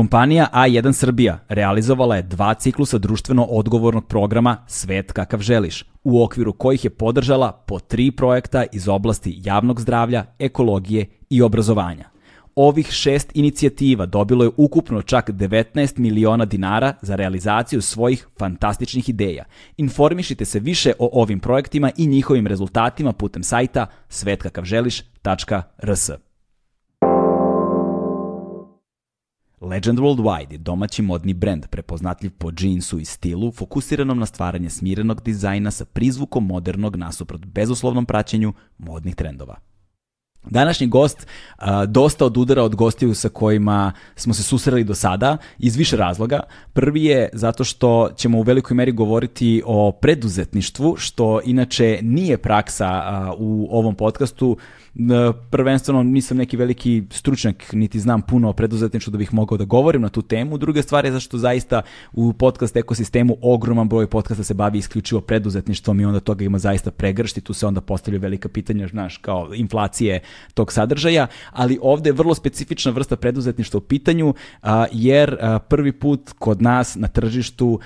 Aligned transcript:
Kompanija 0.00 0.48
A1 0.52 0.92
Srbija 0.92 1.38
realizovala 1.48 2.16
je 2.16 2.22
dva 2.22 2.54
ciklusa 2.54 2.98
društveno 2.98 3.44
odgovornog 3.44 4.06
programa 4.06 4.56
Svet 4.66 5.12
kakav 5.12 5.40
želiš, 5.40 5.84
u 6.04 6.24
okviru 6.24 6.52
kojih 6.52 6.84
je 6.84 6.90
podržala 6.90 7.52
po 7.52 7.78
tri 7.78 8.10
projekta 8.10 8.64
iz 8.72 8.88
oblasti 8.88 9.40
javnog 9.44 9.80
zdravlja, 9.80 10.24
ekologije 10.38 11.06
i 11.30 11.42
obrazovanja. 11.42 12.04
Ovih 12.54 12.90
šest 12.90 13.30
inicijativa 13.34 14.06
dobilo 14.06 14.44
je 14.44 14.50
ukupno 14.56 15.02
čak 15.02 15.30
19 15.30 15.98
miliona 15.98 16.44
dinara 16.44 16.94
za 17.02 17.16
realizaciju 17.16 17.82
svojih 17.82 18.26
fantastičnih 18.38 19.08
ideja. 19.08 19.44
Informišite 19.76 20.44
se 20.44 20.60
više 20.60 20.92
o 20.98 21.10
ovim 21.12 21.40
projektima 21.40 21.90
i 21.96 22.06
njihovim 22.06 22.46
rezultatima 22.46 23.12
putem 23.12 23.42
sajta 23.42 23.86
svetkakavželiš.rs. 24.08 26.10
Legend 29.60 29.98
Worldwide 29.98 30.52
je 30.52 30.58
domaći 30.58 31.02
modni 31.02 31.34
brend 31.34 31.66
prepoznatljiv 31.66 32.30
po 32.38 32.52
džinsu 32.52 32.98
i 32.98 33.04
stilu, 33.04 33.52
fokusiranom 33.52 34.18
na 34.18 34.26
stvaranje 34.26 34.70
smirenog 34.70 35.22
dizajna 35.22 35.70
sa 35.70 35.84
prizvukom 35.84 36.46
modernog 36.46 36.96
nasuprot 36.96 37.44
bezuslovnom 37.46 38.06
praćenju 38.06 38.52
modnih 38.78 39.14
trendova. 39.14 39.56
Današnji 40.44 40.86
gost 40.86 41.26
a, 41.56 41.86
dosta 41.86 42.24
odudara 42.24 42.62
od 42.62 42.74
gostiju 42.74 43.14
sa 43.14 43.28
kojima 43.28 43.92
smo 44.16 44.34
se 44.34 44.42
susreli 44.42 44.84
do 44.84 44.94
sada 44.94 45.36
iz 45.58 45.76
više 45.76 45.96
razloga. 45.96 46.40
Prvi 46.72 47.04
je 47.04 47.28
zato 47.32 47.64
što 47.64 48.10
ćemo 48.16 48.38
u 48.38 48.42
velikoj 48.42 48.74
meri 48.74 48.92
govoriti 48.92 49.62
o 49.66 49.92
preduzetništvu, 49.92 50.96
što 50.96 51.40
inače 51.44 51.98
nije 52.02 52.38
praksa 52.38 52.86
a, 52.86 53.34
u 53.38 53.68
ovom 53.70 53.94
podcastu. 53.94 54.56
Prvenstveno 55.50 56.02
nisam 56.02 56.36
neki 56.36 56.56
veliki 56.56 57.02
stručnjak, 57.10 57.72
niti 57.72 58.00
znam 58.00 58.22
puno 58.22 58.48
o 58.48 58.52
preduzetništvu 58.52 59.10
da 59.10 59.18
bih 59.18 59.34
mogao 59.34 59.58
da 59.58 59.64
govorim 59.64 60.02
na 60.02 60.08
tu 60.08 60.22
temu. 60.22 60.58
Druga 60.58 60.82
stvar 60.82 61.04
je 61.04 61.12
zašto 61.12 61.38
zaista 61.38 61.82
u 62.12 62.32
podcast 62.32 62.76
ekosistemu 62.76 63.36
ogroman 63.42 63.88
broj 63.88 64.06
podcasta 64.06 64.44
se 64.44 64.54
bavi 64.54 64.78
isključivo 64.78 65.20
preduzetništvom 65.20 66.00
i 66.00 66.04
onda 66.04 66.20
toga 66.20 66.44
ima 66.44 66.58
zaista 66.58 66.90
pregršti. 66.90 67.40
Tu 67.40 67.52
se 67.52 67.66
onda 67.66 67.80
postavljaju 67.80 68.20
velika 68.20 68.48
pitanja, 68.48 68.88
znaš, 68.88 69.16
kao 69.16 69.54
inflacije 69.54 70.20
tog 70.54 70.72
sadržaja, 70.72 71.26
ali 71.52 71.78
ovde 71.82 72.08
je 72.08 72.14
vrlo 72.14 72.34
specifična 72.34 72.92
vrsta 72.92 73.16
preduzetništva 73.16 73.78
u 73.78 73.80
pitanju, 73.80 74.34
jer 74.92 75.36
prvi 75.68 75.92
put 75.92 76.30
kod 76.38 76.62
nas 76.62 76.96
na 76.96 77.08
tržištu 77.08 77.80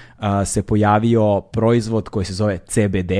se 0.45 0.62
pojavio 0.62 1.41
proizvod 1.41 2.09
koji 2.09 2.25
se 2.25 2.34
zove 2.34 2.59
CBD, 2.59 3.12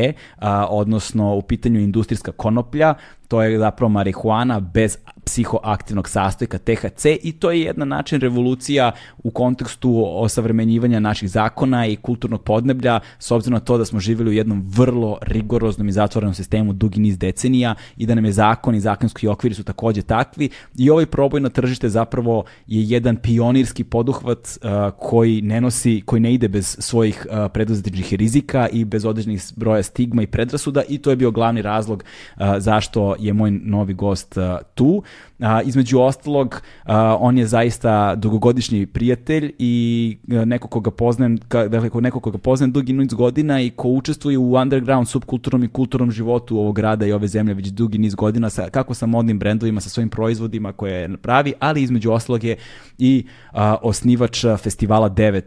odnosno 0.69 1.35
u 1.35 1.43
pitanju 1.43 1.81
industrijska 1.81 2.33
konoplja, 2.33 2.95
to 3.29 3.43
je 3.43 3.59
zapravo 3.59 3.89
marihuana 3.89 4.61
bez 4.61 4.99
psihoaktivnog 5.25 6.09
sastojka 6.09 6.59
THC 6.59 7.05
i 7.23 7.33
to 7.33 7.51
je 7.51 7.61
jedna 7.61 7.85
način 7.85 8.21
revolucija 8.21 8.93
u 9.23 9.31
kontekstu 9.31 10.05
osavremenjivanja 10.07 11.01
naših 11.01 11.31
zakona 11.31 11.87
i 11.87 11.97
kulturnog 11.97 12.43
podneblja 12.43 13.01
s 13.19 13.31
obzirom 13.31 13.55
na 13.55 13.61
to 13.61 13.79
da 13.79 13.85
smo 13.85 14.01
živjeli 14.01 14.31
u 14.31 14.33
jednom 14.33 14.65
vrlo 14.69 15.19
rigoroznom 15.23 15.89
i 15.89 15.93
zatvorenom 15.93 16.35
sistemu 16.35 16.73
dugi 16.73 17.01
niz 17.01 17.19
decenija 17.19 17.75
i 17.97 18.07
da 18.07 18.15
nam 18.15 18.25
je 18.25 18.33
zakon 18.33 18.75
i 18.75 18.81
zakonski 18.81 19.29
okviri 19.29 19.55
su 19.55 19.65
takođe 19.65 20.03
takvi 20.03 20.49
i 20.79 20.91
ovaj 20.91 21.07
proboj 21.07 21.41
na 21.41 21.49
tržište 21.49 21.89
zapravo 21.89 22.45
je 22.67 22.83
jedan 22.85 23.17
pionirski 23.17 23.85
poduhvat 23.85 24.39
uh, 24.39 24.71
koji 24.99 25.43
ne 25.43 25.61
nosi, 25.61 26.03
koji 26.07 26.21
ne 26.21 26.35
ide 26.35 26.49
bez 26.49 26.77
svojih 26.81 27.27
uh, 27.31 28.15
rizika 28.17 28.69
i 28.73 28.85
bez 28.85 29.05
određenih 29.05 29.43
broja 29.57 29.83
stigma 29.83 30.23
i 30.23 30.27
predrasuda 30.27 30.83
i 30.89 30.99
to 30.99 31.11
je 31.11 31.17
bio 31.17 31.31
glavni 31.31 31.63
razlog 31.63 32.05
uh, 32.37 32.43
zašto 32.59 33.15
je 33.19 33.33
moj 33.33 33.51
novi 33.51 33.95
gost 33.95 34.37
uh, 34.37 34.45
tu. 34.75 35.03
A, 35.39 35.63
između 35.63 36.01
ostalog, 36.01 36.63
a, 36.85 37.17
on 37.21 37.39
je 37.39 37.47
zaista 37.47 38.15
dugogodišnji 38.15 38.87
prijatelj 38.87 39.53
i 39.59 40.17
a, 40.31 40.45
neko 40.45 40.69
koga 40.69 40.91
poznajem, 40.91 41.39
ka, 41.49 41.69
dakle, 41.69 42.01
neko 42.01 42.21
koga 42.21 42.39
poznajem 42.39 42.73
dugi 42.73 42.93
niz 42.93 43.15
godina 43.15 43.61
i 43.61 43.71
ko 43.71 43.89
učestvuje 43.89 44.39
u 44.39 44.55
underground 44.55 45.09
subkulturnom 45.09 45.65
i 45.65 45.69
kulturnom 45.69 46.11
životu 46.11 46.59
ovog 46.59 46.77
grada 46.77 47.07
i 47.07 47.13
ove 47.13 47.29
zemlje 47.29 47.55
već 47.55 47.69
dugi 47.69 47.99
niz 47.99 48.15
godina, 48.15 48.51
sa, 48.51 48.71
kako 48.71 48.95
sa 48.95 49.07
modnim 49.07 49.39
brendovima, 49.39 49.81
sa 49.81 49.89
svojim 49.89 50.09
proizvodima 50.09 50.73
koje 50.73 51.17
pravi, 51.17 51.53
ali 51.61 51.83
između 51.83 52.13
ostalog 52.13 52.45
je 52.45 52.57
i 52.99 53.27
a, 53.53 53.77
osnivač 53.83 54.45
festivala 54.59 55.11
9 55.11 55.43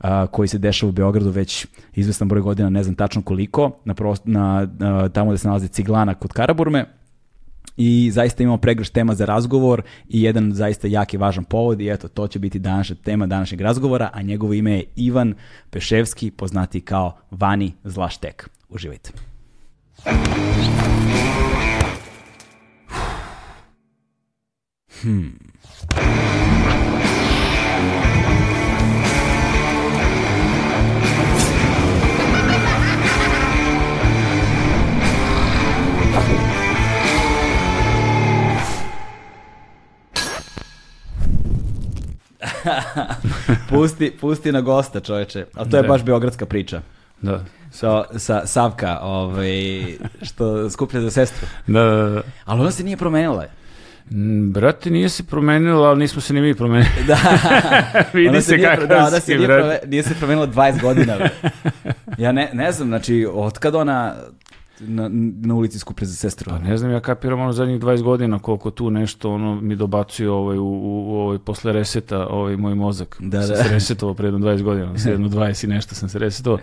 a, 0.00 0.26
koji 0.26 0.48
se 0.48 0.58
dešava 0.58 0.88
u 0.88 0.92
Beogradu 0.92 1.30
već 1.30 1.66
izvestan 1.94 2.28
broj 2.28 2.42
godina, 2.42 2.70
ne 2.70 2.82
znam 2.82 2.94
tačno 2.94 3.22
koliko, 3.22 3.70
na, 3.84 3.94
prost, 3.94 4.22
na, 4.24 4.68
na 4.78 5.08
tamo 5.08 5.30
gde 5.30 5.38
se 5.38 5.48
nalazi 5.48 5.68
Ciglana 5.68 6.14
kod 6.14 6.32
Karaburme, 6.32 6.99
i 7.82 8.10
zaista 8.10 8.42
imamo 8.42 8.58
pregrš 8.58 8.90
tema 8.90 9.14
za 9.14 9.24
razgovor 9.24 9.82
i 10.08 10.22
jedan 10.22 10.52
zaista 10.52 10.88
jak 10.88 11.14
i 11.14 11.16
važan 11.16 11.44
povod 11.44 11.80
i 11.80 11.90
eto, 11.90 12.08
to 12.08 12.28
će 12.28 12.38
biti 12.38 12.58
današnja 12.58 12.96
tema 12.96 13.26
današnjeg 13.26 13.60
razgovora, 13.60 14.10
a 14.12 14.22
njegovo 14.22 14.52
ime 14.52 14.72
je 14.72 14.84
Ivan 14.96 15.34
Peševski, 15.70 16.30
poznati 16.30 16.80
kao 16.80 17.16
Vani 17.30 17.72
Zlaštek. 17.84 18.50
Uživajte. 18.68 19.10
Hmm. 25.02 25.38
pusti, 43.70 44.10
pusti 44.20 44.52
na 44.52 44.60
gosta, 44.60 45.00
čoveče. 45.00 45.46
Ali 45.54 45.70
to 45.70 45.76
je 45.76 45.82
Da. 45.82 45.88
baš 45.88 46.02
beogradska 46.04 46.46
priča. 46.46 46.82
Da. 47.22 47.44
Sa, 47.70 48.04
sa 48.16 48.46
Savka, 48.46 48.98
ovaj, 49.02 49.84
što 50.22 50.70
skuplja 50.70 51.00
za 51.00 51.10
sestru. 51.10 51.48
Da, 51.66 51.84
da, 51.84 52.08
da. 52.08 52.22
Ali 52.44 52.60
ona 52.60 52.70
se 52.70 52.84
nije 52.84 52.96
promenila. 52.96 53.44
Mm, 54.10 54.52
Brate, 54.52 54.90
nije 54.90 55.08
se 55.08 55.22
promenilo, 55.22 55.84
ali 55.84 55.98
nismo 55.98 56.20
se 56.20 56.34
ni 56.34 56.40
mi 56.40 56.54
promenili. 56.54 56.90
Da. 57.06 57.18
Vidi 58.14 58.28
Ona 58.28 58.40
se 58.40 58.62
kakav 58.62 58.86
da, 58.88 58.96
ona 59.06 59.20
se 59.20 59.34
nije, 59.36 59.80
nije 59.86 60.02
se 60.02 60.14
promenila 60.14 60.46
20 60.46 60.80
godina. 60.82 61.16
Ja 62.18 62.32
ne, 62.32 62.50
ne 62.52 62.72
znam, 62.72 62.88
znači, 62.88 63.26
otkad 63.34 63.74
ona 63.74 64.14
na, 64.80 65.10
na 65.42 65.54
ulici 65.54 65.78
skuplja 65.78 66.06
za 66.06 66.14
sestru? 66.14 66.50
Pa 66.50 66.58
ne 66.58 66.76
znam, 66.76 66.90
ja 66.90 67.00
kapiram 67.00 67.40
ono 67.40 67.52
zadnjih 67.52 67.80
20 67.80 68.02
godina 68.02 68.38
koliko 68.38 68.70
tu 68.70 68.90
nešto 68.90 69.32
ono 69.32 69.60
mi 69.60 69.76
dobacuje 69.76 70.30
ovaj, 70.30 70.58
u, 70.58 70.64
u, 70.64 71.12
u 71.12 71.16
ovaj, 71.16 71.38
posle 71.38 71.72
reseta 71.72 72.26
ovaj 72.26 72.56
moj 72.56 72.74
mozak. 72.74 73.16
Da, 73.20 73.42
sam 73.42 73.56
da. 73.56 73.62
se 73.62 73.68
resetovao 73.68 74.14
pre 74.14 74.26
jedno 74.26 74.38
20 74.38 74.62
godina, 74.62 74.98
sa 74.98 75.10
jedno 75.10 75.28
20 75.28 75.64
i 75.64 75.68
nešto 75.68 75.94
sam 75.94 76.08
se 76.08 76.18
resetovao. 76.18 76.58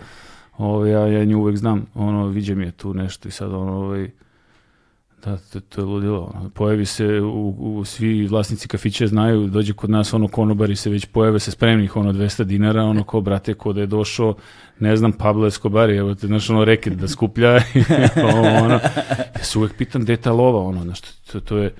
Ovaj, 0.58 0.90
ja, 0.90 1.06
ja 1.06 1.24
nju 1.24 1.38
uvek 1.38 1.56
znam, 1.56 1.86
ono, 1.94 2.26
viđe 2.26 2.54
mi 2.54 2.64
je 2.64 2.70
tu 2.70 2.94
nešto 2.94 3.28
i 3.28 3.30
sad 3.30 3.52
ono, 3.52 3.72
ovaj, 3.72 4.10
da, 5.24 5.36
to, 5.36 5.60
to 5.60 5.80
je 5.80 5.84
ludilo. 5.84 6.32
Ono. 6.34 6.50
Pojavi 6.50 6.86
se, 6.86 7.20
u, 7.20 7.54
u, 7.58 7.84
svi 7.84 8.26
vlasnici 8.26 8.68
kafića 8.68 9.06
znaju, 9.06 9.46
dođe 9.46 9.72
kod 9.72 9.90
nas, 9.90 10.14
ono, 10.14 10.28
konobari 10.28 10.76
se 10.76 10.90
već 10.90 11.06
pojave 11.06 11.38
se 11.38 11.50
spremnih, 11.50 11.96
ono, 11.96 12.12
200 12.12 12.44
dinara, 12.44 12.82
ono, 12.82 13.04
ko, 13.04 13.20
brate, 13.20 13.54
ko 13.54 13.72
da 13.72 13.80
je 13.80 13.86
došao, 13.86 14.34
ne 14.80 14.96
znam, 14.96 15.12
Pablo 15.12 15.46
Escobar, 15.46 15.90
evo 15.90 16.14
te, 16.14 16.26
znaš, 16.26 16.50
ono, 16.50 16.64
reket 16.64 16.92
da 16.92 17.08
skuplja, 17.08 17.54
ovo, 18.34 18.48
ono, 18.64 18.74
ja 19.36 19.42
se 19.42 19.58
uvek 19.58 19.76
pitam 19.76 20.02
gde 20.02 20.12
je 20.12 20.16
ta 20.16 20.32
lova, 20.32 20.60
ono, 20.60 20.82
znaš, 20.82 21.00
to, 21.00 21.40
to 21.40 21.58
je, 21.58 21.74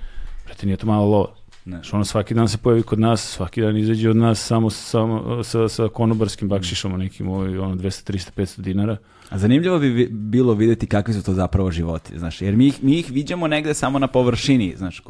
brate, 0.47 0.67
nije 0.67 0.77
to 0.77 0.87
malo 0.87 1.07
lova. 1.07 1.38
Znaš, 1.69 1.93
ono, 1.95 2.05
svaki 2.05 2.35
dan 2.35 2.49
se 2.49 2.59
pojavi 2.59 2.83
kod 2.83 3.01
nas, 3.01 3.23
svaki 3.23 3.61
dan 3.61 3.77
izađe 3.77 4.11
od 4.11 4.17
nas 4.17 4.47
samo, 4.47 4.71
samo 4.71 5.45
sa, 5.45 5.69
sa 5.69 5.89
konobarskim 5.89 6.49
bakšišama 6.49 6.97
nekim, 6.97 7.29
ovaj, 7.29 7.59
ono, 7.59 7.75
200, 7.75 8.13
300, 8.13 8.31
500 8.37 8.61
dinara. 8.61 8.97
A 9.29 9.39
zanimljivo 9.39 9.79
bi 9.79 10.09
bilo 10.11 10.55
videti 10.55 10.87
kakvi 10.87 11.15
su 11.15 11.23
to 11.23 11.35
zapravo 11.35 11.71
životi, 11.71 12.19
znaš, 12.19 12.43
jer 12.43 12.57
mi 12.57 12.67
ih, 12.67 12.85
mi 12.85 12.99
ih 12.99 13.11
viđamo 13.11 13.47
negde 13.47 13.75
samo 13.75 13.99
na 13.99 14.07
površini, 14.07 14.75
znaš, 14.77 15.03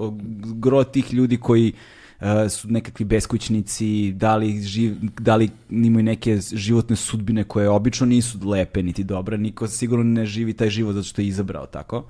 gro 0.54 0.84
tih 0.84 1.14
ljudi 1.14 1.36
koji 1.36 1.72
uh, 2.20 2.26
su 2.50 2.68
nekakvi 2.70 3.04
beskućnici, 3.04 4.12
da 4.12 4.36
li, 4.36 4.60
živ, 4.62 4.96
da 5.20 5.36
li 5.36 5.50
imaju 5.70 6.02
neke 6.02 6.38
životne 6.52 6.96
sudbine 6.96 7.44
koje 7.44 7.68
obično 7.68 8.06
nisu 8.06 8.38
lepe 8.48 8.82
niti 8.82 9.04
dobre, 9.04 9.38
niko 9.38 9.68
sigurno 9.68 10.04
ne 10.04 10.26
živi 10.26 10.52
taj 10.52 10.70
život 10.70 10.94
zato 10.94 11.04
što 11.04 11.22
je 11.22 11.28
izabrao 11.28 11.66
tako. 11.66 12.04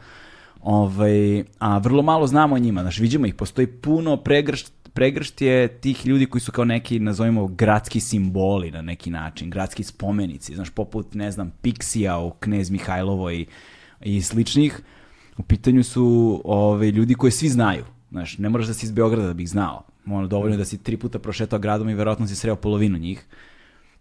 Ovaj, 0.62 1.44
a 1.58 1.78
vrlo 1.78 2.02
malo 2.02 2.26
znamo 2.26 2.54
o 2.54 2.58
njima, 2.58 2.82
znaš, 2.82 2.98
vidimo 2.98 3.26
ih, 3.26 3.34
postoji 3.34 3.66
puno 3.66 4.16
pregršt, 4.16 4.72
pregršt 4.92 5.40
je 5.40 5.68
tih 5.68 6.06
ljudi 6.06 6.26
koji 6.26 6.40
su 6.40 6.52
kao 6.52 6.64
neki, 6.64 6.98
nazovimo, 6.98 7.46
gradski 7.46 8.00
simboli 8.00 8.70
na 8.70 8.82
neki 8.82 9.10
način, 9.10 9.50
gradski 9.50 9.84
spomenici, 9.84 10.54
znaš, 10.54 10.70
poput, 10.70 11.14
ne 11.14 11.30
znam, 11.30 11.52
Piksija 11.62 12.18
u 12.18 12.30
Knez 12.30 12.70
Mihajlovoj 12.70 13.44
i 14.00 14.22
sličnih. 14.22 14.80
U 15.38 15.42
pitanju 15.42 15.84
su 15.84 16.40
ove, 16.44 16.90
ljudi 16.90 17.14
koje 17.14 17.30
svi 17.30 17.48
znaju. 17.48 17.84
Znaš, 18.10 18.38
ne 18.38 18.48
moraš 18.48 18.66
da 18.66 18.74
si 18.74 18.86
iz 18.86 18.92
Beograda 18.92 19.26
da 19.26 19.34
bi 19.34 19.42
ih 19.42 19.50
znao. 19.50 19.82
Ono, 20.06 20.26
dovoljno 20.26 20.56
da 20.56 20.64
si 20.64 20.82
tri 20.82 20.96
puta 20.96 21.18
prošetao 21.18 21.58
gradom 21.58 21.88
i 21.88 21.94
verovatno 21.94 22.26
si 22.26 22.36
sreo 22.36 22.56
polovinu 22.56 22.98
njih. 22.98 23.26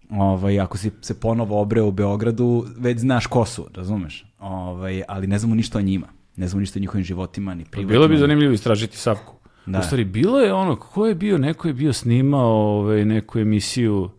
Ovaj, 0.10 0.60
ako 0.60 0.78
si 0.78 0.92
se 1.02 1.20
ponovo 1.20 1.62
obreo 1.62 1.88
u 1.88 1.92
Beogradu, 1.92 2.66
već 2.78 3.00
znaš 3.00 3.28
ko 3.28 3.46
su, 3.46 3.68
razumeš? 3.74 4.26
Ovaj, 4.40 5.04
ali 5.08 5.28
ne 5.28 5.40
znamo 5.40 5.56
ništa 5.56 5.78
o 5.78 5.82
njima. 5.82 6.17
Ne 6.38 6.48
znamo 6.48 6.60
ništa 6.60 6.80
o 6.80 6.82
njihovim 6.82 7.04
životima, 7.04 7.54
ni 7.54 7.66
privatno. 7.66 7.90
Bilo 7.90 8.08
bi 8.08 8.18
zanimljivo 8.18 8.54
istražiti 8.54 8.98
Savku. 8.98 9.34
Da. 9.66 9.80
U 9.80 9.84
stvari, 9.84 10.06
bilo 10.06 10.40
je 10.40 10.54
ono, 10.54 10.76
ko 10.76 11.06
je 11.06 11.16
bio, 11.16 11.38
neko 11.38 11.68
je 11.68 11.74
bio 11.74 11.94
snimao 11.94 12.80
ovaj, 12.80 13.06
neku 13.06 13.40
emisiju, 13.40 14.10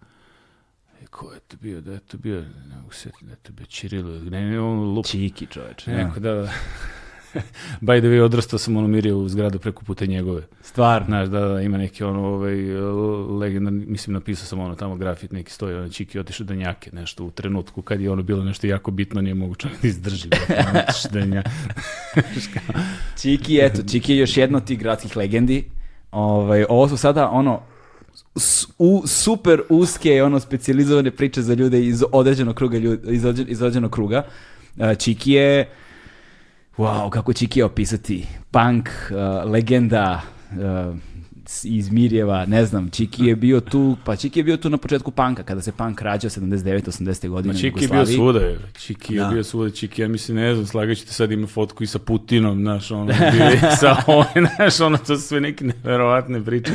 e, 1.03 1.06
ko 1.06 1.32
je 1.32 1.41
to 1.41 1.56
bio, 1.56 1.81
da 1.81 1.93
je 1.93 2.00
to 2.00 2.19
bio, 2.19 2.41
ne 2.41 2.76
mogu 2.76 2.93
se 2.93 3.11
da 3.20 3.31
je 3.31 3.37
to 3.37 3.53
bio 3.53 3.67
Čirilo, 3.67 4.19
ne, 4.19 4.50
ne, 4.50 4.61
ono 4.61 4.82
lup, 4.82 5.06
Čiki 5.06 5.47
čoveče. 5.47 5.91
neko, 5.91 6.20
da, 6.20 6.35
da. 6.35 6.53
By 7.81 8.00
the 8.00 8.08
way, 8.08 8.20
odrastao 8.20 8.58
sam 8.58 8.76
ono 8.76 8.88
mirio 8.88 9.19
u 9.19 9.29
zgradu 9.29 9.58
preko 9.58 9.85
puta 9.85 10.06
njegove. 10.06 10.43
Stvarno. 10.62 11.06
Znaš, 11.06 11.29
da, 11.29 11.40
da, 11.40 11.61
ima 11.61 11.79
neki 11.79 12.05
ono, 12.05 12.26
ovaj, 12.26 12.56
legendarni, 13.38 13.87
mislim, 13.87 14.14
napisao 14.14 14.46
sam 14.46 14.61
ono 14.61 14.75
tamo 14.75 14.96
grafit, 14.96 15.32
neki 15.32 15.52
stoji, 15.52 15.75
ono, 15.75 15.88
Čiki 15.88 16.19
otišao 16.19 16.46
do 16.46 16.55
njake, 16.55 16.90
nešto 16.93 17.25
u 17.25 17.31
trenutku 17.31 17.82
kad 17.82 18.00
je 18.00 18.11
ono 18.11 18.23
bilo 18.23 18.44
nešto 18.44 18.67
jako 18.67 18.90
bitno, 18.90 19.20
nije 19.20 19.35
mogu 19.35 19.55
čak 19.55 19.70
da 19.82 19.88
izdrži. 19.88 20.29
ono, 20.69 21.43
Čiki, 23.23 23.58
eto, 23.62 23.82
Čiki 23.90 24.12
je 24.12 24.19
još 24.19 24.37
jedna 24.37 24.58
od 24.58 24.64
tih 24.64 24.79
gradskih 24.79 25.17
legendi. 25.17 25.64
Ovaj, 26.11 26.64
ovo 26.69 26.88
su 26.88 26.96
sada 26.96 27.29
ono 27.31 27.61
u, 28.79 29.02
super 29.06 29.62
uske 29.69 30.23
ono 30.23 30.40
specijalizovane 30.40 31.11
priče 31.11 31.43
za 31.43 31.55
ljude 31.55 31.87
iz 31.87 32.05
određenog 32.12 32.56
kruga 32.56 32.79
ljudi, 32.79 33.14
iz, 33.14 33.25
iz 33.49 33.62
određenog 33.62 33.90
kruga. 33.93 34.23
Uh, 34.76 34.96
Čiki 34.99 35.32
je 35.32 35.69
wow, 36.79 37.11
kako 37.11 37.33
Čiki 37.33 37.59
je 37.59 37.65
opisati? 37.65 38.27
Punk, 38.51 38.89
uh, 39.11 39.51
legenda 39.51 40.23
uh, 40.53 40.97
iz 41.65 41.91
Mirjeva, 41.91 42.47
ne 42.47 42.65
znam, 42.65 42.91
Čiki 42.91 43.25
je 43.25 43.37
bio 43.37 43.61
tu, 43.61 43.97
pa 44.05 44.17
Čiki 44.17 44.39
je 44.39 44.45
bio 44.45 44.56
tu 44.56 44.71
na 44.71 44.77
početku 44.77 45.11
panka, 45.11 45.43
kada 45.43 45.62
se 45.62 45.73
punk 45.73 46.03
rađao 46.03 46.31
79-80 46.31 47.29
godine 47.29 47.53
Ma 47.55 47.59
Čiki 47.61 47.85
je 47.85 47.89
bio 47.89 48.06
svuda, 48.06 48.41
je. 48.41 48.59
Čiki 48.75 49.15
je 49.15 49.21
Da. 49.21 49.29
bio 49.29 49.45
svuda, 49.45 49.71
Čiki, 49.71 50.03
ja 50.03 50.09
mislim, 50.09 50.37
ne 50.37 50.55
znam, 50.55 50.67
slagat 50.67 50.97
ćete 50.97 51.12
sad 51.12 51.33
ima 51.33 51.47
fotku 51.47 51.83
i 51.83 51.87
sa 51.87 51.99
Putinom, 51.99 52.59
znaš, 52.59 52.91
ono, 52.91 53.05
bio 53.05 53.71
sa 53.81 53.97
ovim, 54.06 54.49
znaš, 54.56 54.81
ono, 54.81 54.99
to 54.99 55.17
su 55.17 55.23
sve 55.23 55.41
neke 55.41 55.65
neverovatne 55.65 56.45
priče. 56.45 56.73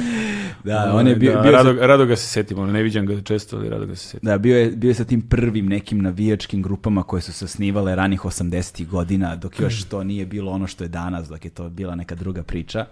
Da, 0.64 0.92
on 0.96 1.08
je 1.08 1.16
bio, 1.16 1.34
Da, 1.34 1.42
bio 1.42 1.52
sa- 1.52 1.58
rado, 1.58 1.74
rado 1.78 2.06
ga 2.06 2.16
se 2.16 2.28
setim, 2.28 2.60
ono, 2.60 2.72
ne 2.72 2.84
viđam 2.84 3.06
ga 3.06 3.22
često, 3.22 3.58
ali 3.58 3.70
rado 3.70 3.86
ga 3.86 3.96
se 3.96 4.08
setim. 4.08 4.20
Da, 4.24 4.38
bio 4.38 4.58
je, 4.58 4.70
bio 4.70 4.88
je 4.88 4.94
sa 4.94 5.04
tim 5.04 5.22
prvim 5.22 5.66
nekim 5.66 6.02
navijačkim 6.02 6.62
grupama 6.62 7.04
koje 7.04 7.22
su 7.22 7.34
se 7.34 7.46
osnivale 7.46 7.96
ranih 7.96 8.22
80. 8.22 8.88
godina, 8.88 9.36
dok 9.36 9.60
još 9.60 9.84
to 9.84 10.04
nije 10.04 10.25
bilo 10.25 10.52
ono 10.52 10.68
što 10.68 10.84
je 10.84 10.88
danas, 10.88 11.28
dok 11.30 11.46
je 11.46 11.52
to 11.52 11.70
bila 11.70 11.96
neka 11.96 12.16
druga 12.16 12.44
priča. 12.44 12.86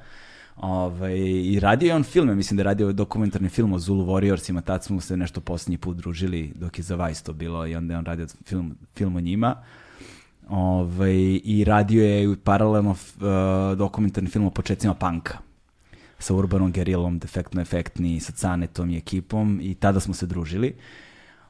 Ovaj, 0.62 1.18
I 1.44 1.60
radio 1.60 1.88
je 1.88 1.96
on 1.96 2.04
filme, 2.04 2.36
mislim 2.36 2.58
da 2.58 2.62
je 2.62 2.66
radio 2.66 2.92
dokumentarni 2.92 3.50
film 3.50 3.74
o 3.74 3.80
Zulu 3.80 4.06
Warriorsima, 4.06 4.62
tad 4.62 4.84
smo 4.84 5.02
se 5.02 5.18
nešto 5.18 5.42
posljednji 5.42 5.78
put 5.78 5.98
družili 5.98 6.52
dok 6.56 6.78
je 6.78 6.84
za 6.84 6.96
Vice 6.96 7.24
to 7.24 7.34
bilo 7.34 7.68
i 7.68 7.76
onda 7.76 7.94
je 7.94 7.98
on 7.98 8.06
radio 8.06 8.28
film, 8.46 8.76
film 8.96 9.16
o 9.16 9.22
njima. 9.22 9.56
Ovaj, 10.50 11.40
I 11.44 11.64
radio 11.68 12.04
je 12.04 12.36
paralelno 12.44 12.92
uh, 12.92 13.78
dokumentarni 13.78 14.30
film 14.30 14.46
o 14.46 14.50
početcima 14.50 14.94
panka 14.94 15.38
sa 16.20 16.36
Urbanom 16.36 16.72
Gerilom, 16.72 17.20
Defektno 17.20 17.62
Efektni, 17.62 18.20
sa 18.20 18.32
Canetom 18.32 18.90
i 18.90 18.98
ekipom 18.98 19.60
i 19.62 19.76
tada 19.76 20.00
smo 20.00 20.14
se 20.14 20.26
družili. 20.26 20.76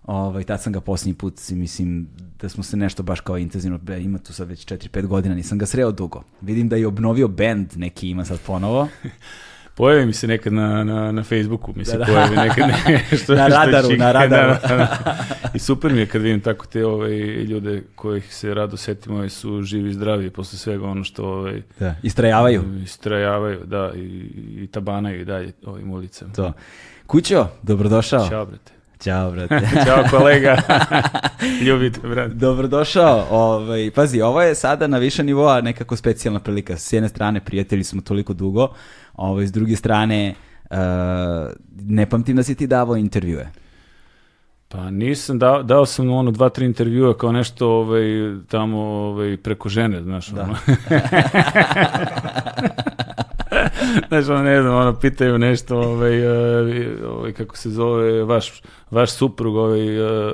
Ovaj, 0.03 0.43
tad 0.43 0.61
sam 0.61 0.73
ga 0.73 0.81
posljednji 0.81 1.13
put, 1.13 1.33
mislim, 1.49 2.07
da 2.39 2.49
smo 2.49 2.63
se 2.63 2.77
nešto 2.77 3.03
baš 3.03 3.19
kao 3.19 3.37
intenzivno, 3.37 3.79
ima 3.95 4.19
tu 4.19 4.33
sad 4.33 4.47
već 4.47 4.65
4-5 4.65 5.05
godina, 5.05 5.35
nisam 5.35 5.57
ga 5.57 5.65
sreo 5.65 5.91
dugo. 5.91 6.23
Vidim 6.41 6.69
da 6.69 6.75
je 6.75 6.87
obnovio 6.87 7.27
band, 7.27 7.67
neki 7.75 8.09
ima 8.09 8.25
sad 8.25 8.39
ponovo. 8.39 8.87
Pojavi 9.75 10.05
mi 10.05 10.13
se 10.13 10.27
nekad 10.27 10.53
na, 10.53 10.83
na, 10.83 11.11
na 11.11 11.23
Facebooku, 11.23 11.73
mi 11.75 11.85
se 11.85 11.91
Da, 11.91 11.97
da. 11.97 12.05
pojavi 12.05 12.35
nekad 12.37 12.69
nešto. 13.11 13.35
Na 13.35 13.49
što 13.49 13.55
radaru, 13.55 13.87
Čiki- 13.87 13.97
na 13.97 14.11
radaru. 14.11 14.53
Da, 14.61 14.67
da, 14.67 14.75
da. 14.77 15.17
I 15.53 15.59
super 15.59 15.93
mi 15.93 15.99
je 15.99 16.05
kad 16.05 16.21
vidim 16.21 16.41
tako 16.41 16.65
te 16.65 16.85
ovaj, 16.85 17.11
ljude 17.43 17.83
kojih 17.95 18.35
se 18.35 18.53
rado 18.53 18.77
setimo 18.77 19.15
ovaj, 19.15 19.29
su 19.29 19.61
živi 19.61 19.89
i 19.89 19.93
zdravi 19.93 20.29
posle 20.29 20.59
svega 20.59 20.85
ono 20.85 21.03
što 21.03 21.25
ovaj, 21.25 21.61
Da. 21.79 21.95
Istrajavaju. 22.03 22.63
istrajavaju, 22.83 23.65
da, 23.65 23.91
i, 23.95 23.99
i 24.55 24.67
tabanaju 24.67 25.21
i 25.21 25.25
dalje 25.25 25.51
ovim 25.65 25.91
ulicama. 25.91 26.33
To. 26.33 26.53
Kućo, 27.07 27.47
dobrodošao. 27.63 28.29
Ćao, 28.29 28.45
brate. 28.45 28.71
Ćao, 29.01 29.31
brate. 29.31 29.59
Ćao, 29.85 30.03
kolega. 30.09 30.57
Ljubite, 31.67 31.99
brate. 32.07 32.33
Dobrodošao. 32.33 33.25
Ovaj, 33.29 33.91
pazi, 33.95 34.21
ovo 34.21 34.41
je 34.41 34.55
sada 34.55 34.87
na 34.87 34.97
više 34.97 35.23
nivoa 35.23 35.61
nekako 35.61 35.95
specijalna 35.95 36.39
prilika. 36.39 36.77
S 36.77 36.93
jedne 36.93 37.09
strane, 37.09 37.39
prijatelji 37.39 37.83
smo 37.83 38.01
toliko 38.01 38.33
dugo, 38.33 38.67
ovaj, 39.13 39.47
s 39.47 39.51
druge 39.51 39.75
strane, 39.75 40.33
uh, 40.69 40.77
ne 41.81 42.09
pamtim 42.09 42.35
da 42.35 42.43
si 42.43 42.55
ti 42.55 42.67
davao 42.67 42.95
intervjue. 42.95 43.47
Pa 44.67 44.91
nisam, 44.91 45.39
dao, 45.39 45.63
dao 45.63 45.85
sam 45.85 46.09
ono 46.09 46.31
dva, 46.31 46.49
tri 46.49 46.65
intervjua 46.65 47.17
kao 47.17 47.31
nešto 47.31 47.69
ovaj, 47.69 48.03
tamo 48.47 48.79
ovaj, 48.81 49.37
preko 49.37 49.69
žene, 49.69 50.01
znaš, 50.01 50.27
Da. 50.27 50.43
ono. 50.43 50.55
Znaš, 54.07 54.29
ono, 54.29 54.43
ne 54.43 54.61
znam, 54.61 54.75
ono, 54.75 54.99
pitaju 54.99 55.37
nešto, 55.37 55.77
ovaj, 55.77 56.19
eh, 56.19 56.87
ovaj, 57.07 57.33
kako 57.33 57.57
se 57.57 57.69
zove, 57.69 58.23
vaš, 58.23 58.61
vaš 58.91 59.11
suprug, 59.11 59.55
ovaj, 59.55 59.97
eh, 59.97 60.33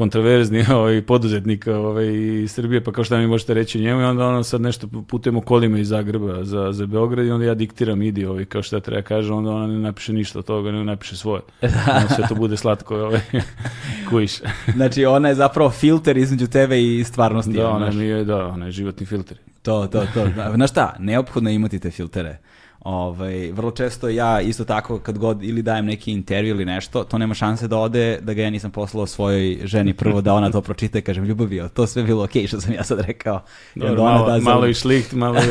kontraverzni 0.00 0.64
ovaj, 0.78 1.02
poduzetnik 1.02 1.66
ovaj, 1.66 2.06
iz 2.42 2.52
Srbije, 2.52 2.84
pa 2.84 2.92
kao 2.92 3.04
šta 3.04 3.18
mi 3.18 3.26
možete 3.26 3.54
reći 3.54 3.78
o 3.78 3.80
njemu 3.80 4.00
i 4.00 4.04
onda 4.04 4.26
ono 4.26 4.42
sad 4.42 4.60
nešto 4.60 4.88
putujemo 5.08 5.40
kolima 5.40 5.78
iz 5.78 5.88
Zagreba 5.88 6.44
za, 6.44 6.72
za 6.72 6.86
Beograd 6.86 7.26
i 7.26 7.30
onda 7.30 7.46
ja 7.46 7.54
diktiram 7.54 8.02
idi 8.02 8.24
ovaj, 8.24 8.44
kao 8.44 8.62
šta 8.62 8.80
treba 8.80 9.02
kaže, 9.02 9.32
onda 9.32 9.50
ona 9.50 9.66
ne 9.66 9.78
napiše 9.78 10.12
ništa 10.12 10.38
od 10.38 10.44
toga, 10.44 10.72
nego 10.72 10.84
napiše 10.84 11.16
svoje. 11.16 11.42
Onda 11.96 12.08
sve 12.14 12.24
to 12.28 12.34
bude 12.34 12.56
slatko, 12.56 12.96
ovaj, 12.96 13.20
kujiš. 14.10 14.32
Znači, 14.74 15.04
ona 15.04 15.28
je 15.28 15.34
zapravo 15.34 15.70
filter 15.70 16.16
između 16.16 16.46
tebe 16.46 16.82
i 16.82 17.04
stvarnosti. 17.04 17.52
Da, 17.52 17.68
ono, 17.68 17.76
ona 17.86 17.90
mi 17.94 18.04
je, 18.04 18.24
da, 18.24 18.46
ona 18.46 18.66
je 18.66 18.72
životni 18.72 19.06
filter. 19.06 19.38
To, 19.62 19.86
to, 19.86 20.06
to. 20.14 20.26
Zna- 20.34 20.54
Znaš 20.54 20.70
šta, 20.70 20.96
neophodno 20.98 21.50
je 21.50 21.54
imati 21.54 21.78
te 21.78 21.90
filtere. 21.90 22.38
Ovaj, 22.80 23.52
vrlo 23.52 23.70
često 23.70 24.08
ja 24.08 24.40
isto 24.40 24.64
tako 24.64 24.98
kad 24.98 25.18
god 25.18 25.42
ili 25.42 25.62
dajem 25.62 25.86
neki 25.86 26.12
intervju 26.12 26.50
ili 26.50 26.64
nešto, 26.64 27.04
to 27.04 27.18
nema 27.18 27.34
šanse 27.34 27.68
da 27.68 27.78
ode 27.78 28.18
da 28.22 28.34
ga 28.34 28.42
ja 28.42 28.50
nisam 28.50 28.70
poslao 28.70 29.06
svojoj 29.06 29.60
ženi 29.64 29.94
prvo 29.94 30.20
da 30.20 30.34
ona 30.34 30.50
to 30.50 30.60
pročita 30.60 30.98
i 30.98 31.02
kažem 31.02 31.24
ljubavi, 31.24 31.62
to 31.74 31.86
sve 31.86 32.02
bilo 32.02 32.24
okej 32.24 32.46
što 32.46 32.60
sam 32.60 32.72
ja 32.72 32.84
sad 32.84 33.00
rekao. 33.00 33.42
Dobro, 33.74 33.90
onda 33.90 34.02
ona 34.02 34.12
malo, 34.12 34.30
da 34.30 34.40
malo 34.40 34.66
i 34.66 34.74
šliht, 34.74 35.12
malo 35.12 35.36
i... 35.38 35.42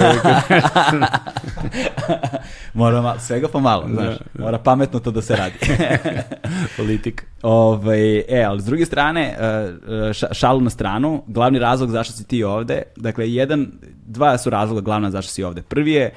Mora 2.74 3.02
malo, 3.02 3.20
svega 3.20 3.48
pomalo, 3.48 3.88
znaš. 3.90 4.16
Mora 4.40 4.58
pametno 4.58 5.00
to 5.00 5.12
da 5.12 5.22
se 5.22 5.36
radi. 5.36 5.56
politika. 6.78 7.24
Ovaj, 7.42 8.20
e, 8.20 8.44
ali 8.48 8.62
s 8.62 8.66
druge 8.66 8.86
strane, 8.86 9.22
e, 9.22 9.46
e, 9.46 9.70
ša- 9.92 10.34
šalu 10.34 10.62
na 10.62 10.70
stranu, 10.70 11.24
glavni 11.28 11.60
razlog 11.60 11.90
zašto 11.90 12.14
si 12.14 12.28
ti 12.28 12.44
ovde, 12.44 12.82
dakle, 12.96 13.34
jedan, 13.34 13.68
dva 14.06 14.38
su 14.38 14.50
razloga 14.50 14.82
glavna 14.82 15.12
zašto 15.12 15.34
si 15.34 15.44
ovde. 15.44 15.62
Prvi 15.62 15.92
je 15.92 16.14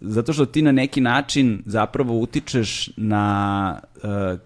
zato 0.00 0.32
što 0.32 0.46
ti 0.46 0.62
na 0.62 0.72
neki 0.72 1.00
način 1.00 1.62
zapravo 1.66 2.18
utičeš 2.18 2.90
na 2.96 3.80
e, 4.02 4.36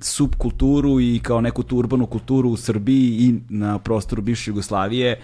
subkulturu 0.00 1.00
i 1.00 1.20
kao 1.22 1.40
neku 1.40 1.62
tu 1.62 1.76
urbanu 1.76 2.06
kulturu 2.06 2.50
u 2.50 2.56
Srbiji 2.56 3.16
i 3.20 3.34
na 3.48 3.78
prostoru 3.78 4.22
bivše 4.22 4.50
Jugoslavije, 4.50 5.20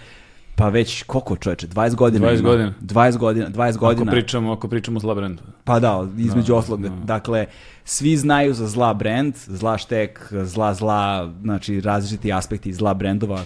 pa 0.57 0.69
već 0.69 1.03
koliko 1.03 1.35
čoveče, 1.35 1.67
20 1.67 1.95
godina 1.95 2.27
20 2.27 2.33
ima. 2.33 2.49
godina. 2.49 2.73
20 2.81 3.17
godina, 3.17 3.49
20 3.49 3.69
Ako 3.69 3.79
godina. 3.79 4.11
pričamo, 4.11 4.51
ako 4.51 4.67
pričamo 4.67 4.97
o 4.97 5.01
zla 5.01 5.15
brendu. 5.15 5.43
Pa 5.63 5.79
da, 5.79 6.07
između 6.17 6.53
Da, 6.53 6.57
ostalog. 6.57 6.81
da. 6.81 6.89
Dakle, 6.89 7.45
svi 7.85 8.17
znaju 8.17 8.53
za 8.53 8.67
zla 8.67 8.93
brand, 8.93 9.35
zla 9.37 9.77
štek, 9.77 10.19
zla 10.33 10.73
zla, 10.73 11.31
znači 11.41 11.81
različiti 11.81 12.33
aspekti 12.33 12.73
zla 12.73 12.93
brendova, 12.93 13.41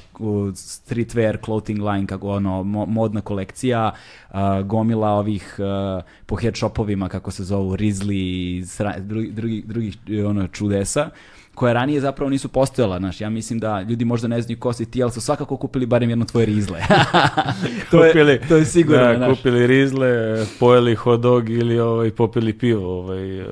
streetwear, 0.53 1.37
clothing 1.45 1.79
line, 1.81 2.07
kako 2.07 2.29
ono, 2.29 2.63
mo- 2.63 2.85
modna 2.87 3.21
kolekcija, 3.21 3.91
gomila 4.63 5.09
ovih 5.09 5.55
po 6.25 6.35
head 6.35 6.55
shopovima, 6.55 7.09
kako 7.09 7.31
se 7.31 7.43
zovu, 7.43 7.75
Rizli 7.75 8.17
i 8.17 8.63
drugi, 8.99 9.31
drugi, 9.31 9.63
drugih 9.65 9.97
ono, 10.27 10.47
čudesa 10.47 11.09
koja 11.61 11.73
ranije 11.73 12.01
zapravo 12.01 12.29
nisu 12.29 12.49
postojala, 12.49 12.97
znaš, 12.99 13.21
ja 13.21 13.29
mislim 13.29 13.59
da 13.59 13.81
ljudi 13.81 14.05
možda 14.05 14.27
ne 14.27 14.41
znaju 14.41 14.59
ko 14.59 14.73
si 14.73 14.91
ti, 14.91 15.03
ali 15.03 15.11
su 15.11 15.21
svakako 15.21 15.57
kupili 15.57 15.85
barem 15.85 16.09
jedno 16.09 16.25
tvoje 16.25 16.45
rizle. 16.45 16.79
to, 17.91 18.03
je, 18.03 18.41
to 18.47 18.55
je 18.55 18.65
sigurno, 18.65 19.05
da, 19.05 19.17
znaš. 19.17 19.37
kupili 19.37 19.67
rizle, 19.67 20.09
pojeli 20.59 20.95
hot 20.95 21.21
dog 21.21 21.49
ili 21.49 21.79
ovaj, 21.79 22.11
popili 22.11 22.53
pivo 22.53 22.99
ovaj, 22.99 23.39
eh, 23.39 23.45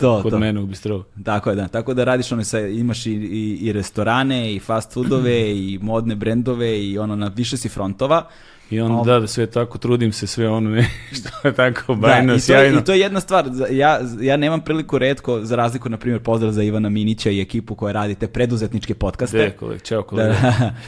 To, 0.00 0.22
kod 0.22 0.30
to. 0.32 0.38
mene 0.38 0.60
u 0.60 0.66
bistrovu. 0.66 1.04
Tako 1.24 1.50
je, 1.50 1.56
da. 1.56 1.68
Tako 1.68 1.94
da 1.94 2.04
radiš 2.04 2.32
ono 2.32 2.44
sa, 2.44 2.60
imaš 2.60 3.06
i, 3.06 3.12
i, 3.12 3.58
i 3.62 3.72
restorane, 3.72 4.54
i 4.54 4.58
fast 4.58 4.92
foodove, 4.92 5.50
i 5.50 5.78
modne 5.82 6.14
brendove, 6.14 6.84
i 6.84 6.98
ono, 6.98 7.16
na 7.16 7.30
više 7.36 7.56
si 7.56 7.68
frontova. 7.68 8.28
I 8.70 8.80
onda 8.80 9.00
Ob- 9.00 9.06
da, 9.06 9.20
da 9.20 9.26
sve 9.26 9.46
tako, 9.46 9.78
trudim 9.78 10.12
se 10.12 10.26
sve 10.26 10.48
ono 10.48 10.70
nešto 10.70 11.28
je 11.44 11.52
tako 11.52 11.94
Da, 11.94 12.00
bajno, 12.00 12.32
i, 12.32 12.36
to 12.36 12.40
sjajno. 12.40 12.80
I 12.80 12.84
to 12.84 12.92
je 12.92 13.00
jedna 13.00 13.20
stvar, 13.20 13.50
ja, 13.70 14.00
ja 14.20 14.36
nemam 14.36 14.60
priliku 14.60 14.98
redko, 14.98 15.40
za 15.40 15.56
razliku, 15.56 15.88
na 15.88 15.96
primjer, 15.96 16.22
pozdrav 16.22 16.52
za 16.52 16.62
Ivana 16.62 16.88
Minića 16.88 17.30
i 17.30 17.40
ekipu 17.40 17.74
koja 17.74 17.92
radite 17.92 18.26
preduzetničke 18.26 18.94
podcaste. 18.94 19.38
De, 19.38 19.50
kolega, 19.50 19.80
čao 19.80 20.02
kolega. 20.02 20.34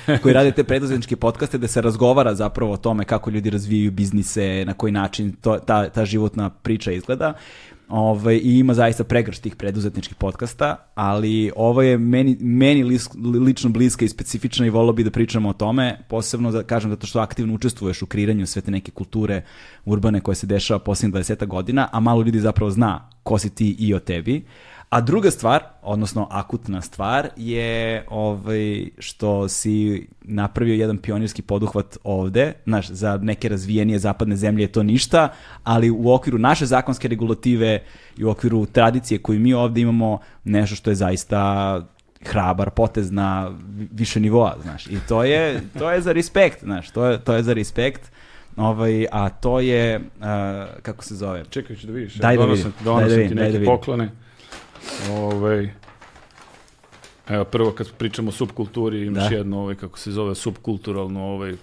Da, 0.07 0.19
koji 0.23 0.35
radite 0.35 0.65
preduzetničke 0.71 1.17
podcaste 1.17 1.59
da 1.59 1.69
se 1.69 1.81
razgovara 1.81 2.35
zapravo 2.35 2.73
o 2.73 2.77
tome 2.77 3.05
kako 3.05 3.31
ljudi 3.31 3.51
razvijaju 3.51 3.91
biznise, 3.91 4.65
na 4.67 4.75
koji 4.75 4.93
način 4.93 5.33
to, 5.33 5.59
ta, 5.59 5.89
ta 5.89 6.05
životna 6.05 6.51
priča 6.51 6.93
izgleda. 6.93 7.35
Ovaj, 7.89 8.37
i 8.37 8.59
ima 8.59 8.75
zaista 8.75 9.05
pregršt 9.05 9.43
tih 9.43 9.57
preduzetničkih 9.57 10.17
podcasta, 10.17 10.77
ali 10.95 11.53
ovo 11.57 11.83
je 11.83 11.99
meni, 11.99 12.37
meni 12.41 12.85
lično 13.41 13.71
bliska 13.71 14.05
i 14.05 14.09
specifična 14.09 14.67
i 14.67 14.71
volio 14.71 14.93
bi 14.93 15.05
da 15.05 15.11
pričamo 15.11 15.49
o 15.49 15.53
tome, 15.53 15.99
posebno 16.09 16.51
da 16.51 16.63
kažem 16.63 16.91
zato 16.91 17.07
što 17.07 17.21
aktivno 17.21 17.55
učestvuješ 17.55 18.03
u 18.03 18.07
kreiranju 18.07 18.47
sve 18.47 18.63
te 18.63 18.71
neke 18.71 18.91
kulture 18.91 19.43
urbane 19.85 20.21
koje 20.21 20.35
se 20.35 20.47
dešava 20.47 20.79
posljednjih 20.79 21.25
20 21.25 21.47
godina, 21.47 21.89
a 21.93 22.01
malo 22.01 22.23
ljudi 22.23 22.41
zapravo 22.41 22.71
zna 22.71 23.11
ko 23.23 23.39
si 23.39 23.51
ti 23.51 23.77
i 23.79 23.95
o 23.95 23.99
tebi. 23.99 24.45
A 24.91 25.01
druga 25.01 25.31
stvar, 25.31 25.63
odnosno 25.83 26.29
akutna 26.31 26.81
stvar, 26.81 27.29
je 27.37 28.05
ovaj, 28.09 28.89
što 28.99 29.49
si 29.49 30.07
napravio 30.23 30.75
jedan 30.75 30.99
pionirski 30.99 31.43
poduhvat 31.43 31.97
ovde, 32.05 32.53
znaš, 32.65 32.89
za 32.89 33.19
neke 33.23 33.49
razvijenije 33.49 33.99
zapadne 33.99 34.37
zemlje 34.37 34.63
je 34.63 34.73
to 34.73 34.83
ništa, 34.83 35.29
ali 35.65 35.91
u 35.91 36.11
okviru 36.11 36.39
naše 36.39 36.67
zakonske 36.67 37.09
regulative 37.09 37.83
i 38.17 38.25
u 38.25 38.31
okviru 38.31 38.67
tradicije 38.67 39.19
koju 39.19 39.41
mi 39.41 39.55
ovde 39.55 39.81
imamo, 39.81 40.19
nešto 40.45 40.77
što 40.77 40.91
je 40.91 40.95
zaista 40.95 41.81
hrabar 42.25 42.71
potez 42.71 43.11
na 43.11 43.53
više 43.93 44.21
nivoa, 44.21 44.57
znaš. 44.63 44.87
I 44.87 44.99
to 45.09 45.25
je, 45.25 45.61
to 45.79 45.91
je 45.91 46.01
za 46.01 46.13
respekt, 46.13 46.63
znaš, 46.63 46.91
to 46.91 47.07
je, 47.07 47.21
to 47.21 47.35
je 47.35 47.43
za 47.43 47.53
respekt. 47.53 48.13
Ovaj, 48.57 49.07
a 49.13 49.29
to 49.29 49.61
je, 49.61 49.97
uh, 49.97 50.25
kako 50.83 51.05
se 51.05 51.15
zove? 51.15 51.45
Čekaj, 51.51 51.77
ću 51.77 51.87
da 51.87 51.93
vidiš. 51.93 52.15
Daj 52.15 52.37
da 52.37 52.43
donosim, 52.43 52.65
vidim, 52.65 52.85
donosim 52.85 53.09
daj 53.09 53.09
da 53.09 53.15
ti 53.15 53.23
vidim, 53.23 53.37
daj 53.37 53.47
neke 53.47 53.53
da 53.53 53.59
vidim. 53.59 53.75
poklone. 53.75 54.11
Ovaj, 55.13 55.71
evo, 57.29 57.45
prvo 57.45 57.73
kad 57.73 57.93
pričamo 57.93 58.29
o 58.29 58.33
subkulturi, 58.33 59.07
imaš 59.07 59.29
Da. 59.29 59.37
jedno, 59.37 59.61
ovaj, 59.61 59.75
kako 59.75 59.99
se 59.99 60.11
zove, 60.13 60.35
subkulturalno, 60.35 61.25
ovaj, 61.25 61.55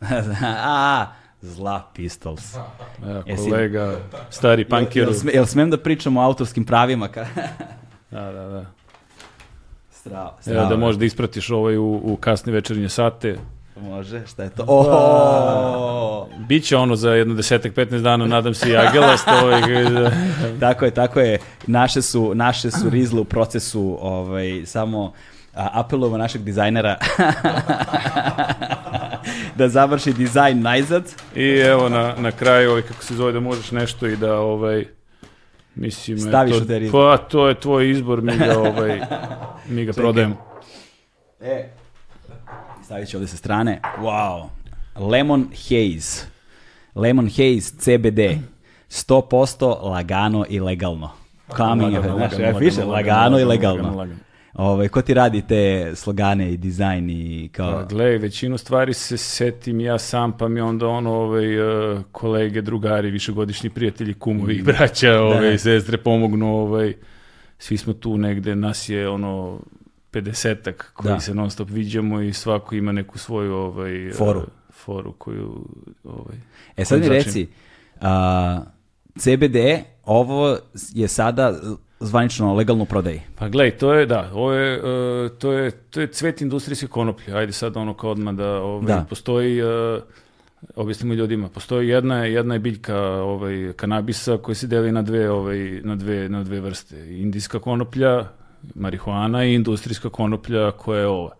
a, 0.64 1.06
zla 1.42 1.90
pistols. 1.94 2.54
evo, 3.02 3.22
Jesi- 3.26 3.36
kolega, 3.44 3.96
stari 4.30 4.62
Jel, 4.62 4.68
punker. 4.70 5.02
jel, 5.02 5.12
sme, 5.12 5.32
jel 5.32 5.46
smem 5.46 5.70
da 5.70 5.78
pričam 5.78 6.16
o 6.16 6.22
autorskim 6.22 6.64
pravima? 6.64 7.08
Ka... 7.08 7.26
Da, 8.10 8.32
da, 8.32 8.44
da. 8.44 8.64
strava, 9.90 10.38
Evo 10.46 10.64
da 10.64 10.76
možda 10.76 11.04
ispratiš 11.04 11.50
ovaj 11.50 11.76
u, 11.76 12.00
u 12.04 12.16
kasne 12.16 12.52
večernje 12.52 12.88
sate. 12.88 13.38
Može, 13.76 14.26
šta 14.26 14.42
je 14.42 14.50
to? 14.50 14.64
Oh! 14.68 16.26
Biće 16.48 16.76
ono 16.76 16.96
za 16.96 17.10
jedno 17.10 17.34
desetak, 17.34 17.74
15 17.74 18.02
dana, 18.02 18.26
nadam 18.26 18.54
se 18.54 18.70
i 18.70 18.76
Agelast. 18.76 19.28
Ovaj, 19.28 19.62
tako 20.60 20.84
je, 20.84 20.90
tako 20.90 21.20
je. 21.20 21.38
Naše 21.66 22.02
su, 22.02 22.32
naše 22.34 22.70
su 22.70 22.90
rizle 22.90 23.20
u 23.20 23.24
procesu, 23.24 23.98
ovaj, 24.00 24.62
samo 24.66 25.12
a, 25.54 25.68
apelujemo 25.72 26.18
našeg 26.18 26.42
dizajnera 26.42 26.96
da 29.58 29.68
završi 29.68 30.12
dizajn 30.12 30.62
najzad. 30.62 31.04
I 31.34 31.48
evo 31.48 31.88
na, 31.88 32.14
na 32.18 32.32
kraju, 32.32 32.70
ovaj, 32.70 32.82
kako 32.82 33.04
se 33.04 33.14
zove, 33.14 33.32
da 33.32 33.40
možeš 33.40 33.70
nešto 33.70 34.06
i 34.06 34.16
da, 34.16 34.38
ovaj, 34.38 34.86
mislim, 35.74 36.18
Staviš 36.18 36.56
eto, 36.56 36.64
u 36.64 36.66
te 36.66 36.78
rizle. 36.78 36.92
Pa, 36.92 37.16
to 37.16 37.48
je 37.48 37.54
tvoj 37.54 37.90
izbor, 37.90 38.22
mi 38.22 38.38
ga, 38.38 38.58
ovaj, 38.58 39.00
mi 39.68 39.84
ga 39.84 39.92
prodajemo. 40.02 40.36
E, 41.40 41.68
stavit 42.84 43.08
ću 43.08 43.16
ovde 43.16 43.26
sa 43.26 43.36
strane. 43.36 43.80
Wow. 43.98 44.48
Lemon 44.96 45.48
Haze. 45.50 46.26
Lemon 46.94 47.26
Haze 47.26 47.72
CBD. 47.78 48.20
100% 48.90 49.82
lagano 49.82 50.44
i 50.48 50.60
legalno. 50.60 51.10
Coming, 51.56 51.94
Lagano, 51.94 52.16
znaš, 52.16 52.32
lagano, 52.32 52.58
piše, 52.58 52.84
lagano, 52.84 52.92
lagano, 52.92 53.38
i 53.38 53.44
legalno. 53.44 54.06
Ovaj, 54.54 54.88
ko 54.88 55.02
ti 55.02 55.14
radi 55.14 55.42
te 55.42 55.92
slogane 55.94 56.52
i 56.52 56.56
dizajn 56.56 57.10
i 57.10 57.48
kao... 57.52 57.72
Pa, 57.72 57.84
gle, 57.84 58.18
većinu 58.18 58.58
stvari 58.58 58.94
se 58.94 59.16
setim 59.16 59.80
ja 59.80 59.98
sam, 59.98 60.38
pa 60.38 60.48
mi 60.48 60.60
onda 60.60 60.88
ono, 60.88 61.12
ovaj, 61.12 61.54
eh, 61.54 62.02
kolege, 62.12 62.62
drugari, 62.62 63.10
višegodišnji 63.10 63.70
prijatelji, 63.70 64.14
kumovi 64.14 64.54
i 64.54 64.62
braća, 64.62 65.20
ovaj, 65.20 65.58
sestre 65.58 65.98
pomognu, 65.98 66.56
ovaj, 66.56 66.94
svi 67.58 67.76
smo 67.76 67.92
tu 67.92 68.18
negde, 68.18 68.56
nas 68.56 68.88
je 68.88 69.08
ono 69.08 69.60
50-ak 70.14 70.92
koji 70.94 71.12
Da. 71.12 71.20
se 71.20 71.34
non 71.34 71.50
stop 71.50 71.68
viđamo 71.70 72.20
i 72.20 72.32
svako 72.32 72.74
ima 72.74 72.92
neku 72.92 73.18
svoju 73.18 73.54
ovaj, 73.54 74.10
Foru. 74.18 74.42
foru 74.72 75.12
koju 75.12 75.68
ovaj, 76.04 76.36
E 76.76 76.84
sad 76.84 77.00
mi 77.00 77.08
reci, 77.08 77.46
a, 78.00 78.60
CBD, 79.18 79.56
ovo 80.04 80.56
je 80.94 81.08
sada 81.08 81.54
zvanično 82.00 82.54
legalno 82.54 82.82
u 82.82 82.86
prodaji. 82.86 83.20
Pa 83.36 83.48
glej, 83.48 83.70
to 83.70 83.92
je, 83.94 84.06
da, 84.06 84.30
ovo 84.34 84.52
je, 84.52 84.74
e, 84.76 85.28
to 85.38 85.52
je, 85.52 85.70
to 85.70 86.00
je 86.00 86.06
cvet 86.06 86.40
industrijske 86.40 86.86
konoplje. 86.86 87.34
Ajde 87.34 87.52
sad 87.52 87.76
ono 87.76 87.94
kao 87.94 88.10
odmah 88.10 88.34
da, 88.34 88.48
ovaj, 88.50 88.86
Da. 88.86 89.04
postoji, 89.08 89.62
uh, 89.62 90.02
objasnimo 90.76 91.14
ljudima, 91.14 91.48
postoji 91.48 91.88
jedna, 91.88 92.24
jedna 92.24 92.54
je 92.54 92.60
biljka 92.60 92.96
ovaj, 93.00 93.72
kanabisa 93.76 94.36
koja 94.36 94.54
se 94.54 94.66
deli 94.66 94.92
na 94.92 95.02
dve, 95.02 95.30
ovaj, 95.30 95.80
na 95.84 95.96
dve, 95.96 96.28
na 96.28 96.44
dve 96.44 96.60
vrste. 96.60 97.16
Indijska 97.20 97.58
konoplja, 97.58 98.28
marihuana 98.74 99.44
i 99.44 99.54
industrijska 99.54 100.08
konoplja 100.08 100.70
koja 100.70 101.00
je 101.00 101.06
ova. 101.06 101.30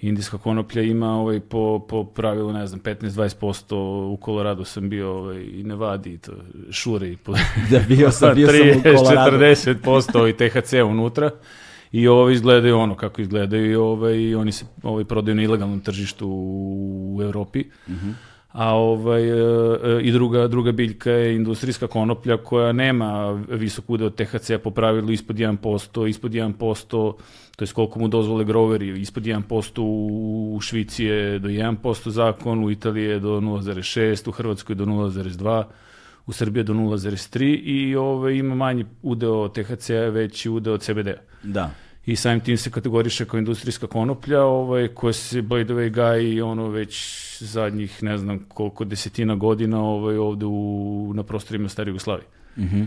Indijska 0.00 0.38
konoplja 0.38 0.82
ima 0.82 1.16
ovaj, 1.16 1.40
po, 1.40 1.86
po 1.88 2.04
pravilu, 2.04 2.52
ne 2.52 2.66
znam, 2.66 2.80
15-20%, 2.80 3.74
u 4.12 4.16
Koloradu 4.16 4.64
sam 4.64 4.88
bio 4.88 5.18
ovaj, 5.18 5.42
i 5.42 5.62
Nevadi, 5.62 6.12
i 6.12 6.18
to, 6.18 6.32
šure 6.70 7.12
i 7.12 7.16
po, 7.16 7.32
Da, 7.70 7.80
bio 7.88 8.10
sam, 8.10 8.34
bio 8.34 8.48
sam 8.48 8.56
u 8.56 8.60
30, 8.84 8.96
Koloradu. 8.96 9.36
40% 9.36 10.28
i 10.28 10.62
THC 10.62 10.72
unutra. 10.72 11.30
I 11.92 12.08
ovo 12.08 12.30
izgledaju 12.30 12.78
ono 12.78 12.94
kako 12.94 13.22
izgledaju 13.22 13.70
i 13.70 13.74
ovaj, 13.74 14.34
oni 14.34 14.52
se 14.52 14.64
ovaj, 14.82 15.04
prodaju 15.04 15.34
na 15.34 15.42
ilegalnom 15.42 15.80
tržištu 15.80 16.28
u, 16.28 17.16
u 17.16 17.22
Evropi. 17.22 17.64
A 18.54 18.74
ovaj, 18.74 19.22
e, 19.22 19.34
e, 19.34 20.02
i 20.02 20.12
druga, 20.12 20.48
druga 20.48 20.72
biljka 20.72 21.10
je 21.10 21.34
industrijska 21.36 21.86
konoplja 21.86 22.36
koja 22.36 22.72
nema 22.72 23.32
visok 23.48 23.90
udeo 23.90 24.10
THC 24.10 24.50
po 24.62 24.70
pravilu 24.70 25.10
ispod 25.10 25.36
1%, 25.36 26.08
ispod 26.08 26.32
1%, 26.32 27.14
to 27.56 27.64
je 27.64 27.66
koliko 27.74 27.98
mu 27.98 28.08
dozvole 28.08 28.44
groveri, 28.44 29.00
ispod 29.00 29.22
1% 29.22 29.80
u, 29.80 30.58
Švici 30.62 31.04
je 31.04 31.38
do 31.38 31.48
1% 31.48 32.08
zakon, 32.08 32.64
u 32.64 32.70
Italiji 32.70 33.04
je 33.04 33.18
do 33.20 33.40
0,6, 33.40 34.28
u 34.28 34.32
Hrvatskoj 34.32 34.74
do 34.74 34.84
0,2, 34.84 35.64
u 36.26 36.32
Srbiji 36.32 36.60
je 36.60 36.64
do 36.64 36.74
0,3 36.74 37.60
i 37.64 37.96
ovaj, 37.96 38.34
ima 38.34 38.54
manji 38.54 38.84
udeo 39.02 39.48
THC-a, 39.48 40.08
veći 40.10 40.50
udeo 40.50 40.78
CBD-a 40.78 41.20
Da. 41.42 41.70
I 42.06 42.16
samim 42.16 42.40
tim 42.40 42.56
se 42.56 42.70
kategoriše 42.70 43.24
kao 43.24 43.38
industrijska 43.38 43.86
konoplja, 43.86 44.42
ovaj, 44.42 44.88
koja 44.88 45.12
se 45.12 45.42
by 45.42 45.64
the 45.64 45.72
way 45.74 45.90
gaji 45.90 46.40
ono 46.40 46.68
već 46.68 46.96
zadnjih 47.40 48.02
ne 48.02 48.18
znam 48.18 48.38
koliko 48.48 48.84
desetina 48.84 49.34
godina 49.34 49.82
ovaj, 49.82 50.16
ovde 50.16 50.46
u, 50.46 51.12
na 51.14 51.22
prostorima 51.22 51.68
Stare 51.68 51.88
Jugoslavije. 51.90 52.26
Mhm. 52.58 52.82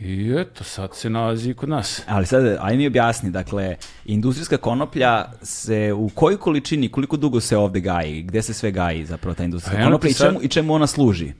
I 0.00 0.34
eto, 0.38 0.64
sad 0.64 0.96
se 0.96 1.10
nalazi 1.10 1.54
kod 1.54 1.68
nas. 1.68 2.02
Ali 2.08 2.26
sad, 2.26 2.56
aj 2.60 2.76
mi 2.76 2.86
objasni, 2.86 3.30
dakle, 3.30 3.76
industrijska 4.04 4.56
konoplja 4.56 5.24
se 5.42 5.92
u 5.92 6.08
kojoj 6.08 6.36
količini, 6.36 6.88
koliko 6.88 7.16
dugo 7.16 7.40
se 7.40 7.56
ovde 7.56 7.80
gaji, 7.80 8.22
gde 8.22 8.42
se 8.42 8.54
sve 8.54 8.70
gaji 8.70 9.04
zapravo 9.06 9.34
ta 9.34 9.44
industrijska 9.44 9.78
Pa 9.78 9.84
konoplja 9.84 10.08
ti 10.08 10.10
i 10.10 10.14
sad- 10.14 10.28
čemu, 10.28 10.42
i 10.42 10.48
čemu 10.48 10.74
ona 10.74 10.86
služi? 10.86 11.32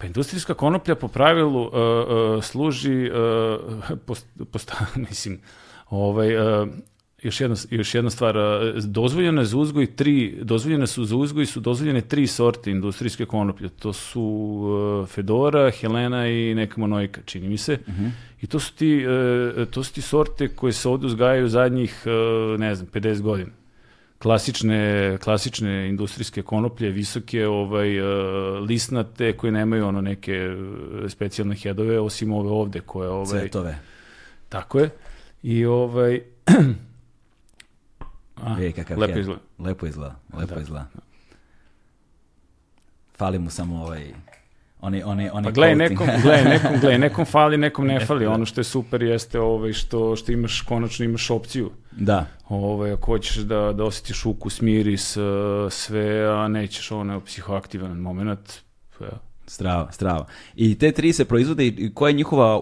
Pa 0.00 0.06
industrijska 0.06 0.54
konoplja 0.54 0.94
po 0.94 1.08
pravilu 1.08 1.62
uh, 1.62 1.72
uh, 1.72 2.44
služi, 2.44 3.10
uh, 3.10 3.96
post, 4.06 4.26
posta- 4.52 4.86
mislim, 5.08 5.40
ovaj, 5.90 6.62
uh, 6.62 6.68
još 7.22 7.40
jedna, 7.40 7.56
još 7.70 7.94
jedna 7.94 8.10
stvar, 8.10 8.36
uh, 8.36 8.84
dozvoljena 8.84 9.40
je 9.40 9.44
za 9.44 9.58
uzgoj 9.58 9.96
tri, 9.96 10.38
dozvoljene 10.42 10.86
su 10.86 11.04
za 11.04 11.16
uzgoj 11.16 11.46
su 11.46 11.60
dozvoljene 11.60 12.00
tri 12.00 12.26
sorte 12.26 12.70
industrijske 12.70 13.26
konoplje. 13.26 13.68
To 13.68 13.92
su 13.92 14.22
uh, 14.22 15.08
Fedora, 15.08 15.70
Helena 15.70 16.28
i 16.28 16.54
neka 16.54 16.80
monojka, 16.80 17.20
čini 17.24 17.48
mi 17.48 17.56
se. 17.56 17.78
I 18.42 18.46
to 18.46 18.60
su, 18.60 18.74
ti, 18.74 19.06
uh, 19.06 19.68
to 19.68 19.84
su 19.84 19.94
ti 19.94 20.00
sorte 20.00 20.48
koje 20.48 20.72
se 20.72 20.88
ovdje 20.88 21.06
uzgajaju 21.06 21.48
zadnjih, 21.48 22.02
uh, 22.06 22.60
ne 22.60 22.74
znam, 22.74 22.88
50 22.92 23.20
godina 23.20 23.59
klasične, 24.20 24.80
klasične 25.18 25.88
industrijske 25.88 26.42
konoplje, 26.42 26.90
visoke, 26.90 27.46
ovaj, 27.46 28.00
uh, 28.00 28.06
lisnate, 28.60 29.36
koje 29.36 29.52
nemaju 29.52 29.86
ono 29.86 30.00
neke 30.00 30.48
uh, 30.48 31.10
specijalne 31.10 31.54
hedove, 31.56 32.00
osim 32.00 32.32
ove 32.32 32.50
ovde 32.50 32.80
koje, 32.80 33.08
ovaj, 33.08 33.40
Cvetove. 33.40 33.78
tako 34.48 34.78
je. 34.78 34.90
I 35.42 35.64
ovaj, 35.64 36.20
a, 38.44 38.54
Vidi 38.54 38.72
kakav 38.72 38.98
lepo 38.98 39.12
head. 39.12 39.20
izgleda. 39.20 39.40
Lepo 39.58 39.86
izgleda, 39.86 40.16
lepo 40.38 40.54
Da. 40.54 40.60
izgleda. 40.60 40.86
Fali 43.16 43.38
mu 43.38 43.50
samo 43.50 43.82
ovaj, 43.82 44.06
oni, 44.80 45.02
oni, 45.02 45.30
oni 45.32 45.44
Pa 45.44 45.50
gledaj 45.50 45.76
nekom, 45.76 46.08
gledaj 46.22 46.44
nekom, 46.44 46.70
gledaj 46.80 46.98
nekom 46.98 47.24
fali, 47.24 47.56
nekom 47.56 47.86
ne 47.86 48.00
fali. 48.06 48.26
Ono 48.26 48.46
što 48.46 48.60
je 48.60 48.64
super 48.64 49.02
jeste 49.02 49.40
ovaj, 49.40 49.72
što, 49.72 50.16
što 50.16 50.32
imaš, 50.32 50.60
konačno 50.60 51.04
imaš 51.04 51.30
opciju. 51.30 51.70
Da, 51.90 52.26
Ovaj, 52.50 52.92
ako 52.92 53.06
hoćeš 53.06 53.36
da, 53.36 53.72
da 53.72 53.84
osjetiš 53.84 54.26
ukus, 54.26 54.60
miris, 54.60 55.16
uh, 55.16 55.24
sve, 55.72 56.26
a 56.26 56.48
nećeš 56.48 56.90
ono 56.90 57.20
psihoaktivan 57.20 57.96
moment, 57.96 58.52
ja, 59.00 59.18
Strava, 59.50 59.92
strava. 59.92 60.26
I 60.56 60.78
te 60.78 60.92
tri 60.92 61.12
se 61.12 61.24
proizvode 61.24 61.66
i 61.66 61.90
koja 61.94 62.10
je 62.10 62.14
njihova, 62.14 62.60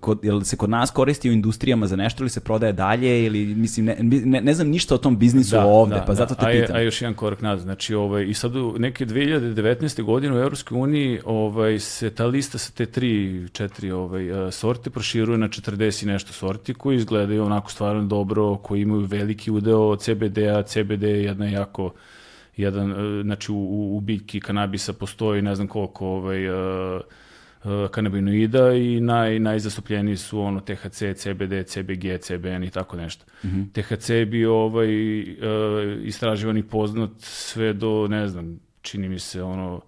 kod, 0.00 0.24
jel 0.24 0.40
se 0.40 0.56
kod 0.56 0.70
nas 0.70 0.90
koristi 0.90 1.30
u 1.30 1.32
industrijama 1.32 1.86
za 1.86 1.96
nešto 1.96 2.22
ili 2.22 2.30
se 2.30 2.40
prodaje 2.40 2.72
dalje 2.72 3.24
ili, 3.24 3.44
mislim, 3.46 3.86
ne, 3.86 3.96
ne, 4.00 4.40
ne 4.40 4.54
znam 4.54 4.68
ništa 4.68 4.94
o 4.94 4.98
tom 4.98 5.18
biznisu 5.18 5.56
ovde, 5.58 6.02
pa 6.06 6.14
zato 6.14 6.34
te 6.34 6.46
a, 6.46 6.50
je- 6.50 6.60
pitam. 6.60 6.76
A 6.76 6.80
još 6.80 7.02
jedan 7.02 7.14
korak 7.14 7.42
nazad. 7.42 7.62
Znači, 7.62 7.94
ovaj, 7.94 8.24
i 8.24 8.34
sad 8.34 8.56
u 8.56 8.74
neke 8.78 9.06
2019. 9.06 10.02
godine 10.02 10.34
u 10.36 10.38
Europskoj 10.38 10.78
uniji 10.78 11.20
ovaj, 11.24 11.78
se 11.78 12.10
ta 12.10 12.26
lista 12.26 12.58
sa 12.58 12.72
te 12.72 12.86
tri, 12.86 13.42
četiri 13.52 13.90
ovaj, 13.90 14.50
sorte 14.50 14.90
proširuje 14.90 15.38
na 15.38 15.48
40 15.48 16.02
i 16.02 16.06
nešto 16.06 16.32
sorti 16.32 16.74
koji 16.74 16.96
izgledaju 16.96 17.44
onako 17.44 17.70
stvarno 17.70 18.02
dobro, 18.02 18.56
koji 18.56 18.80
imaju 18.80 19.00
veliki 19.00 19.50
udeo 19.50 19.96
CBD-a. 19.96 20.62
CBD 20.62 21.02
je 21.02 21.24
jedna 21.24 21.46
jako 21.48 21.92
jedan, 22.56 22.90
eh, 22.90 23.22
znači 23.22 23.52
u, 23.52 23.96
u, 23.96 24.00
biljki 24.00 24.40
kanabisa 24.40 24.92
postoji 24.92 25.42
ne 25.42 25.54
znam 25.54 25.68
koliko 25.68 26.06
ovaj, 26.06 26.46
eh, 26.46 27.00
kanabinoida 27.90 28.72
i 28.72 29.00
naj, 29.00 29.38
najzastupljeniji 29.38 30.16
su 30.16 30.40
ono 30.40 30.60
THC, 30.60 31.02
CBD, 31.14 31.66
CBG, 31.66 32.20
CBN 32.20 32.64
i 32.64 32.70
tako 32.70 32.96
nešto. 32.96 33.24
THC 33.72 34.08
je 34.10 34.26
bio 34.26 34.54
ovaj, 34.54 35.20
eh, 35.20 35.26
istraživan 36.04 36.56
i 36.56 36.62
poznat 36.62 37.10
sve 37.18 37.72
do, 37.72 38.06
ne 38.08 38.28
znam, 38.28 38.60
čini 38.82 39.08
mi 39.08 39.18
se 39.18 39.42
ono, 39.42 39.80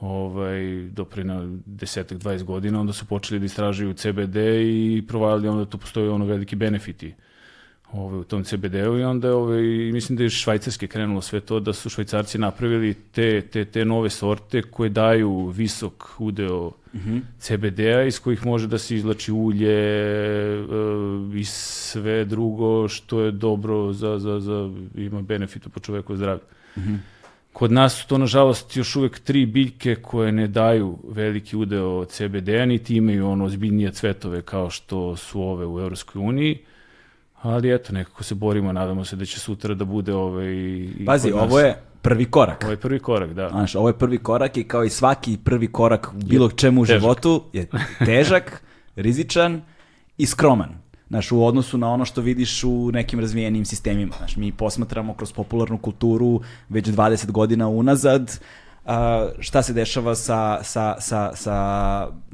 ovaj, 0.00 0.88
do 0.90 1.04
pre 1.04 1.24
na 1.24 1.58
desetak, 1.66 2.18
20 2.18 2.42
godina, 2.42 2.80
onda 2.80 2.92
su 2.92 3.06
počeli 3.06 3.40
da 3.40 3.46
istražuju 3.46 3.94
CBD 3.94 4.36
i 4.62 5.04
provalili 5.08 5.48
onda 5.48 5.64
da 5.64 5.70
tu 5.70 5.78
postoji 5.78 6.08
ono 6.08 6.24
veliki 6.24 6.56
benefiti 6.56 7.14
ovaj, 7.92 8.18
u 8.18 8.24
tom 8.24 8.44
CBD-u 8.44 8.98
i 8.98 9.04
onda 9.04 9.34
ovaj, 9.36 9.62
mislim 9.92 10.16
da 10.16 10.22
je 10.22 10.26
iz 10.26 10.32
Švajcarske 10.32 10.86
krenulo 10.86 11.20
sve 11.20 11.40
to 11.40 11.60
da 11.60 11.72
su 11.72 11.90
Švajcarci 11.90 12.38
napravili 12.38 12.94
te, 12.94 13.40
te, 13.40 13.64
te 13.64 13.84
nove 13.84 14.10
sorte 14.10 14.62
koje 14.62 14.90
daju 14.90 15.46
visok 15.46 16.04
udeo 16.18 16.72
CBD-a 17.38 18.02
iz 18.02 18.20
kojih 18.20 18.46
može 18.46 18.66
da 18.66 18.78
se 18.78 18.96
izlači 18.96 19.32
ulje 19.32 19.72
e, 19.72 20.64
i 21.34 21.44
sve 21.44 22.24
drugo 22.24 22.88
što 22.88 23.20
je 23.20 23.30
dobro 23.30 23.92
za, 23.92 24.18
za, 24.18 24.40
za 24.40 24.70
ima 24.94 25.22
benefitu 25.22 25.70
po 25.70 25.80
čoveku 25.80 26.16
zdravlju. 26.16 26.42
Kod 27.52 27.72
nas 27.72 27.94
su 27.94 28.08
to, 28.08 28.18
nažalost, 28.18 28.76
još 28.76 28.96
uvek 28.96 29.18
tri 29.18 29.46
biljke 29.46 29.94
koje 29.94 30.32
ne 30.32 30.46
daju 30.46 30.98
veliki 31.08 31.56
udeo 31.56 32.04
CBD-a, 32.04 32.66
niti 32.66 32.96
imaju 32.96 33.28
ono 33.28 33.44
ozbiljnije 33.44 33.92
cvetove 33.92 34.42
kao 34.42 34.70
što 34.70 35.16
su 35.16 35.42
ove 35.42 35.66
u 35.66 35.80
Europskoj 35.80 36.20
uniji. 36.20 36.58
Ali 37.42 37.74
eto, 37.74 37.92
nekako 37.92 38.24
se 38.24 38.34
borimo, 38.34 38.72
nadamo 38.72 39.04
se 39.04 39.16
da 39.16 39.24
će 39.24 39.40
sutra 39.40 39.74
da 39.74 39.84
bude 39.84 40.14
ovaj... 40.14 40.52
i 40.52 41.04
Pazi, 41.06 41.32
ovo 41.32 41.60
je 41.60 41.82
prvi 42.02 42.24
korak. 42.24 42.62
Ovo 42.62 42.70
je 42.70 42.76
prvi 42.76 42.98
korak, 42.98 43.32
da. 43.32 43.48
Znaš, 43.48 43.74
ovo 43.74 43.88
je 43.88 43.98
prvi 43.98 44.18
korak 44.18 44.56
i 44.56 44.64
kao 44.64 44.84
i 44.84 44.90
svaki 44.90 45.38
prvi 45.44 45.72
korak 45.72 46.12
u 46.14 46.18
bilo 46.24 46.50
čemu 46.50 46.80
u 46.82 46.86
težak. 46.86 47.00
životu 47.00 47.44
je 47.52 47.68
težak, 48.04 48.62
rizičan 48.96 49.62
i 50.18 50.26
skroman. 50.26 50.78
Znaš, 51.08 51.32
u 51.32 51.44
odnosu 51.44 51.78
na 51.78 51.90
ono 51.92 52.04
što 52.04 52.20
vidiš 52.20 52.64
u 52.64 52.90
nekim 52.92 53.20
razvijenim 53.20 53.64
sistemima. 53.64 54.14
Znaš, 54.18 54.36
mi 54.36 54.52
posmatramo 54.52 55.14
kroz 55.14 55.32
popularnu 55.32 55.78
kulturu 55.78 56.40
već 56.68 56.86
20 56.86 57.30
godina 57.30 57.68
unazad 57.68 58.40
a, 58.88 59.28
šta 59.40 59.62
se 59.62 59.72
dešava 59.72 60.14
sa, 60.14 60.58
sa, 60.62 60.96
sa, 61.00 61.30
sa, 61.34 61.54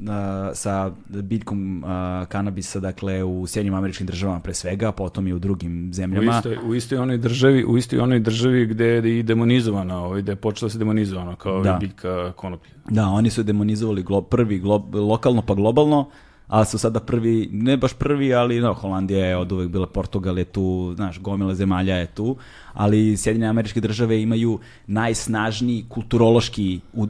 a, 0.07 0.51
sa 0.53 0.91
biljkom 1.09 1.83
a, 1.85 2.25
kanabisa, 2.29 2.79
dakle, 2.79 3.23
u 3.23 3.47
Sjednjim 3.47 3.73
američkim 3.73 4.07
državama 4.07 4.39
pre 4.39 4.53
svega, 4.53 4.91
potom 4.91 5.27
i 5.27 5.33
u 5.33 5.39
drugim 5.39 5.89
U 5.89 5.93
zemljama. 5.93 6.37
istoj, 6.37 6.57
u 6.65 6.75
istoj 6.75 6.97
onoj 6.97 7.17
državi, 7.17 7.65
u 7.65 7.77
istoj 7.77 7.99
onoj 7.99 8.19
državi 8.19 8.65
gde 8.65 8.85
je 8.85 9.19
i 9.19 9.23
demonizovana, 9.23 9.99
ovaj, 9.99 10.21
gde 10.21 10.31
je 10.31 10.35
počela 10.35 10.69
se 10.69 10.77
demonizovana 10.77 11.35
kao 11.35 11.61
Da. 11.63 11.71
da. 11.71 11.77
biljka 11.77 12.31
konoplje. 12.31 12.71
Da, 12.89 13.05
oni 13.07 13.29
su 13.29 13.43
demonizovali 13.43 14.03
glo, 14.03 14.21
prvi 14.21 14.59
glo, 14.59 14.89
lokalno 14.93 15.41
pa 15.41 15.53
globalno, 15.53 16.09
ali 16.47 16.65
su 16.65 16.77
sada 16.77 16.99
prvi, 16.99 17.49
ne 17.51 17.77
baš 17.77 17.93
prvi, 17.93 18.33
ali 18.33 18.59
no, 18.59 18.73
Holandija 18.73 19.25
je 19.25 19.37
od 19.37 19.51
uvek 19.51 19.69
bila, 19.69 19.87
Portugal 19.87 20.37
je 20.37 20.45
tu, 20.45 20.93
znaš, 20.95 21.19
gomila 21.19 21.55
zemalja 21.55 21.95
je 21.95 22.07
tu, 22.07 22.37
ali 22.73 23.17
Sjedinjene 23.17 23.49
američke 23.49 23.81
države 23.81 24.21
imaju 24.21 24.59
najsnažniji 24.87 25.85
kulturološki 25.89 26.79
uh, 26.93 27.09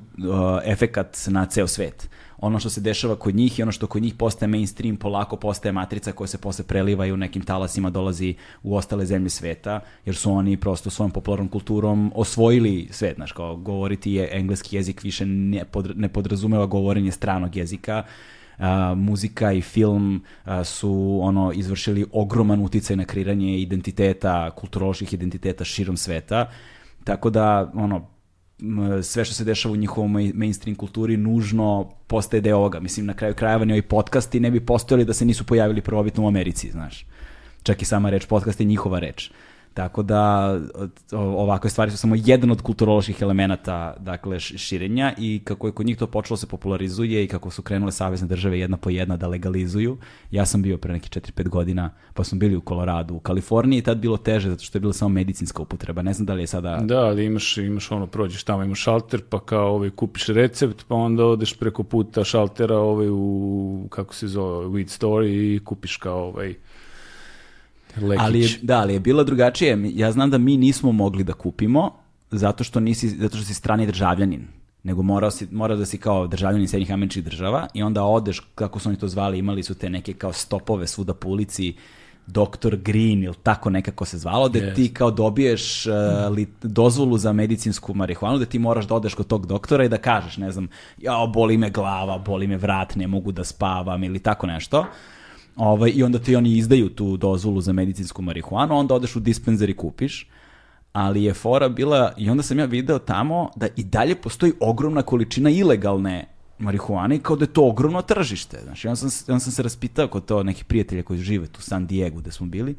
efekat 0.64 1.18
na 1.28 1.46
ceo 1.46 1.68
svet. 1.68 2.10
Ono 2.38 2.60
što 2.60 2.70
se 2.70 2.82
dešava 2.82 3.16
kod 3.16 3.36
njih 3.36 3.60
i 3.60 3.64
ono 3.64 3.72
što 3.72 3.88
kod 3.88 4.02
njih 4.02 4.14
postaje 4.14 4.48
mainstream, 4.48 4.96
polako 4.96 5.36
postaje 5.36 5.72
matrica 5.72 6.12
koja 6.12 6.28
se 6.28 6.38
posle 6.38 6.66
preliva 6.66 7.06
i 7.06 7.12
u 7.12 7.18
nekim 7.18 7.42
talasima 7.42 7.90
dolazi 7.90 8.36
u 8.64 8.76
ostale 8.76 9.06
zemlje 9.06 9.30
sveta, 9.30 9.80
jer 10.06 10.16
su 10.16 10.32
oni 10.32 10.58
prosto 10.58 10.90
svojom 10.90 11.12
popularnom 11.12 11.48
kulturom 11.48 12.12
osvojili 12.16 12.88
svet, 12.92 13.16
znaš, 13.16 13.32
kao 13.32 13.56
govoriti 13.56 14.12
je 14.12 14.30
engleski 14.32 14.76
jezik 14.76 15.04
više 15.04 15.26
ne, 15.26 15.66
pod, 15.66 15.98
ne 15.98 16.10
podrazumeva 16.10 16.66
govorenje 16.66 17.12
stranog 17.12 17.56
jezika, 17.56 18.04
a, 18.58 18.96
muzika 18.96 19.52
i 19.52 19.62
film 19.62 20.24
a, 20.44 20.64
su 20.64 21.20
ono 21.22 21.52
izvršili 21.52 22.06
ogroman 22.12 22.62
uticaj 22.62 22.96
na 22.96 23.06
kreiranje 23.06 23.58
identiteta, 23.58 24.52
kulturoloških 24.52 25.14
identiteta 25.14 25.64
širom 25.64 25.98
sveta. 25.98 26.52
Tako 27.04 27.30
da 27.30 27.72
ono 27.76 28.16
sve 29.04 29.26
što 29.26 29.34
se 29.34 29.44
dešava 29.44 29.74
u 29.74 29.76
njihovom 29.76 30.12
main- 30.12 30.34
mainstream 30.34 30.76
kulturi 30.76 31.18
nužno 31.18 31.92
postaje 32.08 32.42
deo 32.42 32.58
ovoga. 32.58 32.80
Mislim, 32.80 33.06
na 33.06 33.14
kraju 33.14 33.34
krajeva 33.34 33.66
ni 33.66 33.74
ovi 33.74 33.82
podcasti 33.82 34.40
ne 34.40 34.52
bi 34.52 34.66
postojali 34.66 35.06
da 35.06 35.14
se 35.14 35.26
nisu 35.26 35.46
pojavili 35.46 35.82
prvobitno 35.82 36.24
u 36.24 36.28
Americi, 36.28 36.72
znaš. 36.72 37.06
Čak 37.64 37.82
i 37.82 37.86
sama 37.86 38.10
reč 38.10 38.26
podcast 38.26 38.60
je 38.60 38.66
njihova 38.66 39.00
reč. 39.00 39.32
Tako 39.76 40.04
da 40.04 40.56
ovakve 41.14 41.70
stvari 41.70 41.92
su 41.92 41.98
samo 41.98 42.16
jedan 42.18 42.52
od 42.52 42.62
kulturoloških 42.62 43.22
elemenata 43.22 43.96
dakle 44.00 44.40
širenja 44.40 45.14
i 45.18 45.42
kako 45.44 45.68
je 45.68 45.74
kod 45.74 45.86
njih 45.86 45.98
to 45.98 46.08
počelo 46.08 46.38
se 46.38 46.48
popularizuje 46.48 47.24
i 47.24 47.28
kako 47.28 47.52
su 47.52 47.62
krenule 47.62 47.92
savezne 47.92 48.28
države 48.28 48.60
jedna 48.60 48.78
po 48.78 48.90
jedna 48.90 49.18
da 49.18 49.28
legalizuju. 49.28 49.98
Ja 50.32 50.46
sam 50.46 50.62
bio 50.62 50.78
pre 50.78 50.94
neki 50.94 51.20
4-5 51.20 51.50
godina, 51.50 51.90
pa 52.14 52.24
smo 52.24 52.38
bili 52.38 52.56
u 52.56 52.62
Koloradu, 52.62 53.16
u 53.16 53.20
Kaliforniji 53.20 53.80
i 53.80 53.82
tad 53.82 53.98
bilo 53.98 54.18
teže 54.18 54.50
zato 54.50 54.64
što 54.64 54.78
je 54.78 54.80
bila 54.80 54.94
samo 54.94 55.10
medicinska 55.10 55.62
upotreba. 55.62 56.02
Ne 56.02 56.14
znam 56.14 56.26
da 56.26 56.34
li 56.34 56.44
je 56.44 56.48
sada 56.48 56.80
Da, 56.82 57.00
ali 57.00 57.26
imaš, 57.26 57.58
imaš 57.58 57.92
ono, 57.92 58.08
prođeš 58.08 58.44
tamo, 58.44 58.64
imaš 58.64 58.80
šalter, 58.80 59.22
pa 59.30 59.40
kao 59.40 59.76
ovaj, 59.76 59.90
kupiš 59.90 60.28
recept, 60.28 60.86
pa 60.88 60.96
onda 60.96 61.26
odeš 61.26 61.58
preko 61.60 61.84
puta 61.84 62.24
šaltera 62.24 62.78
ovaj, 62.78 63.08
u, 63.10 63.88
kako 63.90 64.16
se 64.16 64.28
zove, 64.28 64.66
Weed 64.66 64.88
Store 64.88 65.30
i 65.30 65.60
kupiš 65.66 65.98
kao 65.98 66.28
ovaj, 66.28 66.56
lekić. 68.02 68.24
Ali 68.26 68.42
je, 68.42 68.50
da, 68.62 68.80
ali 68.80 68.94
je 68.94 69.00
bilo 69.00 69.24
drugačije. 69.24 69.92
Ja 69.94 70.12
znam 70.12 70.30
da 70.30 70.38
mi 70.38 70.58
nismo 70.58 70.92
mogli 70.92 71.24
da 71.24 71.34
kupimo 71.34 71.92
zato 72.32 72.64
što 72.64 72.80
nisi 72.80 73.10
zato 73.10 73.38
što 73.38 73.46
si 73.46 73.54
strani 73.54 73.86
državljanin 73.86 74.48
nego 74.86 75.02
morao 75.02 75.32
si, 75.32 75.48
mora 75.52 75.76
da 75.76 75.86
si 75.86 75.98
kao 75.98 76.28
državljanin 76.28 76.68
Sjednjih 76.68 76.92
američkih 76.92 77.24
država 77.24 77.68
i 77.74 77.84
onda 77.84 78.04
odeš, 78.04 78.42
kako 78.56 78.80
su 78.80 78.90
oni 78.90 78.98
to 78.98 79.08
zvali, 79.08 79.40
imali 79.40 79.64
su 79.64 79.76
te 79.76 79.90
neke 79.90 80.14
kao 80.14 80.34
stopove 80.34 80.88
svuda 80.88 81.14
po 81.14 81.30
ulici, 81.30 81.74
Dr. 82.28 82.76
Green 82.76 83.24
ili 83.24 83.36
tako 83.44 83.70
nekako 83.70 84.06
se 84.06 84.18
zvalo, 84.18 84.50
da 84.50 84.60
Yes. 84.60 84.76
ti 84.76 84.94
kao 84.94 85.12
dobiješ 85.12 85.86
uh, 85.86 85.94
li, 86.36 86.48
dozvolu 86.64 87.18
za 87.18 87.34
medicinsku 87.34 87.94
marihuanu, 87.94 88.38
da 88.38 88.46
ti 88.46 88.60
moraš 88.60 88.88
da 88.88 88.96
odeš 88.96 89.14
kod 89.14 89.28
tog 89.28 89.46
doktora 89.46 89.84
i 89.84 89.90
da 89.90 89.98
kažeš, 89.98 90.38
ne 90.38 90.52
znam, 90.52 90.68
ja, 90.98 91.26
boli 91.34 91.58
me 91.58 91.70
glava, 91.70 92.18
boli 92.18 92.48
me 92.48 92.58
vrat, 92.58 92.96
ne 92.96 93.08
mogu 93.08 93.32
da 93.32 93.44
spavam 93.44 94.04
ili 94.04 94.20
tako 94.20 94.48
nešto. 94.48 94.86
Ovaj, 95.56 95.92
I 95.96 96.04
onda 96.04 96.20
ti 96.20 96.36
oni 96.36 96.58
izdaju 96.58 96.90
tu 96.90 97.18
dozvolu 97.18 97.62
za 97.62 97.74
medicinsku 97.74 98.22
marihuanu, 98.22 98.78
onda 98.78 98.96
odeš 98.96 99.16
u 99.16 99.20
dispenzer 99.20 99.70
i 99.70 99.76
kupiš. 99.76 100.30
Ali 100.94 101.24
je 101.24 101.34
fora 101.34 101.70
bila, 101.70 102.14
i 102.18 102.30
onda 102.30 102.44
sam 102.44 102.60
ja 102.60 102.66
video 102.66 103.00
tamo 103.00 103.50
da 103.56 103.68
i 103.76 103.84
dalje 103.84 104.16
postoji 104.16 104.54
ogromna 104.60 105.02
količina 105.02 105.50
ilegalne 105.50 106.26
marihuane 106.60 107.16
i 107.16 107.20
kao 107.20 107.36
da 107.36 107.44
je 107.44 107.54
to 107.54 107.68
ogromno 107.68 108.02
tržište. 108.02 108.60
Znači, 108.64 108.88
onda 108.88 108.96
sam, 108.96 109.34
onda 109.34 109.40
sam 109.40 109.52
se 109.52 109.64
raspitao 109.64 110.08
kod 110.08 110.26
to 110.26 110.44
nekih 110.44 110.66
prijatelja 110.66 111.04
koji 111.04 111.20
žive 111.20 111.48
tu 111.48 111.60
u 111.60 111.62
San 111.62 111.88
Diego 111.88 112.20
gde 112.20 112.32
smo 112.32 112.48
bili 112.48 112.76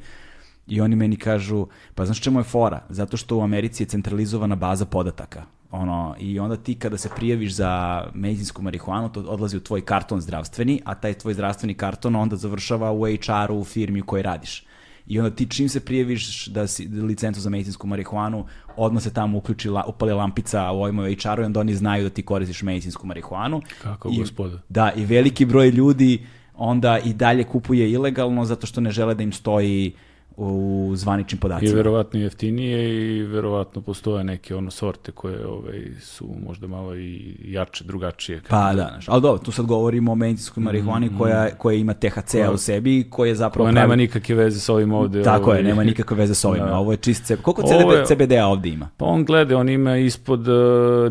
i 0.66 0.80
oni 0.80 0.96
meni 0.96 1.16
kažu, 1.16 1.66
pa 1.94 2.04
znaš 2.04 2.20
čemu 2.20 2.40
je 2.40 2.44
fora? 2.44 2.82
Zato 2.88 3.16
što 3.16 3.36
u 3.36 3.42
Americi 3.42 3.82
je 3.82 3.86
centralizovana 3.86 4.56
baza 4.56 4.84
podataka. 4.84 5.44
Ono, 5.76 6.14
I 6.18 6.38
onda 6.38 6.56
ti 6.56 6.74
kada 6.74 6.98
se 6.98 7.08
prijaviš 7.16 7.54
za 7.54 8.04
medicinsku 8.14 8.62
marihuanu, 8.62 9.12
to 9.12 9.20
odlazi 9.20 9.56
u 9.56 9.60
tvoj 9.60 9.80
karton 9.80 10.20
zdravstveni, 10.20 10.80
a 10.84 10.94
taj 10.94 11.14
tvoj 11.14 11.34
zdravstveni 11.34 11.74
karton 11.74 12.16
onda 12.16 12.36
završava 12.36 12.92
u 12.92 13.04
HR-u 13.06 13.58
u 13.58 13.64
firmi 13.64 14.00
u 14.00 14.04
kojoj 14.04 14.22
radiš. 14.22 14.64
I 15.06 15.18
onda 15.20 15.30
ti 15.30 15.46
čim 15.46 15.68
se 15.68 15.80
prijaviš 15.80 16.46
da 16.46 16.66
si 16.66 16.88
licencu 16.88 17.40
za 17.40 17.50
medicinsku 17.50 17.86
marihuanu, 17.86 18.46
odmah 18.76 19.02
se 19.02 19.12
tamo 19.12 19.38
uključi, 19.38 19.68
la, 19.68 19.84
upali 19.86 20.12
lampica 20.12 20.70
u 20.70 20.82
ovim 20.82 20.98
HR-u 20.98 21.42
i 21.42 21.44
onda 21.44 21.60
oni 21.60 21.74
znaju 21.74 22.04
da 22.04 22.10
ti 22.10 22.22
koristiš 22.22 22.62
medicinsku 22.62 23.06
marihuanu. 23.06 23.62
Kako 23.82 24.08
I- 24.12 24.18
gospoda. 24.18 24.62
Da, 24.68 24.92
i 24.96 25.04
veliki 25.04 25.44
broj 25.44 25.70
ljudi 25.70 26.26
onda 26.54 26.98
i 26.98 27.12
dalje 27.12 27.44
kupuje 27.44 27.90
ilegalno 27.90 28.44
zato 28.44 28.66
što 28.66 28.80
ne 28.80 28.90
žele 28.90 29.14
da 29.14 29.22
im 29.22 29.32
stoji 29.32 29.92
u 30.36 30.92
zvaničnim 30.94 31.36
I 31.36 31.40
podacima. 31.40 31.74
verovatno 31.74 32.20
jeftinije 32.20 32.88
i 33.16 33.22
verovatno 33.22 33.80
postoje 33.80 34.24
neke 34.24 34.54
ono 34.56 34.70
sorte 34.70 35.12
koje 35.12 35.46
ovaj, 35.46 35.82
su 36.00 36.28
možda 36.46 36.66
malo 36.66 36.96
i 36.96 37.36
jače, 37.44 37.84
drugačije. 37.84 38.40
Pa 38.48 38.72
da, 38.74 38.88
znaš, 38.90 39.08
ali 39.08 39.22
dobro, 39.22 39.38
tu 39.38 39.52
sad 39.52 39.66
govorimo 39.66 40.12
o 40.12 40.14
medicinskoj 40.14 40.62
marihuani 40.62 41.10
koja, 41.18 41.50
koja 41.50 41.74
ima 41.74 41.94
THC-a 41.94 42.50
u 42.52 42.56
sebi 42.56 42.98
i 42.98 43.10
koja 43.10 43.28
je 43.28 43.34
zapravo... 43.34 43.64
Koja 43.64 43.72
pravi- 43.72 43.82
nema 43.82 43.96
nikakve 43.96 44.34
veze 44.34 44.60
s 44.60 44.68
ovim 44.68 44.92
ovde. 44.92 45.22
Tako 45.22 45.50
je, 45.50 45.54
ovaj. 45.54 45.62
nema 45.62 45.84
nikakve 45.84 46.16
veze 46.16 46.34
s 46.34 46.44
ovim. 46.44 46.62
Da. 46.66 46.76
Ovo 46.76 46.92
je 46.92 46.96
čist 46.96 47.24
CBD. 47.24 47.42
Koliko 47.42 47.62
Ovo 47.64 47.92
je- 47.92 48.06
CBD-a 48.06 48.46
ovde 48.46 48.68
ima? 48.68 48.88
Pa 48.96 49.04
on 49.04 49.24
gleda, 49.24 49.56
on 49.56 49.68
ima 49.68 49.96
ispod, 49.96 50.48
uh, 50.48 50.54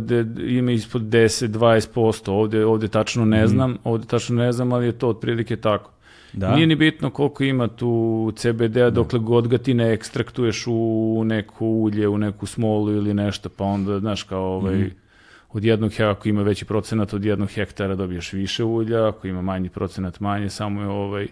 de, 0.02 0.26
ima 0.48 0.72
ispod 0.72 1.02
10-20%, 1.02 2.32
ovde, 2.32 2.66
ovde 2.66 2.88
tačno 2.88 3.26
ne 3.26 3.48
znam, 3.48 3.78
ovde 3.84 4.08
tačno 4.08 4.36
ne 4.36 4.52
znam, 4.52 4.74
ali 4.74 4.86
je 4.86 4.92
to 4.92 5.10
otprilike 5.10 5.56
tako. 5.58 5.92
Da. 6.36 6.56
Nije 6.56 6.68
ni 6.68 6.76
bitno 6.76 7.10
koliko 7.10 7.44
ima 7.44 7.68
tu 7.68 8.34
CBD-a 8.36 8.90
dokle 8.90 9.20
god 9.20 9.48
ga 9.48 9.58
ti 9.58 9.74
ne 9.74 9.94
ekstraktuješ 9.94 10.64
u 10.68 11.24
neko 11.26 11.66
ulje, 11.66 12.08
u 12.08 12.18
neku 12.18 12.46
smolu 12.46 12.92
ili 12.92 13.14
nešto, 13.14 13.50
pa 13.50 13.64
onda, 13.64 14.00
znaš, 14.00 14.24
kao 14.24 14.44
ovaj, 14.44 14.90
od 15.52 15.64
jednog, 15.64 15.92
he- 15.94 16.04
ako 16.04 16.30
ima 16.30 16.42
veći 16.42 16.66
procenat 16.66 17.14
od 17.14 17.26
jednog 17.26 17.50
hektara 17.50 17.96
dobiješ 17.96 18.34
više 18.34 18.64
ulja, 18.64 19.08
ako 19.08 19.28
ima 19.28 19.42
manji 19.42 19.70
procenat 19.70 20.20
manje, 20.20 20.50
samo 20.50 20.82
je 20.82 20.88
ovaj, 20.88 21.28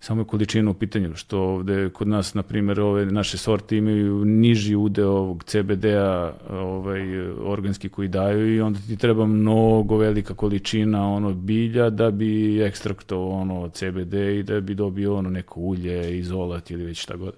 samo 0.00 0.20
je 0.20 0.24
količina 0.24 0.70
u 0.70 0.74
pitanju, 0.74 1.14
što 1.14 1.40
ovde 1.40 1.90
kod 1.90 2.08
nas, 2.08 2.34
na 2.34 2.42
primjer, 2.42 2.80
ove 2.80 3.06
naše 3.06 3.38
sorte 3.38 3.76
imaju 3.76 4.24
niži 4.24 4.76
udeo 4.76 5.10
ovog 5.10 5.44
CBD-a 5.44 6.32
ovaj, 6.50 7.30
organski 7.30 7.88
koji 7.88 8.08
daju 8.08 8.54
i 8.54 8.60
onda 8.60 8.78
ti 8.88 8.96
treba 8.96 9.26
mnogo 9.26 9.96
velika 9.96 10.34
količina 10.34 11.08
ono 11.08 11.32
bilja 11.32 11.90
da 11.90 12.10
bi 12.10 12.62
ekstraktovao 12.62 13.40
ono 13.40 13.68
CBD 13.68 14.14
i 14.14 14.42
da 14.42 14.60
bi 14.60 14.74
dobio 14.74 15.16
ono 15.16 15.30
neko 15.30 15.60
ulje, 15.60 16.18
izolat 16.18 16.70
ili 16.70 16.84
već 16.84 17.02
šta 17.02 17.16
god. 17.16 17.34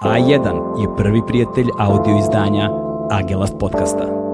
A1 0.00 0.80
je 0.80 0.96
prvi 0.96 1.20
prijatelj 1.28 1.66
audio 1.78 2.18
izdanja 2.18 2.70
Agelast 3.10 3.54
podcasta. 3.60 4.27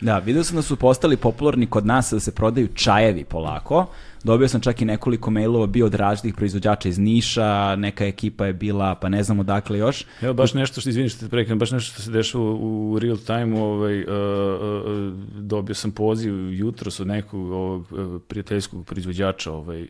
Da, 0.00 0.18
vidio 0.18 0.44
sam 0.44 0.56
da 0.56 0.62
su 0.62 0.76
postali 0.76 1.16
popularni 1.16 1.66
kod 1.66 1.86
nas 1.86 2.12
da 2.12 2.20
se 2.20 2.34
prodaju 2.34 2.68
čajevi 2.74 3.24
polako. 3.24 3.86
Dobio 4.24 4.48
sam 4.48 4.60
čak 4.60 4.82
i 4.82 4.84
nekoliko 4.84 5.30
mailova 5.30 5.66
bio 5.66 5.86
od 5.86 5.94
različitih 5.94 6.34
proizvođača 6.34 6.88
iz 6.88 6.98
Niša, 6.98 7.76
neka 7.76 8.06
ekipa 8.06 8.46
je 8.46 8.52
bila, 8.52 8.94
pa 8.94 9.08
ne 9.08 9.22
znam 9.22 9.40
odakle 9.40 9.78
još. 9.78 10.04
Evo 10.20 10.34
baš 10.34 10.54
nešto 10.54 10.80
što, 10.80 10.90
izvini 10.90 11.08
što 11.08 11.20
te 11.20 11.28
prekinem, 11.28 11.58
baš 11.58 11.70
nešto 11.70 11.92
što 11.92 12.02
se 12.02 12.10
dešava 12.10 12.44
u 12.44 12.98
real 13.02 13.16
time, 13.16 13.60
ovaj, 13.60 14.00
uh, 14.00 14.08
uh, 14.08 15.12
dobio 15.40 15.74
sam 15.74 15.92
poziv 15.92 16.52
jutros 16.52 17.00
od 17.00 17.06
nekog 17.06 17.50
ovog 17.50 17.92
uh, 17.92 18.22
prijateljskog 18.28 18.86
proizvođača 18.86 19.52
ovaj, 19.52 19.88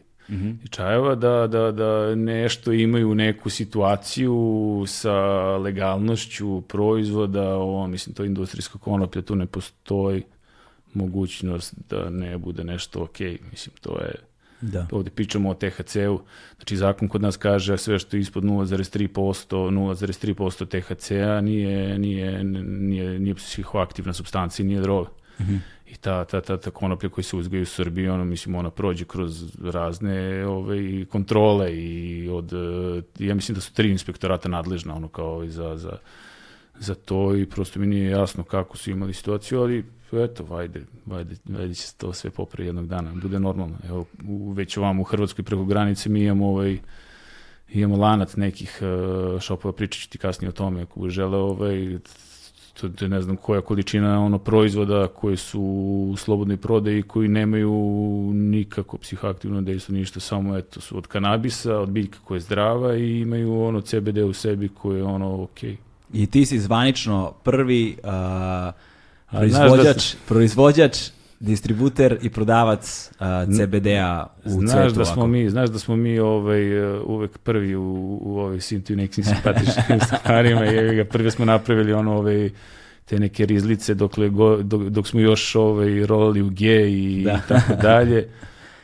i 0.65 0.69
čajeva 0.69 1.15
da, 1.15 1.47
da, 1.47 1.73
da 1.73 2.15
nešto 2.15 2.73
imaju 2.73 3.15
neku 3.15 3.51
situaciju 3.51 4.85
sa 4.87 5.17
legalnošću 5.57 6.61
proizvoda, 6.61 7.55
ovo, 7.55 7.87
mislim, 7.87 8.15
to 8.15 8.23
je 8.23 8.27
industrijska 8.27 8.79
konoplja, 8.79 9.23
tu 9.23 9.35
ne 9.37 9.47
postoji 9.47 10.23
mogućnost 10.95 11.75
da 11.91 12.11
ne 12.11 12.39
bude 12.39 12.65
nešto 12.65 13.03
ok, 13.03 13.21
mislim, 13.51 13.75
to 13.81 13.99
je 14.01 14.15
Da. 14.61 14.87
ovdje 14.93 15.11
pričamo 15.11 15.51
o 15.51 15.55
THC-u, 15.55 16.21
znači 16.57 16.77
zakon 16.77 17.09
kod 17.09 17.23
nas 17.23 17.37
kaže 17.37 17.79
sve 17.79 17.99
što 17.99 18.17
je 18.17 18.21
ispod 18.21 18.45
0,3%, 18.45 19.09
0,3% 19.71 20.67
THC-a 20.67 21.41
nije, 21.41 21.99
nije, 21.99 22.45
nije, 22.45 23.19
nije 23.19 23.35
psihoaktivna 23.35 24.13
substancija, 24.13 24.67
nije 24.67 24.81
droga. 24.81 25.11
I 25.95 25.97
ta, 25.97 26.25
ta, 26.25 26.41
ta, 26.41 26.57
ta 26.57 26.71
konoplja 26.71 27.11
koja 27.11 27.25
se 27.25 27.37
uzgaju 27.37 27.63
u 27.63 27.67
Srbiji, 27.67 28.09
ono, 28.09 28.25
mislim, 28.25 28.55
ona 28.55 28.71
prođe 28.71 29.05
kroz 29.05 29.57
razne 29.63 30.47
ove, 30.47 31.05
kontrole 31.05 31.77
i 31.77 32.29
od, 32.29 32.53
eh, 32.53 33.03
ja 33.27 33.35
mislim 33.35 33.55
da 33.55 33.61
su 33.61 33.73
tri 33.73 33.91
inspektorata 33.91 34.49
nadležna, 34.49 34.95
ono, 34.95 35.09
kao 35.09 35.45
i 35.45 35.49
za, 35.49 35.77
za, 35.77 35.99
za 36.79 36.95
to 36.95 37.37
i 37.37 37.47
prosto 37.47 37.81
mi 37.81 37.87
nije 37.87 38.11
jasno 38.11 38.43
kako 38.43 38.77
su 38.77 38.91
imali 38.91 39.15
situaciju, 39.15 39.61
ali 39.61 39.85
eto, 40.13 40.45
vajde, 40.45 40.85
vajde, 41.07 41.37
vajde 41.45 41.75
će 41.75 41.83
se 41.83 41.95
to 41.97 42.13
sve 42.13 42.31
popravi 42.31 42.69
jednog 42.69 42.87
dana, 42.87 43.13
bude 43.23 43.41
normalno. 43.41 43.77
Evo, 43.89 44.05
u, 44.29 44.53
već 44.53 44.77
ovamo 44.77 45.03
u 45.03 45.05
Hrvatskoj 45.05 45.45
preko 45.45 45.65
granice 45.65 46.09
mi 46.09 46.25
imamo 46.25 46.49
ovaj, 46.49 46.79
imamo 47.69 47.97
lanac 47.97 48.37
nekih 48.37 48.79
uh, 48.83 49.41
šopova, 49.41 49.73
pričat 49.73 50.03
ću 50.03 50.09
ti 50.11 50.19
kasnije 50.19 50.49
o 50.49 50.53
tome 50.53 50.83
ako 50.83 51.09
žele 51.09 51.39
ovaj, 51.39 51.99
to, 52.81 52.89
to 52.89 53.09
ne 53.09 53.23
znam 53.23 53.37
koja 53.37 53.61
količina 53.61 54.21
ono 54.21 54.39
proizvoda 54.39 55.07
koji 55.07 55.37
su 55.37 55.61
u 56.13 56.17
slobodnoj 56.17 56.57
prodaji 56.57 57.03
koji 57.03 57.29
nemaju 57.29 57.73
nikako 58.35 58.99
psihoaktivno 58.99 59.61
dejstvo 59.63 59.95
ništa. 59.95 60.21
Samo 60.21 60.57
eto 60.57 60.81
su 60.81 60.99
od 60.99 61.07
kanabisa 61.07 61.77
od 61.77 61.91
biljka 61.91 62.19
koja 62.25 62.37
je 62.37 62.41
zdrava 62.41 62.97
i 62.97 63.21
imaju 63.21 63.63
ono 63.63 63.81
CBD 63.81 64.19
u 64.19 64.33
sebi 64.33 64.69
koji 64.69 64.97
je 64.97 65.05
ono 65.05 65.43
okej. 65.43 65.77
I 66.13 66.27
ti 66.27 66.47
si 66.47 66.59
zvanično 66.59 67.33
prvi 67.43 67.97
uh, 67.99 68.09
znaš 68.09 69.53
da 69.53 69.59
proizvođač, 69.59 70.15
proizvođač, 70.29 70.99
distributer 71.45 72.19
i 72.23 72.31
prodavac 72.31 73.11
uh, 73.11 73.27
CBD-a 73.57 74.27
u 74.45 74.51
Znaš 74.51 74.71
cvetu. 74.73 74.95
da 74.95 75.05
smo 75.05 75.15
ovako. 75.15 75.27
mi, 75.27 75.51
znaš 75.51 75.71
da 75.71 75.79
smo 75.79 75.97
mi 75.97 76.19
ovaj, 76.19 76.63
uvek 77.01 77.39
prvi 77.39 77.77
u, 77.77 77.83
u 78.23 78.39
ovoj 78.39 78.61
svim 78.61 78.83
tim 78.83 78.97
nekim 78.97 79.25
simpatičnim 79.25 80.01
stvarima 80.09 80.67
i 80.67 80.97
ga 80.97 81.05
prvi 81.05 81.31
smo 81.31 81.45
napravili 81.45 81.93
ono 81.93 82.17
ovaj, 82.17 82.51
te 83.05 83.19
neke 83.19 83.47
rizlice 83.47 83.95
dokle 83.95 84.29
go, 84.29 84.57
dok, 84.57 84.83
dok 84.83 85.07
smo 85.07 85.21
još 85.21 85.55
ovaj, 85.55 86.07
rolali 86.07 86.43
u 86.43 86.51
G 86.51 86.91
i 86.91 87.23
Da. 87.25 87.41
tako 87.49 87.75
dalje. 87.83 88.29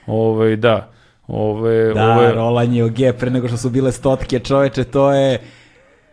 Ovaj, 0.07 0.57
da. 0.57 0.91
Ove, 1.29 1.95
Da, 1.95 2.05
ovo 2.05 2.23
je, 2.23 2.33
rolanje 2.33 2.85
u 2.85 2.89
G 2.89 3.13
pre 3.13 3.31
nego 3.31 3.49
što 3.49 3.57
su 3.57 3.71
bile 3.71 3.93
stotke, 3.93 4.39
čoveče, 4.39 4.85
to 4.85 5.13
je... 5.13 5.39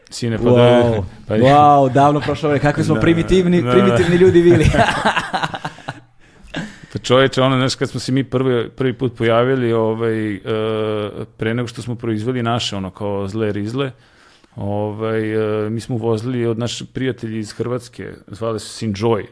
sine, 0.09 0.37
pa 0.37 0.43
Wow, 0.43 0.93
da, 0.93 1.01
pa, 1.27 1.35
wow, 1.35 1.93
davno 1.93 2.19
prošlo 2.19 2.49
vreme, 2.49 2.61
kakvi 2.61 2.83
smo 2.83 2.95
Da, 2.95 3.01
primitivni, 3.01 3.61
da. 3.61 3.71
primitivni 3.71 4.15
ljudi 4.15 4.41
bili. 4.41 4.65
Pa 6.97 7.03
čoveče, 7.03 7.41
ono, 7.41 7.57
znaš, 7.57 7.75
kad 7.75 7.89
smo 7.89 7.99
se 7.99 8.11
mi 8.11 8.23
prvi, 8.23 8.69
prvi 8.69 8.93
put 8.93 9.17
pojavili, 9.17 9.73
ovaj, 9.73 10.35
e, 10.35 10.39
pre 11.37 11.53
nego 11.53 11.67
što 11.67 11.81
smo 11.81 11.95
proizveli 11.95 12.43
naše, 12.43 12.75
ono, 12.75 12.89
kao 12.89 13.27
zle 13.27 13.51
rizle, 13.51 13.91
ovaj, 14.55 15.33
e, 15.65 15.69
mi 15.69 15.79
smo 15.79 15.95
uvozili 15.95 16.45
od 16.45 16.59
naših 16.59 16.87
prijatelji 16.93 17.39
iz 17.39 17.51
Hrvatske, 17.51 18.13
zvali 18.27 18.59
su 18.59 18.69
se 18.69 18.85
Enjoy, 18.85 19.25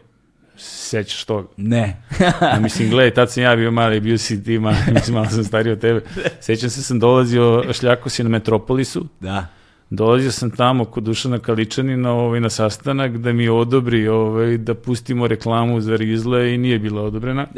sećaš 0.58 1.26
toga? 1.26 1.48
ne. 1.58 2.02
A 2.54 2.60
mislim, 2.60 2.90
gledaj, 2.90 3.14
tad 3.14 3.32
sam 3.32 3.44
ja 3.44 3.56
bio 3.56 3.72
mali, 3.72 4.00
bio 4.00 4.18
si 4.18 4.44
ti 4.44 4.60
mislim, 4.94 5.14
malo 5.16 5.30
sam 5.30 5.44
stariji 5.44 5.74
od 5.74 5.80
tebe. 5.80 6.02
Sećam 6.42 6.70
se, 6.70 6.84
sam 6.84 7.00
dolazio, 7.00 7.64
šljako 7.74 8.10
si 8.10 8.24
na 8.24 8.30
Metropolisu, 8.30 9.08
da. 9.20 9.48
Dolazio 9.90 10.32
sam 10.32 10.52
tamo 10.52 10.86
kod 10.86 11.04
Dušana 11.04 11.40
Kaličanina 11.40 12.12
ovaj, 12.12 12.40
na 12.40 12.50
sastanak 12.50 13.18
da 13.18 13.34
mi 13.34 13.50
odobri 13.50 14.08
ovaj, 14.08 14.58
da 14.58 14.74
pustimo 14.74 15.28
reklamu 15.28 15.82
za 15.82 15.96
Rizle 15.96 16.54
i 16.54 16.58
nije 16.58 16.80
bila 16.80 17.02
odobrena. 17.02 17.48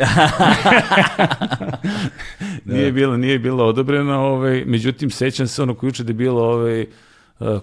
nije, 2.66 2.92
bila, 2.92 3.18
nije 3.18 3.40
bila 3.40 3.66
odobrena, 3.66 4.20
ovaj, 4.20 4.64
međutim 4.66 5.10
sećam 5.10 5.48
se 5.48 5.64
ono 5.64 5.74
ko 5.74 5.86
juče 5.86 6.04
da 6.04 6.10
je 6.10 6.14
bila 6.14 6.44
ovaj, 6.44 6.82
uh, 6.82 6.88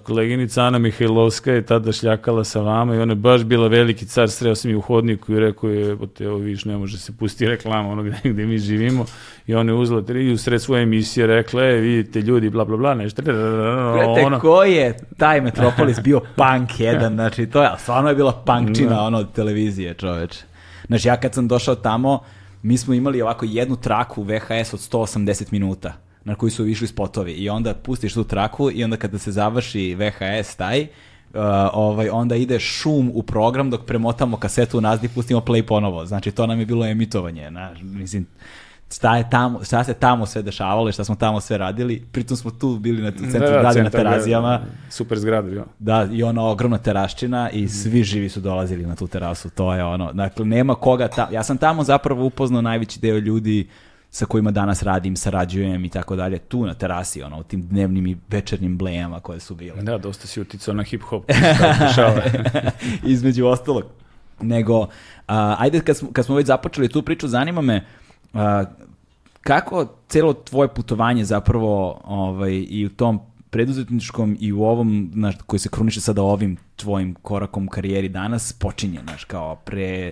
koleginica 0.02 0.62
Ana 0.62 0.78
Mihajlovska 0.78 1.52
je 1.52 1.66
tada 1.66 1.92
šljakala 1.92 2.44
sa 2.44 2.60
vama 2.60 2.94
i 2.94 2.98
ona 2.98 3.12
je 3.12 3.16
baš 3.16 3.44
bila 3.44 3.68
veliki 3.68 4.06
car, 4.06 4.30
sreo 4.30 4.54
sam 4.54 4.70
je 4.70 4.76
u 4.76 4.80
hodniku 4.80 5.32
i 5.32 5.40
rekao 5.40 5.70
je, 5.70 5.96
te 6.16 6.24
evo 6.24 6.36
viš, 6.36 6.64
ne 6.64 6.76
može 6.76 6.98
se 6.98 7.12
pustiti 7.16 7.46
reklama 7.46 7.88
ono 7.88 8.02
gde, 8.02 8.16
gde 8.32 8.46
mi 8.46 8.58
živimo. 8.58 9.06
I 9.46 9.54
ona 9.54 9.72
je 9.72 9.78
uzela 9.78 10.02
tri 10.02 10.24
i 10.24 10.32
u 10.32 10.38
sred 10.38 10.62
svoje 10.62 10.82
emisije 10.82 11.26
rekla, 11.26 11.64
e, 11.64 11.72
vidite 11.72 12.20
ljudi, 12.20 12.50
bla, 12.50 12.64
bla, 12.64 12.76
bla, 12.76 12.94
nešto, 12.94 13.22
Gledajte, 13.22 14.26
ono, 14.26 14.40
ko 14.40 14.64
je 14.64 14.96
taj 15.18 15.40
Metropolis 15.40 16.00
bio 16.00 16.20
punk 16.20 16.80
jedan, 16.80 17.14
znači 17.18 17.46
to 17.46 17.62
je, 17.62 17.70
stvarno 17.78 18.08
je 18.08 18.14
bila 18.14 18.32
punkčina 18.32 19.02
ono 19.02 19.18
od 19.18 19.32
televizije, 19.32 19.94
čoveče. 19.94 20.44
Znači 20.86 21.08
ja 21.08 21.16
kad 21.16 21.34
sam 21.34 21.48
došao 21.48 21.74
tamo, 21.74 22.20
mi 22.62 22.78
smo 22.78 22.94
imali 22.94 23.22
ovako 23.22 23.46
jednu 23.48 23.76
traku 23.76 24.22
VHS 24.22 24.74
od 24.74 24.80
180 24.80 25.52
minuta 25.52 26.03
na 26.24 26.34
koju 26.34 26.50
su 26.50 26.66
išli 26.66 26.86
spotovi 26.86 27.32
i 27.32 27.48
onda 27.48 27.74
pustiš 27.74 28.14
tu 28.14 28.24
traku 28.24 28.70
i 28.70 28.84
onda 28.84 28.96
kada 28.96 29.18
se 29.18 29.32
završi 29.32 29.94
VHS 29.94 30.56
taj, 30.56 30.82
uh, 30.82 30.88
ovaj, 31.72 32.08
onda 32.08 32.36
ide 32.36 32.58
šum 32.58 33.10
u 33.14 33.22
program 33.22 33.70
dok 33.70 33.84
premotamo 33.84 34.36
kasetu 34.36 34.80
nazad 34.80 35.04
i 35.04 35.08
pustimo 35.08 35.40
play 35.40 35.62
ponovo. 35.62 36.06
Znači 36.06 36.30
to 36.30 36.46
nam 36.46 36.60
je 36.60 36.66
bilo 36.66 36.86
emitovanje. 36.86 37.50
Na, 37.50 37.70
mislim, 37.82 38.26
šta, 38.92 39.16
je 39.16 39.30
tamo, 39.30 39.64
šta 39.64 39.84
se 39.84 39.94
tamo 39.94 40.26
sve 40.26 40.42
dešavalo 40.42 40.88
i 40.88 40.92
šta 40.92 41.04
smo 41.04 41.14
tamo 41.14 41.40
sve 41.40 41.58
radili. 41.58 42.02
Pritom 42.12 42.36
smo 42.36 42.50
tu 42.50 42.78
bili 42.78 43.02
na 43.02 43.10
centru 43.10 43.40
Da, 43.40 43.50
da, 43.50 43.60
grada 43.60 43.82
na 43.82 43.90
terazijama. 43.90 44.60
Super 44.90 45.18
zgrada, 45.18 45.50
ja. 45.50 45.64
Da, 45.78 46.08
i 46.12 46.22
ona 46.22 46.44
ogromna 46.44 46.78
teraščina 46.78 47.50
i 47.50 47.68
svi 47.68 48.02
živi 48.04 48.28
su 48.28 48.40
dolazili 48.40 48.86
na 48.86 48.96
tu 48.96 49.06
terasu. 49.06 49.50
To 49.50 49.74
je 49.74 49.84
ono, 49.84 50.12
dakle, 50.12 50.44
nema 50.44 50.74
koga 50.74 51.08
tamo. 51.08 51.32
Ja 51.32 51.42
sam 51.42 51.58
tamo 51.58 51.84
zapravo 51.84 52.24
upoznao 52.24 52.62
najveći 52.62 53.00
deo 53.00 53.18
ljudi 53.18 53.68
sa 54.14 54.26
kojima 54.26 54.50
danas 54.50 54.82
radim, 54.82 55.16
sarađujem 55.16 55.84
i 55.84 55.88
tako 55.88 56.16
dalje, 56.16 56.38
tu 56.38 56.66
na 56.66 56.74
terasi, 56.74 57.22
ono, 57.22 57.38
u 57.38 57.42
tim 57.42 57.66
dnevnim 57.66 58.06
i 58.06 58.16
večernjim 58.28 58.78
blejama 58.78 59.20
koje 59.20 59.40
su 59.40 59.54
bile. 59.54 59.82
Da, 59.82 59.98
dosta 59.98 60.26
si 60.26 60.40
uticao 60.40 60.74
na 60.74 60.82
hip-hop. 60.82 61.22
Dešava. 61.80 62.22
Između 63.04 63.46
ostalog. 63.46 63.84
Nego, 64.40 64.86
a, 65.26 65.56
ajde 65.58 65.80
kad 65.80 65.96
smo, 65.96 66.12
kad 66.12 66.24
smo 66.24 66.34
već 66.34 66.46
započeli 66.46 66.88
tu 66.88 67.02
priču, 67.02 67.28
zanima 67.28 67.60
me, 67.60 67.86
a, 68.34 68.64
kako 69.40 69.86
celo 70.08 70.32
tvoje 70.34 70.68
putovanje 70.68 71.24
zapravo 71.24 72.00
ovaj, 72.04 72.64
i 72.68 72.86
u 72.86 72.90
tom 72.90 73.20
preduzetničkom 73.50 74.36
i 74.40 74.52
u 74.52 74.62
ovom, 74.62 75.10
znaš, 75.14 75.34
koji 75.46 75.60
se 75.60 75.68
kruniše 75.68 76.00
sada 76.00 76.22
ovim 76.22 76.56
tvojim 76.76 77.14
korakom 77.14 77.68
karijeri 77.68 78.08
danas, 78.08 78.52
počinje, 78.52 79.00
znaš, 79.04 79.24
kao 79.24 79.56
pre, 79.56 80.10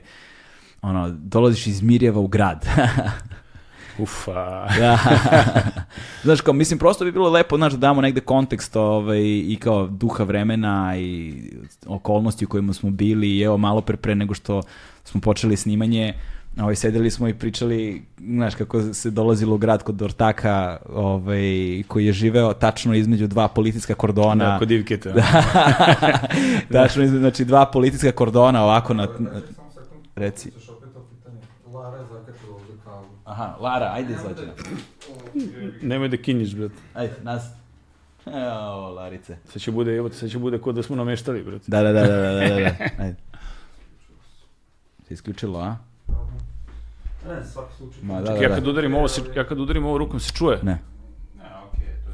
ono, 0.82 1.08
dolaziš 1.10 1.66
iz 1.66 1.82
Mirjeva 1.82 2.20
u 2.20 2.26
grad. 2.26 2.66
Ufa. 3.98 4.66
da. 4.78 4.98
znaš, 6.24 6.40
kao, 6.40 6.54
mislim, 6.54 6.78
prosto 6.78 7.04
bi 7.04 7.12
bilo 7.12 7.30
lepo, 7.30 7.56
znaš, 7.56 7.72
da 7.72 7.78
damo 7.78 8.00
negde 8.00 8.20
kontekst 8.20 8.76
ovaj, 8.76 9.20
i 9.22 9.58
kao 9.60 9.86
duha 9.86 10.24
vremena 10.24 10.96
i 10.96 11.34
okolnosti 11.86 12.44
u 12.44 12.48
kojima 12.48 12.72
smo 12.72 12.90
bili 12.90 13.36
i 13.36 13.40
evo 13.40 13.56
malo 13.56 13.80
pre 13.80 13.96
pre 13.96 14.14
nego 14.14 14.34
što 14.34 14.62
smo 15.04 15.20
počeli 15.20 15.56
snimanje, 15.56 16.14
ovaj, 16.60 16.76
sedeli 16.76 17.10
smo 17.10 17.28
i 17.28 17.34
pričali, 17.34 18.02
znaš, 18.18 18.54
kako 18.54 18.82
se 18.82 19.10
dolazilo 19.10 19.54
u 19.54 19.58
grad 19.58 19.82
kod 19.82 20.02
Ortaka, 20.02 20.76
ovaj, 20.94 21.82
koji 21.88 22.06
je 22.06 22.12
živeo 22.12 22.52
tačno 22.52 22.94
između 22.94 23.26
dva 23.26 23.48
politička 23.48 23.94
kordona. 23.94 24.44
Da, 24.44 24.58
kod 24.58 24.70
Ivketa. 24.70 25.14
tačno 26.72 27.02
između, 27.02 27.20
znači 27.20 27.44
dva 27.44 27.66
politička 27.66 28.12
kordona 28.12 28.64
ovako 28.64 28.94
na... 28.94 29.08
Reci. 30.16 30.50
Lara 31.72 31.96
je 31.96 32.04
zakačila 32.04 32.18
ovde 32.18 32.32
kavu. 32.32 32.51
Aha, 33.32 33.56
Lara, 33.60 33.90
ajde 33.92 34.12
izađe. 34.14 34.46
Nemoj 35.82 36.08
da 36.08 36.16
kinjiš, 36.16 36.54
brate. 36.54 36.74
Ajde, 36.94 37.14
nas. 37.22 37.42
Evo, 38.26 38.90
Larice. 38.90 39.36
Sad 39.44 39.62
će 39.62 39.70
bude, 39.70 39.96
evo, 39.96 40.10
sad 40.10 40.30
će 40.30 40.38
bude 40.38 40.58
kod 40.58 40.74
da 40.74 40.82
smo 40.82 40.96
nameštali, 40.96 41.42
brate. 41.42 41.64
Da, 41.66 41.82
da, 41.82 41.92
da, 41.92 42.06
da, 42.06 42.16
da, 42.16 42.32
da, 42.32 42.54
da. 42.60 43.02
Ajde. 43.04 43.16
Se 45.08 45.14
isključilo, 45.14 45.58
a? 45.60 45.76
Ne, 47.28 47.44
svaki 47.44 47.74
slučaj. 47.76 48.02
Ma, 48.02 48.20
da, 48.20 48.26
Čekaj, 48.26 48.36
da, 48.36 48.42
ja 48.42 48.48
da. 48.48 48.54
kad 48.54 48.66
udarim 48.66 48.94
ovo, 48.94 49.08
se, 49.08 49.20
ja 49.36 49.44
kad 49.44 49.60
udarim 49.60 49.86
ovo 49.86 49.98
rukom 49.98 50.20
se 50.20 50.32
čuje. 50.32 50.58
Ne. 50.62 50.78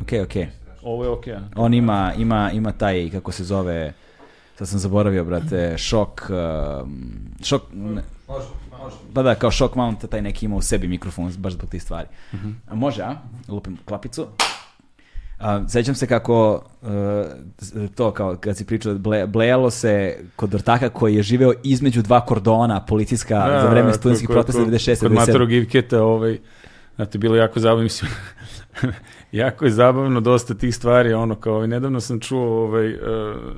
Okej, 0.02 0.22
okej. 0.22 0.48
Ovo 0.83 1.04
je 1.04 1.11
okej. 1.11 1.35
a? 1.35 1.40
On 1.57 1.74
ima, 1.74 2.12
ima, 2.18 2.50
ima 2.52 2.72
taj, 2.72 3.11
kako 3.11 3.33
se 3.33 3.44
zove, 3.44 3.92
sad 4.57 4.68
sam 4.68 4.78
zaboravio, 4.78 5.24
brate, 5.24 5.78
šok, 5.78 6.31
um, 6.31 7.12
šok, 7.44 7.62
ne. 7.72 8.02
Pa 9.14 9.22
da, 9.22 9.35
kao 9.35 9.51
šok 9.51 9.74
mount, 9.74 10.11
taj 10.11 10.22
neki 10.22 10.46
ima 10.46 10.57
u 10.57 10.62
sebi 10.62 10.88
mikrofon, 10.88 11.33
baš 11.33 11.53
zbog 11.53 11.70
tih 11.70 11.83
stvari. 11.83 12.09
A 12.68 12.74
može, 12.74 13.03
a? 13.03 13.14
Lupim 13.48 13.79
klapicu. 13.85 14.27
A, 15.38 15.68
sećam 15.68 15.94
se 15.94 16.07
kako 16.07 16.62
uh, 16.83 16.88
to 17.88 18.11
kao 18.11 18.37
kad 18.37 18.57
si 18.57 18.64
pričao 18.66 18.94
ble, 18.94 19.27
blejalo 19.27 19.70
se 19.70 20.18
kod 20.37 20.55
Ortaka 20.55 20.88
koji 20.88 21.14
je 21.14 21.22
živeo 21.22 21.53
između 21.62 22.03
dva 22.03 22.20
kordona 22.20 22.81
policijska 22.81 23.35
Da, 23.38 23.61
za 23.62 23.68
vreme 23.68 23.92
studentskih 23.92 24.29
protesta 24.29 24.62
kod- 24.62 24.68
96. 24.68 25.01
Kod 25.01 25.11
97. 25.11 25.14
matorog 25.14 25.53
Ivketa, 25.53 26.03
ovaj, 26.03 26.38
znate, 26.96 27.18
bilo 27.18 27.37
jako 27.37 27.61
zabavno, 27.61 27.83
mislim, 27.83 28.11
jako 29.32 29.64
je 29.64 29.70
zabavno 29.70 30.20
dosta 30.20 30.54
tih 30.54 30.74
stvari, 30.74 31.12
ono, 31.12 31.34
kao, 31.34 31.54
ovaj, 31.54 31.68
nedavno 31.68 32.00
sam 32.00 32.20
čuo, 32.20 32.64
ovaj, 32.64 32.94
uh, 32.94 33.00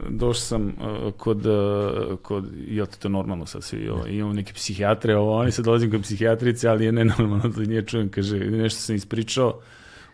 došao 0.09 0.35
sam 0.35 0.67
uh, 0.67 1.13
kod, 1.17 1.47
uh, 1.47 2.19
kod, 2.23 2.45
jel 2.67 2.87
to 2.99 3.09
normalno 3.09 3.47
sad 3.47 3.63
svi, 3.63 3.89
ovaj, 3.89 4.11
imamo 4.11 4.33
neke 4.33 4.53
psihijatre, 4.53 5.17
ovo, 5.17 5.37
oni 5.37 5.53
sad 5.53 5.65
dolazim 5.65 5.91
kod 5.91 6.03
psihijatrice, 6.03 6.69
ali 6.69 6.85
je 6.85 6.93
nenormalno 6.93 7.49
da 7.49 7.61
nije 7.61 7.87
čujem, 7.87 8.09
kaže, 8.09 8.39
nešto 8.39 8.81
sam 8.81 8.95
ispričao, 8.95 9.61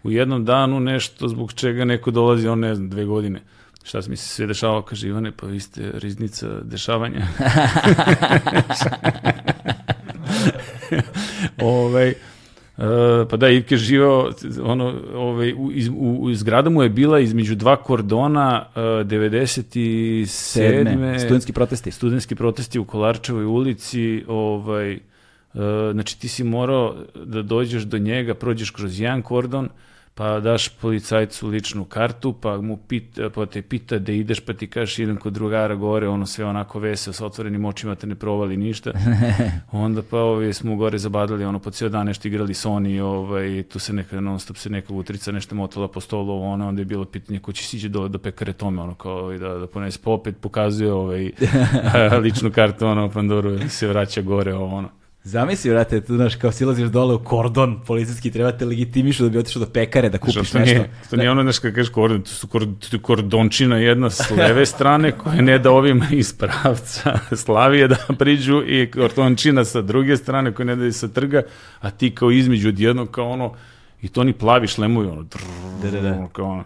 u 0.02 0.10
jednom 0.10 0.44
danu 0.44 0.80
nešto 0.80 1.28
zbog 1.28 1.52
čega 1.52 1.84
neko 1.84 2.10
dolazi, 2.10 2.48
on 2.48 2.58
ne 2.58 2.74
znam, 2.74 2.90
dve 2.90 3.04
godine. 3.04 3.42
Šta 3.82 4.02
se 4.02 4.10
mi 4.10 4.16
se 4.16 4.28
sve 4.28 4.46
dešavalo, 4.46 4.82
kaže 4.82 5.08
Ivane, 5.08 5.32
pa 5.36 5.46
vi 5.46 5.60
ste 5.60 5.90
riznica 5.94 6.60
dešavanja. 6.62 7.26
ovaj, 11.62 12.14
Uh, 12.76 12.84
pa 13.30 13.36
da, 13.36 13.48
Ivke 13.48 13.76
živao, 13.76 14.30
ono, 14.62 14.94
ovaj, 15.14 15.52
u, 15.52 15.70
iz, 15.72 15.88
u, 15.88 16.18
u 16.20 16.34
zgrada 16.34 16.70
mu 16.70 16.82
je 16.82 16.88
bila 16.88 17.20
između 17.20 17.54
dva 17.54 17.76
kordona 17.76 18.66
uh, 18.68 18.82
97. 18.82 20.26
Sedme, 20.26 21.18
studentski 21.18 21.52
protesti. 21.52 21.90
studentski 21.90 22.34
protesti 22.34 22.78
u 22.78 22.84
Kolarčevoj 22.84 23.44
ulici, 23.44 24.24
ovaj, 24.28 24.92
uh, 24.94 25.60
znači 25.92 26.20
ti 26.20 26.28
si 26.28 26.44
morao 26.44 26.94
da 27.14 27.42
dođeš 27.42 27.82
do 27.82 27.98
njega, 27.98 28.34
prođeš 28.34 28.70
kroz 28.70 29.00
jedan 29.00 29.22
kordon, 29.22 29.68
pa 30.18 30.40
daš 30.40 30.68
policajcu 30.68 31.48
ličnu 31.48 31.84
kartu, 31.84 32.32
pa 32.32 32.60
mu 32.60 32.76
pita, 32.76 33.30
pa 33.30 33.46
te 33.46 33.62
pita 33.62 33.98
da 33.98 34.12
ideš, 34.12 34.40
pa 34.40 34.52
ti 34.52 34.66
kažeš 34.66 34.98
idem 34.98 35.16
kod 35.16 35.32
drugara 35.32 35.74
gore, 35.74 36.08
ono 36.08 36.26
sve 36.26 36.44
onako 36.44 36.78
veseo, 36.78 37.12
sa 37.12 37.26
otvorenim 37.26 37.64
očima 37.64 37.94
te 37.94 38.06
ne 38.06 38.14
provali 38.14 38.56
ništa. 38.56 38.92
Onda 39.72 40.02
pa 40.10 40.18
ovaj, 40.18 40.52
smo 40.52 40.76
gore 40.76 40.98
zabadali, 40.98 41.44
ono 41.44 41.58
po 41.58 41.70
cijel 41.70 41.90
dan 41.90 42.06
nešto 42.06 42.28
igrali 42.28 42.54
Sony, 42.54 43.00
ovaj, 43.00 43.62
tu 43.62 43.78
se 43.78 43.92
neka, 43.92 44.20
non 44.20 44.40
stop 44.40 44.56
se 44.56 44.70
neka 44.70 44.94
utrica 44.94 45.32
nešto 45.32 45.54
motala 45.54 45.88
po 45.88 46.00
stolu, 46.00 46.42
ono, 46.42 46.68
onda 46.68 46.80
je 46.80 46.84
bilo 46.86 47.04
pitanje 47.04 47.38
ko 47.38 47.52
će 47.52 47.64
siđe 47.64 47.88
dole 47.88 48.08
do 48.08 48.18
pekare 48.18 48.52
tome, 48.52 48.82
ono 48.82 48.94
kao 48.94 49.18
ovaj, 49.18 49.38
da, 49.38 49.48
da 49.48 49.66
ponese, 49.66 49.98
pa 50.04 50.10
opet 50.10 50.36
pokazuje 50.40 50.92
ovaj, 50.92 51.30
ličnu 52.22 52.50
kartu, 52.50 52.86
ono, 52.86 53.10
Pandoru, 53.10 53.68
se 53.68 53.88
vraća 53.88 54.22
gore, 54.22 54.54
ovo, 54.54 54.76
ono. 54.76 54.88
Zamisli, 55.26 55.70
vrate, 55.70 56.00
tu 56.00 56.16
znaš, 56.16 56.34
kao 56.36 56.52
silaziš 56.52 56.88
dole 56.88 57.14
u 57.14 57.18
kordon 57.18 57.80
policijski, 57.86 58.30
treba 58.30 58.52
te 58.52 58.64
legitimišu 58.64 59.22
da 59.22 59.28
bi 59.30 59.38
otišao 59.38 59.60
do 59.60 59.70
pekare 59.72 60.08
da 60.08 60.18
kupiš 60.18 60.34
Što 60.34 60.52
to 60.52 60.58
nešto. 60.58 60.74
nije, 60.74 60.90
to 61.10 61.16
nije 61.16 61.30
ono, 61.30 61.42
znaš, 61.42 61.58
kad 61.58 61.74
kažeš 61.74 61.92
kordon, 61.92 62.22
to 62.22 62.30
su 62.30 62.48
kord, 62.48 62.68
to 62.90 62.96
je 62.96 63.00
kordončina 63.02 63.76
jedna 63.78 64.10
s 64.10 64.30
leve 64.30 64.66
strane 64.66 65.12
koja 65.12 65.40
ne 65.40 65.58
da 65.58 65.70
ovima 65.70 66.06
iz 66.10 66.32
pravca 66.32 67.18
Slavije 67.44 67.88
da 67.88 67.96
priđu 68.18 68.62
i 68.66 68.90
kordončina 68.90 69.64
sa 69.64 69.82
druge 69.82 70.16
strane 70.16 70.54
koja 70.54 70.66
ne 70.66 70.76
da 70.76 70.92
sa 70.92 71.08
trga, 71.08 71.42
a 71.80 71.90
ti 71.90 72.14
kao 72.14 72.30
između 72.30 72.68
odjedno 72.68 73.06
kao 73.06 73.30
ono, 73.30 73.54
i 74.02 74.08
to 74.08 74.20
oni 74.20 74.32
plavi 74.32 74.66
šlemuju, 74.66 75.12
ono, 75.12 75.26
Da, 75.82 75.90
da, 75.90 76.00
da. 76.00 76.28
kao 76.32 76.46
ono. 76.46 76.64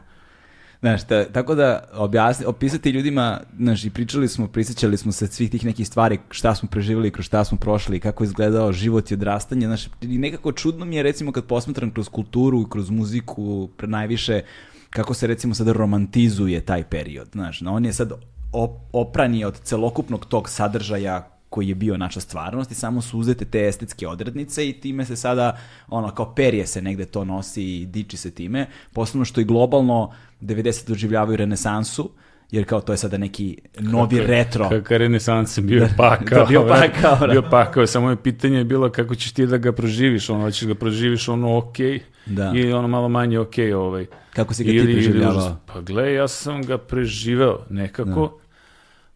Znaš, 0.81 1.05
ta, 1.05 1.25
tako 1.25 1.55
da 1.55 1.85
objasni, 1.93 2.47
opisati 2.47 2.90
ljudima, 2.90 3.40
znaš, 3.59 3.85
i 3.85 3.90
pričali 3.90 4.29
smo, 4.29 4.49
prisjećali 4.49 4.97
smo 4.97 5.12
se 5.12 5.27
svih 5.27 5.51
tih 5.51 5.64
nekih 5.64 5.87
stvari, 5.87 6.19
šta 6.31 6.55
smo 6.55 6.69
preživjeli, 6.69 7.11
kroz 7.11 7.27
šta 7.27 7.45
smo 7.45 7.59
prošli, 7.59 8.01
kako 8.01 8.25
je 8.25 8.27
izgledao 8.27 8.73
život 8.73 9.11
i 9.11 9.14
odrastanje, 9.14 9.66
znaš, 9.66 9.87
i 10.01 10.19
nekako 10.19 10.53
čudno 10.53 10.85
mi 10.85 10.97
je, 10.97 11.03
recimo, 11.03 11.33
kad 11.33 11.45
posmatram 11.45 11.90
kroz 11.90 12.09
kulturu, 12.09 12.66
kroz 12.69 12.90
muziku, 12.90 13.69
pre 13.77 13.88
najviše, 13.88 14.43
kako 14.90 15.14
se, 15.14 15.27
recimo, 15.27 15.55
sada 15.55 15.73
romantizuje 15.73 16.61
taj 16.61 16.85
period, 16.85 17.29
znaš, 17.33 17.61
no, 17.61 17.75
on 17.75 17.85
je 17.85 17.93
sad 17.93 18.12
op, 18.53 18.71
opranije 18.93 19.47
od 19.47 19.61
celokupnog 19.62 20.27
tog 20.27 20.49
sadržaja 20.49 21.29
koji 21.51 21.69
je 21.69 21.75
bio 21.75 21.97
naša 21.97 22.21
stvarnost 22.21 22.71
i 22.71 22.75
samo 22.75 23.03
su 23.03 23.19
uzete 23.19 23.45
te 23.45 23.69
estetske 23.69 24.09
odrednice 24.09 24.69
i 24.69 24.81
time 24.81 25.05
se 25.05 25.16
sada, 25.16 25.59
ono, 25.88 26.14
kao 26.14 26.35
perje 26.35 26.66
se 26.66 26.83
negde 26.83 27.07
to 27.07 27.25
nosi 27.25 27.64
i 27.64 27.87
diči 27.87 28.16
se 28.16 28.31
time, 28.31 28.66
posebno 28.93 29.25
što 29.25 29.40
i 29.40 29.45
globalno 29.45 30.12
90 30.40 30.88
doživljavaju 30.88 31.37
renesansu, 31.37 32.11
jer 32.50 32.64
kao 32.64 32.81
to 32.81 32.92
je 32.92 32.96
sada 32.96 33.16
neki 33.16 33.59
novi 33.79 34.16
Kaka- 34.16 34.26
retro. 34.26 34.68
Kaka 34.68 34.96
renesans 34.96 35.59
je 35.59 35.62
bio 35.62 35.88
pakao. 35.96 36.38
da, 36.38 36.44
bio 36.44 36.66
pakao, 36.81 37.16
da. 37.18 37.26
Bio 37.26 37.42
pakao, 37.42 37.87
samo 37.87 38.11
je 38.11 38.16
pitanje 38.16 38.59
je 38.59 38.64
bilo 38.64 38.90
kako 38.90 39.14
ćeš 39.14 39.33
ti 39.33 39.46
da 39.46 39.57
ga 39.57 39.72
proživiš, 39.72 40.31
ono, 40.31 40.40
hoćeš 40.40 40.68
ga 40.68 40.74
proživiš 40.74 41.29
ono 41.29 41.57
okej, 41.59 42.00
Da. 42.26 42.53
ili 42.55 42.72
ono 42.72 42.88
malo 42.88 43.09
manje 43.09 43.38
okej, 43.38 43.72
ovaj. 43.72 44.07
Kako 44.31 44.55
si 44.55 44.64
ga 44.64 44.70
ti 44.72 44.83
preživljavao? 44.85 45.37
užas. 45.37 45.53
Pa 45.66 45.81
gle, 45.81 46.12
ja 46.12 46.29
sam 46.29 46.62
ga 46.62 46.79
preživeo 46.79 47.59
nekako. 47.70 48.39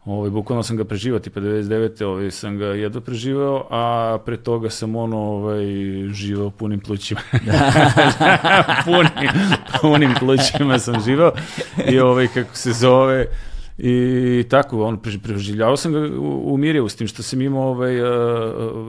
Ovaj, 0.05 0.31
bukvalno 0.31 0.63
sam 0.63 0.77
ga 0.77 0.85
preživao, 0.85 1.21
tipa 1.21 1.41
99. 1.41 2.05
Ovaj, 2.05 2.31
sam 2.31 2.59
ga 2.59 2.67
jedva 2.67 3.01
preživeo, 3.01 3.67
a 3.71 4.19
pre 4.25 4.37
toga 4.37 4.71
sam 4.71 4.97
ono 4.97 5.19
ovaj, 5.19 5.65
živeo 6.13 6.51
punim 6.51 6.81
plućima. 6.81 7.21
punim, 8.85 9.29
punim 9.81 10.15
plućima 10.21 10.79
sam 10.79 11.01
živeo 11.01 11.33
i 11.89 11.99
ovaj, 11.99 12.29
kako 12.29 12.57
se 12.57 12.73
zove, 12.73 13.27
i 13.79 14.45
tako, 14.51 14.85
on 14.85 14.99
prež- 14.99 15.23
preživljavao 15.23 15.77
sam 15.77 15.93
ga 15.93 15.99
u, 16.19 16.55
u 16.55 16.57
Mirjevu, 16.57 16.89
s 16.89 16.97
tim 16.97 17.07
što 17.07 17.23
sam 17.23 17.41
imao, 17.41 17.69
ovaj, 17.69 18.01
uh, 18.03 18.09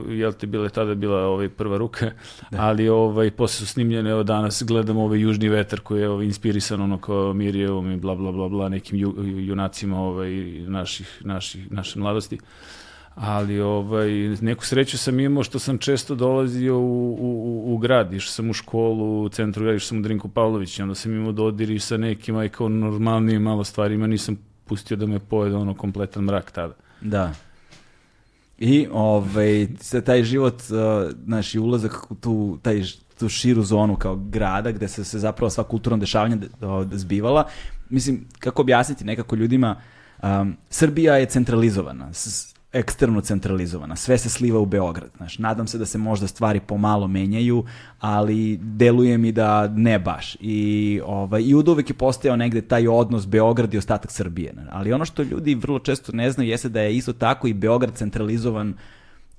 jel 0.08 0.32
te 0.32 0.46
bila 0.46 0.68
tada 0.68 0.94
bila 0.94 1.18
ovaj, 1.26 1.48
prva 1.48 1.76
ruka, 1.78 2.10
ali 2.58 2.88
ovaj, 2.88 3.30
posle 3.30 3.56
su 3.56 3.66
snimljene, 3.66 4.10
evo 4.10 4.22
danas 4.22 4.62
gledam 4.66 4.96
ovaj 4.96 5.20
Južni 5.20 5.48
vetar 5.48 5.80
koji 5.80 6.00
je 6.00 6.08
ovaj, 6.08 6.26
inspirisan 6.26 6.80
ono 6.80 6.98
kao 6.98 7.32
Mirjevom 7.32 7.90
i 7.90 7.96
bla 7.96 8.14
bla 8.14 8.32
bla 8.32 8.48
bla 8.48 8.68
nekim 8.68 8.98
ju, 8.98 9.14
junacima 9.38 10.00
ovaj, 10.00 10.30
naših, 10.68 11.22
naših, 11.24 11.72
naše 11.72 11.98
mladosti. 11.98 12.38
Ali 13.14 13.60
ovaj, 13.60 14.10
neku 14.40 14.66
sreću 14.66 14.98
sam 14.98 15.20
imao 15.20 15.42
što 15.42 15.58
sam 15.58 15.78
često 15.78 16.14
dolazio 16.14 16.78
u, 16.78 17.16
u, 17.20 17.74
u- 17.74 17.78
grad, 17.78 18.12
išao 18.12 18.30
sam 18.30 18.50
u 18.50 18.52
školu, 18.52 19.22
u 19.22 19.28
centru 19.28 19.62
grada, 19.62 19.76
išao 19.76 19.86
sam 19.86 19.98
u 19.98 20.02
Drinku 20.02 20.28
Pavlović 20.28 20.80
onda 20.80 20.94
sam 20.94 21.12
imao 21.14 21.32
dodir 21.32 21.70
i 21.70 21.78
sa 21.78 21.96
nekima 21.96 22.44
i 22.44 22.48
kao 22.48 22.68
normalnijim 22.68 23.42
malo 23.42 23.64
stvarima, 23.64 24.06
nisam 24.06 24.36
pustio 24.66 24.96
da 24.96 25.06
me 25.06 25.18
pojede 25.18 25.56
ono 25.56 25.74
kompletan 25.74 26.24
mrak 26.24 26.50
tada. 26.50 26.74
Da. 27.00 27.32
I 28.58 28.88
ovaj, 28.92 29.68
taj 30.04 30.22
život, 30.24 30.54
uh, 30.54 31.12
znaš, 31.24 31.54
i 31.54 31.58
ulazak 31.58 32.10
u 32.10 32.14
tu, 32.14 32.58
taj, 32.62 32.82
tu 33.18 33.28
širu 33.28 33.62
zonu 33.62 33.96
kao 33.96 34.16
grada 34.16 34.72
gde 34.72 34.88
se, 34.88 35.04
se 35.04 35.18
zapravo 35.18 35.50
sva 35.50 35.64
kulturna 35.64 35.98
dešavanja 35.98 36.36
zbivala. 36.92 37.44
Mislim, 37.88 38.24
kako 38.38 38.62
objasniti 38.62 39.04
nekako 39.04 39.36
ljudima, 39.36 39.76
um, 40.22 40.56
Srbija 40.70 41.16
je 41.16 41.26
centralizovana. 41.26 42.12
S- 42.12 42.55
eksterno 42.76 43.20
centralizovana. 43.20 43.96
Sve 43.96 44.18
se 44.18 44.30
sliva 44.30 44.60
u 44.60 44.66
Beograd. 44.66 45.10
Znaš, 45.16 45.38
nadam 45.38 45.66
se 45.66 45.78
da 45.78 45.86
se 45.86 45.98
možda 45.98 46.26
stvari 46.26 46.60
pomalo 46.60 47.08
menjaju, 47.08 47.64
ali 48.00 48.56
deluje 48.56 49.18
mi 49.18 49.32
da 49.32 49.68
ne 49.68 49.98
baš. 49.98 50.36
I, 50.40 51.00
ovaj, 51.04 51.42
i 51.42 51.54
od 51.54 51.68
uvek 51.68 51.90
je 51.90 51.94
postojao 51.94 52.36
negde 52.36 52.60
taj 52.60 52.88
odnos 52.88 53.26
Beograd 53.26 53.74
i 53.74 53.78
ostatak 53.78 54.10
Srbije. 54.10 54.54
Ali 54.70 54.92
ono 54.92 55.04
što 55.04 55.22
ljudi 55.22 55.54
vrlo 55.54 55.78
često 55.78 56.12
ne 56.12 56.30
znaju 56.30 56.50
jeste 56.50 56.68
da 56.68 56.80
je 56.80 56.96
isto 56.96 57.12
tako 57.12 57.48
i 57.48 57.54
Beograd 57.54 57.94
centralizovan 57.94 58.74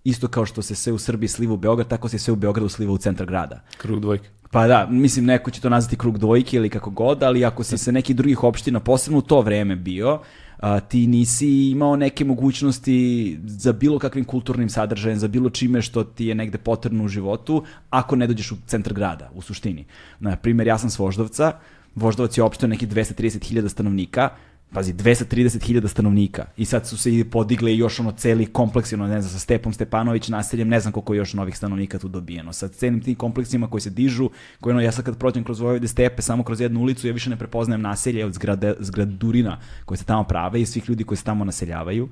isto 0.04 0.28
kao 0.28 0.46
što 0.46 0.62
se 0.62 0.76
sve 0.76 0.94
u 0.94 0.98
Srbiji 0.98 1.28
sliva 1.28 1.54
u 1.54 1.58
Beograd, 1.58 1.88
tako 1.88 2.10
se 2.10 2.20
sve 2.20 2.34
u 2.34 2.36
Beogradu 2.36 2.70
sliva 2.70 2.94
u 2.94 2.98
centar 2.98 3.26
grada. 3.26 3.62
Krug 3.78 4.00
dvojke. 4.00 4.30
Pa 4.52 4.68
da, 4.68 4.88
mislim 4.90 5.26
neko 5.26 5.52
će 5.52 5.62
to 5.62 5.70
nazvati 5.70 5.98
krug 5.98 6.18
dvojke 6.18 6.58
ili 6.58 6.70
kako 6.70 6.90
god, 6.90 7.24
ali 7.24 7.46
ako 7.46 7.64
si 7.64 7.78
sa 7.78 7.92
nekih 7.92 8.16
drugih 8.16 8.44
opština, 8.44 8.80
posebno 8.80 9.20
u 9.20 9.22
to 9.22 9.42
vreme 9.42 9.76
bio, 9.76 10.20
a, 10.58 10.80
ti 10.80 11.08
nisi 11.08 11.70
imao 11.70 11.96
neke 11.96 12.26
mogućnosti 12.26 13.40
za 13.46 13.74
bilo 13.74 14.00
kakvim 14.00 14.26
kulturnim 14.26 14.70
sadržajem, 14.70 15.20
za 15.20 15.28
bilo 15.28 15.50
čime 15.50 15.82
što 15.82 16.04
ti 16.04 16.26
je 16.26 16.36
negde 16.36 16.58
potrebno 16.58 17.04
u 17.04 17.08
životu, 17.08 17.64
ako 17.90 18.16
ne 18.16 18.28
dođeš 18.28 18.52
u 18.52 18.58
centar 18.66 18.94
grada, 18.94 19.30
u 19.34 19.42
suštini. 19.42 19.86
Na 20.20 20.36
primjer, 20.36 20.68
ja 20.68 20.78
sam 20.78 20.90
s 20.90 21.00
Voždovca, 21.00 21.52
Voždovac 21.96 22.38
je 22.38 22.44
opštio 22.44 22.68
nekih 22.68 22.90
230.000 22.90 23.70
stanovnika, 23.70 24.30
pazi, 24.74 24.94
230.000 24.94 25.88
stanovnika 25.88 26.46
i 26.58 26.66
sad 26.66 26.88
su 26.88 26.98
se 26.98 27.18
i 27.18 27.24
podigle 27.24 27.78
još 27.78 28.00
ono 28.00 28.12
celi 28.12 28.46
kompleks, 28.46 28.94
ono, 28.94 29.08
ne 29.08 29.22
znam, 29.22 29.34
sa 29.34 29.40
Stepom 29.40 29.74
Stepanović 29.74 30.28
naseljem, 30.28 30.68
ne 30.68 30.80
znam 30.80 30.94
koliko 30.94 31.14
je 31.14 31.18
još 31.18 31.34
novih 31.34 31.58
stanovnika 31.58 32.00
tu 32.00 32.08
dobijeno. 32.08 32.54
Sa 32.54 32.68
celim 32.68 33.02
tim 33.02 33.16
kompleksima 33.16 33.70
koji 33.70 33.82
se 33.82 33.90
dižu, 33.90 34.30
koji 34.60 34.72
ono, 34.74 34.82
ja 34.82 34.92
sad 34.92 35.06
kad 35.06 35.18
prođem 35.18 35.44
kroz 35.44 35.60
Vojvode 35.60 35.88
Stepe, 35.88 36.22
samo 36.22 36.44
kroz 36.44 36.62
jednu 36.62 36.82
ulicu, 36.82 37.08
ja 37.08 37.14
više 37.14 37.30
ne 37.30 37.38
prepoznajem 37.38 37.82
naselje 37.82 38.26
od 38.26 38.34
zgrade, 38.34 38.76
zgradurina 38.80 39.60
koje 39.86 39.98
se 39.98 40.06
tamo 40.06 40.24
prave 40.24 40.62
i 40.62 40.66
svih 40.66 40.90
ljudi 40.90 41.04
koji 41.04 41.18
se 41.18 41.24
tamo 41.24 41.46
naseljavaju 41.46 42.10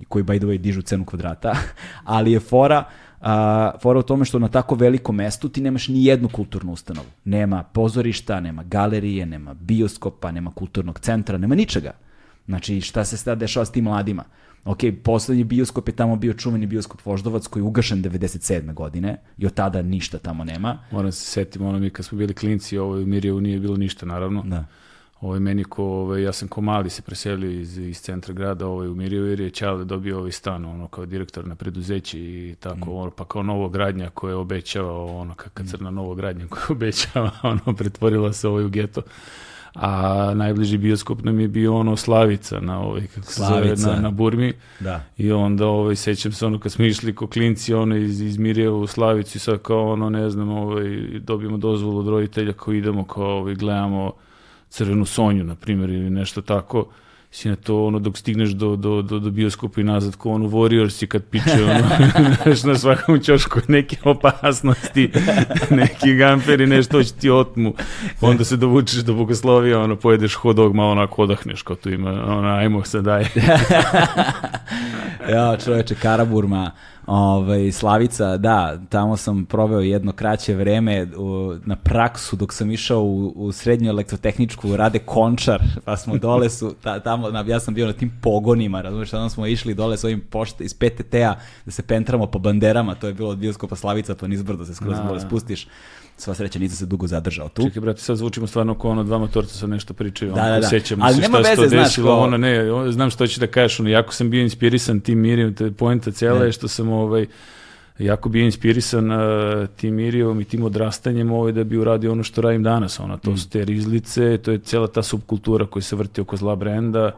i 0.00 0.04
koji 0.04 0.24
by 0.24 0.38
the 0.38 0.46
way 0.46 0.58
dižu 0.58 0.82
cenu 0.82 1.04
kvadrata, 1.04 1.56
ali 2.04 2.32
je 2.32 2.40
fora 2.40 2.84
a, 3.24 3.70
fora 3.82 3.98
u 3.98 4.02
tome 4.02 4.24
što 4.24 4.38
na 4.38 4.48
tako 4.48 4.74
velikom 4.74 5.16
mestu 5.16 5.48
ti 5.48 5.60
nemaš 5.60 5.88
ni 5.88 6.04
jednu 6.04 6.28
kulturnu 6.28 6.72
ustanovu. 6.72 7.06
Nema 7.24 7.62
pozorišta, 7.62 8.40
nema 8.40 8.62
galerije, 8.62 9.26
nema 9.26 9.54
bioskopa, 9.54 10.30
nema 10.30 10.50
kulturnog 10.50 10.98
centra, 10.98 11.38
nema 11.38 11.54
ničega. 11.54 11.92
Znači, 12.46 12.80
šta 12.80 13.04
se 13.04 13.16
sada 13.16 13.34
dešava 13.34 13.66
s 13.66 13.72
tim 13.72 13.84
mladima? 13.84 14.24
Ok, 14.64 14.78
poslednji 15.02 15.44
bioskop 15.44 15.88
je 15.88 15.96
tamo 15.96 16.16
bio 16.16 16.32
čuveni 16.32 16.66
bioskop 16.66 17.06
Voždovac 17.06 17.46
koji 17.46 17.60
je 17.60 17.64
ugašen 17.64 18.02
97. 18.02 18.74
godine 18.74 19.16
i 19.38 19.46
od 19.46 19.54
tada 19.54 19.82
ništa 19.82 20.18
tamo 20.18 20.44
nema. 20.44 20.78
Moram 20.90 21.12
se 21.12 21.24
setiti, 21.24 21.58
ono 21.58 21.78
mi 21.78 21.90
kad 21.90 22.06
smo 22.06 22.18
bili 22.18 22.34
klinci, 22.34 22.78
ovo 22.78 22.94
u 22.94 23.06
Mirjevu 23.06 23.40
nije 23.40 23.60
bilo 23.60 23.76
ništa, 23.76 24.06
naravno. 24.06 24.42
Da. 24.42 24.64
Ovaj, 25.24 25.40
meni 25.40 25.64
ko, 25.64 25.84
ovaj, 25.84 26.22
ja 26.22 26.32
sam 26.32 26.48
ko 26.48 26.60
mali 26.60 26.90
se 26.90 27.02
preselio 27.02 27.50
iz, 27.50 27.78
iz 27.78 28.00
centra 28.00 28.34
grada 28.34 28.66
ovaj, 28.66 28.88
u 28.88 29.02
jer 29.02 29.40
je 29.40 29.50
Ćale 29.50 29.84
dobio 29.84 30.18
ovaj 30.18 30.32
stan 30.32 30.64
ono, 30.64 30.88
kao 30.88 31.06
direktor 31.06 31.46
na 31.46 31.54
preduzeći 31.54 32.18
i 32.20 32.54
tako, 32.60 32.90
mm. 32.90 32.96
ono, 32.96 33.10
pa 33.10 33.24
kao 33.24 33.42
novogradnja 33.42 34.10
koja 34.10 34.30
je 34.30 34.36
obećavao, 34.36 35.06
ono, 35.06 35.34
kakva 35.34 35.64
crna 35.64 35.90
novogradnja 35.90 36.46
koja 36.48 36.64
obećava, 36.68 37.30
ono, 37.42 37.76
pretvorila 37.76 38.32
se 38.32 38.48
ovaj 38.48 38.64
u 38.64 38.68
geto 38.68 39.02
a 39.74 40.32
najbliži 40.34 40.78
bioskop 40.78 41.22
nam 41.22 41.40
je 41.40 41.48
bio 41.48 41.76
ono 41.76 41.96
Slavica 41.96 42.60
na 42.60 42.80
ovaj 42.80 43.06
kako 43.14 43.26
se 43.26 43.42
zove 43.42 43.74
na, 43.76 44.00
na 44.00 44.10
Burmi. 44.10 44.52
Da. 44.80 45.04
I 45.18 45.32
onda 45.32 45.66
ovaj 45.66 45.96
sećam 45.96 46.32
se 46.32 46.46
ono 46.46 46.58
kad 46.58 46.72
smo 46.72 46.84
išli 46.84 47.14
ko 47.14 47.26
klinci 47.26 47.74
ono 47.74 47.96
iz 47.96 48.20
iz 48.20 48.38
Mirjeva 48.38 48.76
u 48.76 48.86
Slavicu 48.86 49.38
i 49.38 49.40
sad 49.40 49.62
kao 49.62 49.92
ono 49.92 50.10
ne 50.10 50.30
znam 50.30 50.48
ovaj 50.48 50.96
dobijemo 51.20 51.56
dozvolu 51.56 51.98
od 51.98 52.08
roditelja 52.08 52.52
kao 52.52 52.74
idemo 52.74 53.04
kao 53.04 53.38
ovaj 53.38 53.54
gledamo 53.54 54.12
Crvenu 54.74 55.04
Sonju 55.04 55.44
na 55.44 55.54
primjer 55.54 55.90
ili 55.90 56.10
nešto 56.10 56.42
tako 56.42 56.86
si 57.30 57.48
na 57.48 57.56
to 57.56 57.84
ono 57.84 57.98
dok 57.98 58.18
stigneš 58.18 58.50
do, 58.50 58.76
do, 58.76 59.02
do, 59.02 59.18
do 59.18 59.30
bioskopa 59.30 59.80
i 59.80 59.84
nazad 59.84 60.16
ko 60.16 60.30
ono 60.30 60.48
Warriors 60.48 61.04
i 61.04 61.06
kad 61.06 61.24
piče 61.24 61.64
ono 61.64 61.88
znaš 62.44 62.62
na 62.62 62.78
svakom 62.78 63.20
ćošku 63.20 63.60
neke 63.68 63.96
opasnosti 64.04 65.10
neki 65.70 66.14
gamperi 66.14 66.66
nešto 66.66 67.02
će 67.02 67.12
ti 67.12 67.30
otmu. 67.30 67.74
Onda 68.20 68.44
se 68.44 68.56
dovučeš 68.56 68.98
do 68.98 69.14
Bogoslovija 69.14 69.80
ono 69.80 69.96
pojedeš 69.96 70.34
hot 70.34 70.56
dog 70.56 70.74
malo 70.74 70.90
onako 70.90 71.22
odahneš 71.22 71.62
kao 71.62 71.76
tu 71.76 71.90
ima 71.90 72.10
ono 72.10 72.48
ajmo 72.48 72.84
se 72.84 73.00
daj. 73.00 73.24
Ja 75.30 75.56
čoveče 75.64 75.94
Karaburma 75.94 76.70
Ovaj, 77.06 77.72
Slavica, 77.72 78.36
da, 78.36 78.78
tamo 78.88 79.16
sam 79.16 79.44
proveo 79.44 79.80
jedno 79.80 80.12
kraće 80.12 80.54
vreme 80.54 81.06
u, 81.16 81.54
na 81.64 81.76
praksu 81.76 82.36
dok 82.36 82.52
sam 82.52 82.70
išao 82.70 83.02
u, 83.02 83.32
u 83.36 83.52
srednju 83.52 83.90
elektrotehničku 83.90 84.76
rade 84.76 84.98
končar, 84.98 85.62
pa 85.84 85.96
smo 85.96 86.16
dole 86.26 86.50
su, 86.50 86.74
ta, 86.82 87.00
tamo, 87.00 87.30
na, 87.30 87.44
ja 87.48 87.60
sam 87.60 87.74
bio 87.74 87.86
na 87.86 87.92
tim 87.92 88.12
pogonima, 88.22 88.80
razumiješ, 88.80 89.10
tamo 89.10 89.28
smo 89.28 89.46
išli 89.46 89.74
dole 89.74 89.96
s 89.96 90.04
ovim 90.04 90.20
pošte 90.30 90.64
iz 90.64 90.74
PTT-a 90.74 91.34
da 91.64 91.70
se 91.70 91.82
pentramo 91.82 92.26
po 92.26 92.38
banderama, 92.38 92.94
to 92.94 93.06
je 93.06 93.14
bilo 93.14 93.30
od 93.30 93.38
bioskopa 93.38 93.76
Slavica, 93.76 94.14
pa 94.14 94.26
nizbrdo 94.26 94.64
se 94.64 94.74
skroz 94.74 94.98
dole 95.06 95.20
spustiš 95.20 95.66
sva 96.16 96.34
sreća 96.34 96.58
nisam 96.58 96.76
se 96.76 96.86
dugo 96.86 97.06
zadržao 97.06 97.48
tu. 97.48 97.62
Čekaj, 97.62 97.80
brate, 97.80 98.00
sad 98.00 98.16
zvučimo 98.16 98.46
stvarno 98.46 98.74
kao 98.74 98.90
ono 98.90 99.04
dva 99.04 99.18
motorca 99.18 99.54
sa 99.54 99.66
nešto 99.66 99.94
pričaju. 99.94 100.32
Da, 100.32 100.42
da, 100.42 100.60
da. 100.60 100.68
Sećamo 100.68 101.04
Ali 101.04 101.14
se 101.14 101.20
nema 101.20 101.38
šta 101.38 101.48
se 101.48 101.54
to 101.56 101.62
veze, 101.62 101.70
znaš, 101.70 101.84
desilo, 101.84 102.06
kao- 102.08 102.20
ono, 102.20 102.36
ne, 102.36 102.72
ono, 102.72 102.92
znam 102.92 103.10
što 103.10 103.26
će 103.26 103.40
da 103.40 103.46
kažeš, 103.46 103.80
ono, 103.80 103.88
jako 103.88 104.14
sam 104.14 104.30
bio 104.30 104.42
inspirisan 104.42 105.00
tim 105.00 105.18
Mirijom, 105.20 105.54
te 105.54 105.70
poenta 105.70 106.10
cijela 106.10 106.38
Ne. 106.38 106.46
je 106.46 106.52
što 106.52 106.68
sam, 106.68 106.88
ovaj, 106.90 107.26
jako 107.98 108.28
bio 108.28 108.44
inspirisan 108.44 109.10
uh, 109.10 109.18
tim 109.68 109.94
Mirijom 109.94 110.40
i 110.40 110.44
tim 110.44 110.64
odrastanjem 110.64 111.32
ovaj, 111.32 111.52
da 111.52 111.64
bi 111.64 111.76
uradio 111.78 112.12
ono 112.12 112.22
što 112.22 112.40
radim 112.40 112.62
danas, 112.62 113.00
ono, 113.00 113.14
Mm. 113.14 113.18
to 113.18 113.36
su 113.36 113.48
te 113.48 113.64
rizlice, 113.64 114.38
to 114.38 114.50
je 114.50 114.58
cijela 114.58 114.86
ta 114.86 115.02
subkultura 115.02 115.66
koja 115.66 115.82
se 115.82 115.96
vrti 115.96 116.20
oko 116.20 116.36
zla 116.36 116.56
brenda, 116.56 117.10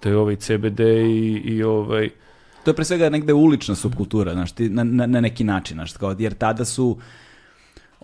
to 0.00 0.08
je 0.08 0.16
ovaj 0.16 0.36
CBD 0.36 0.80
i, 0.80 1.42
i 1.44 1.62
ovaj, 1.62 2.10
To 2.64 2.70
je 2.70 2.74
pre 2.74 2.84
svega 2.84 3.08
negde 3.10 3.32
ulična 3.32 3.74
subkultura, 3.74 4.32
znaš, 4.32 4.52
ti, 4.52 4.68
na, 4.68 4.84
na, 4.84 5.06
na 5.06 5.20
neki 5.20 5.44
način, 5.44 5.74
znaš, 5.74 5.92
kao, 5.92 6.16
jer 6.18 6.34
tada 6.34 6.64
su, 6.64 6.96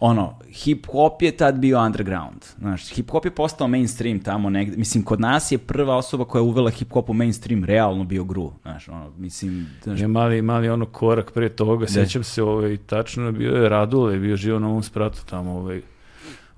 ono, 0.00 0.38
hip-hop 0.48 1.22
je 1.22 1.36
tad 1.36 1.58
bio 1.58 1.80
underground, 1.80 2.44
znaš, 2.58 2.94
hip-hop 2.94 3.24
je 3.24 3.30
postao 3.30 3.68
mainstream 3.68 4.20
tamo 4.20 4.50
negde, 4.50 4.76
mislim, 4.76 5.04
kod 5.04 5.20
nas 5.20 5.52
je 5.52 5.58
prva 5.58 5.96
osoba 5.96 6.24
koja 6.24 6.40
je 6.40 6.44
uvela 6.44 6.70
hip-hop 6.70 7.10
u 7.10 7.12
mainstream 7.12 7.64
realno 7.64 8.04
bio 8.04 8.24
Gru, 8.24 8.52
znaš, 8.62 8.88
ono, 8.88 9.10
mislim, 9.18 9.66
znaš, 9.82 10.00
je 10.00 10.08
mali, 10.08 10.42
mali 10.42 10.68
ono 10.68 10.86
korak 10.86 11.32
pre 11.32 11.48
toga, 11.48 11.86
sećam 11.86 12.24
se, 12.24 12.42
ovaj, 12.42 12.76
tačno 12.76 13.32
bio 13.32 13.52
je 13.52 13.68
Radule, 13.68 14.18
bio 14.18 14.36
živo 14.36 14.58
na 14.58 14.68
ovom 14.68 14.82
spratu 14.82 15.18
tamo, 15.30 15.52
ovaj, 15.52 15.80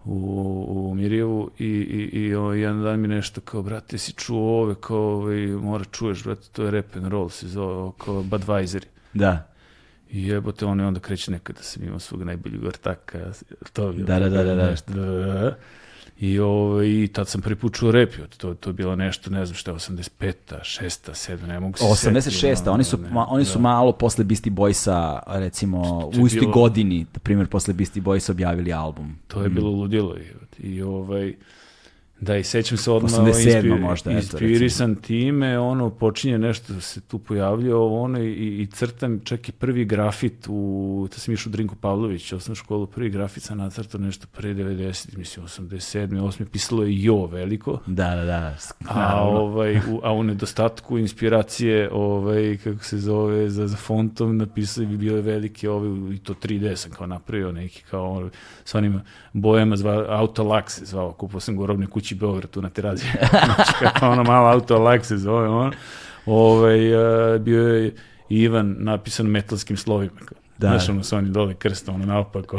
u, 0.05 0.67
u 0.69 0.95
Mirjevu 0.95 1.51
i, 1.59 1.67
i, 1.67 2.19
i 2.19 2.35
ovaj, 2.35 2.61
jedan 2.61 2.83
dan 2.83 3.01
mi 3.01 3.09
nešto 3.09 3.41
kao, 3.41 3.63
brate, 3.63 3.99
si 3.99 4.13
čuo 4.13 4.63
ove, 4.63 4.75
kao, 4.81 4.99
ovaj, 4.99 5.47
mora 5.47 5.85
čuješ, 5.85 6.25
brate, 6.25 6.49
to 6.53 6.65
je 6.65 6.71
rap 6.71 6.97
and 6.97 7.07
roll, 7.07 7.29
se 7.29 7.49
zove, 7.49 7.91
kao 7.99 8.23
Budweiser. 8.23 8.85
da, 9.15 9.52
I 10.13 10.27
jebote, 10.27 10.67
on 10.67 10.81
je 10.81 10.87
onda 10.87 11.01
kreće 11.01 11.31
nekada 11.31 11.63
sam 11.63 11.83
imao 11.83 11.99
svog 11.99 12.23
najboljeg 12.23 12.65
ortaka, 12.65 13.19
to 13.73 13.89
je 13.89 13.93
Da, 13.95 14.19
da, 14.19 14.29
da, 14.29 14.43
da, 14.43 14.55
da. 14.55 14.71
nešto, 14.71 14.93
da, 14.95 15.03
da, 15.03 15.27
da. 15.27 15.57
I, 16.21 16.39
ovaj, 16.39 16.87
i 16.87 17.09
tad 17.09 17.29
sam 17.29 17.41
prvi 17.41 17.57
put 17.57 17.75
čuo 17.75 17.93
to, 18.39 18.55
to 18.55 18.71
je 18.71 18.75
bilo 18.75 18.97
nešto, 18.97 19.31
ne 19.31 19.47
znam 19.47 19.57
šta 19.57 19.71
je, 19.71 19.77
85 19.77 20.33
6 20.49 21.11
7 21.33 21.47
ne 21.47 21.61
mogu 21.61 21.79
se 21.79 21.85
86. 21.85 22.31
setiti, 22.31 22.69
oni 22.69 22.85
su, 22.85 22.99
ne, 22.99 23.11
ma, 23.11 23.27
oni 23.29 23.45
su 23.45 23.59
da. 23.59 23.63
malo 23.63 23.93
posle 23.93 24.25
Beastie 24.25 24.53
Boysa, 24.53 25.21
recimo, 25.29 25.83
To 25.83 26.17
je 26.17 26.23
u 26.23 26.27
istoj 26.27 26.41
bilo- 26.41 26.53
godini, 26.53 27.07
na 27.13 27.19
primjer, 27.19 27.47
posle 27.47 27.75
Beastie 27.75 28.03
Boysa 28.03 28.31
objavili 28.31 28.73
album. 28.73 29.17
To 29.29 29.43
je 29.43 29.49
bilo 29.49 29.71
ludilo. 29.71 30.17
I, 30.59 30.67
i 30.69 30.83
ovaj, 30.83 31.35
da, 32.23 32.37
i 32.37 32.45
sećam 32.45 32.79
se 32.79 32.91
odmah 32.91 33.13
87 33.13 33.63
inspi- 33.63 33.81
možda, 33.81 34.11
eto, 34.11 34.19
inspirisan 34.21 34.95
time, 34.95 35.59
ono, 35.59 35.91
počinje 35.91 36.39
nešto 36.39 36.81
se 36.81 37.01
tu 37.01 37.19
pojavljao, 37.19 38.03
ono, 38.03 38.19
i, 38.23 38.63
i 38.63 38.67
crtam 38.67 39.21
čak 39.25 39.49
i 39.49 39.53
prvi 39.53 39.85
grafit 39.85 40.47
u, 40.49 41.09
to 41.11 41.19
sam 41.19 41.35
išao 41.35 41.51
u 41.51 41.53
Drinku 41.53 41.77
Pavlović, 41.77 42.33
osnovnu 42.33 42.55
školu, 42.55 42.87
prvi 42.87 43.11
grafit 43.11 43.43
sam 43.43 43.59
nacrtao 43.59 44.01
nešto 44.01 44.27
pre 44.33 44.55
90, 44.55 45.17
mislim, 45.19 45.47
87. 45.47 46.09
8. 46.09 46.45
pisalo 46.45 46.83
je 46.83 47.03
Jo 47.03 47.27
veliko, 47.27 47.81
Da, 47.87 48.15
da, 48.17 48.25
da. 48.25 48.57
a, 48.89 49.23
ovaj, 49.23 49.77
u, 49.77 50.01
a 50.03 50.13
u 50.13 50.23
nedostatku 50.23 50.99
inspiracije, 50.99 51.91
ovaj, 51.93 52.59
kako 52.65 52.85
se 52.85 52.99
zove, 52.99 53.51
za, 53.51 53.67
za 53.67 53.77
fontom 53.77 54.37
napisao 54.37 54.85
bi 54.85 54.97
bio 54.97 55.17
je 55.17 55.23
veliki, 55.23 55.69
ovaj, 55.69 56.15
i 56.15 56.19
to 56.19 56.35
3D 56.35 56.77
sam 56.77 56.91
kao 56.91 57.07
napravio 57.07 57.53
neki, 57.53 57.83
kao 57.91 58.13
ono, 58.13 58.31
sa 58.65 58.79
onim 58.79 59.01
bojama, 59.33 59.77
zva, 59.77 60.07
Autolak 60.09 60.71
se 60.71 60.85
zvao, 60.85 61.13
kupao 61.13 61.41
sam 61.41 61.57
go 61.57 61.63
u 61.63 61.67
kući 62.13 62.21
Beograd 62.21 62.51
tu 62.51 62.63
na 62.63 62.71
terazi, 62.71 63.05
znači 63.45 63.73
kao 63.99 64.13
ono 64.13 64.23
malo 64.23 64.49
Autolak 64.49 65.05
se 65.05 65.17
zove, 65.17 65.49
on, 65.49 65.73
ovaj, 66.27 66.95
a, 66.95 67.39
bio 67.39 67.69
je 67.69 67.95
Ivan 68.29 68.77
napisan 68.79 69.27
metalskim 69.27 69.77
slovima. 69.77 70.21
Da. 70.59 70.69
Znaš, 70.69 70.89
ono, 70.89 71.03
sa 71.03 71.17
onim 71.17 71.33
dole 71.33 71.55
krstom, 71.55 71.95
ono, 71.95 72.07
naopako. 72.07 72.57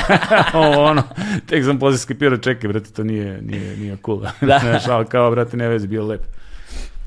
Ovo, 0.54 0.84
ono, 0.84 1.02
tek 1.46 1.64
sam 1.64 1.78
posle 1.78 1.98
skipirao, 1.98 2.38
čekaj, 2.38 2.68
brate, 2.68 2.90
to 2.90 3.04
nije, 3.04 3.42
nije, 3.42 3.76
nije 3.76 3.96
cool. 4.04 4.20
Da. 4.40 4.58
Znaš, 4.58 4.88
ali 4.88 5.06
kao, 5.06 5.30
brate, 5.30 5.56
ne 5.56 5.68
vezi, 5.68 5.86
bio 5.88 6.06
lep. 6.06 6.20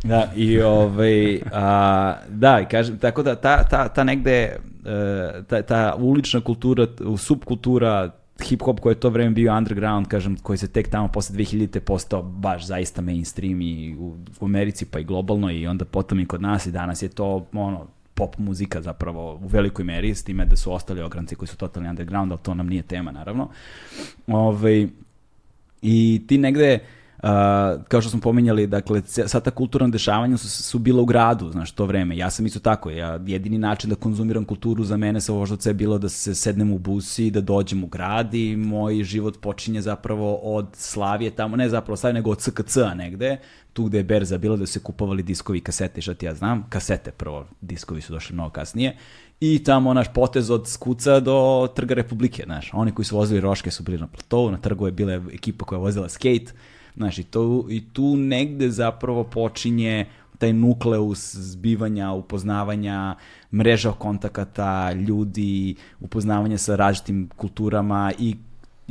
Da, 0.03 0.31
i 0.35 0.61
ovaj, 0.61 1.41
a, 1.53 2.15
da, 2.27 2.65
kažem, 2.65 2.97
tako 2.97 3.23
da 3.23 3.35
ta, 3.35 3.63
ta, 3.63 3.87
ta 3.87 4.03
negde, 4.03 4.55
e, 4.85 5.43
ta, 5.47 5.61
ta 5.61 5.95
ulična 5.97 6.41
kultura, 6.41 6.87
subkultura, 7.17 8.11
hip-hop 8.43 8.79
koji 8.79 8.91
je 8.91 8.99
to 8.99 9.09
vreme 9.09 9.31
bio 9.31 9.57
underground, 9.57 10.07
kažem, 10.07 10.37
koji 10.37 10.57
se 10.57 10.67
tek 10.67 10.87
tamo 10.87 11.07
posle 11.07 11.35
2000-te 11.35 11.79
postao 11.79 12.23
baš 12.23 12.65
zaista 12.65 13.01
mainstream 13.01 13.61
i 13.61 13.95
u, 13.99 14.17
u 14.39 14.45
Americi 14.45 14.85
pa 14.85 14.99
i 14.99 15.03
globalno 15.03 15.51
i 15.51 15.67
onda 15.67 15.85
potom 15.85 16.19
i 16.19 16.25
kod 16.25 16.41
nas 16.41 16.65
i 16.65 16.71
danas 16.71 17.01
je 17.01 17.09
to 17.09 17.47
ono, 17.53 17.87
pop 18.13 18.37
muzika 18.37 18.81
zapravo 18.81 19.33
u 19.33 19.47
velikoj 19.47 19.85
meri, 19.85 20.15
s 20.15 20.23
time 20.23 20.45
da 20.45 20.55
su 20.55 20.73
ostali 20.73 21.01
ogranci 21.01 21.35
koji 21.35 21.47
su 21.47 21.57
totalni 21.57 21.89
underground, 21.89 22.31
ali 22.31 22.41
to 22.43 22.53
nam 22.53 22.67
nije 22.67 22.83
tema 22.83 23.11
naravno. 23.11 23.49
Ovaj, 24.27 24.87
I 25.81 26.21
ti 26.27 26.37
negde, 26.37 26.79
Uh, 27.23 27.29
kao 27.87 28.01
što 28.01 28.09
smo 28.09 28.19
pominjali, 28.19 28.67
dakle, 28.67 29.01
sva 29.05 29.39
ta 29.39 29.51
kulturna 29.51 29.87
dešavanja 29.87 30.37
su, 30.37 30.49
su 30.49 30.79
bila 30.79 31.01
u 31.01 31.05
gradu, 31.05 31.51
znaš, 31.51 31.71
to 31.71 31.85
vreme. 31.85 32.17
Ja 32.17 32.29
sam 32.29 32.45
isto 32.45 32.59
tako, 32.59 32.89
ja, 32.89 33.19
jedini 33.25 33.57
način 33.57 33.89
da 33.89 33.95
konzumiram 33.95 34.45
kulturu 34.45 34.83
za 34.83 34.97
mene 34.97 35.21
sa 35.21 35.33
Voždovca 35.33 35.69
je 35.69 35.73
bilo 35.73 35.97
da 35.97 36.09
se 36.09 36.35
sednem 36.35 36.71
u 36.71 36.77
busi, 36.77 37.31
da 37.31 37.41
dođem 37.41 37.83
u 37.83 37.87
grad 37.87 38.33
i 38.33 38.55
moj 38.55 39.03
život 39.03 39.41
počinje 39.41 39.81
zapravo 39.81 40.35
od 40.35 40.67
Slavije 40.73 41.31
tamo, 41.31 41.55
ne 41.55 41.69
zapravo 41.69 41.97
Slavije, 41.97 42.13
nego 42.13 42.31
od 42.31 42.41
SKC-a 42.41 42.93
negde, 42.93 43.37
tu 43.73 43.85
gde 43.85 43.97
je 43.97 44.03
berza 44.03 44.37
bila 44.37 44.57
da 44.57 44.65
se 44.65 44.79
kupovali 44.79 45.23
diskovi 45.23 45.61
kasete, 45.61 46.01
šta 46.01 46.13
ti 46.13 46.25
ja 46.25 46.35
znam, 46.35 46.65
kasete 46.69 47.11
prvo, 47.11 47.45
diskovi 47.61 48.01
su 48.01 48.13
došli 48.13 48.33
mnogo 48.33 48.49
kasnije, 48.49 48.97
i 49.39 49.63
tamo 49.63 49.93
naš 49.93 50.13
potez 50.13 50.49
od 50.49 50.67
Skuca 50.67 51.19
do 51.19 51.67
Trga 51.75 51.93
Republike, 51.93 52.43
znaš, 52.45 52.69
oni 52.73 52.91
koji 52.91 53.05
su 53.05 53.17
vozili 53.17 53.39
roške 53.41 53.71
su 53.71 53.83
bili 53.83 53.97
na 53.97 54.07
platovu, 54.07 54.51
na 54.51 54.57
trgu 54.57 54.85
je 54.85 54.91
bila 54.91 55.13
ekipa 55.33 55.65
koja 55.65 55.77
je 55.77 55.81
vozila 55.81 56.09
skate, 56.09 56.53
Znaš, 56.95 57.17
i, 57.17 57.23
to, 57.23 57.65
i 57.69 57.83
tu 57.93 58.15
negde 58.15 58.69
zapravo 58.69 59.23
počinje 59.23 60.05
taj 60.37 60.53
nukleus 60.53 61.35
zbivanja, 61.35 62.11
upoznavanja, 62.11 63.15
mreža 63.53 63.91
kontakata, 63.91 64.91
ljudi, 64.93 65.75
upoznavanje 65.99 66.57
sa 66.57 66.75
različitim 66.75 67.29
kulturama 67.35 68.11
i 68.19 68.35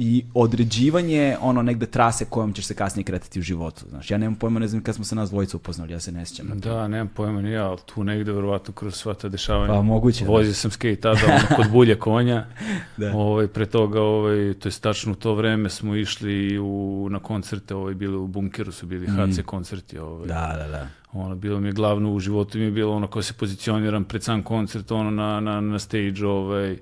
i 0.01 0.25
određivanje 0.35 1.37
ono 1.41 1.63
negde 1.63 1.87
trase 1.87 2.25
kojom 2.25 2.53
ćeš 2.53 2.67
se 2.67 2.75
kasnije 2.75 3.05
kretati 3.05 3.39
u 3.39 3.43
životu. 3.43 3.85
Znaš, 3.89 4.11
ja 4.11 4.19
nemam 4.19 4.35
pojma, 4.35 4.61
ne 4.61 4.69
znam 4.69 4.83
kad 4.83 4.95
smo 4.95 5.05
se 5.05 5.15
nas 5.15 5.31
dvojica 5.31 5.57
upoznali, 5.57 5.93
ja 5.93 6.01
se 6.01 6.13
ne 6.13 6.27
sjećam. 6.27 6.59
Da, 6.59 6.89
nemam 6.89 7.09
pojma 7.09 7.43
ni 7.43 7.51
ja, 7.51 7.69
ali 7.69 7.79
tu 7.87 8.05
negde 8.05 8.33
verovatno 8.33 8.75
kroz 8.75 8.95
sva 8.95 9.15
ta 9.15 9.29
dešavanja. 9.29 9.73
Pa, 9.73 9.83
moguće, 9.83 10.25
da. 10.25 10.31
Vozio 10.31 10.55
sam 10.55 10.71
skate 10.71 10.97
tada 10.97 11.21
ono, 11.27 11.57
kod 11.57 11.71
bulje 11.71 11.99
konja. 11.99 12.47
Da. 12.97 13.13
Ovaj, 13.17 13.47
pre 13.49 13.67
toga, 13.67 14.01
ovaj, 14.01 14.55
to 14.55 14.69
je 14.69 14.73
tačno 14.81 15.13
u 15.13 15.15
to 15.15 15.35
vreme 15.35 15.71
smo 15.71 15.97
išli 15.97 16.59
u, 16.59 17.09
na 17.11 17.19
koncerte, 17.19 17.75
ovaj, 17.75 17.95
bili 17.95 18.17
u 18.17 18.27
bunkeru 18.27 18.73
su 18.73 18.87
bili 18.87 19.07
HC 19.07 19.41
koncerti. 19.47 19.99
Ovaj. 19.99 20.25
Mm. 20.25 20.29
Da, 20.29 20.55
da, 20.59 20.69
da. 20.69 20.89
Ono, 21.13 21.35
bilo 21.35 21.61
mi 21.61 21.69
je 21.69 21.73
glavno 21.73 22.13
u 22.13 22.21
životu 22.21 22.59
mi 22.59 22.65
je 22.65 22.71
bilo 22.71 22.97
ono 22.97 23.07
kao 23.07 23.23
se 23.23 23.33
pozicioniram 23.33 24.05
pred 24.05 24.23
sam 24.23 24.43
koncert, 24.43 24.91
ono 24.91 25.11
na, 25.11 25.41
na, 25.41 25.61
na 25.61 25.79
stage, 25.79 26.27
ovaj, 26.27 26.77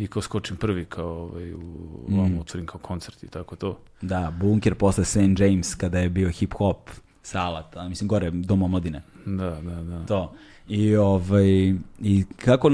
i 0.00 0.06
kao 0.06 0.22
skočim 0.22 0.56
prvi 0.56 0.84
kao 0.84 1.08
ovaj, 1.08 1.52
u, 1.54 1.60
Mm. 2.08 2.38
otvorim 2.40 2.66
kao 2.66 2.80
koncert 2.80 3.22
i 3.22 3.28
tako 3.28 3.56
to. 3.56 3.78
Da, 4.02 4.32
bunker 4.40 4.74
posle 4.74 5.04
St. 5.04 5.16
James 5.38 5.74
kada 5.74 5.98
je 5.98 6.08
bio 6.08 6.28
hip-hop 6.28 6.76
sala, 7.22 7.70
a, 7.74 7.88
mislim 7.88 8.08
gore 8.08 8.30
dom 8.30 8.62
omladine. 8.62 9.02
Da, 9.26 9.50
da, 9.60 9.82
da. 9.82 10.06
To. 10.06 10.32
I, 10.68 10.96
ovaj, 10.96 11.74
I 12.00 12.24
kako, 12.36 12.70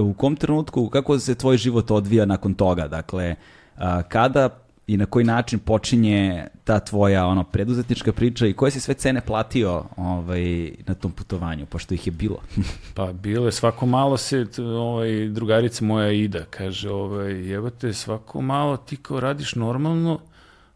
u 0.00 0.14
kom 0.14 0.36
trenutku, 0.36 0.88
kako 0.88 1.18
se 1.18 1.34
tvoj 1.34 1.56
život 1.56 1.90
odvija 1.90 2.24
nakon 2.24 2.54
toga? 2.54 2.88
Dakle, 2.88 3.34
a, 3.76 4.02
kada 4.02 4.48
i 4.88 4.96
na 4.96 5.06
koji 5.06 5.24
način 5.24 5.58
počinje 5.58 6.46
ta 6.64 6.80
tvoja 6.80 7.26
ono 7.26 7.44
preduzetnička 7.44 8.12
priča 8.12 8.46
i 8.46 8.52
koje 8.52 8.70
si 8.70 8.80
sve 8.80 8.94
cene 8.94 9.20
platio 9.20 9.84
ovaj, 9.96 10.72
na 10.86 10.94
tom 10.94 11.12
putovanju, 11.12 11.66
pošto 11.66 11.94
ih 11.94 12.06
je 12.06 12.10
bilo? 12.10 12.38
Pa 12.94 13.12
bilo 13.12 13.46
je 13.46 13.52
svako 13.52 13.86
malo 13.86 14.16
se, 14.16 14.46
ovaj, 14.58 15.28
drugarica 15.28 15.84
moja 15.84 16.12
Ida 16.12 16.44
kaže, 16.50 16.90
ovaj, 16.90 17.32
jebate, 17.32 17.92
svako 17.92 18.40
malo 18.40 18.76
ti 18.76 18.96
kao 18.96 19.20
radiš 19.20 19.54
normalno, 19.54 20.20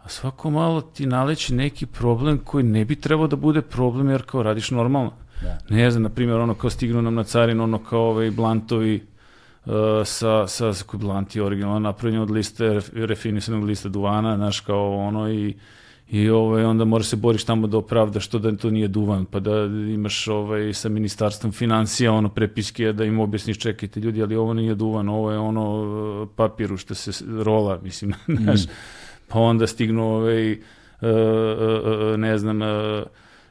a 0.03 0.09
svako 0.09 0.51
malo 0.51 0.81
ti 0.81 1.07
naleći 1.07 1.55
neki 1.55 1.87
problem 1.87 2.39
koji 2.39 2.65
ne 2.65 2.85
bi 2.85 2.97
trebao 2.97 3.27
da 3.27 3.37
bude 3.37 3.63
problem 3.63 4.11
jer 4.11 4.23
kao 4.27 4.43
radiš 4.43 4.71
normalno. 4.71 5.13
Da. 5.43 5.59
Ne 5.69 5.91
znam, 5.91 6.03
na 6.03 6.09
primjer, 6.09 6.41
ono 6.41 6.55
kao 6.55 6.71
stignu 6.71 7.03
nam 7.03 7.15
na 7.15 7.25
carin, 7.25 7.61
ono 7.61 7.79
kao 7.79 8.01
ovaj 8.01 8.31
blantovi 8.31 9.07
sa, 10.05 10.47
sa, 10.47 10.75
sa 10.75 10.85
koji 10.85 11.01
blanti 11.01 11.41
originalno 11.41 11.79
napravljen 11.79 12.23
od 12.23 12.31
liste, 12.31 12.65
ref- 12.65 13.07
refinisanog 13.07 13.65
lista 13.65 13.89
duvana, 13.89 14.37
znaš, 14.37 14.61
kao 14.61 14.97
ono 14.97 15.33
i 15.33 15.55
I 16.13 16.29
ovaj, 16.31 16.65
onda 16.65 16.85
moraš 16.85 17.07
se 17.07 17.17
boriš 17.17 17.45
tamo 17.45 17.67
da 17.67 17.79
opravdaš 17.79 18.27
to 18.29 18.39
da 18.39 18.51
to 18.57 18.71
nije 18.71 18.89
duvan, 18.89 19.25
pa 19.25 19.41
da 19.41 19.65
imaš 19.95 20.29
ovaj, 20.29 20.75
sa 20.75 20.89
ministarstvom 20.89 21.53
financija 21.53 22.13
ono 22.13 22.29
prepiske 22.29 22.93
da 22.93 23.05
im 23.05 23.21
objasniš 23.21 23.59
čekajte 23.59 24.01
ljudi, 24.01 24.23
ali 24.23 24.37
ovo 24.37 24.55
nije 24.55 24.75
duvan, 24.75 25.09
ovo 25.09 25.33
je 25.33 25.39
ono 25.39 25.65
eh, 26.23 26.27
papiru 26.37 26.77
što 26.77 26.95
se 26.95 27.25
rola, 27.43 27.79
mislim, 27.83 28.13
znaš. 28.43 28.61
Pa 29.29 29.39
onda 29.39 29.67
stignu 29.67 30.05
ovaj, 30.05 30.53
eh, 30.53 30.57
eh, 31.03 31.09
eh, 32.13 32.17
ne 32.17 32.39
znam, 32.39 32.63
eh, 32.63 33.05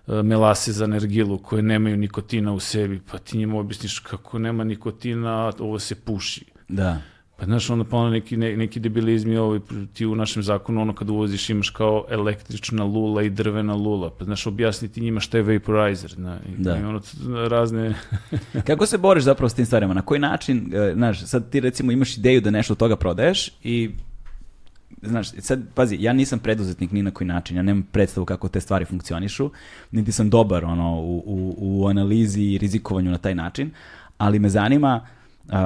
melase 0.07 0.71
za 0.71 0.87
nergilu 0.87 1.37
koje 1.37 1.63
nemaju 1.63 1.97
nikotina 1.97 2.53
u 2.53 2.59
sebi, 2.59 3.01
pa 3.11 3.17
ti 3.17 3.37
njima 3.37 3.59
objasniš 3.59 3.99
kako 3.99 4.39
nema 4.39 4.63
nikotina, 4.63 5.51
ovo 5.59 5.79
se 5.79 5.95
puši. 5.95 6.45
Da. 6.69 7.01
Pa 7.41 7.45
znaš, 7.45 7.69
onda 7.69 7.85
pa 7.85 7.97
ono 7.97 8.09
neki, 8.09 8.37
ne, 8.37 8.57
neki 8.57 8.79
debilizmi 8.79 9.37
ovaj, 9.37 9.59
ti 9.93 10.05
u 10.05 10.15
našem 10.15 10.43
zakonu, 10.43 10.81
ono 10.81 10.95
kad 10.95 11.09
uvoziš 11.09 11.49
imaš 11.49 11.69
kao 11.69 12.05
električna 12.09 12.83
lula 12.83 13.23
i 13.23 13.29
drvena 13.29 13.75
lula, 13.75 14.09
pa 14.19 14.25
znaš, 14.25 14.47
objasniti 14.47 15.01
njima 15.01 15.19
šta 15.19 15.37
je 15.37 15.43
vaporizer, 15.43 16.11
zna, 16.11 16.39
i, 16.49 16.63
Da. 16.63 16.77
i 16.77 16.83
ono, 16.83 17.01
razne, 17.47 17.95
Kako 18.67 18.85
se 18.85 18.97
boriš 18.97 19.23
zapravo 19.23 19.49
s 19.49 19.53
tim 19.53 19.65
stvarima? 19.65 19.93
Na 19.93 20.01
koji 20.01 20.19
način, 20.19 20.73
e, 20.73 20.93
znaš, 20.93 21.25
sad 21.25 21.49
ti 21.49 21.59
recimo 21.59 21.91
imaš 21.91 22.17
ideju 22.17 22.41
da 22.41 22.51
nešto 22.51 22.73
od 22.73 22.77
toga 22.77 22.95
prodaješ 22.95 23.51
i 23.63 23.91
znaš, 25.01 25.27
sad, 25.39 25.61
pazi, 25.73 25.97
ja 25.99 26.13
nisam 26.13 26.39
preduzetnik 26.39 26.91
ni 26.91 27.03
na 27.03 27.11
koji 27.11 27.27
način, 27.27 27.57
ja 27.57 27.63
nemam 27.63 27.83
predstavu 27.91 28.25
kako 28.25 28.47
te 28.47 28.61
stvari 28.61 28.85
funkcionišu, 28.85 29.49
niti 29.91 30.11
sam 30.11 30.29
dobar 30.29 30.65
ono, 30.65 31.01
u, 31.01 31.23
u, 31.25 31.55
u 31.57 31.87
analizi 31.87 32.41
i 32.41 32.57
rizikovanju 32.57 33.11
na 33.11 33.17
taj 33.17 33.35
način, 33.35 33.71
ali 34.17 34.39
me 34.39 34.49
zanima, 34.49 35.07
Uh, 35.45 35.57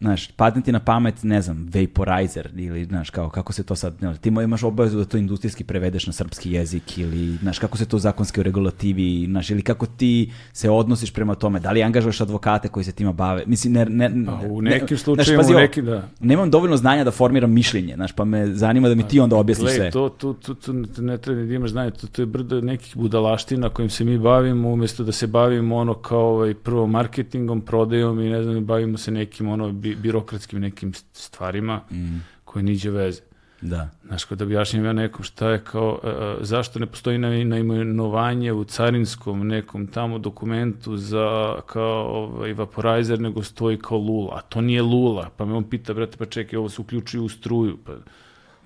znaš, 0.00 0.30
padne 0.30 0.62
ti 0.62 0.72
na 0.72 0.80
pamet, 0.80 1.22
ne 1.22 1.42
znam, 1.42 1.70
vaporizer 1.74 2.50
ili, 2.56 2.84
znaš, 2.84 3.10
kao, 3.10 3.30
kako 3.30 3.52
se 3.52 3.62
to 3.62 3.76
sad, 3.76 3.94
ne, 4.00 4.16
ti 4.16 4.28
imaš 4.28 4.62
obavezu 4.62 4.98
da 4.98 5.04
to 5.04 5.16
industrijski 5.16 5.64
prevedeš 5.64 6.06
na 6.06 6.12
srpski 6.12 6.52
jezik 6.52 6.98
ili, 6.98 7.36
znaš, 7.36 7.58
kako 7.58 7.76
se 7.76 7.86
to 7.88 7.98
zakonski 7.98 8.40
u 8.40 8.42
regulativi, 8.42 9.26
znaš, 9.26 9.50
ili 9.50 9.62
kako 9.62 9.86
ti 9.86 10.32
se 10.52 10.70
odnosiš 10.70 11.12
prema 11.12 11.34
tome, 11.34 11.60
da 11.60 11.70
li 11.70 11.82
angažuješ 11.82 12.20
advokate 12.20 12.68
koji 12.68 12.84
se 12.84 12.92
tima 12.92 13.12
bave, 13.12 13.42
mislim, 13.46 13.72
ne, 13.72 13.84
ne, 13.84 14.10
pa 14.26 14.46
u 14.46 14.62
ne- 14.62 14.70
nekim 14.70 14.96
znaš, 14.96 15.02
slučajima, 15.02 15.42
u 15.48 15.60
nekim, 15.60 15.84
da. 15.84 16.08
Nemam 16.20 16.50
dovoljno 16.50 16.76
znanja 16.76 17.04
da 17.04 17.10
formiram 17.10 17.50
mišljenje, 17.50 17.94
znaš, 17.94 18.12
pa 18.12 18.24
me 18.24 18.46
zanima 18.54 18.88
da 18.88 18.94
mi 18.94 19.08
ti 19.08 19.20
onda 19.20 19.36
objasniš 19.36 19.70
sve. 19.70 19.90
to, 19.90 20.08
to, 20.08 20.32
to, 20.32 20.54
to 20.54 20.72
ne 21.02 21.18
treba 21.18 21.42
da 21.42 21.54
imaš 21.54 21.70
znanje, 21.70 21.90
to, 21.90 22.06
to 22.06 22.22
je 22.22 22.26
brdo 22.26 22.60
nekih 22.60 22.96
budalaština 22.96 23.68
kojim 23.68 23.90
se 23.90 24.04
mi 24.04 24.18
bavimo, 24.18 24.70
umjesto 24.70 25.04
da 25.04 25.12
se 25.12 25.26
bavimo 25.26 25.76
ono 25.76 25.94
kao 25.94 26.34
ovaj, 26.34 26.54
prvo 26.54 26.86
marketingom, 26.86 27.60
prodajom 27.60 28.20
i 28.20 28.30
ne 28.30 28.42
znam, 28.42 28.64
bavimo 28.64 28.98
se 28.98 29.10
nekim 29.10 29.21
ono 29.42 29.72
bi, 29.72 29.94
birokratskim 29.96 30.60
nekim 30.60 30.92
stvarima 31.12 31.80
Mm, 31.90 32.18
koje 32.44 32.62
niđe 32.62 32.90
veze. 32.90 33.20
da. 33.60 33.88
Znaš, 34.06 34.24
kada 34.24 34.44
objašnjam 34.44 34.84
ja 34.84 34.92
nekom 34.92 35.24
šta 35.24 35.50
je 35.50 35.58
kao, 35.60 36.00
e, 36.04 36.08
e, 36.08 36.12
zašto 36.40 36.78
ne 36.78 36.86
postoji 36.86 37.18
na- 37.18 37.44
naimenovanje 37.44 38.52
u 38.52 38.64
carinskom 38.64 39.46
nekom 39.46 39.86
tamo 39.86 40.18
dokumentu 40.18 40.96
za 40.96 41.26
kao 41.66 42.04
ovaj, 42.04 42.52
vaporizer, 42.52 43.20
nego 43.20 43.42
stoji 43.42 43.78
kao 43.78 43.98
lula, 43.98 44.34
a 44.34 44.40
to 44.40 44.60
nije 44.60 44.82
lula, 44.82 45.30
pa 45.36 45.44
me 45.44 45.54
on 45.54 45.64
pita, 45.64 45.94
brate, 45.94 46.16
pa 46.16 46.26
čekaj, 46.26 46.56
ovo 46.56 46.68
se 46.68 46.80
uključuje 46.80 47.20
u 47.20 47.28
struju, 47.28 47.78
pa 47.86 47.92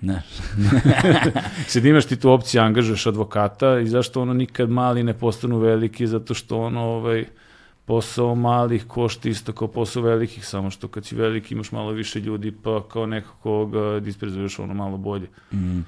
Znaš, 0.01 0.23
sad 1.67 1.85
imaš 1.85 2.05
ti 2.05 2.15
tu 2.15 2.31
opciju, 2.31 2.61
angažuješ 2.61 3.07
advokata 3.07 3.79
i 3.79 3.87
zašto 3.87 4.21
ono 4.21 4.33
nikad 4.33 4.69
mali 4.69 5.03
ne 5.03 5.13
postanu 5.13 5.59
veliki, 5.59 6.07
zato 6.07 6.33
što 6.33 6.59
ono, 6.59 6.81
ovaj, 6.81 7.25
posao 7.87 8.35
malih 8.35 8.85
košta 8.87 9.29
isto 9.29 9.53
kao 9.53 9.67
posao 9.67 10.03
velikih, 10.03 10.45
samo 10.45 10.69
što 10.69 10.87
kad 10.87 11.05
si 11.05 11.15
veliki 11.15 11.53
imaš 11.53 11.71
malo 11.71 11.91
više 11.91 12.19
ljudi, 12.19 12.51
pa 12.63 12.83
kao 12.87 13.05
nekako 13.05 13.65
ga 13.65 13.99
disprezuješ 13.99 14.59
ono 14.59 14.73
malo 14.73 14.97
bolje. 14.97 15.27
Mm. 15.53 15.79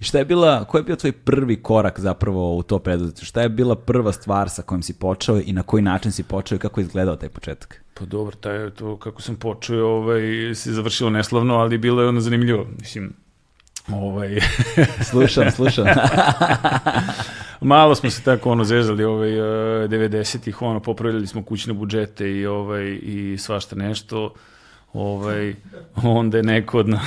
I 0.00 0.04
šta 0.04 0.18
je 0.18 0.24
bila, 0.24 0.64
koji 0.64 0.80
je 0.80 0.84
bio 0.84 0.96
tvoj 0.96 1.12
prvi 1.12 1.62
korak 1.62 2.00
zapravo 2.00 2.56
u 2.56 2.62
to 2.62 2.78
preduzetništvo? 2.78 3.26
Šta 3.26 3.42
je 3.42 3.48
bila 3.48 3.76
prva 3.76 4.12
stvar 4.12 4.50
sa 4.50 4.62
kojom 4.62 4.82
si 4.82 4.98
počeo 4.98 5.40
i 5.40 5.52
na 5.52 5.62
koji 5.62 5.82
način 5.82 6.12
si 6.12 6.22
počeo 6.22 6.56
i 6.56 6.58
kako 6.58 6.80
je 6.80 6.84
izgledao 6.84 7.16
taj 7.16 7.28
početak? 7.28 7.82
Pa 7.94 8.04
dobro, 8.04 8.36
taj, 8.36 8.70
to 8.70 8.96
kako 8.96 9.22
sam 9.22 9.36
počeo, 9.36 9.86
ovaj, 9.86 10.54
se 10.54 10.72
završilo 10.72 11.10
neslavno, 11.10 11.54
ali 11.54 11.78
bilo 11.78 12.02
je 12.02 12.08
ono 12.08 12.20
zanimljivo. 12.20 12.66
Mislim, 12.80 13.12
ovaj, 13.92 14.40
Slušam, 15.10 15.50
slušam. 15.50 15.84
malo 17.60 17.94
smo 17.94 18.10
se 18.10 18.22
tako 18.22 18.50
ono 18.50 18.64
zezali 18.64 19.04
ovaj, 19.04 19.32
eh, 19.32 19.88
90-ih, 19.88 20.62
ono, 20.62 20.80
popravljali 20.80 21.26
smo 21.26 21.42
kućne 21.42 21.72
budžete 21.72 22.30
i, 22.30 22.46
ovaj, 22.46 22.98
i 23.02 23.36
svašta 23.38 23.76
nešto. 23.76 24.34
Ovaj, 24.92 25.54
onda 26.02 26.36
je 26.36 26.42
neko 26.42 26.78
od 26.78 26.88
nas... 26.88 27.02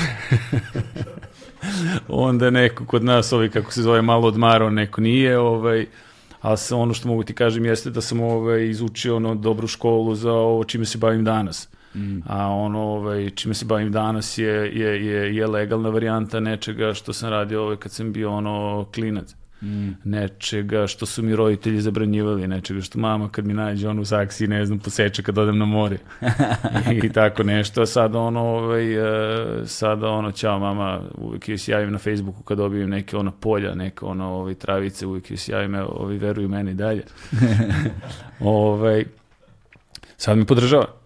onda 2.07 2.45
je 2.45 2.51
neko 2.51 2.85
kod 2.85 3.03
nas, 3.03 3.33
ovaj, 3.33 3.49
kako 3.49 3.71
se 3.71 3.81
zove, 3.81 4.01
malo 4.01 4.27
odmarao, 4.27 4.69
neko 4.69 5.01
nije, 5.01 5.39
ovaj, 5.39 5.85
sa 6.57 6.75
ono 6.75 6.93
što 6.93 7.07
mogu 7.07 7.23
ti 7.23 7.33
kažem 7.33 7.65
jeste 7.65 7.89
da 7.89 8.01
sam 8.01 8.21
ovaj, 8.21 8.69
izučio 8.69 9.15
ono, 9.15 9.35
dobru 9.35 9.67
školu 9.67 10.15
za 10.15 10.31
ovo 10.31 10.63
čime 10.63 10.85
se 10.85 10.97
bavim 10.97 11.23
danas. 11.23 11.69
Mm. 11.95 12.19
A 12.27 12.47
ono 12.47 12.79
ovaj, 12.79 13.29
čime 13.29 13.53
se 13.53 13.65
bavim 13.65 13.91
danas 13.91 14.37
je, 14.37 14.71
je, 14.79 15.05
je, 15.05 15.35
je 15.35 15.47
legalna 15.47 15.89
varijanta 15.89 16.39
nečega 16.39 16.93
što 16.93 17.13
sam 17.13 17.29
radio 17.29 17.63
ovaj, 17.63 17.77
kad 17.77 17.91
sam 17.91 18.11
bio 18.11 18.31
ono 18.31 18.85
klinac. 18.93 19.35
nečega 20.03 20.87
što 20.87 21.05
su 21.05 21.23
mi 21.23 21.35
roditelji 21.35 21.81
zabranjivali, 21.81 22.47
nečega 22.47 22.81
što 22.81 22.99
mama 22.99 23.29
kad 23.29 23.45
mi 23.45 23.53
nađe 23.53 23.87
on 23.89 23.99
u 23.99 24.05
saksi, 24.05 24.47
ne 24.47 24.65
znam, 24.65 24.79
poseče 24.79 25.23
kad 25.23 25.37
odem 25.37 25.57
na 25.57 25.65
more. 25.65 25.97
I 27.03 27.09
tako 27.09 27.43
nešto. 27.43 27.81
A 27.81 27.85
sad 27.85 28.15
ono, 28.15 28.39
ovaj, 28.41 28.93
e, 28.93 29.65
sada 29.65 30.09
ono, 30.09 30.31
ćao 30.31 30.59
mama, 30.59 31.01
uvijek 31.17 31.49
joj 31.49 31.57
se 31.57 31.71
javim 31.71 31.91
na 31.91 31.97
Facebooku 31.97 32.43
kad 32.43 32.57
dobijem 32.57 32.89
neke 32.89 33.17
ono 33.17 33.31
polja, 33.31 33.75
neke 33.75 34.05
ono 34.05 34.25
ovaj, 34.25 34.53
travice, 34.53 35.05
uvijek 35.05 35.31
joj 35.31 35.37
se 35.37 35.51
javim, 35.51 35.75
evo, 35.75 35.89
ovi 35.89 36.17
veruju 36.17 36.49
meni 36.49 36.73
dalje. 36.73 37.03
ovaj, 38.39 39.05
sad 40.17 40.37
mi 40.37 40.45
podržava. 40.45 40.98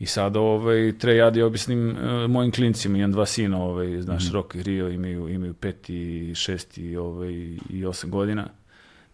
I 0.00 0.06
sad 0.06 0.36
ovaj, 0.36 0.98
tre 0.98 1.16
ja 1.16 1.30
da 1.30 1.46
objasnim 1.46 1.90
e, 1.90 2.28
mojim 2.28 2.52
klincima, 2.52 2.98
imam 2.98 3.12
dva 3.12 3.26
sina, 3.26 3.62
ovaj, 3.62 4.00
znaš, 4.00 4.30
Rok 4.32 4.54
i 4.54 4.62
Rio 4.62 4.88
imaju, 4.88 5.28
imaju 5.28 5.54
pet 5.54 5.90
i 5.90 6.32
šest 6.34 6.78
i, 6.78 6.96
ovaj, 6.96 7.32
i 7.70 7.84
osam 7.86 8.10
godina. 8.10 8.46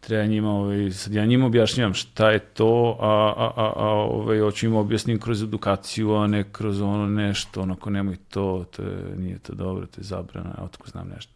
Treba 0.01 0.26
njima, 0.26 0.51
ovaj, 0.51 0.91
sad 0.91 1.12
ja 1.12 1.26
njima 1.26 1.47
objašnjavam 1.47 1.95
šta 1.95 2.30
je 2.30 2.39
to, 2.39 2.99
a, 3.01 3.34
a, 3.37 3.53
a, 3.57 3.72
a 3.76 3.89
ovaj, 3.89 4.39
hoću 4.39 4.66
im 4.66 4.74
objasnim 4.74 5.20
kroz 5.20 5.43
edukaciju, 5.43 6.14
a 6.14 6.26
ne 6.26 6.45
kroz 6.53 6.80
ono 6.80 7.07
nešto, 7.07 7.61
onako 7.62 7.91
nemoj 7.91 8.16
to, 8.30 8.64
to 8.76 8.82
je, 8.82 9.16
nije 9.16 9.39
to 9.39 9.55
dobro, 9.55 9.87
to 9.87 10.01
je 10.01 10.05
zabrana, 10.05 10.55
otko 10.62 10.89
znam 10.91 11.09
nešto. 11.14 11.32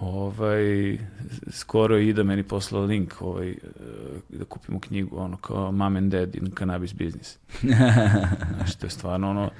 Ovaj, 0.00 0.98
skoro 1.50 1.98
Ida 1.98 2.22
meni 2.22 2.42
poslala 2.42 2.86
link 2.86 3.22
ovaj, 3.22 3.50
eh, 3.50 3.56
da 4.28 4.44
kupimo 4.44 4.80
knjigu, 4.80 5.18
ono 5.18 5.36
kao 5.36 5.72
Mom 5.72 5.96
and 5.96 6.12
Dad 6.12 6.34
in 6.34 6.50
Cannabis 6.58 6.92
Business. 6.94 7.38
Znaš, 8.56 8.76
to 8.76 8.86
je 8.86 8.90
stvarno 8.90 9.30
ono, 9.30 9.50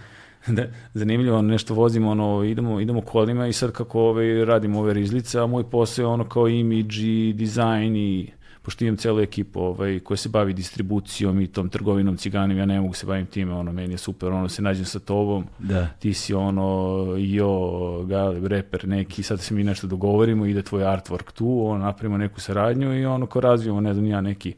da, 0.47 0.67
zanimljivo, 0.95 1.43
nešto 1.43 1.75
vozimo, 1.75 2.11
ono, 2.11 2.45
idemo, 2.45 2.81
idemo 2.81 3.01
kolima 3.01 3.47
i 3.47 3.53
sad 3.53 3.73
kako 3.73 4.01
ovaj, 4.01 4.45
radimo 4.45 4.81
ove 4.81 4.95
rizlice, 4.95 5.41
a 5.41 5.47
moj 5.47 5.71
posao 5.71 6.03
je 6.03 6.07
ono 6.07 6.29
kao 6.29 6.49
imidž 6.49 6.99
i 6.99 7.33
dizajn 7.33 7.97
i 7.97 8.33
pošto 8.67 8.85
imam 8.85 8.97
celu 8.97 9.21
ekipu 9.21 9.61
ovaj, 9.61 9.99
koja 9.99 10.17
se 10.17 10.29
bavi 10.29 10.53
distribucijom 10.53 11.41
i 11.41 11.47
tom 11.47 11.69
trgovinom 11.69 12.17
ciganim, 12.17 12.59
ja 12.59 12.67
ne 12.67 12.81
mogu 12.81 12.95
se 12.95 13.07
bavim 13.07 13.27
time, 13.27 13.55
ono, 13.55 13.73
meni 13.73 13.95
je 13.95 13.99
super, 13.99 14.29
ono, 14.29 14.49
se 14.49 14.63
nađem 14.63 14.85
sa 14.85 14.99
tobom, 14.99 15.45
Da. 15.59 15.87
ti 15.99 16.15
si 16.15 16.35
ono, 16.35 17.05
jo, 17.19 18.03
Galeb, 18.05 18.47
reper 18.47 18.89
neki, 18.89 19.23
sad 19.23 19.41
se 19.41 19.55
mi 19.55 19.65
nešto 19.65 19.87
dogovorimo, 19.87 20.47
ide 20.47 20.63
tvoj 20.63 20.83
artwork 20.83 21.33
tu, 21.33 21.67
ono, 21.67 21.85
napravimo 21.85 22.19
neku 22.19 22.41
saradnju 22.41 23.01
i 23.01 23.07
ono, 23.07 23.27
ko 23.27 23.41
razvijemo, 23.41 23.81
ne 23.81 23.95
znam, 23.95 24.07
ja 24.07 24.21
neki 24.21 24.55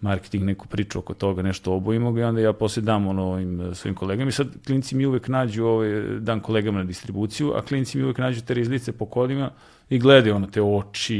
marketing, 0.00 0.44
neku 0.44 0.66
priču 0.68 0.98
oko 0.98 1.14
toga, 1.14 1.42
nešto 1.42 1.74
obojimo 1.74 2.12
ga 2.12 2.20
i 2.20 2.24
onda 2.24 2.40
ja 2.40 2.52
poslije 2.52 2.84
dam 2.84 3.06
ono 3.06 3.24
ovim 3.24 3.60
eh, 3.60 3.74
svojim 3.74 3.94
kolegama 3.94 4.28
i 4.28 4.32
sad 4.32 4.48
klinci 4.66 4.96
mi 4.96 5.06
uvek 5.06 5.28
nađu, 5.28 5.64
ovaj, 5.64 6.02
dam 6.18 6.40
kolegama 6.40 6.78
na 6.78 6.84
distribuciju, 6.84 7.52
a 7.56 7.62
klinci 7.62 7.98
mi 7.98 8.04
uvek 8.04 8.18
nađu 8.18 8.42
te 8.42 8.54
rizlice 8.54 8.92
po 8.92 9.06
kolima 9.06 9.50
i 9.90 9.98
gledaju 9.98 10.34
ono 10.34 10.46
te 10.46 10.62
oči, 10.62 11.18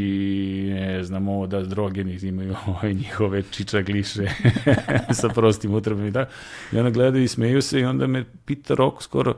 ne 0.75 1.05
znam, 1.05 1.29
ovo 1.29 1.47
da 1.47 1.63
drogeni 1.63 2.19
imaju 2.23 2.57
ovaj, 2.67 2.95
njihove 2.95 3.43
čičagliše 3.51 4.27
sa 5.21 5.29
prostim 5.29 5.75
utrbama 5.75 6.09
i 6.09 6.13
tako. 6.13 6.33
I 6.73 6.79
onda 6.79 6.91
gledaju 6.91 7.25
i 7.25 7.29
smeju 7.29 7.63
se 7.63 7.81
i 7.81 7.85
onda 7.85 8.07
me 8.07 8.25
pita 8.45 8.75
Roko 8.75 9.03
skoro, 9.03 9.35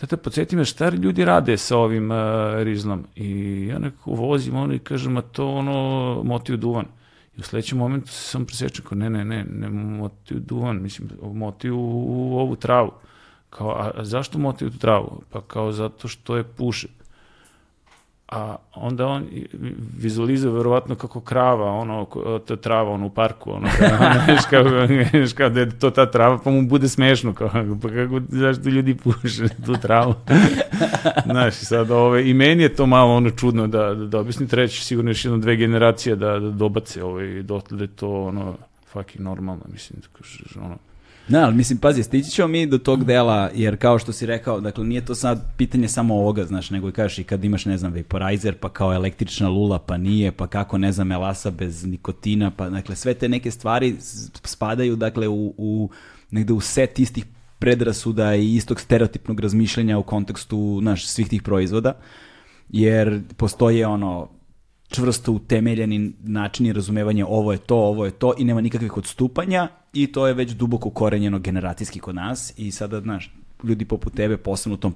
Tata, 0.00 0.16
podsjeti 0.16 0.56
me 0.56 0.64
šta 0.64 0.88
ljudi 0.88 1.24
rade 1.24 1.56
sa 1.56 1.76
ovim 1.76 2.10
uh, 2.10 2.16
rizlom. 2.62 3.06
I 3.16 3.66
ja 3.66 3.78
nekako 3.78 4.10
vozim 4.10 4.56
ono 4.56 4.74
i 4.74 4.78
kažem, 4.78 5.16
a 5.16 5.22
to 5.22 5.48
ono 5.48 6.22
motiv 6.24 6.56
duvan. 6.56 6.86
I 7.36 7.40
u 7.40 7.42
sledećem 7.42 7.78
momentu 7.78 8.08
sam 8.12 8.44
presječen, 8.44 8.84
kao 8.84 8.98
ne, 8.98 9.10
ne, 9.10 9.24
ne, 9.24 9.44
ne 9.44 9.68
motiv 9.68 10.40
duvan, 10.40 10.82
mislim, 10.82 11.08
motiv 11.22 11.76
u, 11.76 12.38
ovu 12.38 12.56
travu. 12.56 12.92
Kao, 13.50 13.70
a, 13.70 13.90
a 13.94 14.04
zašto 14.04 14.38
motiv 14.38 14.68
u 14.68 14.70
tu 14.70 14.78
travu? 14.78 15.22
Pa 15.30 15.40
kao 15.40 15.72
zato 15.72 16.08
što 16.08 16.36
je 16.36 16.44
puše. 16.44 16.88
A 18.28 18.56
onda 18.74 19.06
on 19.06 19.26
vizualizuje 19.98 20.52
verovatno 20.52 20.94
kako 20.94 21.20
krava, 21.20 21.72
ono, 21.72 22.04
ko- 22.04 22.38
ta 22.38 22.56
trava, 22.56 22.90
ono, 22.90 23.06
u 23.06 23.10
parku, 23.10 23.50
ono, 23.56 23.68
znaš, 24.26 24.40
kao, 24.50 24.64
znaš, 25.12 25.32
kao 25.32 25.48
da 25.48 25.60
je 25.60 25.78
to 25.78 25.90
ta 25.90 26.10
trava, 26.10 26.38
pa 26.44 26.50
mu 26.50 26.62
bude 26.62 26.88
smešno, 26.88 27.32
kao, 27.34 27.50
pa 27.82 27.88
kako, 27.88 28.20
zašto 28.28 28.68
ljudi 28.68 28.94
puše 28.94 29.48
tu 29.66 29.72
travu? 29.82 30.14
Znaš, 31.30 31.54
sad, 31.54 31.90
ove, 31.90 32.30
i 32.30 32.34
meni 32.34 32.62
je 32.62 32.74
to 32.74 32.86
malo 32.86 33.14
ono 33.14 33.30
čudno 33.30 33.66
da, 33.66 33.94
da, 33.94 34.06
da 34.06 34.20
objasnim, 34.20 34.48
treći 34.48 34.84
sigurno 34.84 35.10
još 35.10 35.24
jedno 35.24 35.38
dve 35.38 35.56
generacije 35.56 36.16
da, 36.16 36.38
da 36.38 36.50
dobace, 36.50 37.04
ovaj, 37.04 37.42
dotle 37.42 37.78
da 37.78 37.84
je 37.84 37.88
to, 37.88 38.22
ono, 38.24 38.56
fucking 38.92 39.20
normalno, 39.24 39.62
mislim, 39.72 40.00
da 40.00 40.18
kažeš, 40.18 40.56
ono, 40.56 40.76
Da, 41.28 41.44
ali 41.44 41.54
mislim, 41.54 41.78
pazi, 41.78 42.02
stići 42.02 42.30
ćemo 42.30 42.48
mi 42.48 42.66
do 42.66 42.78
tog 42.78 43.04
dela, 43.04 43.50
jer 43.54 43.76
kao 43.76 43.98
što 43.98 44.12
si 44.12 44.26
rekao, 44.26 44.60
dakle, 44.60 44.84
nije 44.84 45.04
to 45.04 45.14
sad 45.14 45.56
pitanje 45.56 45.88
samo 45.88 46.14
ovoga, 46.14 46.44
znaš, 46.44 46.70
nego 46.70 46.88
i 46.88 46.92
kažeš 46.92 47.18
i 47.18 47.24
kad 47.24 47.44
imaš, 47.44 47.64
ne 47.64 47.78
znam, 47.78 47.94
vaporizer, 47.94 48.54
pa 48.54 48.68
kao 48.68 48.94
električna 48.94 49.48
lula, 49.48 49.78
pa 49.78 49.96
nije, 49.96 50.32
pa 50.32 50.46
kako, 50.46 50.78
ne 50.78 50.92
znam, 50.92 51.06
melasa 51.06 51.50
bez 51.50 51.84
nikotina, 51.84 52.50
pa, 52.50 52.70
dakle, 52.70 52.96
sve 52.96 53.14
te 53.14 53.28
neke 53.28 53.50
stvari 53.50 53.96
spadaju, 54.44 54.96
dakle, 54.96 55.28
u, 55.28 55.54
u 55.56 55.90
negde 56.30 56.52
u 56.52 56.60
set 56.60 56.98
istih 56.98 57.24
predrasuda 57.58 58.34
i 58.34 58.54
istog 58.54 58.80
stereotipnog 58.80 59.40
razmišljanja 59.40 59.98
u 59.98 60.02
kontekstu, 60.02 60.80
naš, 60.82 61.06
svih 61.06 61.28
tih 61.28 61.42
proizvoda, 61.42 61.92
jer 62.68 63.22
postoje 63.36 63.86
ono, 63.86 64.28
čvrsto 64.88 65.32
utemeljeni 65.32 66.12
načini 66.24 66.72
razumevanja 66.72 67.26
ovo 67.26 67.52
je 67.52 67.58
to, 67.58 67.76
ovo 67.76 68.04
je 68.04 68.10
to 68.10 68.34
i 68.38 68.44
nema 68.44 68.60
nikakvih 68.60 68.96
odstupanja 68.96 69.68
i 69.92 70.06
to 70.06 70.26
je 70.26 70.34
već 70.34 70.50
duboko 70.50 70.90
korenjeno 70.90 71.38
generacijski 71.38 72.00
kod 72.00 72.14
nas 72.14 72.52
i 72.56 72.70
sada, 72.70 73.00
znaš, 73.00 73.30
ljudi 73.64 73.84
poput 73.84 74.14
tebe, 74.14 74.36
posebno 74.36 74.74
u 74.74 74.78
tom 74.78 74.92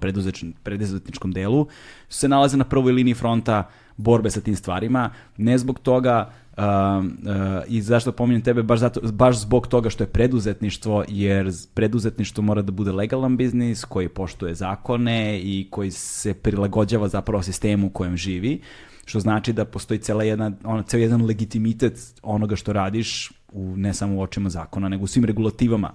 preduzetničkom, 0.62 1.32
delu, 1.32 1.66
se 2.08 2.28
nalaze 2.28 2.56
na 2.56 2.64
prvoj 2.64 2.92
liniji 2.92 3.14
fronta 3.14 3.68
borbe 3.96 4.30
sa 4.30 4.40
tim 4.40 4.56
stvarima, 4.56 5.10
ne 5.36 5.58
zbog 5.58 5.78
toga 5.78 6.30
um, 6.58 6.64
uh, 7.06 7.62
i 7.68 7.82
zašto 7.82 8.12
pominjem 8.12 8.42
tebe, 8.42 8.62
baš, 8.62 8.80
zato, 8.80 9.00
baš 9.12 9.40
zbog 9.40 9.66
toga 9.66 9.90
što 9.90 10.04
je 10.04 10.08
preduzetništvo, 10.08 11.04
jer 11.08 11.50
preduzetništvo 11.74 12.42
mora 12.42 12.62
da 12.62 12.72
bude 12.72 12.92
legalan 12.92 13.36
biznis 13.36 13.84
koji 13.84 14.08
poštuje 14.08 14.54
zakone 14.54 15.40
i 15.40 15.68
koji 15.70 15.90
se 15.90 16.34
prilagođava 16.34 17.08
zapravo 17.08 17.42
sistemu 17.42 17.86
u 17.86 17.90
kojem 17.90 18.16
živi, 18.16 18.60
što 19.04 19.20
znači 19.20 19.52
da 19.52 19.64
postoji 19.64 20.00
cela 20.00 20.24
jedna, 20.24 20.52
ono, 20.64 20.82
ceo 20.82 21.00
jedan 21.00 21.24
legitimitet 21.24 22.14
onoga 22.22 22.56
što 22.56 22.72
radiš, 22.72 23.32
u, 23.52 23.76
ne 23.76 23.94
samo 23.94 24.16
u 24.16 24.20
očima 24.20 24.50
zakona, 24.50 24.88
nego 24.88 25.04
u 25.04 25.06
svim 25.06 25.24
regulativama. 25.24 25.92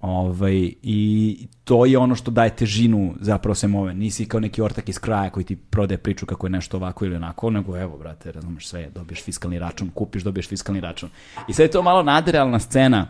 Ovaj, 0.00 0.72
I 0.82 1.48
to 1.64 1.86
je 1.86 1.98
ono 1.98 2.14
što 2.14 2.30
daje 2.30 2.56
težinu 2.56 3.14
zapravo 3.20 3.54
svemu 3.54 3.80
ove. 3.80 3.94
Nisi 3.94 4.28
kao 4.28 4.40
neki 4.40 4.62
ortak 4.62 4.88
iz 4.88 4.98
kraja 4.98 5.30
koji 5.30 5.44
ti 5.44 5.56
prodaje 5.56 5.98
priču 5.98 6.26
kako 6.26 6.46
je 6.46 6.50
nešto 6.50 6.76
ovako 6.76 7.04
ili 7.04 7.16
onako, 7.16 7.50
nego 7.50 7.78
evo, 7.78 7.98
brate, 7.98 8.32
razumeš 8.32 8.68
sve, 8.68 8.90
dobiješ 8.94 9.22
fiskalni 9.24 9.58
račun, 9.58 9.90
kupiš, 9.94 10.22
dobiješ 10.22 10.48
fiskalni 10.48 10.80
račun. 10.80 11.08
I 11.48 11.52
sad 11.52 11.62
je 11.62 11.70
to 11.70 11.82
malo 11.82 12.02
nadrealna 12.02 12.58
scena, 12.58 13.06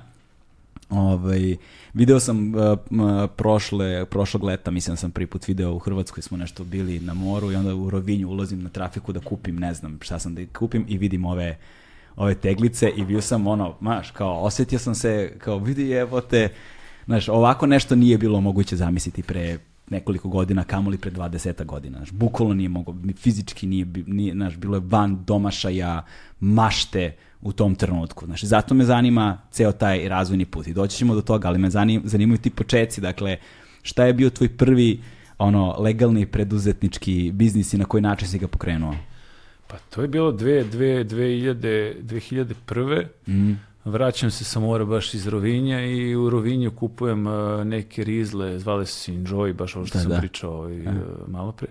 Ovaj, 0.91 1.57
video 1.95 2.21
sam 2.21 2.55
uh, 2.55 2.79
prošle, 3.37 4.05
prošlog 4.05 4.45
leta, 4.45 4.71
mislim 4.71 4.93
da 4.93 4.97
sam 4.97 5.11
prvi 5.11 5.27
put 5.27 5.49
video 5.49 5.75
u 5.75 5.79
Hrvatskoj, 5.79 6.23
smo 6.23 6.37
nešto 6.37 6.65
bili 6.65 7.01
na 7.01 7.15
moru 7.15 7.53
i 7.53 7.57
onda 7.57 7.75
u 7.75 7.91
Rovinju 7.91 8.29
ulazim 8.29 8.63
na 8.63 8.69
trafiku 8.69 9.13
da 9.13 9.21
kupim, 9.21 9.57
ne 9.57 9.75
znam 9.75 9.99
šta 10.03 10.19
sam 10.19 10.35
da 10.35 10.43
kupim 10.59 10.85
i 10.89 10.99
vidim 10.99 11.25
ove 11.25 11.59
ove 12.19 12.35
teglice 12.35 12.91
i 12.97 13.05
bio 13.05 13.21
sam 13.21 13.47
ono, 13.47 13.75
maš, 13.81 14.11
kao 14.11 14.41
osjetio 14.41 14.79
sam 14.79 14.95
se, 14.95 15.33
kao 15.39 15.59
vidi 15.59 15.91
evo 15.91 16.21
te, 16.21 16.49
znaš, 17.07 17.29
ovako 17.29 17.67
nešto 17.67 17.97
nije 17.97 18.19
bilo 18.19 18.41
moguće 18.41 18.77
zamisliti 18.77 19.23
pre 19.23 19.59
nekoliko 19.91 20.29
godina, 20.29 20.65
kamoli 20.65 20.99
pre 20.99 21.11
20 21.11 21.65
godina. 21.65 21.99
Znaš, 21.99 22.13
bukvalno 22.13 22.55
nije 22.55 22.69
mogo, 22.69 22.95
ni 23.03 23.13
fizički 23.13 23.67
nije, 23.67 23.87
nije 24.07 24.33
znaš, 24.33 24.57
bilo 24.57 24.77
je 24.77 24.83
van 24.85 25.25
domašaja, 25.25 26.05
mašte 26.41 27.17
u 27.43 27.53
tom 27.53 27.75
trenutku. 27.75 28.27
Znaš, 28.27 28.45
zato 28.45 28.75
me 28.75 28.85
zanima 28.85 29.39
ceo 29.51 29.73
taj 29.73 30.09
razvojni 30.09 30.45
put 30.45 30.67
i 30.67 30.73
doći 30.73 30.97
ćemo 30.97 31.15
do 31.15 31.23
toga, 31.23 31.49
ali 31.49 31.59
me 31.59 31.71
zanim, 31.71 32.03
zanimaju 32.05 32.39
ti 32.39 32.51
počeci, 32.51 33.01
dakle, 33.01 33.37
šta 33.83 34.05
je 34.05 34.13
bio 34.13 34.31
tvoj 34.31 34.49
prvi 34.49 35.01
ono 35.39 35.77
legalni 35.79 36.27
preduzetnički 36.27 37.31
biznis 37.35 37.73
i 37.73 37.79
na 37.79 37.85
koji 37.85 38.01
način 38.01 38.29
si 38.29 38.39
ga 38.39 38.49
pokrenuo? 38.49 38.95
Pa 39.67 39.77
to 39.91 40.03
je 40.03 40.09
bilo 40.09 40.33
dve, 40.33 40.65
dve, 40.65 41.05
2000, 41.05 42.03
2001. 42.03 43.07
Mm. 43.29 43.53
Vraćam 43.85 44.31
se 44.31 44.45
sa 44.45 44.61
mora 44.61 44.85
baš 44.85 45.15
iz 45.15 45.27
Rovinja 45.27 45.81
i 45.87 46.15
u 46.17 46.31
Rovinju 46.31 46.71
kupujem 46.71 47.27
uh, 47.27 47.65
neke 47.65 48.05
rizle, 48.05 48.59
zvale 48.59 48.87
se 48.87 49.13
Enjoy, 49.13 49.53
baš 49.53 49.77
ovo 49.77 49.87
što 49.87 49.99
Da, 49.99 50.03
sam 50.03 50.11
da. 50.11 50.19
pričao 50.19 50.53
ovaj, 50.53 50.81
uh, 50.81 50.93
malo 51.27 51.53
pre. 51.53 51.69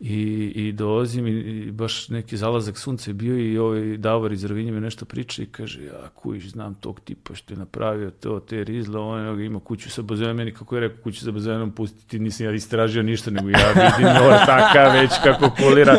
I, 0.00 0.52
i 0.54 0.72
dolazim 0.72 1.26
i, 1.26 1.30
i 1.30 1.70
baš 1.70 2.08
neki 2.08 2.36
zalazak 2.36 2.78
sunca 2.78 3.10
je 3.10 3.14
bio 3.14 3.38
i 3.38 3.58
ovaj 3.58 3.96
Davor 3.96 4.32
iz 4.32 4.44
Rovinja 4.44 4.72
mi 4.72 4.80
nešto 4.80 5.04
priča 5.04 5.42
i 5.42 5.46
kaže, 5.46 5.84
ja 5.84 6.08
kujiš, 6.14 6.50
znam 6.50 6.74
tog 6.74 7.00
tipa 7.00 7.34
što 7.34 7.54
je 7.54 7.58
napravio 7.58 8.10
to, 8.10 8.40
te 8.40 8.64
rizle, 8.64 9.00
on 9.00 9.40
ima 9.40 9.60
kuću 9.60 9.90
sa 9.90 10.02
bazenom, 10.02 10.36
meni 10.36 10.52
kako 10.52 10.74
je 10.76 10.80
rekao 10.80 11.02
kuću 11.02 11.24
sa 11.24 11.30
bazenom, 11.30 11.72
pustiti, 11.72 12.18
nisam 12.18 12.46
ja 12.46 12.52
istražio 12.52 13.02
ništa, 13.02 13.30
nego 13.30 13.48
ja 13.48 13.68
vidim 13.68 14.06
ortaka 14.26 14.88
već 14.88 15.10
kako 15.24 15.50
kulira 15.50 15.96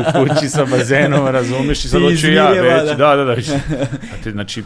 u 0.00 0.28
kući 0.28 0.48
sa 0.48 0.64
bazenom, 0.64 1.26
razumeš, 1.26 1.84
i 1.84 1.88
sad 1.88 2.02
hoću 2.02 2.12
ja 2.30 2.52
izmirjeva, 2.52 2.76
već, 2.76 2.88
da. 2.88 2.94
da, 2.94 3.16
da, 3.16 3.24
da. 3.24 3.32
već. 3.34 3.48
A 4.12 4.22
te, 4.24 4.30
znači, 4.30 4.62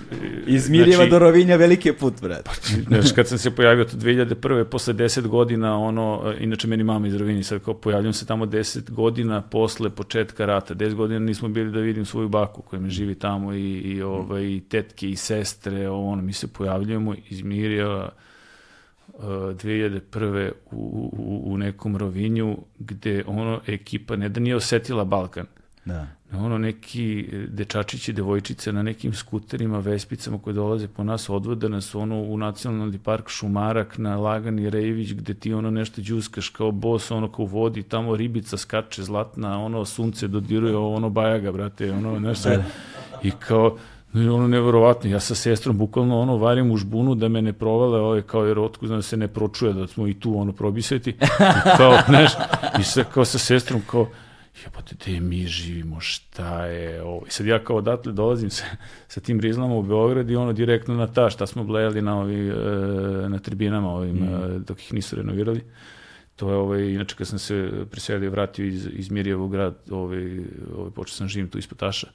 Iz 0.47 0.71
Mirjeva 0.71 0.97
Znači- 0.97 1.11
do 1.11 1.19
Rovinja 1.19 1.57
veliki 1.57 1.89
je 1.89 1.93
put, 1.93 2.21
brate. 2.23 2.51
Znaš, 2.89 3.13
kad 3.13 3.29
sam 3.29 3.39
se 3.39 3.51
pojavio 3.51 3.85
to 3.85 3.97
2001. 3.97 4.65
posle 4.65 4.95
10 4.95 5.27
godina, 5.27 5.79
ono, 5.79 6.23
e, 6.27 6.45
inače 6.45 6.69
meni 6.69 6.85
mama 6.85 7.07
iz 7.09 7.15
Rovinja, 7.15 7.43
sad 7.43 7.65
kao 7.65 7.75
pojavljam 7.75 8.13
se 8.13 8.27
tamo 8.27 8.47
10 8.47 8.70
godina 8.89 9.43
posle 9.43 9.91
početka 9.91 10.47
rata. 10.47 10.75
10 10.75 10.95
godina 10.95 11.21
nismo 11.21 11.49
bili 11.49 11.73
da 11.73 11.81
vidim 11.81 12.05
svoju 12.05 12.29
baku 12.29 12.63
koja 12.63 12.81
me 12.81 12.91
živi 12.91 13.15
tamo 13.15 13.53
i, 13.53 13.79
i, 13.79 14.03
ovaj, 14.03 14.45
i 14.45 14.63
tetke 14.69 15.11
i 15.11 15.17
sestre, 15.17 15.89
ono, 15.89 16.23
mi 16.23 16.33
se 16.33 16.53
pojavljujemo 16.53 17.15
iz 17.29 17.43
Mirjeva 17.43 18.13
uh, 19.09 19.23
2001. 19.23 20.53
U, 20.71 21.11
u, 21.13 21.43
u 21.53 21.59
nekom 21.59 21.97
Rovinju 21.97 22.59
gde 22.79 23.25
ono 23.27 23.61
ekipa 23.67 24.17
ne 24.17 24.29
da 24.29 24.41
nije 24.41 24.57
osetila 24.57 25.05
Balkan, 25.05 25.47
Da. 25.85 26.07
ono 26.33 26.59
neki 26.59 27.29
e, 27.33 27.47
dečačići 27.47 28.13
devojčice 28.13 28.73
na 28.73 28.83
nekim 28.83 29.15
skuterima, 29.15 29.79
vespicama 29.79 30.39
koje 30.39 30.55
dolaze 30.55 30.89
po 30.89 31.05
nas, 31.05 31.29
odvode 31.29 31.69
nas 31.69 31.95
ono 31.95 32.21
u 32.23 32.37
nacionalni 32.37 32.99
park 32.99 33.29
Šumarak 33.29 33.99
na 33.99 34.17
Lagani 34.17 34.71
Rejević 34.71 35.13
gde 35.13 35.35
ti 35.35 35.53
ono 35.53 35.71
nešto 35.71 36.03
džuskaš 36.03 36.49
kao 36.49 36.71
bos, 36.71 37.11
ono 37.11 37.33
kao 37.33 37.43
u 37.43 37.47
vodi, 37.47 37.83
tamo 37.83 38.17
ribica 38.17 38.57
skače 38.57 39.03
zlatna, 39.03 39.65
ono 39.65 39.85
sunce 39.85 40.29
dodiruje, 40.29 40.77
ono 40.77 41.11
bajaga, 41.11 41.53
brate, 41.53 41.93
ono 41.93 42.19
nešto. 42.19 42.51
I 43.23 43.31
kao, 43.31 43.77
no, 44.13 44.35
ono 44.35 44.49
neverovatno, 44.49 45.11
ja 45.11 45.21
sa 45.21 45.35
sestrom 45.35 45.79
bukvalno 45.79 46.21
ono 46.21 46.37
varim 46.37 46.71
u 46.71 46.77
žbunu 46.77 47.15
da 47.15 47.29
me 47.29 47.43
ne 47.43 47.53
provale 47.53 48.01
ovaj 48.01 48.23
kao 48.23 48.45
jer 48.45 48.59
otkud 48.59 48.89
da 48.89 49.03
se 49.03 49.17
ne 49.17 49.29
pročuje 49.29 49.73
da 49.73 49.87
smo 49.87 50.07
i 50.07 50.15
tu 50.15 50.39
ono 50.39 50.53
probiseti. 50.53 51.11
I 51.11 51.77
kao, 51.77 51.99
znaš, 52.09 52.33
i 52.81 52.83
sad 52.83 53.13
kao 53.13 53.25
sa 53.25 53.39
sestrom 53.39 53.81
kao 53.91 54.07
jebote, 54.65 54.95
gde 55.01 55.21
mi 55.21 55.47
živimo, 55.47 56.01
šta 56.01 56.67
je 56.67 57.03
ovo? 57.03 57.25
I 57.27 57.31
sad 57.31 57.47
ja 57.47 57.65
kao 57.65 57.77
odatle 57.77 58.13
dolazim 58.13 58.51
sa, 58.51 58.65
sa 59.09 59.21
tim 59.21 59.41
rizlama 59.41 59.75
u 59.75 59.83
Beograd 59.83 60.31
i 60.31 60.37
ono 60.37 60.53
direktno 60.53 60.95
na 60.95 61.07
ta, 61.07 61.31
šta 61.31 61.47
smo 61.47 61.65
blejali 61.65 62.03
na, 62.03 62.21
ovi, 62.21 62.49
e, 62.49 62.55
na 63.29 63.39
tribinama 63.39 63.93
ovim, 63.93 64.23
e, 64.23 64.59
dok 64.59 64.83
ih 64.83 64.93
nisu 64.93 65.17
renovirali. 65.17 65.65
To 66.37 66.51
je, 66.51 66.57
ovaj, 66.57 66.91
inače 66.91 67.17
kad 67.17 67.27
sam 67.27 67.39
se 67.39 67.71
preselio, 67.91 68.31
vratio 68.31 68.67
iz, 68.67 68.89
iz 68.93 69.11
Mirjevo 69.11 69.49
grad, 69.49 69.77
ovaj, 69.91 70.41
ovaj, 70.77 70.91
počeo 70.91 71.15
sam 71.15 71.29
živim 71.29 71.49
tu 71.49 71.59
ispod 71.59 71.79
Taša. 71.79 72.09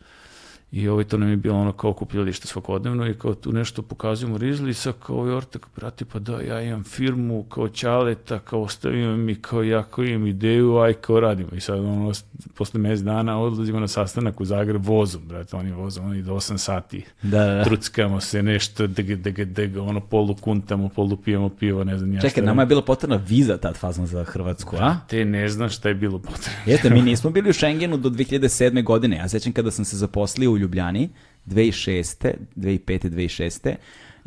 I 0.71 0.87
ovaj, 0.87 1.03
to 1.03 1.17
nam 1.17 1.29
je 1.29 1.35
bilo 1.35 1.55
ono 1.55 1.71
kao 1.71 1.93
kupljalište 1.93 2.47
svakodnevno 2.47 3.07
i 3.07 3.13
kao 3.13 3.33
tu 3.33 3.51
nešto 3.51 3.81
pokazujemo 3.81 4.37
Rizli 4.37 4.69
i 4.69 4.73
sad 4.73 4.93
kao 5.05 5.27
i 5.27 5.31
ortak, 5.31 5.67
brate, 5.75 6.05
pa 6.05 6.19
da, 6.19 6.41
ja 6.41 6.61
imam 6.61 6.83
firmu 6.83 7.43
kao 7.43 7.67
Ćaleta, 7.67 8.39
kao 8.39 8.61
ostavio 8.61 9.17
mi, 9.17 9.35
kao 9.35 9.63
ja 9.63 9.83
kao 9.83 10.03
imam 10.03 10.27
ideju, 10.27 10.77
aj 10.77 10.93
kao 10.93 11.19
radimo. 11.19 11.49
I 11.55 11.59
sad 11.59 11.79
ono, 11.79 12.11
posle 12.55 12.79
mjesec 12.79 13.05
dana 13.05 13.39
odlazimo 13.39 13.79
na 13.79 13.87
sastanak 13.87 14.41
u 14.41 14.45
Zagreb 14.45 14.85
vozom, 14.85 15.21
brate, 15.27 15.55
oni 15.55 15.71
vozom, 15.71 16.05
oni 16.05 16.21
do 16.21 16.33
8 16.33 16.57
sati. 16.57 17.05
Da, 17.21 17.45
da. 17.45 17.63
Truckamo 17.63 18.21
se 18.21 18.43
nešto, 18.43 18.87
dg, 18.87 19.15
dg, 19.15 19.43
dg, 19.43 19.77
ono 19.77 19.99
polu 19.99 20.35
kuntamo, 20.35 20.89
polu 20.89 21.17
pijemo 21.17 21.49
pivo, 21.49 21.83
ne 21.83 21.97
znam 21.97 22.13
ja 22.13 22.21
Čekaj, 22.21 22.43
nama 22.43 22.61
je 22.61 22.65
bila 22.65 22.81
potrebna 22.81 23.19
viza 23.27 23.57
tad 23.57 23.77
fazno 23.77 24.05
za 24.05 24.23
Hrvatsku, 24.23 24.75
a? 24.79 24.95
Te 25.07 25.25
ne 25.25 25.49
znam 25.49 25.69
šta 25.69 25.89
je 25.89 25.95
bilo 25.95 26.19
potrebno. 26.19 26.61
Jeste, 26.65 26.89
mi 26.89 27.01
nismo 27.01 27.29
bili 27.29 27.49
u 27.49 27.53
Schengenu 27.53 27.97
do 27.97 28.09
2007. 28.09 28.83
godine. 28.83 29.15
Ja 29.15 29.29
sećam 29.29 29.53
kada 29.53 29.71
sam 29.71 29.85
se 29.85 29.97
zaposlio 29.97 30.54
u 30.55 30.57
Ljubljani, 30.57 31.09
2006. 31.45 32.33
2005. 32.55 33.09
2006. 33.09 33.75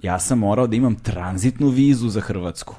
Ja 0.02 0.18
sam 0.18 0.38
morao 0.38 0.66
da 0.66 0.76
imam 0.76 0.94
tranzitnu 0.94 1.68
vizu 1.68 2.08
za 2.08 2.20
Hrvatsku. 2.20 2.76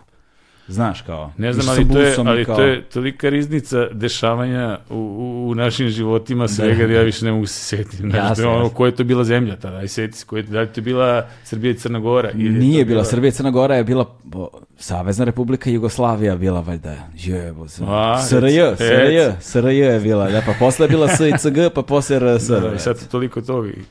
Znaš, 0.70 1.01
kao... 1.01 1.32
Ne 1.38 1.53
znam, 1.53 1.70
ali, 1.70 1.89
to 1.89 1.99
je, 1.99 2.15
ali 2.26 2.45
kao- 2.45 2.55
to 2.55 2.61
je 2.61 2.82
tolika 2.82 3.30
riznica 3.30 3.88
dešavanja 3.91 4.80
u, 4.89 4.95
u, 4.95 5.49
u 5.49 5.55
našim 5.55 5.89
životima 5.89 6.47
svega 6.47 6.88
da 6.88 6.93
ja 6.93 7.01
više 7.01 7.26
ne 7.26 7.32
mogu 7.32 7.45
se 7.45 7.63
setiti. 7.63 7.97
Znaš, 7.97 8.38
da 8.38 8.43
je 8.43 8.47
ono, 8.49 8.57
jasno. 8.57 8.76
koja 8.76 8.89
je 8.89 8.95
to 8.95 9.03
bila 9.03 9.24
zemlja 9.24 9.55
tada? 9.55 9.78
Aj 9.78 9.88
seti 9.88 10.17
se, 10.17 10.26
koja 10.26 10.39
je, 10.39 10.43
da 10.43 10.61
li 10.61 10.67
to 10.67 10.82
bila 10.82 11.28
Srbija 11.43 11.72
i 11.72 11.74
Crna 11.74 11.99
Gora? 11.99 12.32
Ili 12.32 12.43
je 12.43 12.51
Nije 12.51 12.84
to 12.84 12.88
bila 12.88 13.05
Srbija 13.05 13.30
i 13.30 13.32
Crna 13.32 13.51
Gora, 13.51 13.76
je 13.76 13.84
bila 13.84 14.15
bo, 14.24 14.49
Savezna 14.78 15.26
Republika 15.26 15.70
Jugoslavija 15.70 16.36
bila 16.36 16.59
valjda. 16.59 16.95
Jebo 17.15 17.67
SRJ, 17.67 18.59
SRJ. 18.78 19.32
SRJ 19.41 19.78
je 19.78 19.99
bila. 19.99 20.30
Da, 20.30 20.41
pa 20.45 20.53
posle 20.59 20.86
je 20.86 20.89
bila 20.89 21.07
SICG, 21.07 21.57
pa 21.76 21.82
posle 21.82 22.20
RS. 22.20 22.47
Da, 22.47 22.59
da, 22.59 22.74
i 22.74 22.80
sad 22.80 23.07
toliko 23.07 23.41
toga. 23.41 23.70
I, 23.70 23.82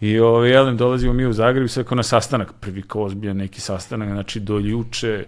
i 0.00 0.18
ovaj, 0.18 0.50
jelem, 0.50 0.76
dolazimo 0.76 1.12
mi 1.12 1.26
u 1.26 1.32
Zagreb 1.32 1.64
i 1.64 1.68
sad 1.68 1.84
kao 1.84 1.96
na 1.96 2.02
sastanak, 2.02 2.52
prvi 2.60 2.82
kao 2.82 3.02
ozbiljan 3.02 3.36
neki 3.36 3.60
sastanak, 3.60 4.08
znači 4.08 4.40
do 4.40 4.58
juče, 4.58 5.24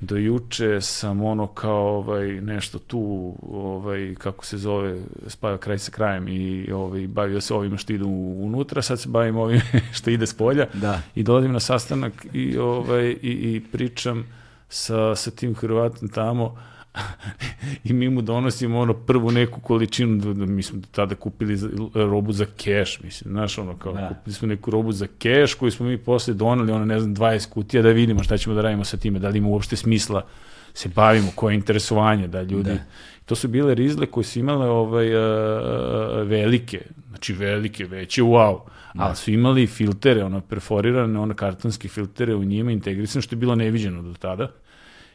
do 0.00 0.16
juče 0.16 0.80
sam 0.80 1.22
ono 1.22 1.46
kao 1.46 1.96
ovaj, 1.96 2.26
nešto 2.26 2.78
tu, 2.78 3.34
ovaj, 3.52 4.14
kako 4.18 4.46
se 4.46 4.58
zove, 4.58 5.00
spavio 5.26 5.58
kraj 5.58 5.78
sa 5.78 5.90
krajem 5.90 6.28
i 6.28 6.72
ovaj, 6.72 7.06
bavio 7.06 7.40
se 7.40 7.54
ovima 7.54 7.76
što 7.76 7.92
idu 7.92 8.08
unutra, 8.38 8.82
sad 8.82 9.00
se 9.00 9.08
bavim 9.08 9.36
ovim 9.36 9.60
što 9.96 10.10
ide 10.10 10.26
s 10.26 10.34
polja 10.34 10.66
Da. 10.74 11.02
i 11.14 11.22
dolazim 11.22 11.52
na 11.52 11.60
sastanak 11.60 12.26
i, 12.32 12.58
ovaj, 12.58 13.08
i, 13.08 13.16
i 13.22 13.62
pričam 13.72 14.26
sa, 14.68 15.14
sa 15.14 15.30
tim 15.30 15.54
Hrvatom 15.54 16.08
tamo 16.08 16.56
i 17.84 17.92
mi 17.92 18.08
mu 18.08 18.22
donosimo 18.22 18.78
ono 18.78 18.94
prvu 18.94 19.30
neku 19.30 19.60
količinu, 19.60 20.16
da, 20.16 20.32
da 20.32 20.46
mi 20.46 20.62
smo 20.62 20.80
tada 20.90 21.14
kupili 21.14 21.56
za, 21.56 21.68
robu 21.94 22.32
za 22.32 22.46
keš, 22.56 23.00
mislim, 23.02 23.32
znaš, 23.32 23.58
ono 23.58 23.76
kao, 23.76 23.92
Da. 23.92 24.08
kupili 24.08 24.34
smo 24.34 24.48
neku 24.48 24.70
robu 24.70 24.92
za 24.92 25.06
keš 25.18 25.54
koju 25.54 25.70
smo 25.70 25.86
mi 25.86 25.98
posle 25.98 26.34
doneli, 26.34 26.72
ono, 26.72 26.84
ne 26.84 27.00
znam, 27.00 27.16
20 27.16 27.48
kutija 27.48 27.82
da 27.82 27.88
vidimo 27.88 28.22
šta 28.22 28.38
ćemo 28.38 28.54
da 28.54 28.62
radimo 28.62 28.84
sa 28.84 28.96
time, 28.96 29.18
da 29.18 29.28
li 29.28 29.38
ima 29.38 29.48
uopšte 29.48 29.76
smisla 29.76 30.26
se 30.74 30.88
bavimo, 30.88 31.32
koje 31.34 31.52
je 31.52 31.56
interesovanje, 31.56 32.28
da 32.28 32.42
ljudi... 32.42 32.70
Da. 32.70 32.78
To 33.26 33.34
su 33.34 33.48
bile 33.48 33.74
rizle 33.74 34.06
koje 34.06 34.24
su 34.24 34.38
imale 34.38 34.68
ovaj, 34.68 35.14
a, 35.14 36.22
velike, 36.22 36.80
znači 37.08 37.32
velike, 37.32 37.84
veće, 37.84 38.22
wow, 38.22 38.60
ali 38.94 39.16
su 39.16 39.30
imali 39.30 39.66
filtere, 39.66 40.24
ono, 40.24 40.40
perforirane, 40.40 41.18
ono, 41.18 41.34
kartonske 41.34 41.88
filtere 41.88 42.34
u 42.34 42.44
njima 42.44 42.72
integrisane, 42.72 43.22
što 43.22 43.34
je 43.34 43.38
bilo 43.38 43.54
neviđeno 43.54 44.02
do 44.02 44.14
tada. 44.14 44.50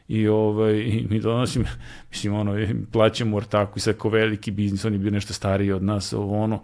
I, 0.08 0.28
ovaj, 0.28 0.74
i 0.74 1.08
mi 1.10 1.20
donosim, 1.20 1.66
mislim, 2.12 2.34
ono, 2.34 2.68
plaćamo 2.92 3.38
ortaku 3.38 3.74
i 3.78 3.82
sad 3.82 3.98
ko 3.98 4.10
veliki 4.10 4.52
biznis, 4.52 4.86
on 4.86 4.94
je 4.94 5.00
bio 5.00 5.12
nešto 5.12 5.34
stariji 5.34 5.72
od 5.72 5.84
nas, 5.84 6.14
ovo, 6.14 6.44
ono, 6.44 6.64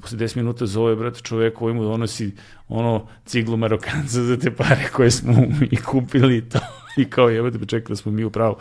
posle 0.00 0.18
10 0.18 0.36
minuta 0.36 0.66
zove, 0.66 0.96
brate, 0.96 1.20
čovek 1.20 1.54
koji 1.54 1.74
mu 1.74 1.84
donosi 1.84 2.32
ono 2.68 3.06
ciglu 3.24 3.56
Marokanca 3.56 4.22
za 4.22 4.36
te 4.36 4.50
pare 4.50 4.88
koje 4.92 5.10
smo 5.10 5.34
i 5.70 5.76
kupili 5.76 6.36
i 6.36 6.48
to. 6.48 6.58
I 6.96 7.04
kao 7.04 7.28
jebate, 7.28 7.58
pa 7.58 7.66
čekaj 7.66 7.88
da 7.88 7.96
smo 7.96 8.12
mi 8.12 8.24
u 8.24 8.30
pravu. 8.30 8.56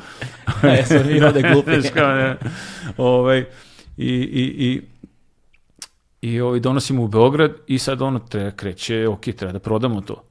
Jesmo 0.77 0.97
mi 1.11 1.21
ovde 1.21 1.41
glupi. 1.41 1.71
Ovaj, 2.97 3.45
i, 3.97 4.13
i, 4.13 4.43
i, 4.65 4.81
i 6.21 6.41
ovaj, 6.41 6.59
donosimo 6.59 7.03
u 7.03 7.07
Beograd 7.07 7.51
i 7.67 7.79
sad 7.79 8.01
ono 8.01 8.19
treba 8.19 8.51
kreće, 8.51 9.07
ok, 9.07 9.21
treba 9.21 9.51
da 9.51 9.59
prodamo 9.59 10.01
to. 10.01 10.23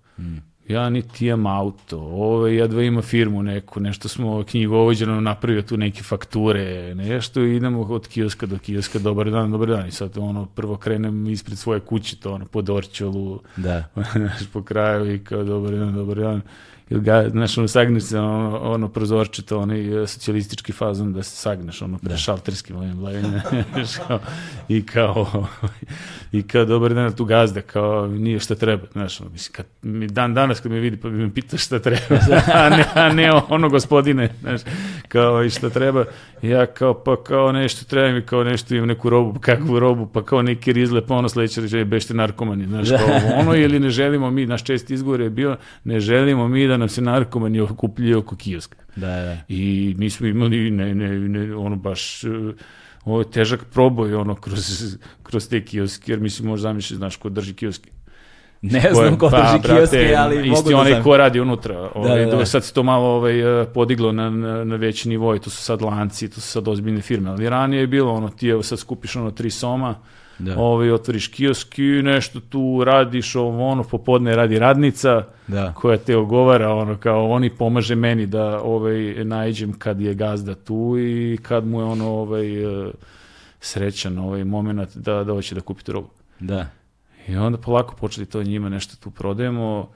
Ja 0.68 0.90
niti 0.90 1.26
imam 1.26 1.46
auto, 1.46 1.98
ovaj, 1.98 2.54
jedva 2.54 2.82
ima 2.82 3.02
firmu 3.02 3.42
neku, 3.42 3.80
nešto 3.80 4.08
smo 4.08 4.44
knjigovođeno 4.44 5.20
napravio 5.20 5.62
tu 5.62 5.76
neke 5.76 6.02
fakture, 6.02 6.94
nešto 6.94 7.42
i 7.42 7.56
idemo 7.56 7.80
od 7.80 8.08
kioska 8.08 8.46
do 8.46 8.58
kioska, 8.58 8.98
dobar 8.98 9.30
dan, 9.30 9.50
dobar 9.50 9.68
dan. 9.68 9.86
I 9.86 9.90
sad 9.90 10.18
ono, 10.18 10.46
prvo 10.46 10.76
krenem 10.76 11.26
ispred 11.26 11.58
svoje 11.58 11.80
kuće, 11.80 12.16
to 12.16 12.32
ono, 12.32 12.46
po 12.46 12.62
Dorčolu, 12.62 13.40
Da. 13.56 13.84
po 14.52 14.62
kraju 14.62 15.14
i 15.14 15.24
kao 15.24 15.44
dobar 15.44 15.74
dan, 15.74 15.94
dobar 15.94 16.18
dan. 16.18 16.40
Ili 16.90 17.00
ga, 17.00 17.28
znaš, 17.30 17.58
ono, 17.58 17.68
sagneš 17.68 18.02
se, 18.02 18.18
ono, 18.18 18.58
ono 18.58 18.88
prozorčito, 18.88 19.58
onaj 19.58 20.02
e, 20.02 20.06
socijalistički 20.06 20.72
fazon 20.72 21.12
da 21.12 21.22
se 21.22 21.36
sagneš, 21.36 21.82
ono, 21.82 21.98
blagajima, 22.94 23.40
znaš, 23.72 23.96
kao, 24.06 24.20
i 24.68 24.86
kao, 24.86 25.46
i 26.32 26.42
kao, 26.42 26.64
dobar 26.64 26.94
dan, 26.94 27.12
tu 27.12 27.24
gazda, 27.24 27.60
kao, 27.60 28.06
nije 28.06 28.40
šta 28.40 28.54
treba, 28.54 28.82
znaš, 28.92 29.20
ono, 29.20 29.30
mislim, 29.30 29.52
kad, 29.52 29.66
mi 29.82 30.06
dan 30.06 30.34
danas 30.34 30.60
kad 30.60 30.72
me 30.72 30.78
vidi, 30.78 30.96
pa 30.96 31.08
me 31.08 31.34
pitao 31.34 31.58
šta 31.58 31.78
treba, 31.78 32.00
a 32.54 32.68
ne, 32.68 32.84
a 32.94 33.12
ne 33.12 33.32
ono, 33.32 33.68
gospodine, 33.68 34.34
znaš, 34.40 34.60
kao, 35.08 35.44
i 35.44 35.50
šta 35.50 35.70
treba, 35.70 36.04
ja 36.42 36.66
kao, 36.66 36.94
pa 37.04 37.22
kao 37.22 37.52
nešto 37.52 37.84
treba 37.84 38.12
mi, 38.12 38.22
kao 38.22 38.44
nešto 38.44 38.74
imam 38.74 38.88
neku 38.88 39.10
robu, 39.10 39.32
pa 39.32 39.40
kakvu 39.40 39.78
robu, 39.78 40.06
pa 40.06 40.24
kao 40.24 40.42
neki 40.42 40.72
rizle, 40.72 41.06
pa 41.06 41.14
ono 41.14 41.28
sledeće 41.28 41.60
reče, 41.60 41.84
bešte 41.84 42.14
narkomani, 42.14 42.66
znaš, 42.66 42.88
kao 42.88 43.38
ono, 43.40 43.56
ili 43.56 43.80
ne 43.80 43.90
želimo 43.90 44.30
mi, 44.30 44.46
naš 44.46 44.64
čest 44.64 44.90
izgovor 44.90 45.20
je 45.20 45.30
bio, 45.30 45.56
ne 45.84 46.00
želimo 46.00 46.48
mi 46.48 46.66
da 46.66 46.76
nam 46.76 46.88
se 46.88 47.02
narkomani 47.02 47.60
okupljaju 47.60 48.18
oko 48.18 48.36
kioska. 48.36 48.76
Da, 48.96 49.06
da. 49.06 49.36
I 49.48 49.94
mi 49.98 50.10
smo 50.10 50.26
imali, 50.26 50.70
ne, 50.70 50.94
ne, 50.94 51.08
ne, 51.18 51.54
ono 51.54 51.76
baš, 51.76 52.24
e, 52.24 52.28
ovo 53.04 53.20
je 53.20 53.30
težak 53.30 53.64
proboj, 53.72 54.14
ono, 54.14 54.34
kroz, 54.34 54.96
kroz 55.22 55.48
te 55.48 55.64
kioske, 55.64 56.12
jer 56.12 56.20
mislim, 56.20 56.48
možda 56.48 56.68
zamisliš, 56.68 56.98
znaš, 56.98 57.16
ko 57.16 57.28
drži 57.28 57.54
kioske. 57.54 57.90
Ne 58.62 58.90
znam 58.94 59.18
ko 59.18 59.28
pa, 59.30 59.42
drži 59.42 59.62
brate, 59.62 59.78
kioske, 59.78 60.14
ali 60.18 60.36
mogu 60.36 60.52
isti 60.52 60.70
da 60.70 60.76
onaj 60.76 60.92
znam. 60.92 61.02
ko 61.02 61.16
radi 61.16 61.40
unutra. 61.40 61.90
Ovaj, 61.94 62.26
da, 62.26 62.36
da. 62.36 62.46
Sad 62.46 62.64
se 62.64 62.72
to 62.72 62.82
malo 62.82 63.06
ovaj, 63.06 63.62
eh, 63.62 63.66
podiglo 63.74 64.12
na, 64.12 64.30
na, 64.30 64.64
na 64.64 64.76
veći 64.76 65.08
nivo 65.08 65.34
i 65.34 65.38
to 65.38 65.50
su 65.50 65.62
sad 65.62 65.82
lanci, 65.82 66.30
to 66.30 66.40
su 66.40 66.48
sad 66.48 66.68
ozbiljne 66.68 67.00
firme. 67.00 67.30
Ali 67.30 67.48
ranije 67.48 67.80
je 67.80 67.86
bilo 67.86 68.12
ono, 68.12 68.28
ti 68.28 68.48
evo 68.48 68.62
sad 68.62 68.78
skupiš 68.78 69.16
ono 69.16 69.30
tri 69.30 69.50
soma, 69.50 69.94
Da. 70.38 70.58
ovaj, 70.58 70.90
otvoriš 70.90 71.28
kiosk 71.28 71.78
i 71.78 72.02
nešto 72.02 72.40
tu 72.40 72.84
radiš, 72.84 73.34
ovo 73.36 73.68
ono, 73.68 73.82
popodne 73.84 74.36
radi 74.36 74.58
radnica 74.58 75.24
Da. 75.46 75.72
koja 75.76 75.98
te 75.98 76.16
ogovara, 76.16 76.74
ono, 76.74 76.96
kao 76.96 77.30
oni 77.30 77.50
pomaže 77.50 77.94
meni 77.94 78.26
da 78.26 78.60
ovaj, 78.62 79.24
najđem 79.24 79.72
kad 79.72 80.00
je 80.00 80.14
gazda 80.14 80.54
tu 80.54 80.94
i 80.98 81.38
kad 81.42 81.66
mu 81.66 81.80
je 81.80 81.84
ono 81.84 82.08
ovaj, 82.08 82.64
eh, 82.64 82.90
srećan 83.60 84.18
ovaj 84.18 84.44
moment 84.44 84.96
da, 84.96 85.24
da 85.24 85.32
hoće 85.32 85.54
da 85.54 85.60
kupi 85.60 85.84
tu 85.84 85.92
robu. 85.92 86.08
Da. 86.40 86.66
I 87.28 87.36
onda 87.36 87.58
polako 87.58 87.96
počeli 87.96 88.26
to 88.26 88.42
njima 88.42 88.68
nešto 88.68 88.96
tu 88.96 89.10
prodajemo, 89.10 89.88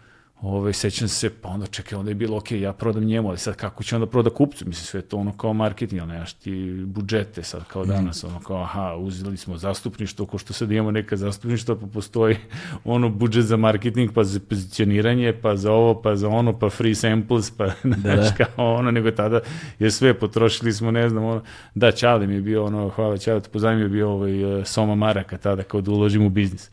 Ove, 0.43 0.73
sećam 0.73 1.09
se, 1.09 1.31
pa 1.31 1.49
onda 1.49 1.67
čekaj, 1.67 1.99
onda 1.99 2.11
je 2.11 2.15
bilo, 2.15 2.37
ok, 2.37 2.53
ja 2.53 2.73
prodam 2.73 3.05
njemu, 3.05 3.29
ali 3.29 3.39
sad 3.39 3.57
kako 3.57 3.83
će 3.83 3.95
onda 3.95 4.07
proda 4.07 4.31
kupcu? 4.31 4.69
Mislim, 4.69 4.85
sve 4.87 5.03
to 5.03 5.17
ono 5.17 5.37
kao 5.37 5.53
marketing, 5.53 6.01
ali 6.01 6.13
nemaš 6.13 6.33
ti 6.33 6.83
budžete 6.87 7.43
sad 7.43 7.65
kao 7.65 7.85
danas, 7.85 8.25
ono 8.25 8.41
kao, 8.41 8.63
aha, 8.63 8.95
uzeli 8.99 9.37
smo 9.37 9.59
zastupništvo, 9.59 10.27
ko 10.27 10.39
što 10.39 10.53
sad 10.53 10.73
imamo 10.73 10.91
neka 10.91 11.17
zastupništva, 11.17 11.77
pa 11.77 11.87
postoji 11.87 12.37
ono 12.85 13.09
budžet 13.09 13.45
za 13.45 13.57
marketing, 13.57 14.11
pa 14.15 14.25
za 14.25 14.41
pozicioniranje, 14.49 15.33
pa 15.43 15.57
za 15.57 15.73
ovo, 15.73 16.03
pa 16.03 16.17
za 16.17 16.29
ono, 16.29 16.59
pa 16.59 16.71
free 16.71 16.95
samples, 16.95 17.51
pa 17.51 17.65
Da, 17.85 17.97
znaš, 18.17 18.39
da. 18.39 18.45
kao 18.45 18.75
ono, 18.75 18.91
nego 18.91 19.11
tada 19.11 19.41
je 19.79 19.91
sve 19.91 20.15
potrošili 20.15 20.73
smo, 20.73 20.91
ne 20.91 21.09
znam, 21.09 21.25
ono, 21.25 21.43
da, 21.75 21.93
Čale 21.93 22.27
mi 22.27 22.35
je 22.35 22.41
bio, 22.41 22.65
ono, 22.65 22.89
hvala 22.89 23.19
Čale, 23.19 23.41
pozajmio 23.41 23.83
je 23.83 23.89
bio 23.89 24.11
ovaj, 24.11 24.33
Soma 24.65 24.95
Maraka 24.95 25.39
tada, 25.39 25.63
kao 25.63 25.81
da 25.81 25.91
uložim 25.91 26.27
u 26.27 26.31
biznis. 26.31 26.71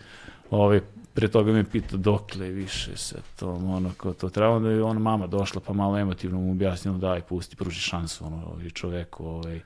Ovaj, 0.52 0.80
pre 1.14 1.28
toga 1.28 1.52
me 1.52 1.64
pitao 1.64 1.98
dokle 1.98 2.50
više 2.50 2.98
se 2.98 3.16
to, 3.40 3.50
ono, 3.50 3.92
kao 3.98 4.14
to 4.14 4.30
treba, 4.30 4.56
onda 4.56 4.70
je 4.70 4.84
ona 4.84 5.00
mama 5.00 5.28
došla 5.28 5.62
pa 5.68 5.74
malo 5.74 5.98
emotivno 5.98 6.40
mu 6.40 6.52
objasnila 6.52 6.98
daj, 6.98 7.22
pusti, 7.22 7.56
pruži 7.56 7.80
šansu, 7.80 8.26
ono, 8.26 8.46
ovaj, 8.46 8.70
čoveku, 8.70 9.26
ovaj, 9.26 9.60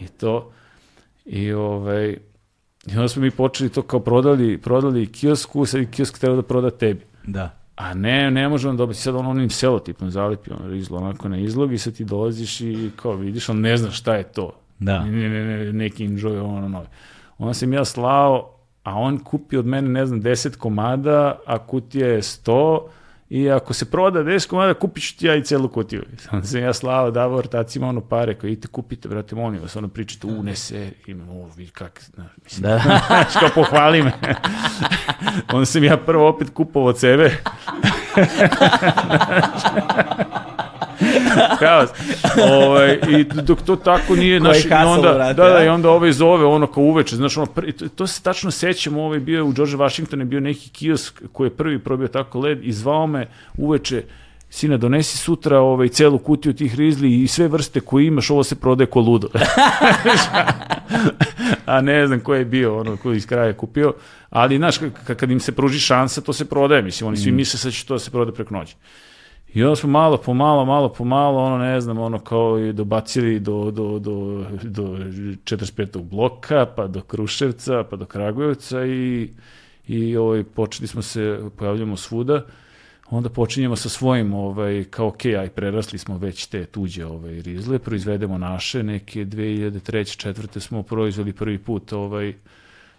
i 0.00 0.08
to, 0.08 0.50
i 1.24 1.52
ovaj, 1.52 2.18
i 2.86 2.96
onda 2.96 3.08
smo 3.08 3.22
mi 3.22 3.30
počeli 3.30 3.70
to 3.70 3.82
kao 3.82 4.00
prodali, 4.00 4.58
prodali 4.58 5.12
kiosku, 5.12 5.66
sad 5.66 5.80
i 5.80 5.90
kiosk 5.90 6.18
treba 6.18 6.36
da 6.36 6.42
proda 6.42 6.70
tebi. 6.70 7.04
Da. 7.26 7.58
A 7.76 7.94
ne, 7.94 8.30
ne 8.30 8.48
možemo 8.48 8.74
dobiti 8.74 9.00
sad 9.00 9.14
on 9.14 9.26
onim 9.26 9.50
selotipom 9.50 10.10
zalepi 10.10 10.50
ono 10.50 10.68
rizlo 10.68 10.98
onako 10.98 11.28
na 11.28 11.38
izlog 11.38 11.72
i 11.72 11.78
sad 11.78 11.94
ti 11.94 12.04
dolaziš 12.04 12.60
i 12.60 12.90
kao 12.96 13.14
vidiš, 13.14 13.48
on 13.48 13.60
ne 13.60 13.76
zna 13.76 13.90
šta 13.90 14.14
je 14.14 14.24
to. 14.24 14.52
Da. 14.78 15.04
Ne, 15.04 15.28
ne, 15.28 15.44
ne, 15.44 15.72
neki 15.72 16.04
enjoy 16.04 16.38
ono 16.38 16.68
novi. 16.68 16.86
Onda 17.38 17.54
sam 17.54 17.72
ja 17.72 17.84
slao, 17.84 18.55
a 18.86 18.94
on 18.94 19.18
kupi 19.18 19.56
od 19.56 19.66
mene, 19.66 19.88
ne 19.88 20.06
znam, 20.06 20.22
10 20.22 20.56
komada, 20.56 21.38
a 21.46 21.58
kutija 21.58 22.08
je 22.08 22.22
100, 22.22 22.80
i 23.30 23.50
ako 23.50 23.74
se 23.74 23.90
proda 23.90 24.20
10 24.20 24.48
komada, 24.48 24.74
kupit 24.74 25.04
ću 25.04 25.18
ti 25.18 25.26
ja 25.26 25.34
i 25.36 25.44
celu 25.44 25.68
kutiju. 25.68 26.04
Onda 26.32 26.46
sam 26.46 26.60
ja 26.60 26.72
slao, 26.72 27.10
davao 27.10 27.38
ortacima 27.38 27.88
ono 27.88 28.00
pare, 28.00 28.34
koji 28.34 28.52
idite 28.52 28.68
kupite, 28.68 29.08
brate, 29.08 29.34
molim 29.34 29.62
vas, 29.62 29.76
ono 29.76 29.88
pričate, 29.88 30.26
u, 30.26 30.42
ne 30.42 30.56
se, 30.56 30.90
imam 31.06 31.28
ovo, 31.28 31.50
vidi 31.56 31.70
kak, 31.70 32.02
znaš, 32.14 32.30
mislim, 32.44 32.62
Da. 32.62 32.78
znaš, 33.06 33.32
kao 33.40 33.48
pohvali 33.54 34.02
me. 34.02 34.12
Onda 35.52 35.66
sam 35.66 35.84
ja 35.84 35.96
prvo 35.96 36.28
opet 36.28 36.50
kupovao 36.50 36.88
od 36.88 36.98
sebe. 36.98 37.36
Haos. 41.60 41.90
Ovaj, 42.50 42.98
I 43.08 43.24
dok 43.24 43.62
to 43.62 43.76
tako 43.76 44.16
nije, 44.16 44.40
znaš, 44.40 44.64
i 44.64 44.68
onda, 44.86 45.12
brate, 45.14 45.34
da, 45.34 45.48
da, 45.48 45.64
i 45.64 45.68
onda 45.68 45.90
ovaj 45.90 46.12
zove, 46.12 46.44
ono 46.44 46.66
kao 46.66 46.82
uveče, 46.82 47.16
znaš, 47.16 47.36
ono, 47.36 47.46
prvi- 47.46 47.72
to, 47.72 47.88
to 47.88 48.06
se 48.06 48.22
tačno 48.22 48.50
sećam, 48.50 48.96
ovaj 48.96 49.18
bio 49.18 49.36
je 49.36 49.42
u 49.42 49.52
George 49.52 49.76
Washington, 49.76 50.20
je 50.20 50.24
bio 50.24 50.40
neki 50.40 50.70
kiosk 50.70 51.22
koji 51.32 51.46
je 51.46 51.56
prvi 51.56 51.78
probio 51.78 52.08
tako 52.08 52.40
led 52.40 52.64
i 52.64 52.72
zvao 52.72 53.06
me 53.06 53.26
uveče, 53.56 54.02
sina, 54.50 54.76
donesi 54.76 55.18
sutra 55.18 55.60
ovaj, 55.60 55.88
celu 55.88 56.18
kutiju 56.18 56.54
tih 56.54 56.74
rizli 56.74 57.22
i 57.22 57.28
sve 57.28 57.48
vrste 57.48 57.80
koje 57.80 58.06
imaš, 58.06 58.30
ovo 58.30 58.44
se 58.44 58.54
prodaje 58.54 58.86
ko 58.86 59.00
ludo. 59.00 59.28
a 61.66 61.80
ne 61.80 62.06
znam 62.06 62.20
ko 62.20 62.34
je 62.34 62.44
bio, 62.44 62.80
ono, 62.80 62.96
ko 62.96 63.10
je 63.10 63.16
iz 63.16 63.26
kraja 63.26 63.52
kupio, 63.52 63.94
ali, 64.30 64.56
znaš, 64.56 64.78
kad 65.16 65.30
im 65.30 65.40
se 65.40 65.52
pruži 65.52 65.78
šansa, 65.80 66.20
to 66.20 66.32
se 66.32 66.44
prodaje, 66.44 66.82
mislim, 66.82 67.08
oni 67.08 67.16
svi 67.16 67.32
misle 67.32 67.58
sad 67.58 67.72
će 67.72 67.86
to 67.86 67.94
da 67.94 67.98
se 67.98 68.10
prodaje 68.10 68.34
preko 68.34 68.54
noći. 68.54 68.76
I 69.56 69.62
onda 69.62 69.76
smo 69.76 69.90
malo 69.90 70.16
po 70.16 70.34
malo, 70.34 70.64
malo 70.64 70.88
po 70.88 71.04
malo, 71.04 71.44
ono 71.44 71.58
ne 71.58 71.80
znam, 71.80 71.98
ono 71.98 72.18
kao 72.18 72.58
i 72.58 72.72
dobacili 72.72 73.40
do, 73.40 73.70
do, 73.70 73.98
do, 73.98 74.44
do 74.62 74.82
45. 74.82 76.02
bloka, 76.02 76.66
pa 76.76 76.86
do 76.86 77.00
Kruševca, 77.00 77.84
pa 77.90 77.96
do 77.96 78.06
Kragujevca 78.06 78.86
i, 78.86 79.30
i 79.88 80.16
ovaj, 80.16 80.44
počeli 80.44 80.86
smo 80.86 81.02
se, 81.02 81.40
pojavljamo 81.58 81.96
svuda, 81.96 82.44
onda 83.10 83.28
počinjemo 83.28 83.76
sa 83.76 83.88
svojim, 83.88 84.34
ovaj, 84.34 84.84
kao 84.90 85.06
ok, 85.06 85.24
aj 85.24 85.48
prerasli 85.48 85.98
smo 85.98 86.18
već 86.18 86.46
te 86.46 86.64
tuđe 86.64 87.06
ovaj, 87.06 87.42
rizle, 87.42 87.78
proizvedemo 87.78 88.38
naše, 88.38 88.82
neke 88.82 89.24
2003. 89.24 90.16
četvrte 90.16 90.60
smo 90.60 90.82
proizveli 90.82 91.32
prvi 91.32 91.58
put 91.58 91.92
ovaj, 91.92 92.34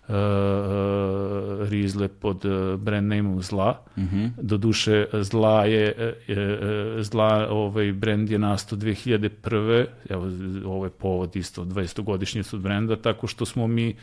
uh, 0.07 1.69
rizle 1.69 2.07
pod 2.07 2.45
uh, 2.45 2.79
brand 2.79 3.07
nameom 3.07 3.41
Zla. 3.41 3.83
Mhm. 3.97 4.25
Doduše, 4.41 5.05
Zla 5.13 5.65
je, 5.65 5.93
e, 5.97 6.33
e, 6.33 7.03
Zla, 7.03 7.47
ovaj 7.49 7.91
brend 7.91 8.29
je 8.29 8.39
nastao 8.39 8.77
2001. 8.77 9.85
Evo, 10.09 10.29
ovo 10.65 10.85
je 10.85 10.91
povod 10.91 11.35
isto 11.35 11.65
20. 11.65 12.01
godišnjicu 12.01 12.55
od 12.55 12.61
brenda, 12.61 12.95
tako 12.95 13.27
što 13.27 13.45
smo 13.45 13.67
mi 13.67 13.95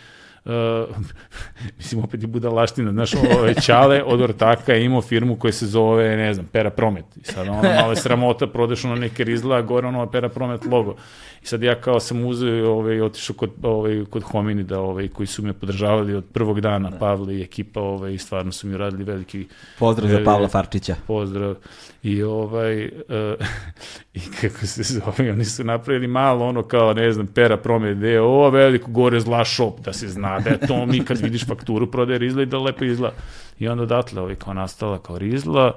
Uh, 0.44 0.96
mislim, 1.78 2.04
opet 2.04 2.22
je 2.22 2.26
budalaština, 2.26 2.92
znaš, 2.92 3.14
ovaj 3.14 3.54
Ćale 3.54 4.02
od 4.02 4.20
ortaka 4.20 4.72
je 4.72 4.84
imao 4.84 5.02
firmu 5.02 5.36
koja 5.36 5.52
se 5.52 5.66
zove, 5.66 6.16
ne 6.16 6.34
znam, 6.34 6.46
Pera 6.46 6.70
Promet. 6.70 7.04
I 7.16 7.24
sad 7.24 7.48
ono, 7.48 7.62
malo 7.62 7.92
je 7.92 7.96
sramota, 7.96 8.46
prodeš 8.46 8.84
ono 8.84 8.94
neke 8.94 9.24
rizla, 9.24 9.56
a 9.56 9.62
gore 9.62 9.86
ono 9.86 10.10
Pera 10.10 10.28
Promet 10.28 10.66
logo. 10.66 10.96
I 11.44 11.46
sad 11.46 11.62
ja 11.62 11.74
kao 11.80 12.00
sam 12.00 12.24
uzeo 12.24 12.70
ovaj, 12.70 13.00
otišao 13.00 13.36
kod, 13.36 13.50
ovaj, 13.62 14.04
kod 14.10 14.22
hominida 14.22 14.80
ovaj, 14.80 15.08
koji 15.08 15.26
su 15.26 15.42
me 15.42 15.52
podržavali 15.52 16.14
od 16.14 16.24
prvog 16.32 16.60
dana, 16.60 16.90
Pavle 16.98 17.36
i 17.36 17.42
ekipa, 17.42 17.80
ovaj, 17.80 18.18
stvarno 18.18 18.52
su 18.52 18.66
mi 18.66 18.76
radili 18.76 19.04
veliki 19.04 19.46
Pozdrav 19.78 20.10
za 20.10 20.20
E, 20.20 20.24
Pavla 20.24 20.48
Farčića. 20.48 20.94
pozdrav. 21.06 21.54
I 22.02 22.22
ovaj, 22.22 22.84
e, 22.84 22.90
i 24.14 24.20
kako 24.40 24.66
se 24.66 24.82
zove, 24.82 25.32
oni 25.32 25.44
su 25.44 25.64
napravili 25.64 26.06
malo 26.06 26.46
ono 26.46 26.62
kao, 26.62 26.92
ne 26.92 27.12
znam, 27.12 27.26
pera 27.26 27.56
promet 27.56 27.98
DO, 27.98 28.50
veliko 28.50 28.90
gore 28.90 29.20
zla 29.20 29.44
shop, 29.44 29.80
da 29.80 29.92
se 29.92 30.08
zna 30.08 30.40
da 30.40 30.50
je 30.50 30.58
to 30.66 30.86
mi 30.86 31.04
kad 31.04 31.18
vidiš 31.18 31.46
fakturu 31.46 31.90
prodaje 31.90 32.18
rizla 32.18 32.42
i 32.42 32.46
da 32.46 32.58
lepo 32.58 32.84
izgleda. 32.84 33.14
I 33.58 33.68
onda 33.68 33.82
odatle 33.82 34.22
ovaj, 34.22 34.34
kao 34.34 34.54
nastala 34.54 34.98
kao 34.98 35.18
rizla, 35.18 35.72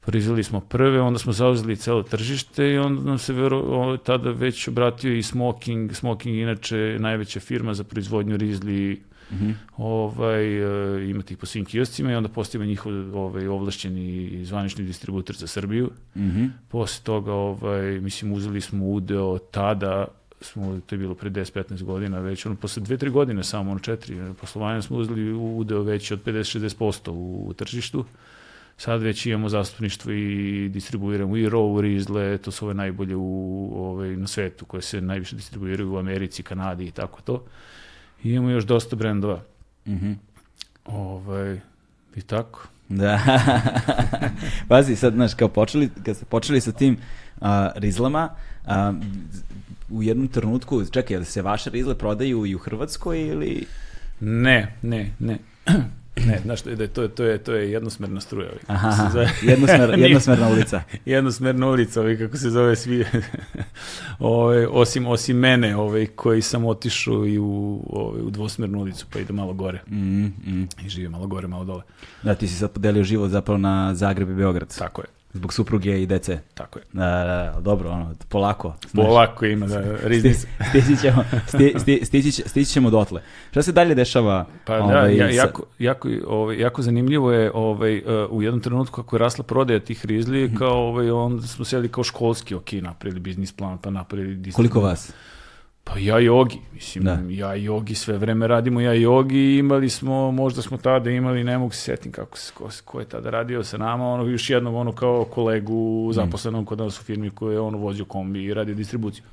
proizveli 0.00 0.44
smo 0.44 0.60
prve, 0.60 1.00
onda 1.00 1.18
smo 1.18 1.32
zauzeli 1.32 1.76
celo 1.76 2.02
tržište 2.02 2.70
i 2.70 2.78
onda 2.78 3.02
nam 3.02 3.18
se 3.18 3.32
vero, 3.32 3.58
ovaj, 3.58 3.98
tada 3.98 4.30
već 4.30 4.68
obratio 4.68 5.16
i 5.16 5.22
Smoking, 5.22 5.94
Smoking 5.94 6.36
inače 6.36 6.96
najveća 7.00 7.40
firma 7.40 7.74
za 7.74 7.84
proizvodnju 7.84 8.36
rizli 8.36 9.00
Mhm. 9.32 9.50
ovaj, 9.76 10.44
e, 10.98 11.10
imati 11.10 11.34
ih 11.34 11.38
po 11.38 11.46
svim 11.46 11.64
kioscima 11.64 12.12
i 12.12 12.14
onda 12.14 12.28
postavimo 12.28 12.68
njihov 12.68 13.16
ovaj, 13.16 13.46
ovlašćeni 13.46 14.40
zvanični 14.44 14.84
distributer 14.84 15.36
za 15.36 15.46
Srbiju. 15.46 15.90
Mhm. 16.16 16.46
Posle 16.68 17.04
toga, 17.04 17.32
ovaj, 17.32 18.00
mislim, 18.00 18.32
uzeli 18.32 18.60
smo 18.60 18.86
udeo 18.86 19.38
tada, 19.38 20.06
smo, 20.40 20.80
to 20.86 20.94
je 20.94 20.98
bilo 20.98 21.14
pre 21.14 21.30
10-15 21.30 21.82
godina 21.82 22.18
već, 22.18 22.46
ono, 22.46 22.56
posle 22.56 22.82
2-3 22.82 23.10
godine 23.10 23.44
samo, 23.44 23.70
ono, 23.70 23.80
četiri 23.80 24.18
poslovanja 24.40 24.82
smo 24.82 24.96
uzeli 24.96 25.32
udeo 25.32 25.82
veći 25.82 26.14
od 26.14 26.24
50-60% 26.24 27.10
u, 27.10 27.44
u 27.48 27.52
tržištu. 27.52 28.04
Sad 28.80 29.02
već 29.02 29.26
imamo 29.26 29.48
zastupništvo 29.48 30.12
i 30.12 30.68
distribuiramo 30.68 31.36
i 31.36 31.48
Row, 31.48 31.80
Rizle, 31.80 32.38
to 32.38 32.50
su 32.50 32.64
ove 32.64 32.74
najbolje 32.74 33.16
u, 33.16 33.72
ovaj, 33.76 34.16
na 34.16 34.26
svetu 34.26 34.64
koje 34.64 34.82
se 34.82 35.00
najviše 35.00 35.36
distribuiraju 35.36 35.92
u 35.92 35.98
Americi, 35.98 36.42
Kanadi 36.42 36.86
i 36.86 36.90
tako 36.90 37.22
to. 37.22 37.44
I 38.24 38.30
imamo 38.30 38.50
još 38.50 38.64
dosta 38.64 38.96
brendova. 38.96 39.42
Mhm. 39.86 40.12
Ovaj, 40.84 41.60
I 42.16 42.22
tako. 42.22 42.68
Da. 42.88 43.20
Pazi, 44.68 44.96
sad, 44.96 45.14
znaš, 45.14 45.34
kao 45.34 45.48
počeli, 45.48 45.90
kad 46.04 46.16
ste 46.16 46.24
počeli 46.24 46.60
sa 46.60 46.72
tim 46.72 46.96
a, 47.40 47.70
rizlama, 47.74 48.28
a, 48.66 48.92
u 49.90 50.02
jednom 50.02 50.28
trenutku, 50.28 50.84
čekaj, 50.84 51.16
jel 51.16 51.24
se 51.24 51.42
vaše 51.42 51.70
rizle 51.70 51.98
prodaju 51.98 52.46
i 52.46 52.54
u 52.54 52.58
Hrvatskoj 52.58 53.28
ili... 53.28 53.66
Ne, 54.20 54.74
ne, 54.82 55.10
ne. 55.18 55.38
Ne, 56.26 56.40
znaš, 56.42 56.62
da 56.62 56.70
je, 56.70 56.88
to, 56.88 57.08
to, 57.08 57.24
je, 57.24 57.38
to 57.38 57.54
je 57.54 57.72
jednosmerna 57.72 58.20
struja. 58.20 58.48
ovaj, 58.48 58.60
Aha, 58.66 58.92
se 58.92 59.12
zove. 59.12 59.30
jednosmer, 59.42 59.98
jednosmerna 59.98 60.48
ulica. 60.48 60.82
jednosmerna 61.04 61.66
ulica, 61.66 62.00
ovaj, 62.00 62.18
kako 62.18 62.36
se 62.36 62.50
zove 62.50 62.76
svi, 62.76 63.04
ovaj, 64.18 64.66
osim, 64.70 65.06
osim 65.06 65.36
mene, 65.36 65.76
ovaj, 65.76 66.06
koji 66.06 66.42
sam 66.42 66.64
otišao 66.64 67.26
i 67.26 67.38
u, 67.38 67.80
ovaj, 67.90 68.22
u 68.22 68.30
dvosmernu 68.30 68.78
ulicu, 68.80 69.06
pa 69.12 69.18
ide 69.18 69.32
malo 69.32 69.52
gore. 69.52 69.82
Mm, 69.90 70.24
mm. 70.24 70.68
I 70.84 70.88
živi 70.88 71.08
malo 71.08 71.26
gore, 71.26 71.48
malo 71.48 71.64
dole. 71.64 71.82
Da, 72.22 72.34
ti 72.34 72.48
si 72.48 72.54
sad 72.54 72.70
podelio 72.70 73.04
život 73.04 73.30
zapravo 73.30 73.58
na 73.58 73.94
Zagreb 73.94 74.30
i 74.30 74.34
Beograd. 74.34 74.78
Tako 74.78 75.02
je, 75.02 75.06
Zbog 75.32 75.52
supruge 75.52 76.02
i 76.02 76.06
dece. 76.06 76.38
tako 76.54 76.78
je. 76.78 76.84
Da, 76.92 77.06
da, 77.06 77.24
da, 77.54 77.60
dobro, 77.60 77.90
ono, 77.90 78.14
polako. 78.28 78.74
znaš. 78.82 79.06
Polako 79.06 79.44
ima, 79.46 79.66
da, 79.66 79.80
riznice. 80.02 80.46
Sti- 80.60 80.80
Stići 80.82 81.00
ćemo, 81.02 81.24
sti, 81.46 81.74
sti, 81.78 82.00
stići, 82.04 82.42
stići 82.42 82.70
ćemo 82.72 82.90
dotle. 82.90 83.22
Šta 83.50 83.62
se 83.62 83.72
dalje 83.72 83.94
dešava? 83.94 84.46
Pa 84.64 84.76
da, 84.76 84.84
ovaj, 84.84 85.16
ja, 85.16 85.30
jako, 85.30 85.62
jako, 85.78 86.08
ovaj, 86.26 86.58
jako 86.58 86.82
zanimljivo 86.82 87.32
je 87.32 87.50
ovaj, 87.54 87.98
uh, 87.98 88.04
u 88.30 88.42
jednom 88.42 88.60
trenutku 88.60 88.96
kako 88.96 89.16
je 89.16 89.20
rasla 89.20 89.44
prodaja 89.44 89.80
tih 89.80 90.06
rizli, 90.06 90.44
Mhm. 90.44 90.56
kao 90.56 90.78
ovaj, 90.78 91.10
onda 91.10 91.46
smo 91.46 91.64
seli 91.64 91.88
kao 91.88 92.04
školski, 92.04 92.54
ok, 92.54 92.72
napravili 92.72 93.20
biznis 93.20 93.52
plan, 93.52 93.78
pa 93.78 93.90
napravili 93.90 94.52
Koliko 94.52 94.80
vas? 94.80 95.12
Pa 95.92 95.98
ja 95.98 96.20
i 96.20 96.28
Ogi, 96.28 96.58
mislim, 96.74 97.04
Da. 97.04 97.18
ja 97.28 97.56
i 97.56 97.68
Ogi 97.68 97.94
sve 97.94 98.18
vreme 98.18 98.46
radimo, 98.46 98.80
ja 98.80 98.94
i 98.94 99.06
Ogi 99.06 99.56
imali 99.58 99.88
smo, 99.88 100.30
možda 100.30 100.62
smo 100.62 100.76
tada 100.76 101.10
imali, 101.10 101.44
ne 101.44 101.58
mogu 101.58 101.72
se 101.72 101.80
setim 101.80 102.12
kako 102.12 102.38
se, 102.38 102.52
ko, 102.54 102.68
ko 102.84 103.00
je 103.00 103.06
tada 103.06 103.30
radio 103.30 103.64
sa 103.64 103.78
nama, 103.78 104.08
ono, 104.08 104.24
još 104.24 104.50
jednog, 104.50 104.74
ono, 104.74 104.92
kao 104.92 105.24
kolegu 105.24 106.10
zaposlenog 106.12 106.66
kod 106.66 106.78
nas 106.78 107.00
u 107.00 107.04
firmi 107.04 107.30
koji 107.30 107.54
je, 107.54 107.60
ono, 107.60 107.78
vozio 107.78 108.04
kombi 108.04 108.44
i 108.44 108.54
radio 108.54 108.74
distribuciju. 108.74 109.24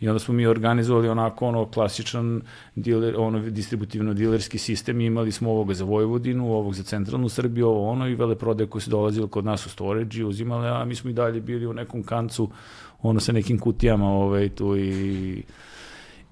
I 0.00 0.08
onda 0.08 0.18
smo 0.18 0.34
mi 0.34 0.46
organizovali 0.46 1.08
onako 1.08 1.46
ono 1.46 1.66
klasičan 1.66 2.42
diler, 2.74 3.14
ono 3.18 3.38
distributivno 3.38 4.14
dilerski 4.14 4.58
sistem 4.58 5.00
i 5.00 5.06
imali 5.06 5.32
smo 5.32 5.50
ovoga 5.50 5.74
za 5.74 5.84
Vojvodinu, 5.84 6.52
ovog 6.52 6.74
za 6.74 6.82
centralnu 6.82 7.28
Srbiju, 7.28 7.68
ovo 7.68 7.90
ono 7.90 8.08
i 8.08 8.14
veleprodaje 8.14 8.70
koje 8.70 8.82
su 8.82 8.90
dolazile 8.90 9.28
kod 9.28 9.44
nas 9.44 9.66
u 9.66 9.68
storage 9.68 10.18
i 10.18 10.24
uzimale, 10.24 10.68
a 10.68 10.84
mi 10.84 10.94
smo 10.94 11.10
i 11.10 11.12
dalje 11.12 11.40
bili 11.40 11.66
u 11.66 11.72
nekom 11.72 12.02
kancu 12.02 12.50
ono 13.02 13.20
sa 13.20 13.32
nekim 13.32 13.58
kutijama 13.58 14.08
ovaj, 14.08 14.48
tu 14.48 14.76
i 14.76 15.42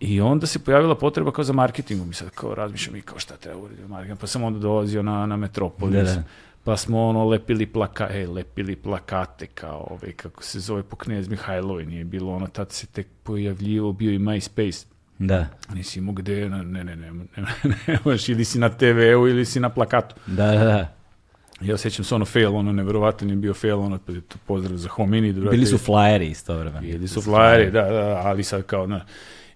I 0.05 0.21
onda 0.21 0.47
se 0.47 0.59
pojavila 0.59 0.95
potreba 0.95 1.33
kao 1.33 1.45
za 1.45 1.53
marketingom 1.53 2.11
i 2.11 2.15
sad 2.15 2.31
kao 2.31 2.55
razmišljam 2.55 2.97
i 2.97 3.03
kao 3.03 3.19
šta 3.19 3.37
treba 3.37 3.59
uraditi 3.59 3.89
marketing. 3.89 4.19
Pa 4.19 4.27
sam 4.27 4.43
onda 4.43 4.59
dolazio 4.59 5.03
na, 5.03 5.27
na 5.27 5.37
Metropolis. 5.37 6.09
Da, 6.09 6.15
da. 6.15 6.23
Pa 6.65 6.77
smo 6.77 7.09
ono 7.09 7.25
lepili 7.29 7.67
plaka, 7.67 8.09
e, 8.11 8.27
lepili 8.27 8.77
plakate 8.77 9.47
kao 9.47 9.87
ovaj, 9.91 10.13
kako 10.13 10.43
se 10.43 10.61
zove 10.61 10.83
po 10.83 10.97
knjez 10.97 11.29
Mihajlovi, 11.29 11.87
nije 11.87 12.05
bilo 12.05 12.33
ono, 12.33 12.47
tad 12.47 12.73
se 12.73 12.87
tek 12.87 13.07
pojavljivo, 13.23 13.93
bio 13.93 14.13
i 14.13 14.19
MySpace. 14.19 14.87
Da, 15.19 15.47
Nisi 15.75 15.99
imao 15.99 16.15
gde, 16.15 16.49
ne, 16.49 16.65
ne, 16.65 16.85
ne, 16.85 16.97
ne, 16.97 17.13
ne, 17.13 17.27
nemaš, 17.87 18.29
ili 18.29 18.45
si 18.45 18.59
na 18.59 18.69
TV-u 18.69 19.29
ili 19.29 19.45
si 19.45 19.61
na 19.61 19.69
plakatu. 19.69 20.15
da, 20.27 20.47
da, 20.47 20.65
da. 20.65 20.95
Ja 21.61 21.77
sećam 21.77 22.05
se 22.05 22.15
ono 22.15 22.25
fail, 22.25 22.57
ono 22.57 22.73
neverovatan 22.73 23.31
je 23.31 23.37
bio 23.37 23.55
fail, 23.55 23.81
ono 23.81 23.99
pa 23.99 24.13
pozdrav 24.47 24.77
za 24.77 24.89
hominid. 24.89 25.37
brate. 25.37 25.57
Bili 25.57 25.67
su 25.67 25.79
flyeri 25.79 26.31
isto 26.31 26.57
vremena. 26.57 26.81
Bili 26.81 27.09
su 27.09 27.21
flyeri, 27.21 27.71
da, 27.71 27.83
da, 27.83 28.23
ali 28.25 28.45
sad 28.45 28.63
kao, 28.63 28.87
na, 28.87 29.05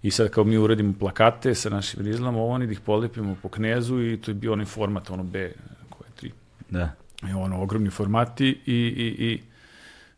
i 0.01 0.11
sad 0.11 0.29
kao 0.29 0.43
mi 0.43 0.57
uradimo 0.57 0.93
plakate 0.99 1.55
sa 1.55 1.69
našim 1.69 2.01
rizlama, 2.01 2.37
ovo 2.37 2.53
oni 2.53 2.65
da 2.65 2.71
ih 2.71 2.79
polepimo 2.79 3.35
po 3.41 3.49
knezu 3.49 4.01
i 4.01 4.21
to 4.21 4.31
je 4.31 4.35
bio 4.35 4.53
onaj 4.53 4.65
format, 4.65 5.09
ono 5.09 5.23
B, 5.23 5.51
koje 5.89 6.07
je 6.07 6.11
tri, 6.15 6.31
Da. 6.69 6.91
i 7.29 7.33
ono, 7.33 7.61
ogromni 7.61 7.89
formati 7.89 8.47
i, 8.65 8.73
i, 8.73 9.25
i 9.25 9.41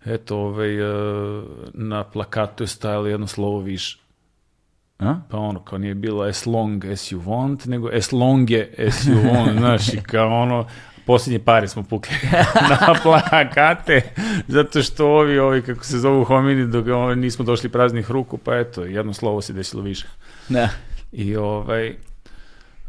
eto, 0.05 0.37
ovaj, 0.37 0.75
e, 0.75 1.43
na 1.73 2.03
plakatu 2.03 2.63
je 2.63 2.67
stajalo 2.67 3.07
jedno 3.07 3.27
slovo 3.27 3.59
više. 3.59 3.99
A? 4.99 5.19
Pa 5.29 5.37
ono, 5.37 5.59
kao 5.59 5.77
nije 5.77 5.95
bilo 5.95 6.23
as 6.23 6.45
long 6.45 6.85
as 6.85 7.11
you 7.11 7.23
want, 7.23 7.67
nego 7.67 7.89
as 7.97 8.11
long 8.11 8.51
as 8.87 9.05
you 9.05 9.23
want, 9.23 9.57
znaš, 9.59 9.93
i 9.93 10.01
kao 10.01 10.41
ono, 10.41 10.65
posljednje 11.09 11.39
pare 11.39 11.67
smo 11.67 11.83
pukli 11.83 12.15
na 12.69 12.93
plakate, 13.03 14.01
zato 14.47 14.83
što 14.83 15.07
ovi, 15.07 15.39
ovi, 15.39 15.61
kako 15.61 15.83
se 15.83 15.99
zovu 15.99 16.23
homini, 16.23 16.67
dok 16.67 16.85
nismo 17.15 17.45
došli 17.45 17.69
praznih 17.69 18.11
ruku, 18.11 18.37
pa 18.37 18.57
eto, 18.57 18.83
jedno 18.83 19.13
slovo 19.13 19.41
se 19.41 19.53
desilo 19.53 19.83
više. 19.83 20.07
Da. 20.49 20.69
I 21.11 21.35
ovaj, 21.35 21.95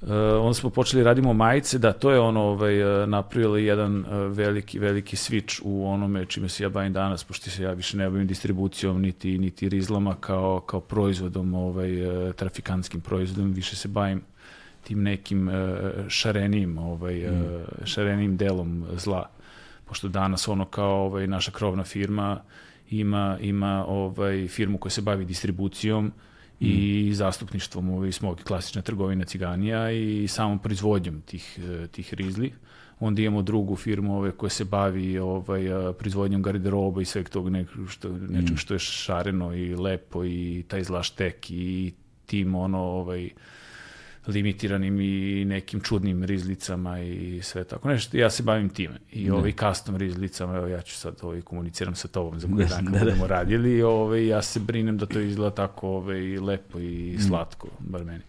Uh, 0.03 0.09
onda 0.41 0.55
smo 0.55 0.71
počeli 0.71 1.05
radimo 1.05 1.33
majice, 1.33 1.79
da 1.79 1.93
to 1.93 2.11
je 2.11 2.18
ono 2.21 2.41
ovaj, 2.41 3.03
uh, 3.03 3.09
napravili 3.09 3.64
jedan 3.64 3.99
uh, 3.99 4.37
veliki, 4.37 4.79
veliki 4.79 5.16
switch 5.16 5.61
u 5.64 5.87
onome 5.89 6.27
čime 6.27 6.49
se 6.49 6.62
ja 6.62 6.68
bavim 6.68 6.93
danas, 6.93 7.25
pošto 7.25 7.51
se 7.51 7.62
ja 7.62 7.73
više 7.73 7.97
ne 7.97 8.11
bavim 8.11 8.27
distribucijom, 8.27 9.01
niti, 9.01 9.39
niti 9.39 9.68
rizlama 9.68 10.14
kao, 10.21 10.61
kao 10.61 10.81
proizvodom, 10.81 11.55
ovaj, 11.55 11.91
trafikanskim 12.37 13.01
proizvodom, 13.01 13.53
više 13.53 13.77
se 13.77 13.89
bavim 13.89 14.23
tim 14.85 15.03
nekim 15.03 15.49
uh, 15.49 15.55
šarenim, 16.09 16.78
ovaj, 16.78 17.26
uh, 17.26 17.33
šarenim 17.85 18.37
delom 18.37 18.87
zla. 18.97 19.31
Pošto 19.85 20.09
danas 20.09 20.49
ono 20.49 20.64
kao 20.64 21.05
ovaj, 21.05 21.26
naša 21.26 21.51
krovna 21.51 21.85
firma 21.85 22.41
ima, 22.91 23.39
ima 23.41 23.85
ovaj, 23.87 24.49
firmu 24.49 24.78
koja 24.78 24.91
se 24.91 25.03
bavi 25.03 25.24
distribucijom, 25.24 26.12
i 26.61 27.11
zastupništvom 27.14 27.91
ovaj, 27.91 28.12
smog 28.12 28.41
klasična 28.45 28.83
trgovina 28.83 29.24
ciganija 29.24 29.91
i 29.91 30.28
samom 30.28 30.59
proizvodnjom 30.59 31.20
tih, 31.20 31.59
eh, 31.59 31.87
tih 31.87 32.14
rizli. 32.14 32.53
Onda 33.01 33.22
imamo 33.22 33.43
drugu 33.43 33.76
firmu 33.76 34.16
ove, 34.16 34.33
koja 34.33 34.51
se 34.51 34.64
bavi 34.64 35.18
ovaj, 35.18 35.62
proizvodnjom 35.99 36.43
garderoba 36.43 37.03
i 37.03 37.05
sveg 37.05 37.28
tog 37.28 37.49
nekog 37.49 37.91
što, 37.91 38.09
nečeg 38.28 38.59
što 38.59 38.74
je 38.74 38.78
šareno 38.78 39.55
i 39.55 39.74
lepo 39.74 40.24
i 40.24 40.64
taj 40.68 40.85
zlaštek 40.85 41.51
i 41.51 41.93
tim 42.26 42.55
ono 42.55 42.78
ovaj, 42.78 43.31
limitiranim 44.27 45.01
i 45.01 45.45
nekim 45.45 45.81
čudnim 45.81 46.25
rizlicama 46.25 47.01
i 47.01 47.41
sve 47.43 47.64
tako 47.64 47.89
nešto. 47.89 48.16
Ja 48.16 48.31
se 48.31 48.43
bavim 48.43 48.68
time. 48.68 48.95
I 49.12 49.31
ovaj 49.31 49.53
custom 49.53 49.97
rizlicama, 49.97 50.57
evo 50.57 50.66
ja 50.66 50.81
ću 50.81 50.97
sad 50.97 51.16
ovaj, 51.23 51.41
komuniciram 51.41 51.95
sa 51.95 52.09
tobom 52.09 52.41
za 52.41 52.49
koji 52.49 52.66
Da, 52.66 52.75
dan 52.75 52.85
da, 52.85 52.91
da. 52.91 52.99
budemo 52.99 53.27
radili, 53.27 53.83
ovaj, 53.83 54.27
ja 54.27 54.43
se 54.43 54.61
brinem 54.61 54.99
da 54.99 55.07
to 55.07 55.21
izgleda 55.21 55.55
tako 55.55 55.89
ovaj, 55.89 56.39
lepo 56.39 56.79
i 56.79 57.18
slatko, 57.29 57.68
bar 57.79 58.05
meni. 58.05 58.23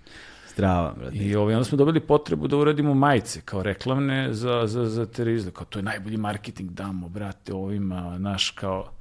Strava, 0.48 0.94
brate. 1.00 1.16
I 1.16 1.36
ovaj, 1.36 1.56
onda 1.56 1.64
smo 1.64 1.78
dobili 1.78 2.00
potrebu 2.00 2.48
da 2.48 2.58
uradimo 2.58 2.94
majice 2.94 3.42
kao 3.42 3.64
reklamne 3.64 4.34
za, 4.34 4.68
za, 4.68 4.86
za 4.86 5.06
te 5.06 5.24
rizle. 5.24 5.52
Kao 5.52 5.66
to 5.66 5.80
je 5.80 5.84
najbolji 5.84 6.18
marketing, 6.18 6.72
damo, 6.72 7.10
brate, 7.10 7.54
ovima, 7.54 8.18
naš 8.18 8.50
kao 8.50 8.92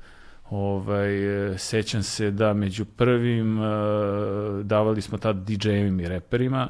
Ovaj, 0.51 1.11
sećam 1.59 2.03
se 2.03 2.30
da 2.30 2.53
među 2.53 2.84
prvim 2.84 3.59
e, 3.59 3.66
davali 4.62 5.03
smo 5.03 5.18
tad 5.18 5.36
DJ-evima 5.36 6.03
i 6.03 6.09
reperima, 6.09 6.68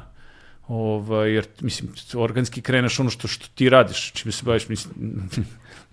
ovaj, 0.71 1.33
jer, 1.33 1.47
mislim, 1.61 1.91
organski 2.13 2.61
kreneš 2.61 2.99
ono 2.99 3.09
što, 3.09 3.27
što 3.27 3.47
ti 3.55 3.69
radiš, 3.69 4.11
čime 4.11 4.31
se 4.31 4.45
baviš, 4.45 4.69
mislim, 4.69 4.93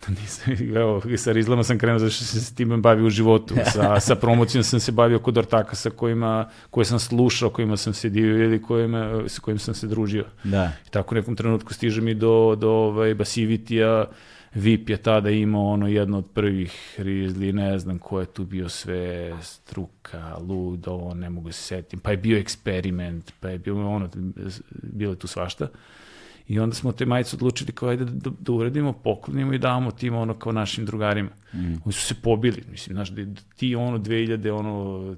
nisam, 0.21 0.77
evo, 0.77 1.03
sa 1.17 1.33
rizlama 1.33 1.65
sam 1.65 1.79
krenuo 1.79 1.99
zato 1.99 2.11
što 2.11 2.25
sam 2.25 2.41
se 2.41 2.55
time 2.55 2.77
bavio 2.77 3.07
u 3.07 3.11
životu, 3.11 3.55
sa, 3.73 4.01
sa 4.01 4.15
promocijom 4.15 4.65
sam 4.65 4.81
se 4.81 4.93
bavio 4.93 5.19
kod 5.19 5.39
ortaka 5.39 5.77
sa 5.77 5.91
kojima, 5.91 6.49
koje 6.71 6.85
sam 6.85 6.99
slušao, 6.99 7.51
kojima 7.51 7.77
sam 7.77 7.93
se 7.95 8.09
divio 8.09 8.45
ili 8.45 8.63
kojima, 8.63 9.23
sa 9.27 9.41
kojim 9.41 9.59
sam 9.59 9.75
se 9.75 9.87
družio. 9.87 10.25
Da. 10.45 10.73
I 10.87 10.91
tako 10.91 11.15
u 11.15 11.19
nekom 11.19 11.37
trenutku 11.37 11.75
stiže 11.75 12.01
mi 12.01 12.15
do, 12.15 12.55
do 12.59 12.71
ovaj, 12.71 13.15
Basivitija, 13.15 14.07
VIP 14.59 14.91
je 14.91 14.97
tada 14.97 15.31
imao 15.31 15.67
ono 15.67 15.89
jedno 15.89 16.19
od 16.19 16.31
prvih 16.35 16.95
rizli, 16.99 17.53
ne 17.53 17.79
znam 17.79 17.99
ko 17.99 18.21
je 18.21 18.27
tu 18.27 18.45
bio 18.45 18.69
sve, 18.69 19.33
struka, 19.43 20.37
lud, 20.49 20.89
ovo, 20.89 21.15
ne 21.15 21.31
mogu 21.31 21.53
se 21.53 21.63
setim, 21.63 22.01
pa 22.01 22.11
je 22.11 22.17
bio 22.17 22.39
eksperiment, 22.39 23.33
pa 23.41 23.49
je 23.49 23.59
bio 23.59 23.89
ono, 23.89 24.09
bilo 24.83 25.13
je 25.13 25.19
tu 25.19 25.27
svašta. 25.27 25.69
I 26.49 26.59
onda 26.59 26.75
smo 26.75 26.93
te 26.93 27.07
majice 27.07 27.37
odlučili 27.37 27.73
kao 27.73 27.89
ajde 27.89 28.05
da, 28.05 28.31
da 28.41 28.53
uradimo, 28.53 28.93
poklonimo 28.93 29.53
i 29.53 29.59
damo 29.59 29.91
tim 29.91 30.15
ono 30.15 30.35
kao 30.35 30.53
našim 30.53 30.87
drugarima. 30.87 31.31
Mm. 31.55 31.75
Oni 31.85 31.93
su 31.93 32.07
se 32.07 32.15
pobili, 32.15 32.63
mislim, 32.71 32.95
znaš, 32.95 33.11
da 33.11 33.41
ti 33.57 33.75
ono 33.75 33.99
2000, 33.99 34.51
ono 34.51 35.17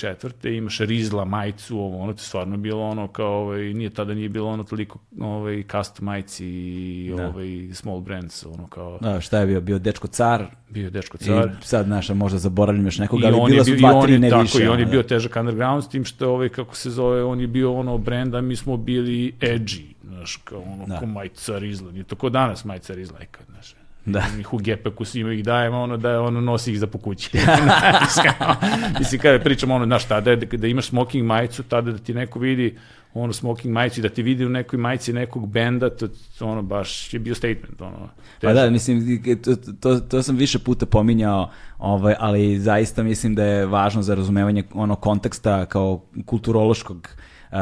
četvrte, 0.00 0.56
imaš 0.56 0.78
rizla, 0.78 1.24
majicu, 1.24 1.78
ovo, 1.78 1.98
ono, 2.02 2.12
to 2.12 2.20
je 2.20 2.24
stvarno 2.24 2.56
bilo 2.56 2.82
ono 2.82 3.08
kao, 3.08 3.32
ovaj, 3.32 3.60
nije 3.62 3.90
tada 3.90 4.14
nije 4.14 4.28
bilo 4.28 4.48
ono 4.50 4.64
toliko 4.64 4.98
ovaj, 5.20 5.62
custom 5.70 6.04
majici 6.04 6.46
i 6.46 7.12
Da. 7.16 7.28
ovaj, 7.28 7.68
small 7.72 8.00
brands, 8.00 8.46
ono 8.46 8.66
kao, 8.66 8.98
Da, 9.00 9.20
šta 9.20 9.38
je 9.38 9.46
bio? 9.46 9.60
Bio 9.60 9.78
dečko 9.78 10.08
car, 10.08 10.46
bio 10.68 10.90
dečko 10.90 11.18
car. 11.18 11.50
i 11.62 11.64
sad 11.64 11.88
naša 11.88 12.14
možda 12.14 12.38
zaboravljam 12.38 12.84
još 12.84 12.98
nekoga, 12.98 13.28
I 13.28 13.32
ali 13.32 13.50
bila 13.52 13.64
su 13.64 13.74
dva, 13.76 14.02
tri 14.02 14.18
ne 14.18 14.30
tako, 14.30 14.42
više. 14.42 14.64
i 14.64 14.68
on 14.68 14.78
je 14.78 14.82
ono, 14.84 14.90
bio 14.90 15.02
da. 15.02 15.08
težak 15.08 15.36
underground, 15.36 15.84
s 15.84 15.88
tim 15.88 16.04
što 16.04 16.30
ovaj, 16.30 16.48
kako 16.48 16.76
se 16.76 16.90
zove, 16.90 17.24
on 17.24 17.40
je 17.40 17.46
bio 17.46 17.74
ono 17.74 17.98
brand, 17.98 18.34
a 18.34 18.40
mi 18.40 18.56
smo 18.56 18.76
bili 18.76 19.34
edgy, 19.40 19.82
znaš, 20.04 20.36
kao 20.36 20.60
ono, 20.60 20.86
Da. 20.86 20.98
ko 20.98 21.06
majica 21.06 21.58
rizla, 21.58 21.92
nije 21.92 22.04
to 22.04 22.16
ko 22.16 22.28
danas 22.30 22.64
majica 22.64 22.94
rizla, 22.94 23.18
e, 23.20 23.26
kad, 23.30 23.46
znaš, 23.46 23.74
Da. 24.06 24.22
ih 24.40 24.54
u 24.54 24.58
gepeku 24.58 25.04
svima 25.04 25.32
ih 25.32 25.44
dajemo, 25.44 25.82
ono 25.82 25.96
da 25.96 26.20
ono 26.22 26.40
nosi 26.40 26.72
ih 26.72 26.78
za 26.78 26.86
po 26.86 26.98
kući. 26.98 27.30
Znaš, 27.38 28.36
kao, 28.38 28.54
Mislim, 28.98 29.20
kada 29.20 29.38
pričamo 29.38 29.74
ono, 29.74 29.84
znaš, 29.84 30.04
tada 30.04 30.36
da, 30.36 30.56
da 30.56 30.66
imaš 30.66 30.86
smoking 30.86 31.26
majicu, 31.26 31.62
tada 31.62 31.92
da 31.92 31.98
ti 31.98 32.14
neko 32.14 32.38
vidi 32.38 32.76
ono 33.14 33.32
smoking 33.32 33.74
majicu 33.74 34.00
i 34.00 34.02
da 34.02 34.08
ti 34.08 34.22
vidi 34.22 34.46
u 34.46 34.48
nekoj 34.48 34.78
majici 34.78 35.12
nekog 35.12 35.48
benda, 35.48 35.90
to, 35.90 36.08
ono 36.40 36.62
baš 36.62 37.14
je 37.14 37.20
bio 37.20 37.34
statement, 37.34 37.80
ono. 37.80 38.08
Pa 38.42 38.52
da, 38.52 38.70
mislim, 38.70 39.22
to, 39.44 39.56
to, 39.80 40.00
to 40.00 40.22
sam 40.22 40.36
više 40.36 40.58
puta 40.58 40.86
pominjao, 40.86 41.50
ovaj, 41.78 42.14
ali 42.18 42.58
zaista 42.58 43.02
mislim 43.02 43.34
da 43.34 43.44
je 43.44 43.66
važno 43.66 44.02
za 44.02 44.14
razumevanje 44.14 44.64
ono 44.74 44.96
konteksta 44.96 45.66
kao 45.66 46.04
kulturološkog 46.26 47.08
Uh, 47.52 47.56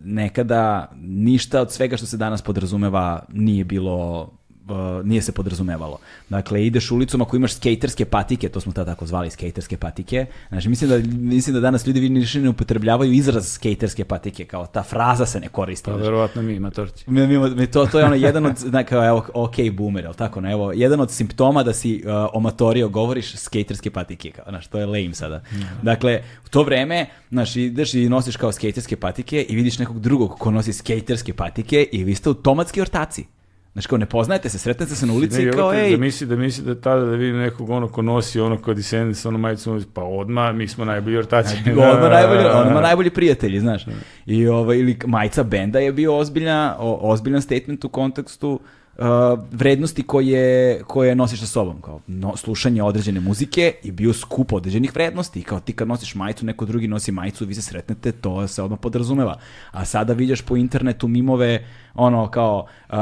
nekada 0.00 0.92
ništa 1.00 1.60
od 1.60 1.72
svega 1.72 1.96
što 1.96 2.06
se 2.06 2.16
danas 2.16 2.42
podrazumeva 2.42 3.24
nije 3.32 3.64
bilo 3.64 4.30
uh, 4.68 5.06
nije 5.06 5.22
se 5.22 5.32
podrazumevalo. 5.32 5.98
Dakle, 6.28 6.66
ideš 6.66 6.90
ulicom 6.90 7.22
ako 7.22 7.36
imaš 7.36 7.54
skejterske 7.54 8.04
patike, 8.04 8.48
to 8.48 8.60
smo 8.60 8.72
tada 8.72 8.92
tako 8.92 9.06
zvali 9.06 9.30
skejterske 9.30 9.76
patike. 9.76 10.26
Znači, 10.48 10.68
mislim 10.68 10.90
da, 10.90 10.98
mislim 11.12 11.54
da 11.54 11.60
danas 11.60 11.86
ljudi 11.86 12.00
više 12.00 12.40
ne 12.40 12.48
upotrebljavaju 12.48 13.12
izraz 13.12 13.52
skejterske 13.52 14.04
patike, 14.04 14.44
kao 14.44 14.66
ta 14.66 14.82
fraza 14.82 15.26
se 15.26 15.40
ne 15.40 15.48
koristi. 15.48 15.90
Pa 15.90 15.96
verovatno 15.96 16.42
mi, 16.42 16.60
matorci. 16.60 17.10
Mi, 17.10 17.26
mi, 17.26 17.50
mi 17.50 17.66
to, 17.66 17.86
to 17.86 17.98
je 17.98 18.04
ono 18.04 18.14
jedan 18.14 18.46
od, 18.46 18.56
zna, 18.58 18.84
kao, 18.84 19.06
evo, 19.06 19.26
ok, 19.34 19.54
boomer, 19.72 20.04
jel 20.04 20.14
tako, 20.14 20.40
ne, 20.40 20.52
evo, 20.52 20.72
jedan 20.72 21.00
od 21.00 21.10
simptoma 21.10 21.62
da 21.62 21.72
si 21.72 22.02
uh, 22.06 22.12
omatorio, 22.32 22.88
govoriš 22.88 23.36
skejterske 23.36 23.90
patike, 23.90 24.30
kao, 24.30 24.44
znaš, 24.48 24.66
to 24.66 24.78
je 24.78 24.86
lame 24.86 25.14
sada. 25.14 25.42
Dakle, 25.82 26.22
u 26.46 26.48
to 26.48 26.62
vreme, 26.62 27.06
znaš, 27.30 27.56
ideš 27.56 27.94
i 27.94 28.08
nosiš 28.08 28.36
kao 28.36 28.52
skejterske 28.52 28.96
patike 28.96 29.42
i 29.48 29.56
vidiš 29.56 29.78
nekog 29.78 30.00
drugog 30.00 30.38
ko 30.38 30.50
nosi 30.50 30.72
skejterske 30.72 31.34
patike 31.34 31.88
i 31.92 32.04
vi 32.04 32.14
ste 32.14 32.28
automatski 32.28 32.80
ortaci. 32.80 33.26
Znači 33.74 33.88
kao 33.88 33.98
ne 33.98 34.06
poznajete 34.06 34.48
se, 34.48 34.58
sretnete 34.58 34.94
se 34.94 35.06
na 35.06 35.12
ulici 35.12 35.38
Ne, 35.38 35.44
i 35.44 35.46
evo 35.46 35.56
kao 35.56 35.74
ej, 35.74 35.90
Da 35.90 35.96
misli, 35.96 36.26
da 36.26 36.36
misli 36.36 36.64
da 36.64 36.80
tada 36.80 37.04
da 37.04 37.10
vidim 37.10 37.36
nekog 37.38 37.70
ono 37.70 37.88
ko 37.88 38.02
nosi 38.02 38.40
ono 38.40 38.58
kod 38.58 38.76
Descendants, 38.76 39.26
ono 39.26 39.38
majicu, 39.38 39.80
pa 39.94 40.02
odma 40.02 40.52
mi 40.52 40.68
smo 40.68 40.84
najbolji 40.84 41.16
ortaci. 41.16 41.56
odmah 41.70 42.10
najbolji, 42.10 42.44
odmah 42.44 42.82
najbolji 42.88 43.10
prijatelji, 43.10 43.60
znaš. 43.60 43.86
I 44.26 44.46
ovaj, 44.46 44.78
ili 44.78 44.98
majica 45.06 45.42
benda 45.42 45.78
je 45.78 45.92
bio 45.92 46.18
ozbiljna, 46.18 46.76
o, 46.78 47.10
ozbiljan 47.10 47.42
statement 47.42 47.84
u 47.84 47.88
kontekstu 47.88 48.60
uh, 48.98 49.04
vrednosti 49.52 50.02
koje, 50.02 50.82
koje 50.82 51.14
nosiš 51.14 51.40
sa 51.40 51.46
sobom, 51.46 51.80
kao 51.80 52.00
no, 52.06 52.36
slušanje 52.36 52.82
određene 52.82 53.20
muzike 53.20 53.74
i 53.82 53.90
bio 53.90 54.12
skup 54.12 54.52
određenih 54.52 54.94
vrednosti. 54.94 55.40
I 55.40 55.42
kao 55.42 55.60
ti 55.60 55.72
kad 55.72 55.88
nosiš 55.88 56.14
majicu, 56.14 56.46
neko 56.46 56.64
drugi 56.64 56.88
nosi 56.88 57.12
majicu, 57.12 57.46
vi 57.46 57.54
se 57.54 57.62
sretnete, 57.62 58.12
to 58.12 58.48
se 58.48 58.62
odmah 58.62 58.78
podrazumeva. 58.80 59.38
A 59.70 59.84
sada 59.84 60.12
vidiš 60.12 60.42
po 60.42 60.56
internetu 60.56 61.08
mimove, 61.08 61.66
ono 61.94 62.30
kao 62.30 62.66
uh, 62.88 62.96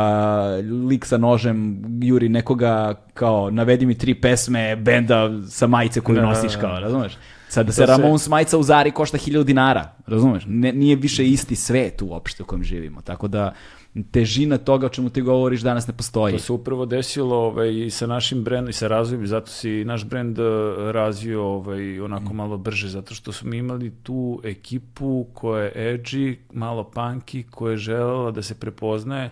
lik 0.88 1.06
sa 1.06 1.16
nožem 1.18 1.82
juri 2.02 2.28
nekoga 2.28 2.94
kao 3.14 3.50
navedi 3.50 3.86
mi 3.86 3.98
tri 3.98 4.14
pesme 4.14 4.76
benda 4.76 5.30
sa 5.48 5.66
majice 5.66 6.00
koju 6.00 6.16
Da, 6.16 6.22
nosiš 6.22 6.56
kao, 6.56 6.80
razumeš? 6.80 7.12
Sad 7.48 7.66
da 7.66 7.72
se 7.72 7.86
To 7.86 8.18
se- 8.18 8.30
majica 8.30 8.58
u 8.58 8.62
Zari 8.62 8.90
košta 8.90 9.18
1000 9.18 9.44
dinara, 9.44 9.92
razumeš? 10.06 10.44
Ne, 10.46 10.72
nije 10.72 10.96
više 10.96 11.26
isti 11.26 11.56
svet 11.56 12.02
uopšte 12.02 12.42
u 12.42 12.46
kojem 12.46 12.64
živimo, 12.64 13.00
tako 13.02 13.28
da 13.28 13.54
težina 14.10 14.58
toga 14.58 14.86
o 14.86 14.88
čemu 14.88 15.10
ti 15.10 15.20
govoriš 15.20 15.60
danas 15.60 15.86
ne 15.86 15.92
postoji. 15.96 16.32
To 16.32 16.38
se 16.38 16.52
upravo 16.52 16.86
desilo 16.86 17.36
ovaj, 17.36 17.84
i 17.86 17.90
sa 17.90 18.06
našim 18.06 18.44
brendom 18.44 18.70
i 18.70 18.72
sa 18.72 18.88
razvojem, 18.88 19.26
zato 19.26 19.50
se 19.50 19.80
i 19.80 19.84
naš 19.84 20.04
brend 20.04 20.38
eh, 20.38 20.42
razvio 20.92 21.44
ovaj, 21.44 22.00
onako 22.00 22.32
malo 22.32 22.58
brže, 22.58 22.88
zato 22.88 23.14
što 23.14 23.32
smo 23.32 23.54
imali 23.54 23.92
tu 24.02 24.40
ekipu 24.44 25.26
koja 25.34 25.64
je 25.64 25.72
edgy, 25.76 26.36
malo 26.52 26.90
punky, 26.94 27.50
koja 27.50 27.70
je 27.70 27.76
želela 27.76 28.30
da 28.30 28.42
se 28.42 28.54
prepoznaje 28.54 29.30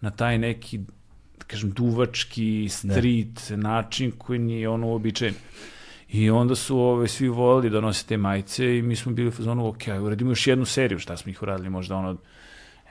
na 0.00 0.10
taj 0.10 0.38
neki, 0.38 0.78
da 1.38 1.44
kažem, 1.46 1.70
duvački, 1.70 2.68
street 2.68 3.40
način 3.50 4.12
koji 4.18 4.38
nije 4.38 4.68
ono 4.68 4.86
uobičajen. 4.86 5.34
I 6.08 6.30
onda 6.30 6.54
su 6.54 6.78
ove, 6.78 7.08
svi 7.08 7.28
volili 7.28 7.70
da 7.70 7.80
nose 7.80 8.06
te 8.06 8.16
majice 8.16 8.78
i 8.78 8.82
mi 8.82 8.96
smo 8.96 9.12
bili 9.12 9.28
u 9.28 9.32
fazonu, 9.32 9.68
ok, 9.68 9.82
uradimo 10.02 10.30
još 10.30 10.46
jednu 10.46 10.64
seriju, 10.64 10.98
šta 10.98 11.16
smo 11.16 11.30
ih 11.30 11.42
uradili, 11.42 11.70
možda 11.70 11.96
ono, 11.96 12.16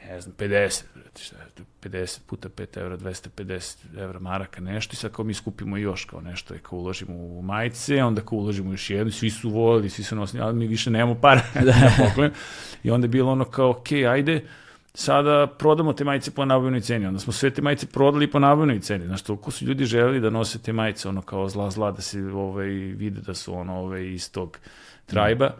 ne 0.06 0.22
znam, 0.22 0.36
50, 0.38 0.84
brate, 1.10 1.24
šta 1.24 1.36
je 1.38 1.50
to, 1.50 1.64
50 1.90 2.20
puta 2.28 2.50
5 2.50 2.80
evra, 2.80 2.98
250 2.98 4.00
evra 4.00 4.20
maraka, 4.20 4.62
nešto, 4.62 4.94
i 4.94 4.96
sad 4.96 5.12
kao 5.12 5.26
mi 5.26 5.34
skupimo 5.34 5.78
još 5.78 6.06
kao 6.06 6.22
nešto, 6.22 6.56
i 6.56 6.60
kao 6.60 6.80
uložimo 6.80 7.14
u 7.14 7.42
majice, 7.42 8.04
onda 8.04 8.22
kao 8.22 8.38
uložimo 8.38 8.72
još 8.72 8.90
jednu, 8.90 9.12
svi 9.12 9.30
su 9.30 9.50
volili, 9.50 9.90
svi 9.90 10.04
su 10.04 10.16
nosili, 10.16 10.44
ali 10.44 10.56
mi 10.56 10.68
više 10.68 10.90
nemamo 10.90 11.16
para 11.16 11.42
da 11.66 11.74
poklonimo. 11.98 12.36
I 12.84 12.92
onda 12.92 13.06
je 13.06 13.10
bilo 13.10 13.32
ono 13.32 13.46
kao, 13.46 13.70
ok, 13.70 13.92
ajde, 13.92 14.46
sada 14.94 15.48
prodamo 15.48 15.94
te 15.94 16.04
majice 16.04 16.32
po 16.32 16.46
nabavnoj 16.46 16.82
ceni. 16.82 17.06
Onda 17.06 17.20
smo 17.20 17.34
sve 17.34 17.50
te 17.50 17.62
majice 17.62 17.86
prodali 17.88 18.32
po 18.32 18.40
nabavnoj 18.40 18.80
ceni. 18.80 19.06
Znaš, 19.06 19.22
toliko 19.22 19.52
su 19.52 19.66
ljudi 19.66 19.86
želeli 19.86 20.20
da 20.20 20.30
nose 20.30 20.60
te 20.60 20.74
majice, 20.74 21.10
ono 21.10 21.22
kao 21.22 21.50
zla 21.50 21.70
zla, 21.70 21.92
da 21.92 22.02
se 22.02 22.24
ovaj, 22.24 22.68
vide 22.70 23.22
da 23.22 23.34
su 23.34 23.54
ono 23.54 23.80
ovaj, 23.80 24.06
iz 24.06 24.32
tog 24.32 24.58
trajba. 25.06 25.56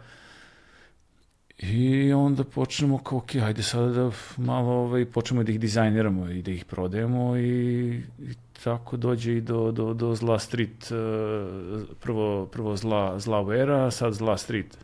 I 1.62 2.12
onda 2.12 2.44
počnemo 2.44 2.98
kao, 2.98 3.18
ok, 3.18 3.34
ajde 3.34 3.62
sada 3.62 3.86
da 3.86 4.10
malo 4.36 4.72
ovaj, 4.72 5.04
počnemo 5.04 5.42
da 5.42 5.52
ih 5.52 5.60
dizajniramo 5.60 6.28
i 6.30 6.42
da 6.42 6.50
ih 6.50 6.64
prodajemo 6.64 7.36
i, 7.36 7.88
i 8.18 8.34
tako 8.64 8.96
dođe 8.96 9.36
i 9.36 9.40
do, 9.40 9.72
do, 9.72 9.94
do 9.94 10.14
zla 10.14 10.38
street, 10.38 10.92
eh, 10.92 11.94
prvo, 12.00 12.46
prvo 12.46 12.76
zla, 12.76 13.18
zla 13.18 13.42
vera, 13.42 13.86
a 13.86 13.90
sad 13.90 14.12
zla 14.12 14.36
street. 14.36 14.78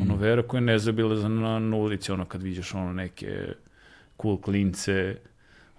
Ono 0.00 0.16
vera 0.16 0.42
koja 0.42 0.58
je 0.58 0.62
nezabilazna 0.62 1.28
na, 1.28 1.58
na 1.58 1.76
ulici, 1.76 2.12
ono 2.12 2.24
kad 2.24 2.42
vidiš 2.42 2.74
ono 2.74 2.92
neke 2.92 3.54
cool 4.22 4.36
klince, 4.40 5.16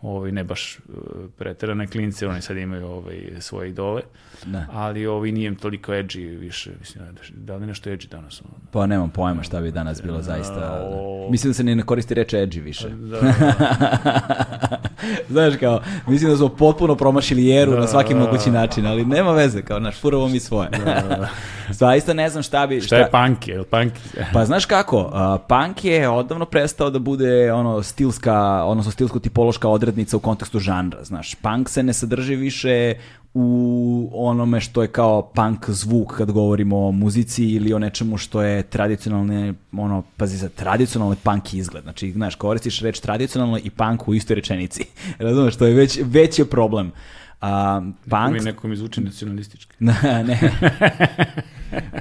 ovaj, 0.02 0.32
ne 0.32 0.44
baš 0.44 0.80
uh, 0.80 0.96
preterane 1.38 1.88
klince, 1.88 2.28
oni 2.28 2.42
sad 2.42 2.58
imaju 2.58 2.88
ovaj, 2.88 3.16
svoje 3.40 3.70
idole, 3.70 4.02
Da. 4.46 4.66
ali 4.72 5.06
ovaj 5.06 5.32
nije 5.32 5.56
toliko 5.56 5.92
edgy 5.92 6.40
više, 6.40 6.72
mislim, 6.80 7.04
da 7.32 7.56
li 7.56 7.64
je 7.64 7.68
nešto 7.68 7.90
edgy 7.90 8.10
danas? 8.10 8.42
Ono? 8.42 8.54
Pa 8.72 8.86
nemam 8.86 9.10
pojma 9.10 9.44
šta 9.44 9.62
bi 9.62 9.72
danas 9.72 10.02
bilo 10.04 10.22
zaista. 10.22 10.82
o- 10.86 11.28
Mislim 11.32 11.50
da 11.50 11.54
se 11.54 11.64
ne 11.64 11.84
koristi 11.84 12.14
reč 12.14 12.34
edgy 12.34 12.62
više. 12.62 12.90
Da, 12.90 13.20
da, 13.20 13.32
Znaš 15.30 15.54
kao, 15.56 15.82
mislim 16.08 16.32
da 16.32 16.38
smo 16.38 16.50
potpuno 16.50 16.96
promašili 16.96 17.46
jeru 17.46 17.72
na 17.72 17.88
svaki 17.88 18.16
mogući 18.16 18.52
način, 18.52 18.86
ali 18.88 19.06
nema 19.06 19.32
veze, 19.32 19.62
kao 19.62 19.80
naš 19.80 20.00
furamo 20.02 20.28
mi 20.28 20.40
svoje. 20.40 20.70
Zaista 21.72 22.14
ne 22.14 22.30
znam 22.30 22.44
šta 22.44 22.68
bi... 22.68 22.82
šta 22.82 22.96
je 22.98 23.12
punk, 23.12 23.48
je 23.48 23.60
li 23.60 23.66
punk? 23.66 23.94
Pa 24.34 24.46
znaš 24.46 24.66
kako, 24.66 25.10
a, 25.14 25.38
punk 25.40 25.84
je 25.84 26.10
odavno 26.10 26.46
prestao 26.46 26.90
da 26.90 27.00
bude 27.00 27.54
ono 27.54 27.84
stilska, 27.84 28.36
odnosno 28.64 28.92
stilsko-tipološka 28.92 29.68
odrednica 29.92 30.18
u 30.18 30.20
kontekstu 30.20 30.60
žanra, 30.60 31.04
znaš. 31.04 31.36
Punk 31.36 31.70
se 31.70 31.84
ne 31.84 31.94
sadrži 31.94 32.36
više 32.36 32.96
u 33.34 34.10
onome 34.14 34.62
što 34.62 34.82
je 34.82 34.88
kao 34.88 35.22
punk 35.22 35.70
zvuk 35.70 36.18
kad 36.18 36.32
govorimo 36.32 36.88
o 36.88 36.92
muzici 36.92 37.46
ili 37.46 37.74
o 37.74 37.80
nečemu 37.80 38.18
što 38.18 38.42
je 38.42 38.64
tradicionalne, 38.64 39.54
ono, 39.72 40.04
pazi 40.18 40.38
za 40.38 40.50
tradicionalni 40.50 41.16
punk 41.24 41.54
izgled. 41.54 41.84
Znači, 41.84 42.12
znaš, 42.12 42.36
koristiš 42.36 42.82
reč 42.82 43.00
tradicionalno 43.00 43.58
i 43.64 43.70
punk 43.70 44.08
u 44.08 44.14
istoj 44.14 44.36
rečenici. 44.36 44.86
Razumeš, 45.28 45.56
to 45.56 45.66
je 45.66 45.74
već, 45.74 46.00
već 46.04 46.40
je 46.40 46.46
problem. 46.46 46.92
A, 47.42 47.82
Punk... 47.82 48.32
punk, 48.32 48.44
Neko 48.44 48.68
mi 48.68 48.76
zvuči 48.76 49.02
nacionalistički. 49.02 49.76
ne, 49.88 50.24
ne. 50.24 50.40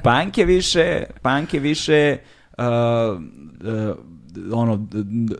punk 0.03 0.37
je 0.37 0.45
više, 0.45 1.03
punk 1.21 1.53
je 1.53 1.59
više 1.59 2.17
uh, 2.57 2.65
uh, 2.65 4.11
ono 4.53 4.87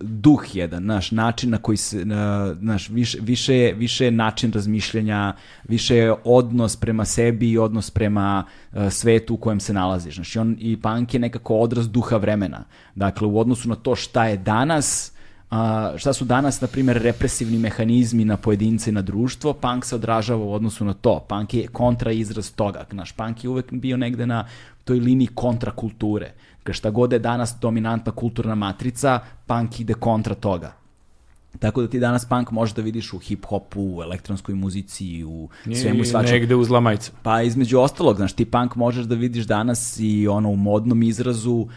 duh 0.01 0.43
jedan, 0.53 0.85
naš 0.85 1.11
način 1.11 1.49
na 1.49 1.57
koji 1.57 1.77
se 1.77 2.05
na, 2.05 2.55
naš 2.59 2.89
više 2.89 3.17
više 3.21 3.55
je- 3.55 3.73
više 3.73 4.05
je 4.05 4.11
način 4.11 4.51
razmišljanja, 4.51 5.33
više 5.67 5.95
je 5.95 6.15
odnos 6.23 6.75
prema 6.75 7.05
sebi 7.05 7.51
i 7.51 7.57
odnos 7.57 7.91
prema 7.91 8.43
uh, 8.73 8.89
svetu 8.89 9.33
u 9.33 9.37
kojem 9.37 9.59
se 9.59 9.73
nalaziš. 9.73 10.15
Znači 10.15 10.39
on 10.39 10.57
i 10.59 10.77
punk 10.81 11.13
je 11.13 11.19
nekako 11.19 11.55
odraz 11.55 11.89
duha 11.89 12.17
vremena. 12.17 12.63
Dakle 12.95 13.27
u 13.27 13.39
odnosu 13.39 13.69
na 13.69 13.75
to 13.75 13.95
šta 13.95 14.25
je 14.25 14.37
danas 14.37 15.11
a, 15.51 15.93
šta 15.97 16.13
su 16.13 16.25
danas, 16.25 16.61
na 16.61 16.67
primjer, 16.67 17.01
represivni 17.01 17.57
mehanizmi 17.59 18.25
na 18.25 18.37
pojedince 18.37 18.89
i 18.89 18.93
na 18.93 19.01
društvo, 19.01 19.53
punk 19.53 19.85
se 19.85 19.95
odražava 19.95 20.43
u 20.43 20.53
odnosu 20.53 20.85
na 20.85 20.93
to. 20.93 21.25
Punk 21.29 21.53
je 21.53 21.67
kontra 21.67 22.11
izraz 22.11 22.51
toga. 22.51 22.85
Naš 22.91 23.11
punk 23.11 23.43
je 23.43 23.49
uvek 23.49 23.73
bio 23.73 23.97
negde 23.97 24.25
na 24.25 24.47
toj 24.83 24.99
liniji 24.99 25.27
kontrakulture. 25.27 26.31
Dakle, 26.50 26.50
šta 26.69 26.89
god 26.89 27.13
je 27.13 27.19
danas 27.19 27.55
dominantna 27.61 28.11
kulturna 28.11 28.55
matrica, 28.55 29.19
punk 29.47 29.79
ide 29.79 29.93
kontra 29.93 30.35
toga. 30.35 30.81
Tako 31.59 31.81
da 31.81 31.87
ti 31.87 31.99
danas 31.99 32.25
punk 32.25 32.51
možeš 32.51 32.75
da 32.75 32.81
vidiš 32.81 33.13
u 33.13 33.19
hip-hopu, 33.19 33.97
u 33.97 34.01
elektronskoj 34.01 34.55
muzici, 34.55 35.23
u 35.23 35.49
svemu 35.75 36.01
i 36.01 36.05
svačemu. 36.05 36.39
Negde 36.39 36.55
uz 36.55 36.69
lamajca. 36.69 37.11
Pa 37.23 37.41
između 37.41 37.79
ostalog, 37.79 38.15
znaš, 38.15 38.33
ti 38.33 38.45
punk 38.45 38.75
možeš 38.75 39.05
da 39.05 39.15
vidiš 39.15 39.45
danas 39.45 39.99
i 39.99 40.27
ono 40.27 40.49
u 40.49 40.55
modnom 40.55 41.03
izrazu, 41.03 41.51
uh, 41.51 41.67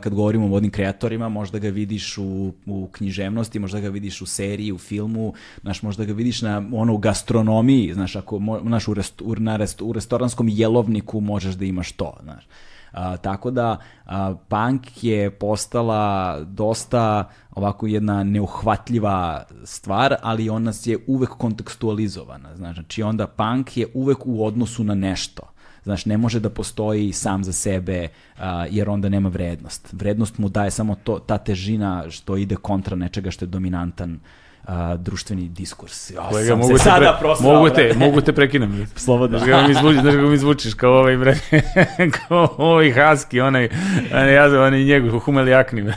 kad 0.00 0.14
govorimo 0.14 0.44
o 0.44 0.48
modnim 0.48 0.72
kreatorima, 0.72 1.28
možda 1.28 1.58
ga 1.58 1.68
vidiš 1.68 2.18
u, 2.18 2.52
u 2.66 2.88
književnosti, 2.92 3.58
možda 3.58 3.80
ga 3.80 3.88
vidiš 3.88 4.20
u 4.20 4.26
seriji, 4.26 4.72
u 4.72 4.78
filmu, 4.78 5.34
znaš, 5.62 5.82
možda 5.82 6.04
ga 6.04 6.12
vidiš 6.12 6.42
na, 6.42 6.64
ono, 6.72 6.94
u 6.94 6.98
gastronomiji, 6.98 7.94
znaš, 7.94 8.16
ako, 8.16 8.38
mo, 8.38 8.60
znaš, 8.60 8.88
u, 8.88 8.94
rest, 8.94 9.22
u, 9.22 9.34
na 9.38 9.56
rest, 9.56 9.82
u 9.82 9.92
restoranskom 9.92 10.48
jelovniku 10.48 11.20
možeš 11.20 11.54
da 11.54 11.64
imaš 11.64 11.92
to, 11.92 12.16
znaš. 12.22 12.44
A, 12.92 13.16
tako 13.16 13.50
da 13.50 13.76
a, 14.06 14.34
punk 14.48 15.04
je 15.04 15.30
postala 15.30 16.36
dosta 16.44 17.28
ovako 17.50 17.86
jedna 17.86 18.24
neuhvatljiva 18.24 19.44
stvar, 19.64 20.14
ali 20.22 20.48
ona 20.48 20.72
je 20.84 20.98
uvek 21.06 21.30
kontekstualizovana. 21.30 22.56
Znači 22.56 23.02
onda 23.02 23.26
punk 23.26 23.76
je 23.76 23.86
uvek 23.94 24.18
u 24.26 24.44
odnosu 24.46 24.84
na 24.84 24.94
nešto. 24.94 25.42
Znaš, 25.84 26.06
ne 26.06 26.16
može 26.16 26.40
da 26.40 26.50
postoji 26.50 27.12
sam 27.12 27.44
za 27.44 27.52
sebe, 27.52 28.08
a, 28.38 28.66
jer 28.70 28.90
onda 28.90 29.08
nema 29.08 29.28
vrednost. 29.28 29.92
Vrednost 29.92 30.38
mu 30.38 30.48
daje 30.48 30.70
samo 30.70 30.94
to, 30.94 31.18
ta 31.18 31.38
težina 31.38 32.10
što 32.10 32.36
ide 32.36 32.56
kontra 32.56 32.96
nečega 32.96 33.30
što 33.30 33.44
je 33.44 33.48
dominantan 33.48 34.20
a, 34.64 34.96
društveni 34.96 35.48
diskurs. 35.48 36.10
Ja, 36.10 36.28
Kolega, 36.28 36.48
sam 36.48 36.58
mogu 36.58 36.78
se 36.78 36.84
te, 36.84 36.90
sada 36.90 37.12
pre, 37.12 37.20
prosrao, 37.20 37.52
mogu 37.52 37.70
te, 37.70 37.94
mogu 37.96 38.20
te 38.20 38.32
prekinem. 38.32 38.86
Slobodno. 38.96 39.38
Znaš 39.38 39.50
kako 39.50 39.68
mi 39.68 39.74
zvučiš, 39.74 40.00
znaš 40.00 40.14
kako 40.14 40.28
mi 40.28 40.38
zvučiš 40.38 40.74
kao 40.74 40.92
ovaj, 40.92 41.16
bre, 41.16 41.34
kao 42.28 42.54
ovaj 42.58 42.92
husky, 42.92 43.40
onaj, 43.42 43.68
onaj, 44.12 44.34
ja 44.34 44.62
onaj 44.62 44.84
njegov, 44.84 45.18
humelijakni, 45.18 45.82
bre. 45.82 45.94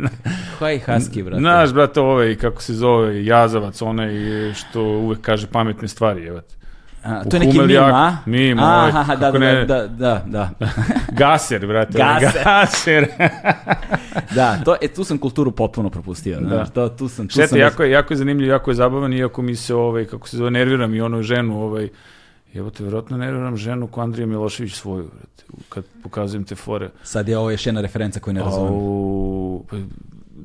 Koji 0.58 0.80
husky, 0.86 1.24
brate? 1.24 1.40
Znaš, 1.40 1.72
brate, 1.72 2.00
ovaj, 2.00 2.36
kako 2.36 2.62
se 2.62 2.74
zove, 2.74 3.24
jazavac, 3.24 3.82
onaj 3.82 4.10
što 4.54 4.82
uvek 4.82 5.20
kaže 5.20 5.46
pametne 5.46 5.88
stvari, 5.88 6.26
evo. 6.26 6.40
A, 7.04 7.24
to 7.24 7.36
je 7.36 7.40
neki 7.40 7.58
mim, 7.58 7.68
Humeljak- 7.68 7.92
a? 7.92 8.16
mim, 8.26 8.58
ovaj, 8.58 8.90
Aha, 8.90 9.16
da, 9.16 9.30
da, 9.30 9.38
ne- 9.38 9.64
da, 9.64 9.86
da, 9.86 10.22
da, 10.26 10.50
Gaser, 11.18 11.66
brate. 11.66 12.02
onaj 12.02 12.20
Gaser. 12.20 12.42
Gaser. 12.44 13.06
da, 14.36 14.56
to, 14.64 14.76
e, 14.80 14.88
tu 14.88 15.04
sam 15.04 15.18
kulturu 15.18 15.50
potpuno 15.50 15.90
propustio, 15.90 16.38
znaš, 16.38 16.70
to, 16.70 16.88
tu 16.88 17.08
sam, 17.08 17.26
tu 17.28 17.32
Šteta, 17.32 17.48
sam 17.48 17.58
jako 17.58 17.82
je, 17.82 17.90
jako 17.90 18.12
je 18.12 18.18
zanimljiv, 18.18 18.48
jako 18.48 18.70
je 18.70 18.74
zabavan, 18.74 19.12
iako 19.12 19.42
mi 19.42 19.56
se, 19.56 19.74
ovaj, 19.74 20.04
kako 20.04 20.28
se 20.28 20.36
zove, 20.36 20.50
nerviram 20.50 20.94
i 20.94 21.00
onu 21.00 21.22
ženu, 21.22 21.62
ovaj, 21.62 21.88
Evo 22.54 22.70
te, 22.70 22.82
vjerojatno 22.82 23.16
nerviram 23.16 23.56
ženu 23.56 23.86
ko 23.86 24.00
Andrija 24.00 24.26
Milošević 24.26 24.74
svoju, 24.74 25.04
brate, 25.04 25.44
kad 25.68 25.84
pokazujem 26.02 26.44
te 26.44 26.54
fore. 26.54 26.90
Sad 27.02 27.28
je 27.28 27.38
ovo 27.38 27.50
još 27.50 27.66
jedna 27.66 27.80
referenca 27.80 28.20
koju 28.20 28.34
ne 28.34 28.40
razumem. 28.40 28.72
Au, 28.72 29.64
pa, 29.70 29.76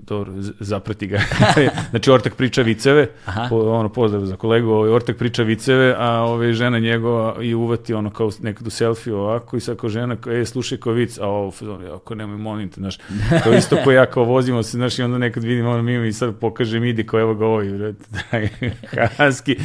dobro, 0.07 0.33
zaprati 0.59 1.07
ga. 1.07 1.19
znači, 1.89 2.11
Ortak 2.11 2.35
priča 2.35 2.61
viceve, 2.61 3.07
Aha. 3.25 3.47
po, 3.49 3.55
ono, 3.55 3.89
pozdrav 3.89 4.25
za 4.25 4.35
kolegu, 4.35 4.69
ovaj, 4.69 4.89
Ortak 4.89 5.17
priča 5.17 5.43
viceve, 5.43 5.95
a 5.97 6.11
ovaj, 6.11 6.53
žena 6.53 6.79
njegova 6.79 7.35
i 7.41 7.53
uvati 7.53 7.93
ono 7.93 8.09
kao 8.09 8.29
nekad 8.41 8.67
u 8.67 8.69
selfiju 8.69 9.17
ovako 9.17 9.57
i 9.57 9.59
sad 9.59 9.77
kao 9.77 9.89
žena, 9.89 10.15
kao, 10.15 10.33
e, 10.33 10.45
slušaj 10.45 10.77
kao 10.77 10.93
vic, 10.93 11.17
a 11.19 11.27
ovo, 11.27 11.51
ja, 11.87 11.95
ako 11.95 12.15
nemoj, 12.15 12.37
molim 12.37 12.69
te, 12.69 12.81
znaš, 12.81 12.97
kao 13.43 13.53
isto 13.53 13.77
ko 13.83 13.91
ja, 13.91 14.05
kao 14.05 14.23
vozimo 14.23 14.63
se, 14.63 14.77
znaš, 14.77 14.99
i 14.99 15.03
onda 15.03 15.17
nekad 15.17 15.43
vidim 15.43 15.67
ono 15.67 15.81
mimo 15.81 16.05
i 16.05 16.13
sad 16.13 16.35
pokažem, 16.35 16.83
idi, 16.83 17.07
kao 17.07 17.19
evo 17.19 17.35
ga 17.35 17.45
ovaj, 17.45 17.69
brate, 17.69 18.03
dragi 18.31 18.71
Haski, 19.17 19.55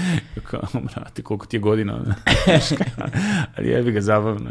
kao, 0.45 0.61
brate, 0.73 1.23
koliko 1.23 1.47
ti 1.47 1.57
je 1.57 1.61
godina, 1.61 1.99
ali 3.57 3.69
jebi 3.69 3.93
ga 3.93 4.01
zabavno. 4.01 4.51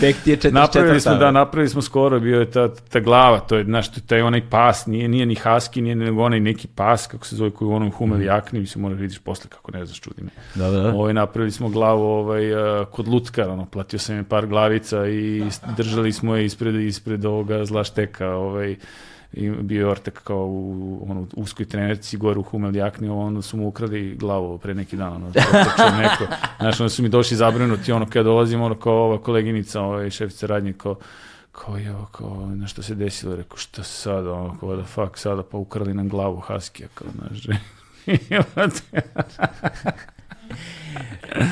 Tek 0.00 0.16
ti 0.24 0.30
je 0.30 0.36
44. 0.36 0.52
Napravili 0.52 1.00
smo, 1.00 1.14
da, 1.14 1.30
napravili 1.30 1.68
smo 1.68 1.82
skoro, 1.82 2.20
bio 2.20 2.40
je 2.40 2.50
ta, 2.50 2.74
ta 2.74 3.00
glava, 3.00 3.40
to 3.40 3.56
je, 3.56 3.64
znaš, 3.64 3.88
taj 4.06 4.22
onaj 4.22 4.40
pas, 4.66 4.86
nije, 4.86 5.08
nije 5.08 5.26
ni 5.26 5.34
husky, 5.34 5.80
nije 5.80 5.96
nego 5.96 6.22
onaj 6.22 6.40
neki 6.40 6.68
pas, 6.68 7.06
kako 7.06 7.26
se 7.26 7.36
zove, 7.36 7.50
koji 7.50 7.68
u 7.68 7.72
onom 7.72 7.90
humel 7.90 8.22
jakni, 8.22 8.60
mislim, 8.60 8.82
moraš 8.82 8.98
vidiš 8.98 9.18
posle 9.18 9.50
kako 9.50 9.72
ne 9.72 9.86
znaš, 9.86 10.00
čudi 10.00 10.22
me. 10.22 10.30
Da, 10.54 10.70
da, 10.70 10.80
da. 10.80 10.94
Ovaj, 10.94 11.14
napravili 11.14 11.50
smo 11.50 11.68
glavu 11.68 12.02
ovaj, 12.02 12.54
a, 12.54 12.84
kod 12.84 13.08
lutkara, 13.08 13.52
ono, 13.52 13.66
platio 13.66 13.98
sam 13.98 14.16
je 14.16 14.24
par 14.24 14.46
glavica 14.46 15.06
i 15.06 15.44
držali 15.76 16.12
smo 16.12 16.36
je 16.36 16.44
ispred, 16.44 16.74
ispred 16.74 17.24
ovoga 17.24 17.64
zla 17.64 17.84
šteka, 17.84 18.28
ovaj, 18.28 18.76
i 19.32 19.50
bio 19.50 19.80
je 19.80 19.90
ortak 19.90 20.20
kao 20.24 20.46
u 20.46 21.06
ono, 21.08 21.26
uskoj 21.36 21.66
trenerci 21.66 22.16
gore 22.16 22.38
u 22.38 22.42
Humel 22.42 22.76
jakni, 22.76 23.08
onda 23.08 23.42
su 23.42 23.56
mu 23.56 23.68
ukrali 23.68 24.16
glavu 24.16 24.58
pre 24.58 24.74
neki 24.74 24.96
dan, 24.96 25.12
ono, 25.12 25.26
neko, 26.02 26.24
znaš, 26.60 26.80
onda 26.80 26.88
su 26.88 27.02
mi 27.02 27.08
došli 27.08 27.36
zabrinuti, 27.36 27.92
ono, 27.92 28.06
kada 28.06 28.22
dolazim, 28.22 28.62
ono, 28.62 28.74
kao 28.74 28.94
ova 28.94 29.18
koleginica, 29.18 29.80
ovaj, 29.80 30.10
šefica 30.10 30.46
radnje, 30.46 30.72
kao, 30.72 30.96
kao, 31.64 31.78
evo, 31.78 32.06
kao, 32.12 32.46
nešto 32.54 32.82
se 32.82 32.94
desilo, 32.94 33.36
rekao, 33.36 33.56
šta 33.58 33.82
sada, 33.82 34.32
ono, 34.32 34.56
kao, 34.60 34.76
da 34.76 34.84
fuck, 34.84 35.18
sada, 35.18 35.42
pa 35.42 35.56
ukrali 35.56 35.94
nam 35.94 36.08
glavu 36.08 36.40
Haskija, 36.40 36.88
kao, 36.94 37.08
znaš, 37.16 37.46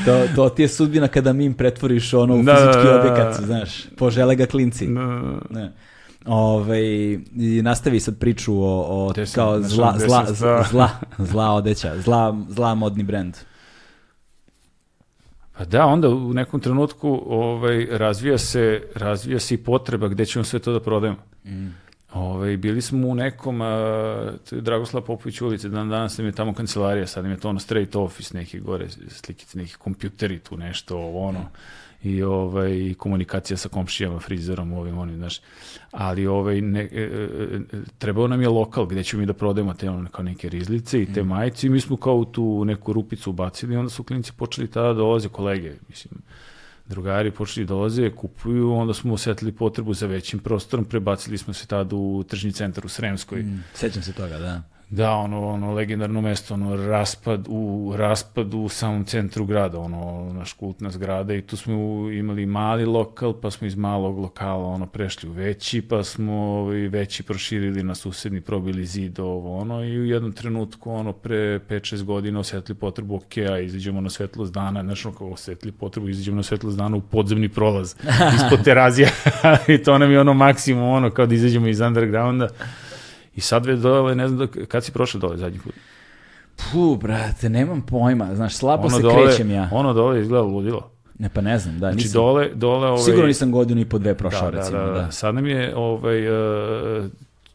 To, 0.05 0.27
to 0.37 0.49
ti 0.49 0.63
je 0.63 0.69
sudbina 0.69 1.09
kada 1.09 1.33
mi 1.33 1.45
im 1.45 1.55
pretvoriš 1.55 2.15
ono 2.15 2.37
u 2.37 2.43
Da, 2.43 2.57
fizički 2.57 2.87
da, 2.87 2.93
da. 2.93 3.01
objekat, 3.01 3.41
znaš, 3.45 3.87
požele 3.97 4.37
ga 4.37 4.47
klinci. 4.47 4.87
No, 4.87 5.41
Ne. 5.51 5.73
Ove, 6.27 6.81
I 7.37 7.61
nastavi 7.63 8.01
sad 8.01 8.19
priču 8.19 8.55
o, 8.63 8.85
o 8.89 9.11
Gde 9.13 9.27
sam? 9.27 9.35
kao 9.35 9.63
zla, 9.63 9.95
zla, 9.99 10.25
zla, 10.29 10.65
zla, 10.71 10.91
zla 11.19 11.51
odeća, 11.51 12.01
zla, 12.01 12.37
zla 12.49 12.75
modni 12.75 13.03
brend. 13.03 13.37
Pa 15.57 15.65
da, 15.65 15.87
onda 15.87 16.09
u 16.09 16.33
nekom 16.33 16.61
trenutku 16.61 17.23
ovaj, 17.27 17.87
razvija, 17.91 18.39
se, 18.39 18.83
razvija 18.95 19.41
se 19.41 19.55
i 19.55 19.59
potreba 19.59 20.09
gde 20.09 20.27
ćemo 20.27 20.45
sve 20.45 20.59
to 20.59 20.73
da 20.73 20.81
prodajemo. 20.81 21.19
Ovaj, 22.15 22.57
bili 22.57 22.83
smo 22.83 23.09
u 23.09 23.15
nekom, 23.15 23.61
a, 23.61 24.33
Dragoslav 24.51 25.03
Popović 25.03 25.41
ulici, 25.41 25.69
dan 25.69 25.89
danas 25.89 26.19
nam 26.19 26.27
je 26.27 26.33
tamo 26.33 26.55
kancelarija, 26.55 27.07
sad 27.07 27.25
im 27.25 27.31
je 27.31 27.37
to 27.37 27.49
ono 27.49 27.59
straight 27.59 27.97
office, 27.97 28.39
neki 28.39 28.61
gore 28.61 28.89
slikice, 29.09 29.59
neki 29.59 29.75
kompjuteri 29.75 30.39
tu 30.39 30.57
nešto, 30.57 30.97
ovo 30.97 31.29
ono, 31.29 31.47
i 32.05 32.23
ovaj, 32.23 32.95
komunikacija 32.99 33.57
sa 33.57 33.69
komšijama, 33.69 34.21
frizerom, 34.21 34.73
ovim, 34.73 34.99
onim, 34.99 35.17
znaš. 35.17 35.41
Ali 35.91 36.27
ovaj, 36.27 36.61
ne, 36.61 36.81
e, 36.81 36.87
e, 36.93 37.59
e, 37.73 37.81
trebao 37.99 38.29
nam 38.29 38.43
je 38.43 38.49
lokal 38.49 38.87
gde 38.87 39.05
ćemo 39.05 39.21
mi 39.21 39.27
da 39.27 39.33
prodajemo 39.33 39.75
te 39.75 39.91
ono, 39.91 40.09
kao 40.09 40.25
neke 40.25 40.49
rizlice 40.49 41.03
i 41.03 41.13
te 41.13 41.23
majice 41.23 41.67
i 41.67 41.71
mi 41.71 41.81
smo 41.81 41.97
kao 41.97 42.17
u 42.17 42.25
tu 42.25 42.65
neku 42.65 42.93
rupicu 42.93 43.31
ubacili 43.31 43.75
i 43.75 43.77
onda 43.77 43.91
su 43.91 44.03
klinici 44.03 44.33
počeli 44.33 44.71
tada 44.71 44.89
da 44.89 44.95
dolaze 44.95 45.29
kolege, 45.29 45.73
mislim, 45.89 46.15
drugari 46.87 47.31
počeli 47.31 47.67
da 47.67 47.75
dolaze, 47.75 48.11
kupuju, 48.11 48.73
onda 48.73 48.95
smo 48.95 49.15
osetili 49.15 49.53
potrebu 49.53 49.95
za 49.95 50.07
većim 50.07 50.39
prostorom, 50.39 50.85
prebacili 50.85 51.39
smo 51.39 51.55
se 51.55 51.67
tada 51.67 51.97
u 51.97 52.25
tržni 52.29 52.53
centar 52.53 52.87
u 52.87 52.89
Sremskoj. 52.89 53.43
Mm, 53.43 53.65
sećam 53.75 54.03
se 54.03 54.13
toga, 54.13 54.39
da. 54.39 54.74
Da, 54.91 55.11
ono, 55.11 55.49
ono 55.49 55.73
legendarno 55.73 56.21
mesto, 56.21 56.55
ono 56.55 56.87
raspad 56.87 57.47
u 57.49 57.93
raspad 57.97 58.55
u 58.55 58.69
samom 58.69 59.05
centru 59.05 59.45
grada, 59.45 59.79
ono 59.79 60.33
naš 60.33 60.53
kultna 60.53 60.91
zgrada 60.91 61.35
i 61.35 61.43
tu 61.43 61.57
smo 61.57 61.75
imali 62.11 62.47
mali 62.47 62.85
lokal, 62.85 63.33
pa 63.41 63.51
smo 63.51 63.67
iz 63.67 63.75
malog 63.77 64.19
lokala 64.19 64.67
ono 64.67 64.87
prešli 64.87 65.29
u 65.29 65.33
veći, 65.33 65.83
pa 65.83 66.05
smo 66.05 66.33
ovaj, 66.35 66.89
veći 66.89 67.23
proširili 67.23 67.83
na 67.83 67.95
susedni, 67.95 68.41
probili 68.41 68.87
zid 68.87 69.21
ovo 69.21 69.59
ono 69.59 69.85
i 69.85 69.99
u 69.99 70.05
jednom 70.05 70.33
trenutku 70.33 70.93
ono 70.93 71.13
pre 71.13 71.61
5-6 71.69 72.03
godina 72.03 72.41
osetili 72.41 72.79
potrebu 72.79 73.15
ok, 73.15 73.37
a 73.51 73.59
izađemo 73.59 74.01
na 74.01 74.11
svetlost 74.11 74.53
dana, 74.53 74.83
znaš 74.83 75.07
ono 75.07 75.15
kao 75.15 75.29
osetili 75.29 75.73
potrebu, 75.73 76.09
izađemo 76.09 76.37
na 76.37 76.43
svetlost 76.43 76.79
dana 76.79 76.97
u 76.97 77.01
podzemni 77.01 77.49
prolaz 77.49 77.95
ispod 78.37 78.65
terazija 78.65 79.09
i 79.75 79.79
to 79.79 79.99
nam 79.99 80.11
je 80.11 80.21
ono 80.21 80.35
maksimum 80.35 80.89
ono 80.89 81.11
kao 81.11 81.27
da 81.27 81.35
izađemo 81.35 81.69
iz 81.69 81.81
undergrounda 81.81 82.49
i 83.37 83.41
sad 83.41 83.67
već 83.67 83.81
dole, 83.81 84.15
ne 84.15 84.29
znam 84.29 84.39
da, 84.39 84.67
kad 84.67 84.85
si 84.85 84.93
prošao 84.93 85.21
dole 85.21 85.37
zadnji 85.37 85.59
put? 85.59 85.75
Puh, 86.57 86.99
brate, 87.01 87.49
nemam 87.49 87.83
pojma, 87.83 88.35
znaš, 88.35 88.55
slabo 88.55 88.91
se 88.91 89.03
dole, 89.03 89.27
krećem 89.27 89.51
ja. 89.51 89.69
Ono 89.73 89.93
dole 89.93 90.21
izgleda 90.21 90.43
ludilo. 90.43 90.91
Ne, 91.19 91.29
pa 91.29 91.41
ne 91.41 91.59
znam, 91.59 91.75
da, 91.75 91.79
Znači 91.79 91.97
nisam. 91.97 92.13
dole, 92.13 92.51
dole 92.55 92.89
ovaj, 92.89 93.03
Sigurno 93.03 93.27
nisam 93.27 93.53
godinu 93.53 93.81
i 93.81 93.85
po 93.85 93.99
dve 93.99 94.15
prošao, 94.15 94.51
da, 94.51 94.59
recimo, 94.59 94.79
da, 94.79 94.85
da. 94.85 94.93
da, 94.93 95.01
da. 95.01 95.11
Sad 95.11 95.35
nam 95.35 95.47
je, 95.47 95.77
ovaj, 95.77 96.29
uh, 96.29 97.07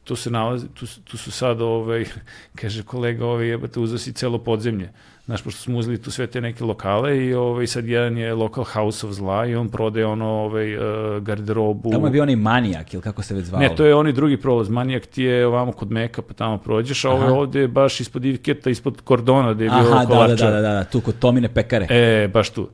tu 0.04 0.16
se 0.16 0.32
nalazi, 0.32 0.68
tu, 0.74 0.86
tu 1.04 1.18
su 1.18 1.32
sad, 1.32 1.62
ovaj, 1.62 2.06
kaže 2.60 2.84
kolega, 2.84 3.26
ovaj, 3.26 3.48
jebate, 3.48 3.80
uzeo 3.80 3.98
si 3.98 4.14
celo 4.14 4.38
podzemlje. 4.38 4.90
Znaš, 5.30 5.42
pošto 5.42 5.62
smo 5.62 5.78
uzeli 5.78 6.02
tu 6.02 6.12
sve 6.12 6.28
te 6.28 6.42
neke 6.42 6.64
lokale 6.64 7.18
i 7.26 7.34
ovaj, 7.34 7.68
sad 7.68 7.88
jedan 7.88 8.18
je 8.18 8.34
lokal 8.34 8.64
House 8.64 9.08
of 9.08 9.14
Zla 9.14 9.46
i 9.46 9.56
on 9.56 9.70
prodaje 9.70 10.06
ono, 10.06 10.26
ovaj, 10.26 10.78
uh, 10.78 10.84
garderobu. 11.24 11.92
Tamo 11.92 12.08
je 12.08 12.12
bio 12.12 12.24
onaj 12.24 12.36
manijak, 12.36 12.94
ili 12.94 13.04
kako 13.04 13.24
se 13.24 13.36
već 13.36 13.46
zvao. 13.46 13.62
Ne, 13.62 13.76
to 13.76 13.86
je 13.86 13.96
onaj 13.96 14.12
drugi 14.12 14.38
prolaz. 14.38 14.70
Manijak 14.70 15.06
ti 15.06 15.24
je 15.24 15.48
ovamo 15.48 15.72
kod 15.72 15.92
Meka, 15.92 16.22
pa 16.22 16.34
tamo 16.34 16.58
prođeš, 16.58 17.06
a 17.06 17.10
ovo 17.10 17.24
je 17.24 17.28
Aha. 17.28 17.34
ovde 17.34 17.68
baš 17.68 18.00
ispod 18.00 18.26
Ivketa, 18.26 18.70
ispod 18.70 19.02
Kordona, 19.02 19.54
gde 19.54 19.64
je 19.64 19.70
bio 19.70 19.80
Aha, 19.80 20.00
da, 20.00 20.06
da, 20.06 20.06
kolačar. 20.06 20.52
da, 20.52 20.62
da, 20.62 20.74
da, 20.74 20.84
tu 20.84 21.02
kod 21.02 21.20
Tomine 21.20 21.54
pekare. 21.54 21.88
E, 21.90 22.28
baš 22.28 22.50
tu. 22.50 22.70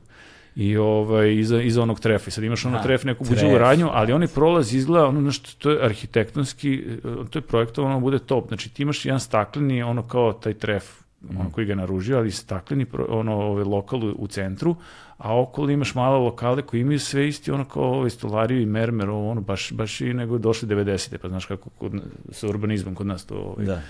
I 0.54 0.76
ovaj, 0.76 1.34
iza, 1.34 1.62
iza 1.62 1.82
onog 1.82 2.00
trefa. 2.00 2.28
I 2.28 2.30
sad 2.30 2.44
imaš 2.44 2.64
ono 2.64 2.82
tref, 2.82 3.04
neku 3.04 3.24
tref. 3.24 3.34
buđevu 3.34 3.58
radnju, 3.58 3.88
ali 3.92 4.12
onaj 4.12 4.28
prolaz 4.28 4.74
izgleda, 4.74 5.06
ono 5.06 5.20
nešto, 5.20 5.50
to 5.58 5.70
je 5.70 5.84
arhitektonski, 5.84 6.74
e, 6.74 7.00
to 7.30 7.38
je 7.38 7.42
projektovano, 7.42 8.00
bude 8.00 8.18
top. 8.18 8.48
Znači 8.48 8.74
ti 8.74 8.82
imaš 8.82 9.04
jedan 9.04 9.20
stakleni, 9.20 9.82
ono 9.82 10.02
kao 10.02 10.32
taj 10.32 10.54
tref. 10.54 11.05
Ono 11.38 11.50
koji 11.50 11.66
ga 11.66 11.74
naružio, 11.74 12.18
ali 12.18 12.30
stakleni, 12.30 12.86
ono, 13.08 13.32
ovaj, 13.32 13.64
lokal 13.64 14.00
u, 14.16 14.26
centru, 14.26 14.76
a 15.18 15.40
okolo 15.40 15.70
imaš 15.70 15.94
male 15.94 16.18
lokale 16.18 16.62
koji 16.62 16.80
imaju 16.80 16.98
sve 16.98 17.28
isti, 17.28 17.50
ono 17.50 17.64
kao 17.64 17.82
ovaj 17.82 18.10
stolariju 18.10 18.62
i 18.62 18.66
mermer, 18.66 19.10
ovo, 19.10 19.30
ono, 19.30 19.40
baš, 19.40 19.72
baš 19.72 20.00
i 20.00 20.14
nego 20.14 20.38
došli 20.38 20.68
90. 20.68 21.16
Pa 21.16 21.28
znaš 21.28 21.46
kako 21.46 21.70
kod, 21.70 21.92
sa 22.30 22.48
urbanizmom 22.48 22.94
kod 22.94 23.06
nas 23.06 23.26
to 23.26 23.34
ovaj, 23.34 23.66
Da. 23.66 23.82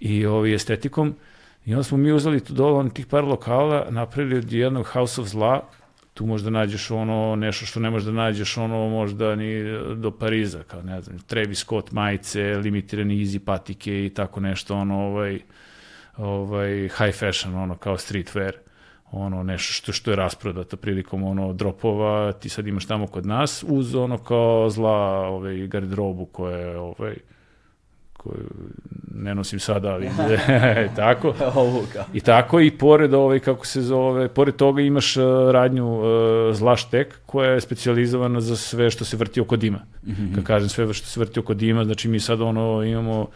i 0.00 0.26
ovaj, 0.26 0.54
estetikom. 0.54 1.14
I 1.66 1.74
onda 1.74 1.82
smo 1.82 1.98
mi 1.98 2.12
uzeli 2.12 2.40
tu 2.40 2.52
dole 2.52 2.78
on 2.78 2.90
tih 2.90 3.06
par 3.06 3.24
lokala, 3.24 3.86
napravili 3.90 4.36
od 4.36 4.52
jednog 4.52 4.86
House 4.86 5.20
of 5.20 5.28
Zla, 5.28 5.60
tu 6.14 6.26
možda 6.26 6.50
nađeš 6.50 6.90
ono 6.90 7.36
nešto 7.36 7.66
što 7.66 7.80
ne 7.80 7.90
možeš 7.90 8.06
da 8.06 8.12
nađeš 8.12 8.56
ono 8.56 8.88
možda 8.88 9.36
ni 9.36 9.62
do 9.96 10.10
Pariza, 10.10 10.62
kao 10.62 10.82
ne 10.82 11.00
znam, 11.00 11.18
Travis 11.18 11.58
Scott 11.58 11.92
majice, 11.92 12.42
limitirani 12.42 13.14
easy 13.14 13.38
patike 13.38 14.06
i 14.06 14.10
tako 14.14 14.40
nešto, 14.40 14.76
ono 14.76 15.00
ovaj, 15.00 15.40
ovaj 16.16 16.88
high 16.88 17.18
fashion, 17.18 17.54
ono 17.54 17.76
kao 17.76 17.96
streetwear 17.96 18.52
ono 19.12 19.42
nešto 19.42 19.72
što, 19.72 19.92
što 19.92 20.10
je 20.10 20.16
rasprodato 20.16 20.76
prilikom 20.76 21.24
ono 21.24 21.52
dropova, 21.52 22.32
ti 22.32 22.48
sad 22.48 22.66
imaš 22.66 22.86
tamo 22.86 23.06
kod 23.06 23.26
nas 23.26 23.64
uz 23.68 23.94
ono 23.94 24.18
kao 24.18 24.70
zla 24.70 25.28
ovaj, 25.28 25.66
garderobu 25.66 26.26
koja 26.26 26.56
je 26.56 26.78
ovaj, 26.78 27.16
koju 28.12 28.50
ne 29.14 29.34
nosim 29.34 29.60
sada, 29.60 29.92
ali 29.92 30.10
tako. 30.96 31.34
I 32.12 32.20
tako 32.20 32.60
i 32.60 32.70
pored 32.70 33.14
ovaj 33.14 33.38
kako 33.38 33.66
se 33.66 33.82
zove, 33.82 34.28
pored 34.28 34.56
toga 34.56 34.82
imaš 34.82 35.16
uh, 35.16 35.24
radnju 35.50 35.86
uh, 35.86 36.04
Zlaštek 36.54 37.20
koja 37.26 37.50
je 37.50 37.60
specijalizovana 37.60 38.40
za 38.40 38.56
sve 38.56 38.90
što 38.90 39.04
se 39.04 39.16
vrti 39.16 39.40
oko 39.40 39.56
dima. 39.56 39.80
Kad 40.34 40.44
kažem 40.44 40.68
sve 40.68 40.94
što 40.94 41.06
se 41.06 41.20
vrti 41.20 41.40
oko 41.40 41.54
dima, 41.54 41.84
znači 41.84 42.08
mi 42.08 42.20
sad 42.20 42.40
ono 42.40 42.82
imamo 42.84 43.26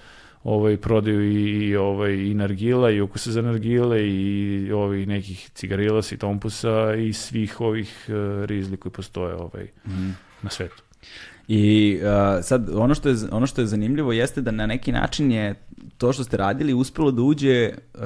ovaj 0.47 0.77
prodaju 0.77 1.23
i, 1.33 1.69
i 1.69 1.77
ovaj 1.77 2.13
i 2.13 2.35
nargila 2.35 2.91
i 2.91 3.01
ukuse 3.01 3.33
za 3.33 3.43
nargile 3.43 4.09
i 4.09 4.73
ovih 4.73 5.09
nekih 5.09 5.51
cigarilasa 5.55 6.15
i 6.15 6.19
tompusa 6.19 6.95
i 6.95 7.13
svih 7.13 7.61
ovih 7.61 8.07
uh, 8.09 8.45
rizli 8.45 8.77
koji 8.77 8.93
postoje 8.93 9.35
ovaj 9.35 9.67
na 10.43 10.51
svetu. 10.51 10.83
I 11.49 11.99
uh, 12.03 12.45
sad, 12.45 12.71
ono 12.75 12.95
što, 12.95 13.09
je, 13.09 13.17
ono 13.31 13.47
što 13.47 13.61
je 13.61 13.67
zanimljivo 13.67 14.13
jeste 14.13 14.41
da 14.41 14.51
na 14.51 14.67
neki 14.67 14.93
način 14.93 15.33
je 15.33 15.55
to 15.99 16.13
što 16.13 16.25
ste 16.25 16.37
radili 16.37 16.75
uspelo 16.75 17.11
da 17.11 17.23
uđe 17.23 17.73
uh, 17.95 18.01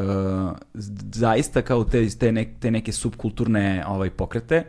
zaista 1.13 1.63
kao 1.63 1.85
te, 1.85 2.09
te, 2.19 2.33
nek- 2.33 2.61
te 2.61 2.71
neke 2.71 2.93
subkulturne 2.93 3.85
ovaj, 3.89 4.11
pokrete 4.11 4.65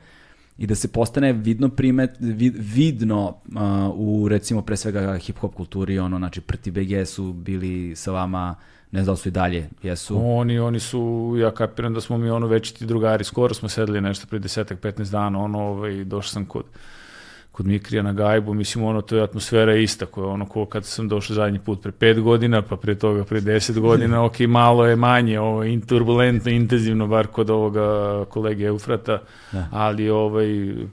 i 0.58 0.68
da 0.68 0.76
se 0.76 0.88
postane 0.88 1.34
vidno 1.34 1.70
primet, 1.70 2.12
vid, 2.20 2.54
vidno 2.58 3.28
uh, 3.28 3.56
u 3.96 4.28
recimo 4.28 4.62
pre 4.62 4.78
svega 4.78 5.00
hip-hop 5.00 5.54
kulturi, 5.54 6.00
ono, 6.00 6.18
znači 6.18 6.42
Prti 6.42 6.72
BG 6.72 7.06
su 7.06 7.34
bili 7.34 7.96
sa 7.96 8.12
vama, 8.12 8.56
ne 8.92 9.04
znam 9.04 9.14
da 9.14 9.18
su 9.18 9.30
i 9.30 9.32
dalje, 9.32 9.70
jesu. 9.84 10.22
Oni, 10.24 10.60
oni 10.60 10.80
su, 10.80 11.34
ja 11.38 11.52
kapiram 11.52 11.94
da 11.94 12.02
smo 12.02 12.18
mi 12.18 12.30
ono 12.30 12.48
večiti 12.48 12.86
drugari, 12.86 13.24
skoro 13.24 13.54
smo 13.54 13.70
sedeli 13.70 14.02
nešto 14.02 14.28
pre 14.28 14.40
desetak, 14.40 14.80
15 14.80 15.12
dana, 15.12 15.40
ono, 15.40 15.60
ovaj, 15.60 16.04
došao 16.04 16.30
sam 16.30 16.46
kod, 16.46 16.66
kod 17.52 17.66
Mikrija 17.68 18.04
na 18.04 18.14
gajbu, 18.14 18.54
mislim, 18.54 18.84
ono, 18.86 19.02
to 19.02 19.16
je 19.16 19.24
atmosfera 19.24 19.76
ista, 19.76 20.06
koja 20.06 20.26
je 20.26 20.32
ono, 20.32 20.46
ko 20.46 20.66
kad 20.66 20.86
sam 20.86 21.08
došao 21.08 21.36
zadnji 21.36 21.60
put 21.60 21.82
pre 21.82 21.92
pet 21.92 22.20
godina, 22.20 22.62
pa 22.62 22.76
pre 22.76 22.96
toga 22.96 23.24
pre 23.24 23.42
deset 23.42 23.80
godina, 23.80 24.24
ok, 24.26 24.40
malo 24.40 24.86
je 24.86 24.96
manje, 24.96 25.40
ovo, 25.40 25.64
in, 25.64 25.82
turbulentno, 25.82 26.52
intenzivno, 26.52 27.08
bar 27.08 27.28
kod 27.28 27.50
ovoga 27.50 27.86
kolege 28.26 28.64
Eufrata, 28.66 29.22
Da. 29.52 29.68
ali, 29.72 30.10
ovaj, 30.10 30.48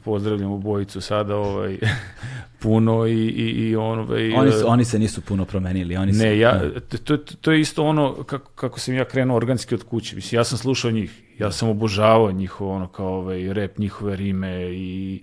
pozdravljam 0.05 0.51
obojicu 0.53 1.01
sada, 1.01 1.37
ovaj, 1.37 1.79
puno 2.63 3.07
i, 3.07 3.13
i, 3.29 3.69
i 3.69 3.77
ovaj, 3.77 4.33
Oni, 4.33 4.53
su- 4.53 4.65
oni 4.67 4.85
se 4.85 4.99
nisu 4.99 5.21
puno 5.21 5.45
promenili. 5.45 5.97
Oni 5.97 6.13
su, 6.13 6.19
ne, 6.19 6.39
ja, 6.39 6.53
da. 6.91 6.99
to, 6.99 7.17
to, 7.17 7.53
je 7.53 7.61
isto 7.61 7.85
ono 7.85 8.23
kako, 8.23 8.51
kako 8.55 8.81
sam 8.81 8.95
ja 8.95 9.05
krenuo 9.05 9.37
organski 9.37 9.75
od 9.75 9.83
kuće. 9.83 10.17
Mislim, 10.17 10.39
ja 10.39 10.45
sam 10.45 10.59
slušao 10.59 10.91
njih, 10.91 11.23
ja 11.39 11.53
sam 11.53 11.69
obožavao 11.69 12.33
njihov 12.33 12.69
ono 12.71 12.89
kao 12.89 13.07
ovaj 13.15 13.53
rep, 13.53 13.79
njihove 13.79 14.17
rime 14.17 14.73
i 14.75 15.23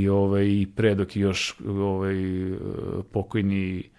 i 0.00 0.08
ovaj 0.08 0.44
i 0.44 0.66
pre 0.76 0.94
dok 0.94 1.16
je 1.16 1.20
još 1.20 1.56
ovaj 1.68 2.14
pokojni 3.12 3.90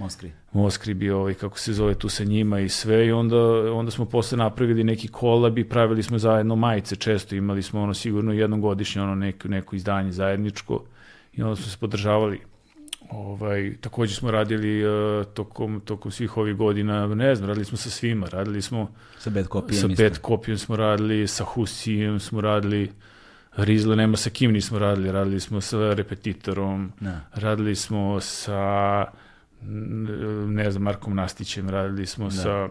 Moskri. 0.00 0.32
Moskri 0.52 0.94
bio 0.94 1.18
ovaj, 1.18 1.34
kako 1.34 1.58
se 1.58 1.72
zove, 1.72 1.94
tu 1.94 2.08
sa 2.08 2.24
njima 2.24 2.60
i 2.60 2.68
sve 2.68 3.06
i 3.06 3.12
onda, 3.12 3.36
onda 3.72 3.90
smo 3.90 4.04
posle 4.04 4.38
napravili 4.38 4.84
neki 4.84 5.08
kolab 5.08 5.58
i 5.58 5.68
pravili 5.68 6.02
smo 6.02 6.18
zajedno 6.18 6.56
majice 6.56 6.96
često, 6.96 7.34
imali 7.34 7.62
smo 7.62 7.82
ono 7.82 7.94
sigurno 7.94 8.32
jednom 8.32 8.60
godišnje 8.60 9.02
ono 9.02 9.14
neko, 9.14 9.48
neko 9.48 9.76
izdanje 9.76 10.12
zajedničko 10.12 10.84
i 11.32 11.42
onda 11.42 11.56
smo 11.56 11.66
se 11.66 11.78
podržavali. 11.78 12.40
Ovaj, 13.10 13.76
takođe 13.80 14.14
smo 14.14 14.30
radili 14.30 14.84
uh, 14.86 15.26
tokom, 15.34 15.80
tokom 15.84 16.12
svih 16.12 16.36
ovih 16.36 16.56
godina, 16.56 17.06
ne 17.06 17.34
znam, 17.34 17.48
radili 17.48 17.64
smo 17.64 17.78
sa 17.78 17.90
svima, 17.90 18.26
radili 18.26 18.62
smo 18.62 18.92
Sa 19.18 19.30
bad 19.30 19.48
kopijom. 19.48 19.90
sa. 19.90 20.02
Pet 20.02 20.18
Kopijom 20.18 20.58
smo 20.58 20.76
radili, 20.76 21.26
sa 21.26 21.44
Husijem 21.44 22.20
smo 22.20 22.40
radili, 22.40 22.90
Rizle 23.56 23.96
nema 23.96 24.16
sa 24.16 24.30
kim 24.30 24.52
nismo 24.52 24.78
radili, 24.78 25.12
radili 25.12 25.40
smo 25.40 25.60
sa 25.60 25.94
Repetitorom, 25.94 26.92
Da. 27.00 27.20
radili 27.34 27.76
smo 27.76 28.20
sa 28.20 29.04
ne 30.46 30.70
znam, 30.70 30.82
Markom 30.82 31.14
Nastićem, 31.14 31.68
radili 31.70 32.06
smo 32.06 32.30
sa 32.30 32.68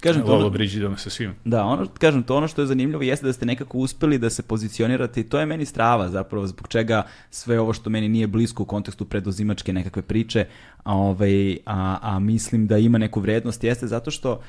Kažem, 0.00 0.22
to, 0.22 0.28
Lolo 0.28 0.40
ono, 0.40 0.50
Brigidom, 0.50 0.96
sa 0.96 1.10
svim. 1.10 1.34
da, 1.44 1.64
ono, 1.64 1.86
kažem, 1.98 2.22
to 2.22 2.36
ono 2.36 2.48
što 2.48 2.60
je 2.62 2.66
zanimljivo 2.66 3.02
jeste 3.02 3.26
da 3.26 3.32
ste 3.32 3.46
nekako 3.46 3.78
uspeli 3.78 4.18
da 4.18 4.30
se 4.30 4.42
pozicionirate 4.42 5.20
i 5.20 5.24
to 5.24 5.38
je 5.38 5.46
meni 5.46 5.64
strava 5.64 6.08
zapravo, 6.08 6.46
zbog 6.46 6.68
čega 6.68 7.02
sve 7.30 7.60
ovo 7.60 7.72
što 7.72 7.90
meni 7.90 8.08
nije 8.08 8.26
blisko 8.26 8.62
u 8.62 8.66
kontekstu 8.66 9.04
preduzimačke 9.04 9.72
nekakve 9.72 10.02
priče, 10.02 10.46
a, 10.84 10.94
ovaj, 10.94 11.56
a, 11.66 11.98
a 12.02 12.18
mislim 12.18 12.66
da 12.66 12.78
ima 12.78 12.98
neku 12.98 13.20
vrednost, 13.20 13.64
jeste 13.64 13.86
zato 13.86 14.10
što 14.10 14.40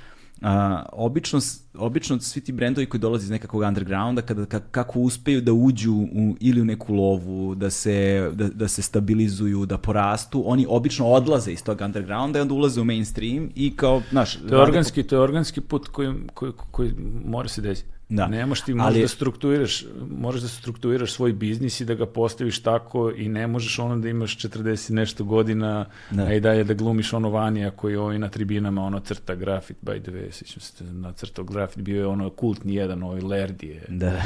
a, 0.41 0.85
obično, 0.93 1.39
obično 1.77 2.19
svi 2.19 2.41
ti 2.41 2.51
brendovi 2.51 2.85
koji 2.85 3.01
dolaze 3.01 3.23
iz 3.23 3.29
nekakvog 3.29 3.63
undergrounda, 3.63 4.21
kada, 4.21 4.41
ka- 4.41 4.61
kako 4.71 4.99
uspeju 4.99 5.41
da 5.41 5.53
uđu 5.53 5.93
u, 5.93 6.35
ili 6.39 6.61
u 6.61 6.65
neku 6.65 6.93
lovu, 6.93 7.55
da 7.55 7.69
se, 7.69 8.29
da, 8.33 8.47
da 8.47 8.67
se 8.67 8.81
stabilizuju, 8.81 9.65
da 9.65 9.77
porastu, 9.77 10.43
oni 10.45 10.65
obično 10.69 11.05
odlaze 11.05 11.51
iz 11.51 11.63
tog 11.63 11.81
undergrounda 11.81 12.39
i 12.39 12.41
onda 12.41 12.53
ulaze 12.53 12.81
u 12.81 12.85
mainstream 12.85 13.49
i 13.55 13.75
kao, 13.75 14.01
znaš... 14.09 14.35
To 14.35 14.55
je 14.55 14.61
organski, 14.61 15.03
to 15.03 15.15
je 15.15 15.21
organski 15.21 15.61
put 15.61 15.87
koji, 15.87 16.13
koji, 16.33 16.51
koji 16.71 16.91
mora 17.25 17.47
se 17.47 17.61
desiti. 17.61 17.96
Da. 18.09 18.27
Nemaš 18.27 18.61
ti, 18.61 18.73
možeš 18.73 18.87
Ali- 18.87 19.01
da 19.01 19.07
strukturiraš, 19.07 19.85
možeš 20.09 20.41
da 20.41 20.47
strukturiraš 20.47 21.11
svoj 21.11 21.33
biznis 21.33 21.81
i 21.81 21.85
da 21.85 21.93
ga 21.93 22.05
postaviš 22.05 22.59
tako 22.59 23.11
i 23.11 23.29
ne 23.29 23.47
možeš 23.47 23.79
ono 23.79 23.97
da 23.97 24.09
imaš 24.09 24.37
40 24.37 24.89
i 24.89 24.95
nešto 24.95 25.23
godina, 25.23 25.85
Da. 26.11 26.23
a 26.23 26.33
i 26.33 26.39
dalje 26.39 26.63
da 26.63 26.73
glumiš 26.73 27.13
ono 27.13 27.29
vanija 27.29 27.71
koji 27.71 27.95
ovaj 27.95 28.19
na 28.19 28.29
tribinama 28.29 28.83
ono 28.83 28.99
crta 28.99 29.35
grafit, 29.35 29.77
by 29.81 30.01
the 30.01 30.11
way, 30.11 30.31
sjećam 30.31 30.61
se 30.61 30.83
na 30.83 31.11
crtao 31.13 31.45
grafit, 31.45 31.83
bio 31.83 31.99
je 31.99 32.07
ono 32.07 32.29
kultni 32.29 32.75
jedan, 32.75 33.03
ovaj 33.03 33.21
Lerdi 33.21 33.67
je 33.67 33.83
Da, 33.89 34.21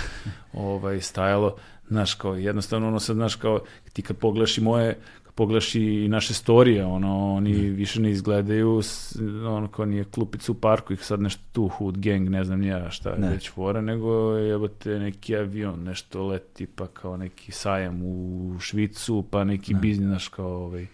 ovaj 0.54 1.02
stajalo, 1.02 1.56
znaš 1.88 2.14
kao 2.14 2.36
jednostavno 2.36 2.88
ono 2.88 3.00
sad 3.00 3.16
znaš 3.16 3.36
kao 3.36 3.60
ti 3.94 4.02
kad 4.02 4.18
pogledaš 4.18 4.58
i 4.58 4.62
moje 4.62 4.98
pogledaš 5.36 5.76
i 5.76 6.08
naše 6.08 6.34
storije, 6.34 6.86
ono 6.86 7.34
oni 7.36 7.54
više 7.54 8.02
ne 8.02 8.12
izgledaju 8.12 8.82
ono 9.48 9.68
kao 9.68 9.86
nije 9.86 10.04
klupica 10.04 10.52
u 10.52 10.56
parku 10.56 10.94
ih 10.94 11.06
sad 11.06 11.22
nešto 11.22 11.44
tu 11.52 11.68
hood 11.68 11.98
gang, 11.98 12.30
ne 12.30 12.44
znam 12.44 12.60
ni 12.60 12.68
ja 12.68 12.92
šta 12.92 13.16
Ne. 13.16 13.30
već 13.30 13.52
fora, 13.52 13.82
nego 13.82 14.38
jebote 14.38 15.00
neki 15.00 15.36
avion, 15.36 15.84
nešto 15.84 16.28
leti 16.28 16.68
pa 16.68 16.88
kao 16.88 17.18
neki 17.18 17.52
sajam 17.52 18.02
u 18.04 18.56
Švicu, 18.60 19.26
pa 19.32 19.44
neki 19.44 19.74
biznis 19.74 20.08
znaš 20.08 20.28
kao 20.28 20.66
ovaj 20.66 20.88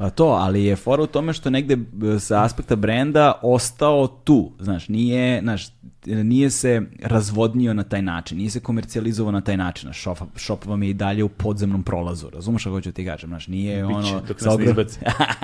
Pa 0.00 0.10
to, 0.10 0.24
ali 0.24 0.64
je 0.64 0.76
fora 0.76 1.02
u 1.02 1.06
tome 1.06 1.32
što 1.32 1.50
negde 1.50 1.74
e, 1.74 2.18
sa 2.18 2.44
aspekta 2.44 2.76
brenda 2.76 3.32
ostao 3.42 4.06
tu, 4.06 4.52
znaš, 4.58 4.88
nije, 4.88 5.40
znaš, 5.40 5.68
nije 6.06 6.50
se 6.50 6.82
razvodnio 7.02 7.74
na 7.74 7.82
taj 7.82 8.02
način, 8.02 8.38
nije 8.38 8.50
se 8.50 8.60
komercijalizovao 8.60 9.32
na 9.32 9.40
taj 9.40 9.56
način, 9.56 9.86
znaš, 9.86 10.00
shop, 10.00 10.18
shop 10.36 10.64
vam 10.64 10.82
je 10.82 10.90
i 10.90 10.94
dalje 10.94 11.24
u 11.24 11.28
podzemnom 11.28 11.82
prolazu, 11.82 12.30
razumeš 12.30 12.64
kako 12.64 12.80
ću 12.80 12.92
ti 12.92 13.04
kažem, 13.04 13.28
znaš, 13.28 13.48
nije 13.48 13.82
Biće, 13.82 13.94
ono... 13.94 14.20
dok 14.28 14.40
sa 14.40 14.50
ogrom- 14.50 14.86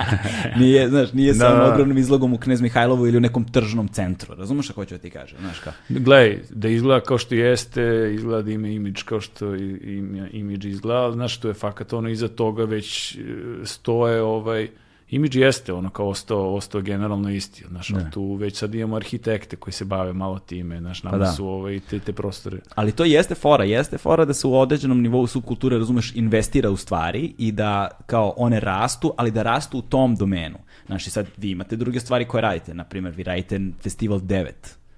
nije, 0.59 0.89
znaš, 0.89 1.13
nije 1.13 1.33
sa 1.33 1.49
Da, 1.49 1.55
da. 1.55 1.73
ogromnim 1.73 1.97
izlogom 1.97 2.33
u 2.33 2.37
Knez 2.37 2.61
Mihajlovu 2.61 3.07
ili 3.07 3.17
u 3.17 3.21
nekom 3.21 3.45
tržnom 3.45 3.87
centru, 3.87 4.35
razumeš 4.35 4.67
kako 4.67 4.85
ću 4.85 4.97
ti 4.97 5.09
kažem, 5.09 5.37
znaš, 5.41 5.59
kao... 5.59 5.73
Gledaj, 5.89 6.39
da 6.49 6.67
izgleda 6.67 7.01
kao 7.01 7.17
što 7.17 7.35
jeste, 7.35 8.11
izgleda 8.13 8.41
da 8.41 8.51
ima 8.51 8.67
imidž 8.67 9.01
kao 9.01 9.21
što 9.21 9.55
ima 9.55 10.27
imidž 10.31 10.65
izgleda, 10.65 10.99
ali 10.99 11.13
znaš 11.13 11.35
što 11.35 11.47
je 11.47 11.53
fakat 11.53 11.93
ono 11.93 12.09
iza 12.09 12.27
toga 12.27 12.63
već 12.63 13.15
e, 13.15 13.19
stoje 13.63 14.21
ovaj, 14.47 14.69
imidž 15.09 15.35
jeste 15.35 15.73
ono 15.73 15.89
kao 15.89 16.07
ostao, 16.07 16.55
ostao 16.55 16.81
generalno 16.81 17.29
isti, 17.29 17.65
znaš, 17.69 17.87
Da. 17.87 18.09
tu 18.09 18.33
već 18.33 18.57
sad 18.57 18.75
imamo 18.75 18.95
arhitekte 18.95 19.55
koji 19.55 19.73
se 19.73 19.85
bave 19.85 20.13
malo 20.13 20.39
time, 20.39 20.79
znaš, 20.79 21.03
nama 21.03 21.17
Pa 21.17 21.23
da. 21.23 21.31
su 21.31 21.47
ovaj, 21.47 21.79
te, 21.89 21.99
te 21.99 22.13
prostore. 22.13 22.57
Ali 22.75 22.91
to 22.91 23.05
jeste 23.05 23.35
fora, 23.35 23.63
jeste 23.63 23.97
fora 23.97 24.25
da 24.25 24.33
se 24.33 24.47
u 24.47 24.55
određenom 24.59 25.01
nivou 25.01 25.27
subkulture, 25.27 25.77
razumeš, 25.77 26.15
investira 26.15 26.69
u 26.69 26.77
stvari 26.77 27.33
i 27.37 27.51
da 27.51 27.89
kao 28.05 28.33
one 28.37 28.59
rastu, 28.59 29.13
ali 29.17 29.31
da 29.31 29.43
rastu 29.43 29.77
u 29.77 29.81
tom 29.81 30.15
domenu. 30.15 30.57
Znaš, 30.85 31.07
i 31.07 31.09
sad 31.09 31.27
vi 31.37 31.51
imate 31.51 31.75
druge 31.75 31.99
stvari 31.99 32.25
koje 32.25 32.41
radite, 32.41 32.73
na 32.73 32.83
primjer, 32.83 33.13
vi 33.15 33.23
radite 33.23 33.59
Festival 33.81 34.19
9, 34.19 34.51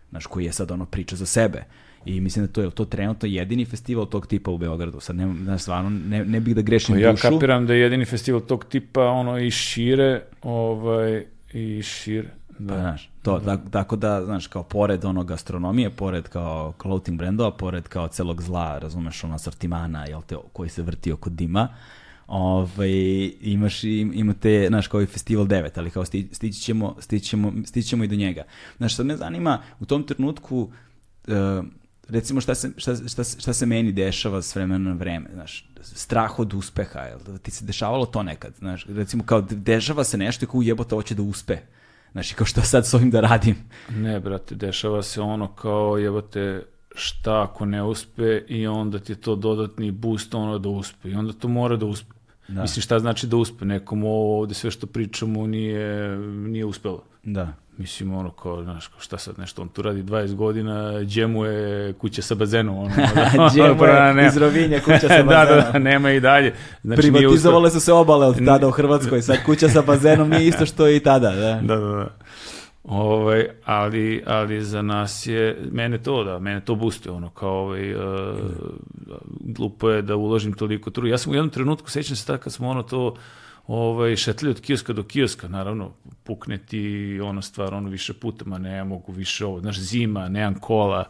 znaš, 0.09 0.25
koji 0.25 0.45
je 0.45 0.53
sad 0.53 0.71
ono 0.71 0.85
priča 0.85 1.15
za 1.15 1.25
sebe. 1.25 1.63
I 2.05 2.21
mislim 2.21 2.45
da 2.45 2.51
to 2.51 2.61
je 2.61 2.71
to 2.71 2.85
trenutno 2.85 3.27
jedini 3.29 3.65
festival 3.65 4.05
tog 4.05 4.27
tipa 4.27 4.51
u 4.51 4.57
Beogradu. 4.57 4.99
Sad 4.99 5.15
ne, 5.15 5.33
znaš, 5.43 5.61
stvarno, 5.61 5.89
ne, 5.89 6.25
ne 6.25 6.39
bih 6.39 6.55
da 6.55 6.61
grešim 6.61 6.99
ja 6.99 7.11
dušu. 7.11 7.29
kapiram 7.29 7.65
da 7.67 7.73
je 7.73 7.79
jedini 7.79 8.05
festival 8.05 8.41
tog 8.41 8.65
tipa 8.65 9.03
ono 9.03 9.39
i 9.39 9.51
šire, 9.51 10.21
ovaj, 10.41 11.25
i 11.53 11.81
šire. 11.83 12.29
Da. 12.59 12.73
Pa, 12.73 12.79
znaš, 12.79 13.09
to, 13.23 13.39
tak- 13.45 13.69
tako 13.71 13.95
da, 13.95 14.25
znaš, 14.25 14.47
kao 14.47 14.63
pored 14.63 15.05
ono 15.05 15.23
gastronomije, 15.23 15.89
pored 15.89 16.27
kao 16.27 16.73
clothing 16.81 17.17
brendova, 17.17 17.51
pored 17.51 17.87
kao 17.87 18.07
celog 18.07 18.41
zla, 18.41 18.79
razumeš, 18.79 19.23
ono 19.23 19.35
asortimana, 19.35 20.05
jel 20.05 20.21
te, 20.21 20.35
koji 20.53 20.69
se 20.69 20.81
vrti 20.81 21.11
oko 21.11 21.29
dima, 21.29 21.67
ovaj, 22.27 22.91
imaš 23.41 23.83
i, 23.83 23.99
imate, 24.13 24.65
znaš, 24.69 24.87
kao 24.87 25.01
i 25.01 25.05
Festival 25.05 25.45
9, 25.45 25.69
ali 25.75 25.89
kao 25.89 26.05
sti, 26.05 26.29
stići, 26.31 26.61
ćemo, 26.61 26.95
stići, 26.99 27.25
ćemo, 27.25 27.53
stići 27.65 27.87
ćemo 27.87 28.03
i 28.03 28.07
do 28.07 28.15
njega. 28.15 28.43
Znaš, 28.77 28.95
sad 28.95 29.05
me 29.05 29.17
zanima, 29.17 29.61
u 29.79 29.85
tom 29.85 30.03
trenutku, 30.03 30.71
e, 31.27 31.61
recimo 32.09 32.41
šta 32.41 32.55
se, 32.55 32.71
šta, 32.77 32.95
šta, 32.95 33.23
šta 33.23 33.53
se 33.53 33.65
meni 33.65 33.91
dešava 33.91 34.41
s 34.41 34.55
vremena 34.55 34.89
na 34.89 34.95
vreme, 34.95 35.29
znaš, 35.33 35.69
strah 35.81 36.39
od 36.39 36.53
uspeha, 36.53 36.99
jel 36.99 37.19
da 37.27 37.37
ti 37.37 37.51
se 37.51 37.65
dešavalo 37.65 38.05
to 38.05 38.23
nekad, 38.23 38.53
znaš, 38.59 38.85
recimo 38.85 39.23
kao 39.23 39.41
dešava 39.41 40.03
se 40.03 40.17
nešto 40.17 40.45
i 40.45 40.47
kao 40.47 40.61
jebote 40.61 40.95
hoće 40.95 41.15
da 41.15 41.21
uspe. 41.21 41.57
Znaš, 42.11 42.31
i 42.31 42.35
kao 42.35 42.45
šta 42.45 42.61
sad 42.61 42.87
s 42.87 42.93
ovim 42.93 43.11
da 43.11 43.21
radim? 43.21 43.55
Ne, 43.89 44.19
brate, 44.19 44.55
dešava 44.55 45.03
se 45.03 45.21
ono 45.21 45.47
kao, 45.55 45.97
jebate, 45.97 46.63
šta 46.95 47.43
ako 47.43 47.65
ne 47.65 47.83
uspe 47.83 48.41
i 48.47 48.67
onda 48.67 48.99
ti 48.99 49.11
je 49.11 49.21
to 49.21 49.35
dodatni 49.35 49.91
boost 49.91 50.33
ono 50.33 50.59
da 50.59 50.69
uspe 50.69 51.09
i 51.09 51.13
onda 51.13 51.33
to 51.33 51.47
mora 51.47 51.75
da 51.75 51.85
uspe. 51.85 52.13
Da. 52.47 52.61
Mislim, 52.61 52.81
šta 52.81 52.99
znači 52.99 53.27
da 53.27 53.37
uspe? 53.37 53.65
Nekom 53.65 54.03
ovo 54.03 54.39
ovde 54.39 54.53
sve 54.53 54.71
što 54.71 54.87
pričamo 54.87 55.47
nije, 55.47 56.17
nije 56.17 56.65
uspelo. 56.65 57.03
Da. 57.23 57.53
Mislim, 57.79 58.13
ono 58.13 58.31
kao, 58.31 58.63
znaš, 58.63 58.87
kao 58.87 58.99
šta 58.99 59.17
sad 59.17 59.39
nešto, 59.39 59.61
on 59.61 59.67
tu 59.67 59.81
radi 59.81 60.03
20 60.03 60.35
godina, 60.35 60.99
gdje 61.01 61.27
mu 61.27 61.45
je 61.45 61.93
kuća 61.93 62.21
sa 62.21 62.35
bazenom, 62.35 62.77
ono. 62.77 62.89
Gdje 63.51 63.63
mu 63.63 63.85
je 63.85 64.13
Pa, 64.15 64.21
iz 64.27 64.37
Rovinja 64.37 64.79
kuća 64.79 64.99
sa 64.99 65.23
da, 65.23 65.23
da, 65.23 65.45
bazenom? 65.45 65.71
da, 65.73 65.79
nema 65.79 66.11
i 66.11 66.19
dalje. 66.19 66.53
Znači, 66.83 67.01
Privatizovale 67.01 67.71
su 67.71 67.79
se 67.79 67.93
obale 67.93 68.27
od 68.27 68.45
tada 68.45 68.67
u 68.67 68.71
Hrvatskoj, 68.71 69.21
sad 69.21 69.43
kuća 69.45 69.69
sa 69.69 69.81
bazenom 69.81 70.29
nije 70.29 70.47
isto 70.47 70.65
što 70.65 70.89
i 70.89 70.99
tada, 70.99 71.29
da. 71.29 71.59
Da, 71.61 71.75
da, 71.75 71.87
da. 71.87 72.07
Ovaj, 72.83 73.47
ali, 73.65 74.23
ali 74.25 74.63
za 74.63 74.81
nas 74.81 75.27
je, 75.27 75.57
mene 75.71 75.97
to 75.97 76.23
da, 76.23 76.39
mene 76.39 76.61
to 76.61 76.75
boostuje, 76.75 77.13
ono, 77.13 77.29
kao 77.29 77.59
ovaj, 77.59 77.95
uh, 77.95 78.01
glupo 79.39 79.89
je 79.89 80.01
da 80.01 80.15
uložim 80.15 80.53
toliko 80.53 80.89
truda. 80.91 81.09
Ja 81.09 81.17
sam 81.17 81.31
u 81.31 81.35
jednom 81.35 81.49
trenutku, 81.49 81.89
sećam 81.89 82.15
se 82.15 82.25
tako 82.25 82.43
kad 82.43 82.53
smo 82.53 82.69
ono 82.69 82.83
to 82.83 83.15
ovaj, 83.69 84.15
šetali 84.15 84.51
od 84.51 84.61
kioska 84.61 84.93
do 84.93 85.03
kioska, 85.03 85.47
naravno, 85.47 85.91
pukne 86.23 86.57
ti 86.57 87.19
ono 87.23 87.41
stvar, 87.41 87.73
ono 87.73 87.89
više 87.89 88.13
puta, 88.13 88.45
ma 88.45 88.57
ne 88.57 88.83
mogu 88.83 89.11
više 89.11 89.45
ovo, 89.45 89.59
znaš, 89.59 89.79
zima, 89.79 90.29
nemam 90.29 90.55
kola, 90.59 91.05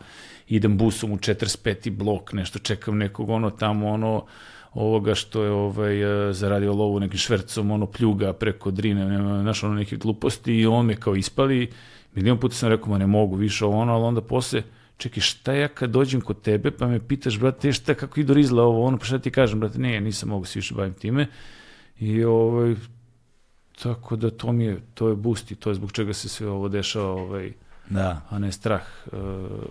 idem 0.48 0.78
busom 0.78 1.12
u 1.12 1.18
45. 1.18 1.92
blok, 1.92 2.34
nešto, 2.34 2.60
čekam 2.60 2.98
nekog, 2.98 3.30
ono, 3.30 3.50
tamo, 3.50 3.88
ono, 3.88 4.26
ovoga 4.74 5.16
što 5.16 5.44
je 5.44 5.52
ovaj, 5.52 6.30
eh, 6.30 6.34
zaradio 6.34 6.74
lovu 6.74 7.00
nekim 7.00 7.18
švercom, 7.18 7.72
ono 7.72 7.86
pljuga 7.86 8.34
preko 8.34 8.72
drine, 8.72 9.06
nema, 9.06 9.42
znaš, 9.42 9.64
ono 9.64 9.74
neke 9.74 9.96
gluposti 9.96 10.54
i 10.54 10.66
on 10.66 10.86
me 10.86 10.96
kao 10.96 11.16
ispali, 11.16 11.72
milion 12.16 12.38
puta 12.38 12.56
sam 12.56 12.70
rekao, 12.70 12.90
ma 12.90 12.98
ne 12.98 13.08
mogu 13.08 13.36
više 13.36 13.66
ovo 13.66 13.78
ono, 13.80 13.94
ali 13.94 14.04
onda 14.04 14.22
posle, 14.22 14.64
čekaj, 14.98 15.22
šta 15.22 15.54
ja 15.54 15.68
kad 15.68 15.90
dođem 15.90 16.22
kod 16.22 16.42
tebe, 16.42 16.72
pa 16.72 16.88
me 16.88 17.08
pitaš, 17.08 17.40
brate, 17.40 17.72
šta, 17.74 17.94
kako 17.94 18.20
idu 18.20 18.34
rizla 18.34 18.64
ovo, 18.64 18.84
ono, 18.84 18.98
pa 18.98 19.06
šta 19.06 19.20
ti 19.20 19.32
kažem, 19.32 19.60
brate, 19.60 19.80
ne, 19.80 20.02
nisam 20.02 20.30
mogu 20.30 20.46
se 20.46 20.60
više 20.60 20.76
bavim 20.76 20.94
time. 20.94 21.28
I 22.00 22.24
ovaj, 22.24 22.76
tako 23.84 24.16
da 24.16 24.32
to 24.32 24.52
mi 24.52 24.64
je, 24.64 24.82
to 24.94 25.10
je 25.10 25.16
boost 25.16 25.52
i 25.52 25.56
to 25.56 25.70
je 25.70 25.76
zbog 25.76 25.92
čega 25.92 26.14
se 26.14 26.30
sve 26.30 26.50
ovo 26.50 26.70
dešava, 26.70 27.12
ovaj, 27.12 27.54
Da. 27.90 28.22
a 28.30 28.40
ne 28.40 28.52
strah 28.52 28.82
uh, 29.06 29.20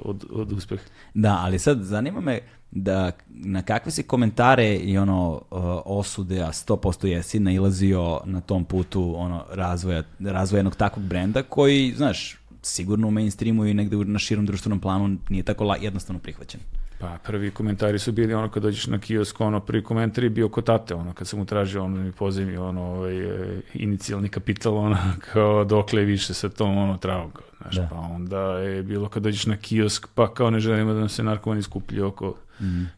od, 0.04 0.24
od 0.30 0.52
uspeha. 0.52 0.82
Da, 1.14 1.38
ali 1.40 1.58
sad 1.58 1.82
zanima 1.82 2.20
me 2.20 2.40
da 2.70 3.12
na 3.28 3.62
kakve 3.62 3.92
si 3.92 4.02
komentare 4.02 4.76
i 4.76 4.98
ono 4.98 5.32
uh, 5.32 5.60
osude, 5.84 6.40
a 6.42 6.52
100% 6.52 7.06
jesi 7.06 7.40
nailazio 7.40 8.20
na 8.24 8.40
tom 8.40 8.64
putu 8.64 9.14
ono 9.16 9.44
razvoja, 9.52 10.02
razvoja 10.20 10.58
jednog 10.58 10.76
takvog 10.76 11.04
brenda 11.04 11.42
koji, 11.42 11.94
znaš, 11.96 12.38
sigurno 12.62 13.08
u 13.08 13.10
mainstreamu 13.10 13.66
i 13.66 13.74
negde 13.74 13.96
na 13.96 14.18
širom 14.18 14.46
društvenom 14.46 14.80
planu 14.80 15.16
nije 15.28 15.42
tako 15.42 15.76
jednostavno 15.80 16.20
prihvaćen. 16.20 16.60
Pa 17.00 17.18
prvi 17.24 17.50
komentari 17.50 17.98
su 17.98 18.12
bili 18.12 18.34
ono 18.34 18.48
kad 18.48 18.62
dođeš 18.62 18.86
na 18.86 18.98
kiosk, 18.98 19.40
ono 19.40 19.60
prvi 19.60 19.82
komentar 19.84 20.24
je 20.24 20.30
bio 20.30 20.48
kod 20.48 20.64
tate, 20.64 20.94
ono 20.94 21.12
kad 21.12 21.28
sam 21.28 21.38
mu 21.38 21.44
tražio 21.46 21.84
ono 21.84 21.96
mi 21.96 22.12
pozemi 22.12 22.56
ono 22.56 22.82
ovaj 22.82 23.18
e, 23.18 23.60
inicijalni 23.74 24.28
kapital 24.28 24.76
ono 24.76 24.96
kao 25.32 25.64
dokle 25.64 26.02
više 26.02 26.34
sa 26.34 26.48
tom 26.48 26.78
ono 26.78 26.96
travom, 26.96 27.30
kao, 27.30 27.46
znaš, 27.62 27.74
Da. 27.76 27.88
pa 27.90 27.96
onda 27.96 28.40
je 28.40 28.82
bilo 28.82 29.08
kad 29.08 29.22
dođeš 29.22 29.46
na 29.46 29.56
kiosk, 29.56 30.06
pa 30.14 30.34
kao 30.34 30.50
ne 30.50 30.60
želimo 30.60 30.92
da 30.92 30.98
nam 30.98 31.08
se 31.08 31.22
narkomani 31.22 31.62
skuplji 31.62 32.00
oko 32.00 32.34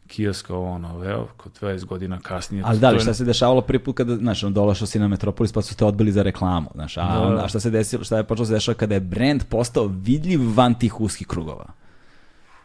kioska, 0.07 0.57
ono, 0.57 1.05
evo, 1.11 1.29
kod 1.37 1.53
20 1.61 1.85
godina 1.85 2.19
kasnije. 2.23 2.63
Ali 2.67 2.79
da 2.79 2.91
li, 2.91 3.01
šta 3.01 3.15
se 3.15 3.25
dešavalo 3.25 3.61
prvi 3.61 3.79
put 3.79 3.97
kada, 3.97 4.17
znaš, 4.17 4.45
on 4.45 4.53
dolašao 4.55 4.87
si 4.87 4.99
na 4.99 5.09
Metropolis 5.09 5.53
pa 5.53 5.63
su 5.63 5.77
te 5.77 5.85
odbili 5.85 6.13
za 6.13 6.23
reklamu, 6.23 6.71
znaš, 6.75 6.97
a, 6.97 7.01
Da. 7.01 7.21
onda, 7.21 7.45
a 7.45 7.49
šta 7.49 7.61
se 7.61 7.71
desilo, 7.71 8.05
šta 8.05 8.17
je 8.17 8.25
počelo 8.25 8.47
se 8.47 8.53
dešava 8.53 8.75
kada 8.75 8.95
je 8.95 9.01
brand 9.01 9.45
postao 9.45 9.87
vidljiv 9.87 10.41
van 10.55 10.75
tih 10.75 11.01
uskih 11.01 11.27
krugova? 11.27 11.67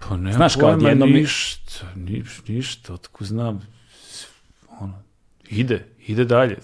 Pa 0.07 0.17
nema 0.17 0.31
Znaš, 0.31 0.55
kao 0.55 0.61
pojma, 0.63 0.75
odjednom 0.77 1.09
mi- 1.09 1.15
ništa, 1.15 1.85
niš, 1.95 2.41
ništa, 2.47 2.93
otko 2.93 3.25
znam, 3.25 3.61
ono, 4.71 4.93
ide, 5.49 5.85
ide 5.99 6.25
dalje. 6.25 6.57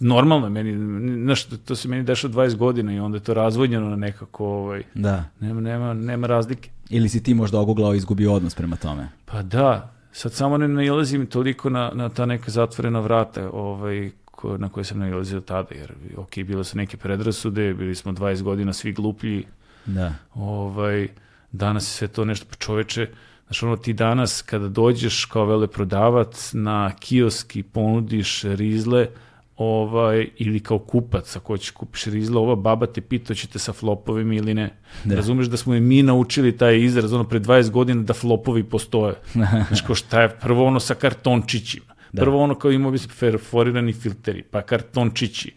Normalno 0.00 0.46
je 0.46 0.50
meni, 0.50 0.76
znaš, 1.16 1.44
to 1.44 1.76
se 1.76 1.88
meni 1.88 2.02
dešava 2.02 2.34
20 2.34 2.56
godina 2.56 2.92
i 2.92 2.98
onda 2.98 3.16
je 3.16 3.22
to 3.22 3.34
razvodnjeno 3.34 3.88
na 3.88 3.96
nekako, 3.96 4.46
ovaj, 4.46 4.82
Da. 4.94 5.24
nema, 5.40 5.60
nema, 5.60 5.94
nema 5.94 6.26
razlike. 6.26 6.70
Ili 6.90 7.08
si 7.08 7.22
ti 7.22 7.34
možda 7.34 7.58
oguglao 7.60 7.94
i 7.94 7.96
izgubio 7.96 8.32
odnos 8.32 8.54
prema 8.54 8.76
tome? 8.76 9.08
Pa 9.24 9.42
da, 9.42 9.94
sad 10.12 10.32
samo 10.32 10.58
ne 10.58 10.68
nailazim 10.68 11.26
toliko 11.26 11.70
na, 11.70 11.90
na 11.94 12.08
ta 12.08 12.26
neka 12.26 12.50
zatvorena 12.50 13.00
vrata 13.00 13.50
ovaj, 13.50 14.10
ko, 14.24 14.58
na 14.58 14.68
koje 14.68 14.84
sam 14.84 14.98
nailazio 14.98 15.40
tada, 15.40 15.74
jer 15.74 15.92
ok, 16.16 16.34
bilo 16.36 16.64
su 16.64 16.76
neke 16.76 16.96
predrasude, 16.96 17.74
bili 17.74 17.94
smo 17.94 18.12
20 18.12 18.42
godina 18.42 18.72
svi 18.72 18.92
gluplji, 18.92 19.44
Da. 19.86 20.14
ovaj, 20.34 21.08
danas 21.52 21.84
je 21.84 21.90
sve 21.90 22.08
to 22.08 22.24
nešto, 22.24 22.46
pa 22.50 22.56
čoveče, 22.56 23.08
znaš 23.46 23.62
ono 23.62 23.76
ti 23.76 23.92
danas 23.92 24.42
kada 24.42 24.68
dođeš 24.68 25.24
kao 25.24 25.44
veleprodavac 25.44 26.50
na 26.52 26.92
kiosk 27.00 27.56
i 27.56 27.62
ponudiš 27.62 28.42
rizle, 28.44 29.08
ovaj, 29.56 30.28
ili 30.36 30.60
kao 30.60 30.78
kupac, 30.78 31.36
ako 31.36 31.52
hoćeš 31.52 31.70
kupiš 31.70 32.04
rizle, 32.04 32.38
ova 32.38 32.54
baba 32.54 32.86
te 32.86 33.00
pita 33.00 33.34
ćete 33.34 33.58
sa 33.58 33.72
flopovima 33.72 34.34
ili 34.34 34.54
ne. 34.54 34.76
Da. 35.04 35.14
Razumeš 35.14 35.46
da 35.46 35.56
smo 35.56 35.74
je 35.74 35.80
mi 35.80 36.02
naučili 36.02 36.56
taj 36.56 36.80
izraz, 36.80 37.12
ono, 37.12 37.24
pre 37.24 37.40
20 37.40 37.70
godina 37.70 38.02
da 38.02 38.14
flopovi 38.14 38.64
postoje. 38.64 39.14
Znaš, 39.68 39.80
kao 39.80 39.94
šta 39.94 40.22
je, 40.22 40.28
prvo 40.28 40.64
ono 40.64 40.80
sa 40.80 40.94
kartončićima. 40.94 41.96
Prvo 42.16 42.42
ono 42.42 42.54
kao 42.54 42.70
imao 42.70 42.90
bi 42.90 42.98
se 42.98 43.08
perforirani 43.20 43.92
filteri, 43.92 44.42
pa 44.42 44.62
kartončići, 44.62 45.54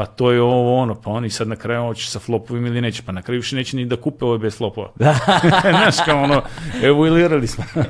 pa 0.00 0.06
to 0.06 0.30
je 0.32 0.42
ovo 0.42 0.76
ono, 0.76 0.94
pa 0.94 1.10
oni 1.10 1.30
sad 1.30 1.48
na 1.48 1.56
kraju 1.56 1.82
hoćeš 1.82 2.08
sa 2.08 2.18
flopovima 2.18 2.68
ili 2.68 2.80
neće, 2.80 3.02
pa 3.02 3.12
na 3.12 3.22
kraju 3.22 3.38
više 3.38 3.56
neće 3.56 3.76
ni 3.76 3.86
da 3.86 3.96
kupe 3.96 4.24
ovo 4.24 4.38
bez 4.38 4.56
flopova. 4.56 4.88
Znaš, 5.70 5.96
kao 6.04 6.22
ono, 6.22 6.42
evoluirali 6.82 7.46
smo. 7.46 7.64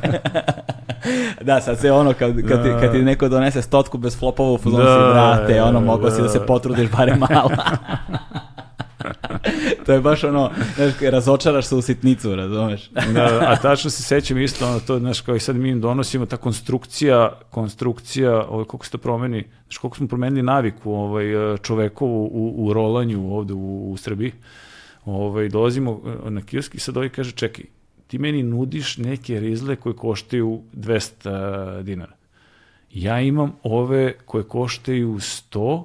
Da, 1.41 1.61
sad 1.61 1.79
se 1.79 1.93
ono, 1.93 2.13
kad, 2.13 2.35
kad, 2.49 2.63
ti, 2.63 2.71
kad 2.81 2.93
ti 2.93 3.03
neko 3.03 3.29
donese 3.29 3.63
stotku 3.63 3.99
bez 3.99 4.19
flopova 4.19 4.53
u 4.53 4.59
fuzonu 4.59 4.85
Da, 4.85 4.95
si 4.95 5.13
vrate, 5.13 5.63
ono, 5.63 5.81
da, 5.81 5.87
mogao 5.87 6.11
si 6.11 6.23
da 6.23 6.29
se 6.29 6.39
da. 6.39 6.47
potrudiš 6.47 6.91
barem 6.91 7.19
malo. 7.19 7.51
to 9.87 9.93
je 9.93 10.01
baš 10.01 10.25
ono, 10.25 10.51
znaš, 10.77 10.93
razočaraš 11.01 11.67
se 11.67 11.75
u 11.75 11.83
sitnicu, 11.83 12.37
razumeš? 12.37 12.91
da, 13.15 13.45
a 13.47 13.57
tačno 13.57 13.91
se 13.91 14.03
sećam 14.03 14.39
isto, 14.39 14.69
ono, 14.69 14.81
to, 14.81 14.99
znaš, 14.99 15.21
kao 15.21 15.37
i 15.37 15.41
sad 15.41 15.57
mi 15.57 15.69
im 15.69 15.81
donosimo, 15.81 16.27
ta 16.27 16.37
konstrukcija, 16.37 17.39
konstrukcija, 17.51 18.47
ovaj, 18.47 18.65
koliko 18.65 18.85
se 18.85 18.93
to 18.93 18.99
promeni, 18.99 19.45
znaš, 19.65 19.79
koliko 19.79 19.97
smo 19.97 20.09
promenili 20.09 20.43
naviku 20.43 20.93
ovaj, 20.93 21.27
čovekovu 21.63 22.25
u, 22.25 22.67
u 22.67 22.73
rolanju 22.73 23.35
ovde 23.35 23.53
u, 23.53 23.93
u 23.93 23.97
Srbiji, 23.97 24.33
ovaj, 25.05 25.49
dolazimo 25.49 26.01
eh, 26.27 26.31
na 26.31 26.43
kiosk 26.43 26.75
i 26.75 26.81
sad 26.81 26.97
ovaj 26.97 27.09
kaže, 27.09 27.33
čekaj, 27.33 27.65
ti 28.07 28.19
meni 28.19 28.43
nudiš 28.43 28.99
neke 28.99 29.41
rizle 29.41 29.77
koje 29.77 29.97
koštaju 29.97 30.63
200 30.73 31.83
dinara. 31.83 32.13
Ja 32.93 33.21
imam 33.21 33.53
ove 33.63 34.13
koje 34.25 34.45
koštaju 34.45 35.09
100 35.09 35.85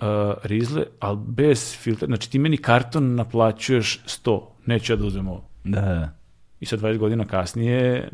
uh, 0.00 0.34
rizle, 0.42 0.84
ali 1.00 1.18
bez 1.26 1.76
filtra. 1.76 2.06
Znači 2.06 2.30
ti 2.30 2.38
meni 2.38 2.56
karton 2.56 3.14
naplaćuješ 3.14 4.00
100, 4.06 4.42
neću 4.66 4.92
ja 4.92 4.96
da 4.96 5.04
uzmem 5.04 5.28
ovo. 5.28 5.48
Da, 5.64 5.80
da. 5.80 6.16
I 6.60 6.66
sad 6.66 6.80
20 6.80 6.98
godina 6.98 7.26
kasnije, 7.26 8.08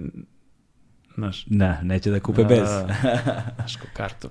znaš, 1.14 1.44
Da, 1.46 1.82
neće 1.82 2.10
da 2.10 2.20
kupe 2.20 2.44
bez. 2.44 2.68
znaš, 3.56 3.76
ko 3.76 3.86
karton. 3.92 4.30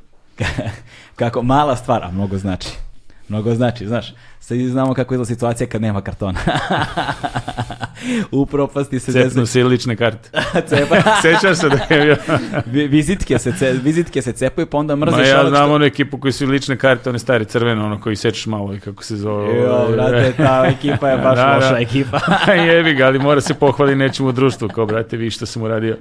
Kako 1.15 1.43
mala 1.43 1.75
stvar, 1.75 2.03
a 2.03 2.11
mnogo 2.11 2.37
znači. 2.37 2.69
Mnogo 3.29 3.55
znači, 3.55 3.87
znaš. 3.87 4.13
Sad 4.39 4.57
znamo 4.59 4.93
kako 4.93 5.13
je 5.13 5.25
situacija 5.25 5.67
kad 5.67 5.81
nema 5.81 6.01
kartona. 6.01 6.39
u 8.31 8.45
propasti 8.45 8.99
se 8.99 9.11
Cepnu 9.13 9.45
se 9.45 9.63
lične 9.63 9.95
karte. 9.95 10.29
cepa. 10.67 10.95
Sećaš 11.21 11.57
se 11.57 11.69
da 11.69 11.95
je 11.95 12.01
bio... 12.05 12.15
Vi- 12.65 12.87
vizitke 12.87 13.39
se, 13.39 13.53
ce, 13.53 13.71
vizitke 13.73 14.21
se 14.21 14.31
cepaju, 14.31 14.67
pa 14.67 14.77
onda 14.77 14.95
Ma 14.95 15.05
mrziš 15.05 15.27
ja 15.27 15.39
onog 15.39 15.49
znam 15.49 15.63
što- 15.63 15.75
onu 15.75 15.85
ekipu 15.85 16.17
koji 16.17 16.31
su 16.31 16.45
lične 16.45 16.77
karte, 16.77 17.09
one 17.09 17.19
stare 17.19 17.45
crvene, 17.45 17.83
ono 17.83 18.01
koji 18.01 18.15
sečeš 18.15 18.45
malo 18.45 18.73
i 18.73 18.79
kako 18.79 19.03
se 19.03 19.15
zove. 19.15 19.55
Jo, 19.55 19.71
ovaj, 19.71 19.91
brate, 19.91 20.33
ta 20.37 20.65
ekipa 20.67 21.09
je 21.09 21.17
baš 21.17 21.35
Da, 21.35 21.45
da. 21.45 21.55
loša 21.55 21.77
ekipa. 21.79 22.19
Jebi 22.67 22.93
ga, 22.93 23.05
ali 23.05 23.19
mora 23.19 23.41
se 23.41 23.53
pohvali 23.53 23.95
nečemu 23.95 24.29
u 24.29 24.33
društvu, 24.33 24.67
kao 24.69 24.85
brate, 24.85 25.17
vi 25.17 25.29
što 25.29 25.45
sam 25.45 25.61
uradio. 25.61 25.97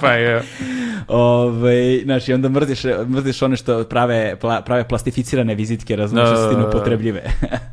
pa 0.00 0.12
je, 0.12 0.42
Ove, 1.08 2.00
znači, 2.04 2.32
onda 2.32 2.48
mrziš, 2.48 2.82
mrziš 3.08 3.42
one 3.42 3.56
što 3.56 3.84
prave, 3.84 4.36
pla- 4.42 4.62
prave 4.62 4.88
plastificirane 4.88 5.54
vizitke, 5.54 5.96
razumiješ, 5.96 6.28
Da, 6.28 6.36
da, 6.36 6.46
da, 6.46 6.54
da. 6.54 6.68
upotrebljive. 6.68 7.22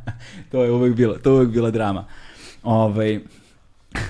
to 0.52 0.64
je 0.64 0.72
uvek 0.72 0.96
bilo, 0.96 1.14
to 1.14 1.30
je 1.30 1.36
uvek 1.36 1.50
bila 1.50 1.72
drama. 1.72 2.06
Ovaj, 2.64 3.20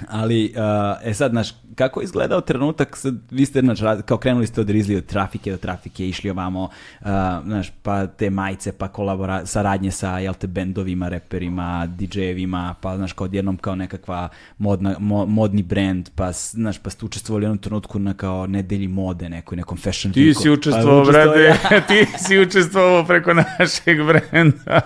ali, 0.09 0.53
uh, 0.55 1.09
e 1.09 1.13
sad, 1.13 1.31
znaš, 1.31 1.49
kako 1.75 2.01
je 2.01 2.03
izgledao 2.03 2.41
trenutak, 2.41 2.97
sad, 2.97 3.15
vi 3.31 3.45
ste, 3.45 3.59
znaš, 3.59 3.79
kao 4.05 4.17
krenuli 4.17 4.47
ste 4.47 4.61
od 4.61 4.69
Rizli, 4.69 4.95
od 4.95 5.05
trafike 5.05 5.51
do 5.51 5.57
trafike, 5.57 6.07
išli 6.07 6.29
ovamo, 6.29 6.63
uh, 6.63 7.07
znaš, 7.45 7.71
pa 7.83 8.07
te 8.07 8.29
majice, 8.29 8.71
pa 8.71 8.87
kolabora, 8.87 9.45
saradnje 9.45 9.91
sa, 9.91 10.19
jel 10.19 10.33
te, 10.33 10.47
bendovima, 10.47 11.09
reperima, 11.09 11.87
DJ-evima, 11.87 12.73
pa, 12.81 12.97
znaš, 12.97 13.13
kao 13.13 13.25
odjednom 13.25 13.57
kao 13.57 13.75
nekakva 13.75 14.29
modna, 14.57 14.95
mo- 14.99 15.25
modni 15.25 15.63
brand, 15.63 16.09
pa, 16.15 16.31
znaš, 16.31 16.77
pa 16.77 16.89
ste 16.89 17.05
učestvovali 17.05 17.43
u 17.43 17.45
jednom 17.45 17.57
trenutku 17.57 17.99
na 17.99 18.13
kao 18.13 18.47
nedelji 18.47 18.87
mode, 18.87 19.29
nekoj, 19.29 19.55
nekom 19.55 19.77
fashion 19.77 20.13
ti 20.13 20.33
si 20.33 20.47
Pa, 20.47 20.53
učestvovao, 20.53 21.05
brate, 21.05 21.55
ti 21.87 22.07
si 22.17 22.39
učestvovao 22.39 23.05
preko 23.05 23.33
našeg 23.33 23.97
brenda. 24.03 24.81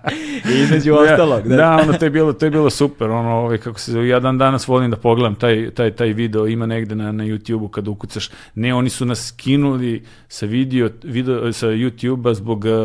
I 0.50 0.58
između 0.62 0.94
ostalog, 0.94 1.48
da. 1.48 1.56
Da, 1.56 1.76
ono, 1.82 1.92
to 1.92 2.04
je 2.04 2.10
bilo, 2.10 2.32
to 2.32 2.46
je 2.46 2.50
bilo 2.50 2.70
super, 2.70 3.10
ono, 3.10 3.30
ovaj, 3.30 3.58
kako 3.58 3.80
se 3.80 3.92
zove, 3.92 4.08
ja 4.08 4.20
dan 4.38 4.56
danas 4.56 4.68
volim 4.68 4.90
da 4.90 4.96
pogledam 4.96 5.34
taj, 5.34 5.70
taj, 5.70 5.90
taj 5.90 6.12
video, 6.12 6.46
ima 6.46 6.66
negde 6.66 6.94
na, 6.94 7.12
na 7.12 7.24
YouTube-u 7.24 7.68
kad 7.68 7.88
ukucaš, 7.88 8.30
ne, 8.54 8.74
oni 8.74 8.90
su 8.90 9.04
nas 9.04 9.26
skinuli 9.26 10.02
sa 10.28 10.46
video, 10.46 10.88
video 11.02 11.52
sa 11.52 11.66
YouTube-a 11.66 12.34
zbog 12.34 12.64
uh, 12.64 12.70
uh, 12.70 12.76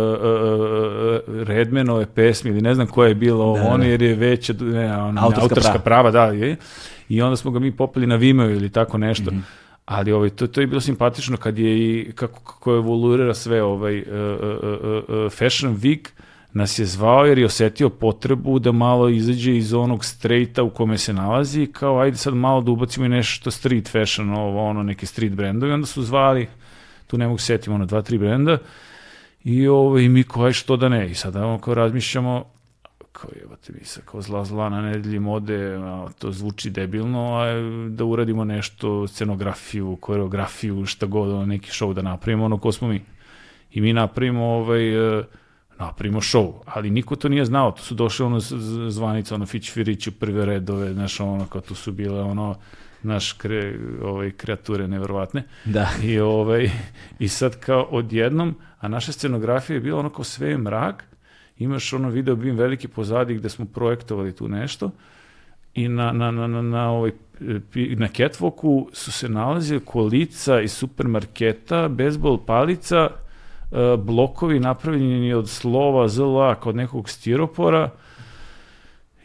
uh, 1.27 1.47
Redmanove 1.47 2.05
pesme 2.05 2.49
ili 2.49 2.61
ne 2.61 2.75
znam 2.75 2.87
koja 2.87 3.07
je 3.07 3.15
bila 3.15 3.45
ovo, 3.45 3.57
Da, 3.57 3.63
da. 3.63 3.69
ono, 3.69 3.83
jer 3.83 4.01
je 4.01 4.15
veća, 4.15 4.53
ne, 4.59 4.97
ono, 4.97 5.21
Autorska 5.21 5.43
autorska, 5.43 5.79
prava. 5.79 6.11
prava, 6.11 6.11
da, 6.11 6.25
je. 6.25 6.55
i 7.09 7.21
onda 7.21 7.35
smo 7.35 7.51
ga 7.51 7.59
mi 7.59 7.71
popeli 7.71 8.07
na 8.07 8.15
Vimeo 8.15 8.49
ili 8.49 8.69
tako 8.69 8.97
nešto. 8.97 9.31
Mhm. 9.31 9.39
Ali 9.85 10.11
ovaj, 10.11 10.29
to, 10.29 10.47
to 10.47 10.61
je 10.61 10.67
bilo 10.67 10.81
simpatično 10.81 11.37
kad 11.37 11.59
je 11.59 11.77
i 11.79 12.11
kako, 12.15 12.39
kako 12.39 12.75
evoluira 12.75 13.33
sve 13.33 13.63
ovaj 13.63 13.99
uh, 13.99 14.05
uh, 14.07 14.49
uh, 14.63 15.25
uh, 15.25 15.31
Fashion 15.31 15.77
Week 15.77 16.07
nas 16.53 16.79
je 16.79 16.85
zvao 16.85 17.25
jer 17.25 17.37
je 17.37 17.45
osetio 17.45 17.89
potrebu 17.89 18.59
da 18.59 18.71
malo 18.71 19.09
izađe 19.09 19.57
iz 19.57 19.73
onog 19.73 20.05
straighta 20.05 20.63
u 20.63 20.69
kome 20.69 20.97
se 20.97 21.13
nalazi 21.13 21.61
i 21.61 21.71
kao 21.71 21.99
ajde 21.99 22.17
sad 22.17 22.33
malo 22.33 22.61
da 22.61 22.71
ubacimo 22.71 23.05
i 23.05 23.09
nešto 23.09 23.51
street 23.51 23.91
fashion, 23.91 24.29
ovo, 24.29 24.69
ono, 24.69 24.83
neke 24.83 25.05
street 25.05 25.33
brendovi. 25.33 25.71
Onda 25.71 25.87
su 25.87 26.03
zvali, 26.03 26.47
tu 27.07 27.17
ne 27.17 27.27
mogu 27.27 27.37
se 27.37 27.45
setiti, 27.45 27.69
ono, 27.69 27.85
dva, 27.85 28.01
tri 28.01 28.17
brenda 28.17 28.57
i 29.43 29.67
ovaj, 29.67 30.09
mi 30.09 30.23
kao, 30.23 30.45
aj 30.45 30.53
što 30.53 30.77
da 30.77 30.89
ne. 30.89 31.11
I 31.11 31.15
sada 31.15 31.45
ono, 31.45 31.59
kao 31.59 31.73
razmišljamo, 31.73 32.45
kao 33.11 33.29
jebate 33.41 33.73
mi 33.79 33.85
se 33.85 34.01
kao 34.05 34.21
zla 34.21 34.45
zla 34.45 34.69
na 34.69 34.81
nedelji 34.81 35.19
mode, 35.19 35.75
a, 35.75 36.07
to 36.19 36.31
zvuči 36.31 36.69
debilno, 36.69 37.35
a 37.35 37.45
da 37.89 38.05
uradimo 38.05 38.45
nešto, 38.45 39.07
scenografiju, 39.07 39.97
koreografiju, 40.01 40.85
šta 40.85 41.05
god, 41.05 41.29
ono, 41.29 41.45
neki 41.45 41.69
show 41.71 41.93
da 41.93 42.01
napravimo, 42.01 42.45
ono 42.45 42.57
ko 42.57 42.71
smo 42.71 42.87
mi. 42.87 43.01
I 43.71 43.81
mi 43.81 43.93
napravimo 43.93 44.45
ovaj, 44.45 45.19
e, 45.19 45.23
napravimo 45.81 46.21
show. 46.21 46.53
Ali 46.65 46.89
niko 46.89 47.15
to 47.15 47.29
nije 47.29 47.45
znao, 47.45 47.71
tu 47.71 47.83
su 47.83 47.95
došli 47.95 48.25
ono 48.25 48.39
zvanice, 48.89 49.35
ono 49.35 49.45
Fić 49.45 49.71
Firić 49.71 50.07
u 50.07 50.11
prve 50.11 50.45
redove, 50.45 50.93
znaš, 50.93 51.19
ono, 51.19 51.45
kao 51.45 51.61
tu 51.61 51.75
su 51.75 51.91
bile 51.91 52.21
ono, 52.21 52.55
naš 53.03 53.33
kre, 53.33 53.79
ovaj, 54.03 54.31
kreature 54.31 54.87
neverovatne. 54.87 55.43
Da. 55.65 55.89
I, 56.03 56.19
ovaj, 56.19 56.69
I 57.19 57.27
sad 57.27 57.59
kao 57.59 57.81
odjednom, 57.81 58.55
a 58.79 58.87
naša 58.87 59.11
scenografija 59.11 59.75
je 59.75 59.81
bila 59.81 59.99
ono 59.99 60.09
kao 60.09 60.23
sve 60.23 60.57
mrak, 60.57 61.05
imaš 61.57 61.93
ono 61.93 62.09
video 62.09 62.35
bim 62.35 62.55
veliki 62.55 62.87
pozadi 62.87 63.35
gde 63.35 63.49
smo 63.49 63.65
projektovali 63.65 64.35
tu 64.35 64.47
nešto 64.47 64.91
i 65.73 65.87
na, 65.87 66.11
na, 66.11 66.31
na, 66.31 66.47
na, 66.47 66.61
na, 66.61 66.89
ovaj, 66.91 67.11
na 67.97 68.07
catwalku 68.07 68.87
su 68.93 69.11
se 69.11 69.29
nalazile 69.29 69.79
kolica 69.79 70.61
iz 70.61 70.71
supermarketa, 70.71 71.87
bezbol 71.87 72.37
palica, 72.45 73.09
blokovi 73.97 74.59
napravljeni 74.59 75.33
od 75.33 75.49
slova 75.49 76.07
ZLA 76.07 76.55
kod 76.55 76.75
nekog 76.75 77.09
stiropora. 77.09 77.89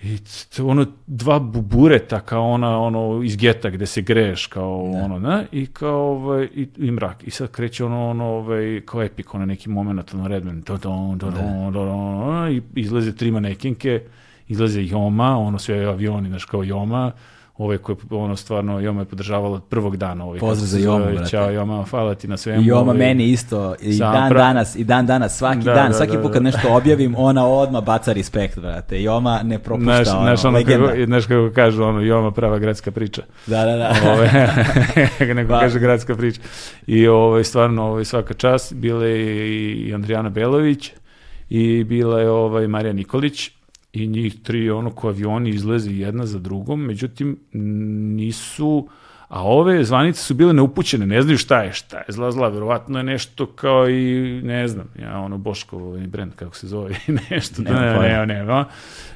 I 0.03 0.19
ono 0.63 0.87
dva 1.07 1.39
bubureta 1.39 2.21
kao 2.21 2.51
ona 2.51 2.81
ono 2.81 3.23
iz 3.23 3.37
geta 3.37 3.71
gde 3.71 3.87
se 3.87 4.03
greješ 4.03 4.47
kao 4.47 4.83
ono 4.83 5.19
ne? 5.19 5.47
I 5.53 5.67
kao 5.67 6.01
ovaj 6.01 6.49
i, 6.55 6.69
i 6.77 6.91
mrak. 6.91 7.27
I 7.27 7.31
sad 7.31 7.51
kreće 7.51 7.85
ono 7.85 8.11
ono 8.11 8.25
ovaj 8.25 8.81
kao 8.87 9.03
epik 9.03 9.35
ono 9.35 9.47
neki 9.47 9.69
momenat 9.69 10.15
ono 10.15 10.29
Redman 10.29 10.63
to 10.63 10.79
to 10.79 11.17
to 11.21 11.31
to 11.31 12.49
i 12.51 12.63
izlaze 12.75 13.17
tri 13.17 13.31
manekinke 13.31 14.03
izlaze 14.49 14.83
Joma 14.85 15.39
ono 15.39 15.59
sve 15.59 15.85
avioni 15.85 16.29
znaš 16.29 16.45
kao 16.45 16.65
Joma 16.65 17.13
ove 17.59 17.79
koje 17.79 17.97
ono 18.11 18.37
stvarno 18.37 18.81
Joma 18.81 19.01
je 19.01 19.05
podržavala 19.05 19.55
od 19.55 19.65
prvog 19.65 19.97
dana 19.97 20.25
ovaj 20.25 20.39
Pozdrav 20.39 20.67
za 20.67 20.79
Jomu, 20.79 20.99
zove, 20.99 21.13
brate. 21.13 21.31
Ćao 21.31 21.51
Joma 21.51 21.85
hvala 21.91 22.15
ti 22.15 22.29
na 22.29 22.37
svemu 22.37 22.63
I 22.63 22.73
oma 22.73 22.83
ovaj. 22.83 22.97
meni 22.99 23.25
isto, 23.25 23.75
i 23.81 23.99
dan 23.99 24.33
pra- 24.33 24.37
danas, 24.37 24.77
i 24.77 24.85
dan 24.85 25.07
danas, 25.07 25.39
svaki 25.39 25.59
Da, 25.59 25.75
dan, 25.75 25.89
da, 25.89 25.97
svaki 25.97 26.13
da, 26.13 26.23
put 26.23 26.31
da. 26.31 26.33
kad 26.33 26.43
nešto 26.43 26.75
objavim, 26.75 27.15
ona 27.19 27.47
odmah 27.47 27.85
baca 27.85 28.13
respekt, 28.13 28.59
brate. 28.59 29.03
I 29.03 29.09
oma 29.09 29.41
ne 29.45 29.59
propušta, 29.59 29.85
Znaš, 30.05 30.09
ono, 30.09 30.23
znaš, 30.23 30.45
ono 30.45 30.59
legenda. 30.59 30.87
kako, 30.87 31.05
znaš 31.05 31.27
kako 31.27 31.51
kažu, 31.55 31.83
ono, 31.83 32.01
Joma 32.01 32.31
prava 32.31 32.59
gradska 32.59 32.91
priča. 32.91 33.23
Da, 33.47 33.65
da, 33.65 33.77
da. 33.77 33.93
Ove, 34.13 34.31
neko 35.35 35.49
Pa- 35.53 35.61
kaže 35.61 35.79
gradska 35.79 36.15
priča. 36.15 36.41
I 36.87 37.07
ovaj, 37.09 37.45
stvarno 37.45 37.83
ovaj, 37.85 38.05
svaka 38.05 38.35
čast, 38.35 38.75
bila 38.75 39.05
je 39.05 39.49
i 39.89 39.95
Andrijana 39.95 40.29
Belović 40.31 40.93
i 41.49 41.85
bila 41.85 42.21
je 42.21 42.31
ovaj, 42.31 42.67
Marija 42.67 42.93
Nikolić 42.93 43.51
i 43.97 44.07
njih 44.07 44.43
tri 44.43 44.71
ono 44.71 44.91
ko 44.91 45.09
avioni 45.09 45.51
izleze 45.51 45.91
jedna 45.91 46.27
za 46.27 46.39
drugom, 46.39 46.81
međutim 46.81 47.37
nisu 48.17 48.89
a 49.29 49.43
ove 49.43 49.85
zvanice 49.85 50.23
su 50.23 50.35
bile 50.35 50.53
neupućene, 50.53 51.07
ne 51.07 51.23
znaju 51.23 51.39
šta 51.39 51.63
je, 51.63 51.73
šta 51.73 51.97
je 51.97 52.05
zla 52.09 52.31
zla, 52.31 52.49
verovatno 52.49 52.99
je 52.99 53.05
nešto 53.05 53.47
kao 53.47 53.91
i, 53.91 54.41
ne 54.45 54.69
znam, 54.69 54.89
ja 55.03 55.19
ono 55.19 55.39
Boško, 55.39 55.77
ovaj 55.77 56.07
brend, 56.07 56.33
kako 56.35 56.57
se 56.57 56.67
zove, 56.67 56.95
nešto, 57.31 57.63
ne, 57.63 57.71
ne, 57.71 58.27
ne, 58.27 58.45
ne, 58.45 58.65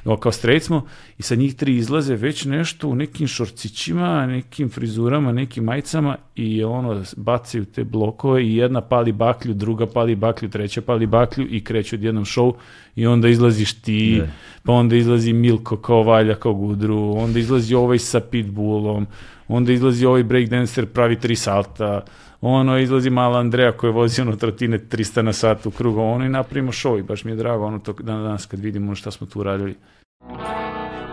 no, 0.03 0.17
kao 0.17 0.31
straight 0.31 0.65
smo 0.65 0.85
i 1.17 1.23
sa 1.23 1.35
njih 1.35 1.55
tri 1.55 1.75
izlaze 1.75 2.15
već 2.15 2.45
nešto 2.45 2.87
u 2.87 2.95
nekim 2.95 3.27
šorcićima, 3.27 4.25
nekim 4.25 4.69
frizurama, 4.69 5.31
nekim 5.31 5.63
majicama 5.63 6.17
i 6.35 6.63
ono, 6.63 7.03
bacaju 7.17 7.65
te 7.65 7.83
blokove 7.83 8.43
i 8.43 8.55
jedna 8.55 8.81
pali 8.81 9.11
baklju, 9.11 9.53
druga 9.53 9.87
pali 9.87 10.15
baklju, 10.15 10.49
treća 10.49 10.81
pali 10.81 11.05
baklju 11.05 11.47
i 11.49 11.63
kreću 11.63 11.95
odjednom 11.95 12.25
show 12.25 12.53
i 12.95 13.07
onda 13.07 13.27
izlaziš 13.27 13.81
ti, 13.81 14.17
Da. 14.19 14.27
pa 14.63 14.73
onda 14.73 14.95
izlazi 14.95 15.33
Milko 15.33 15.77
kao 15.77 16.03
Valja 16.03 16.35
kao 16.35 16.53
Gudru, 16.53 17.13
onda 17.17 17.39
izlazi 17.39 17.75
ovaj 17.75 17.99
sa 17.99 18.19
Pitbullom, 18.19 19.07
onda 19.47 19.71
izlazi 19.71 20.05
ovaj 20.05 20.23
breakdancer 20.23 20.85
pravi 20.85 21.19
tri 21.19 21.35
salta, 21.35 22.01
ono 22.41 22.77
izlazi 22.77 23.09
mala 23.09 23.39
Andreja 23.39 23.71
koja 23.71 23.91
vozi 23.91 24.21
ono 24.21 24.35
trotine 24.35 24.79
300 24.79 25.21
na 25.21 25.33
sat 25.33 25.65
u 25.65 25.71
krugu, 25.71 26.01
ono 26.01 26.25
i 26.25 26.29
napravimo 26.29 26.71
show 26.71 26.99
i 26.99 27.03
baš 27.03 27.23
mi 27.23 27.31
je 27.31 27.35
drago 27.35 27.65
ono 27.65 27.79
to 27.79 27.93
dan 27.93 28.23
danas 28.23 28.45
kad 28.45 28.59
vidimo 28.59 28.95
šta 28.95 29.11
smo 29.11 29.27
tu 29.27 29.39
uradili. 29.39 29.75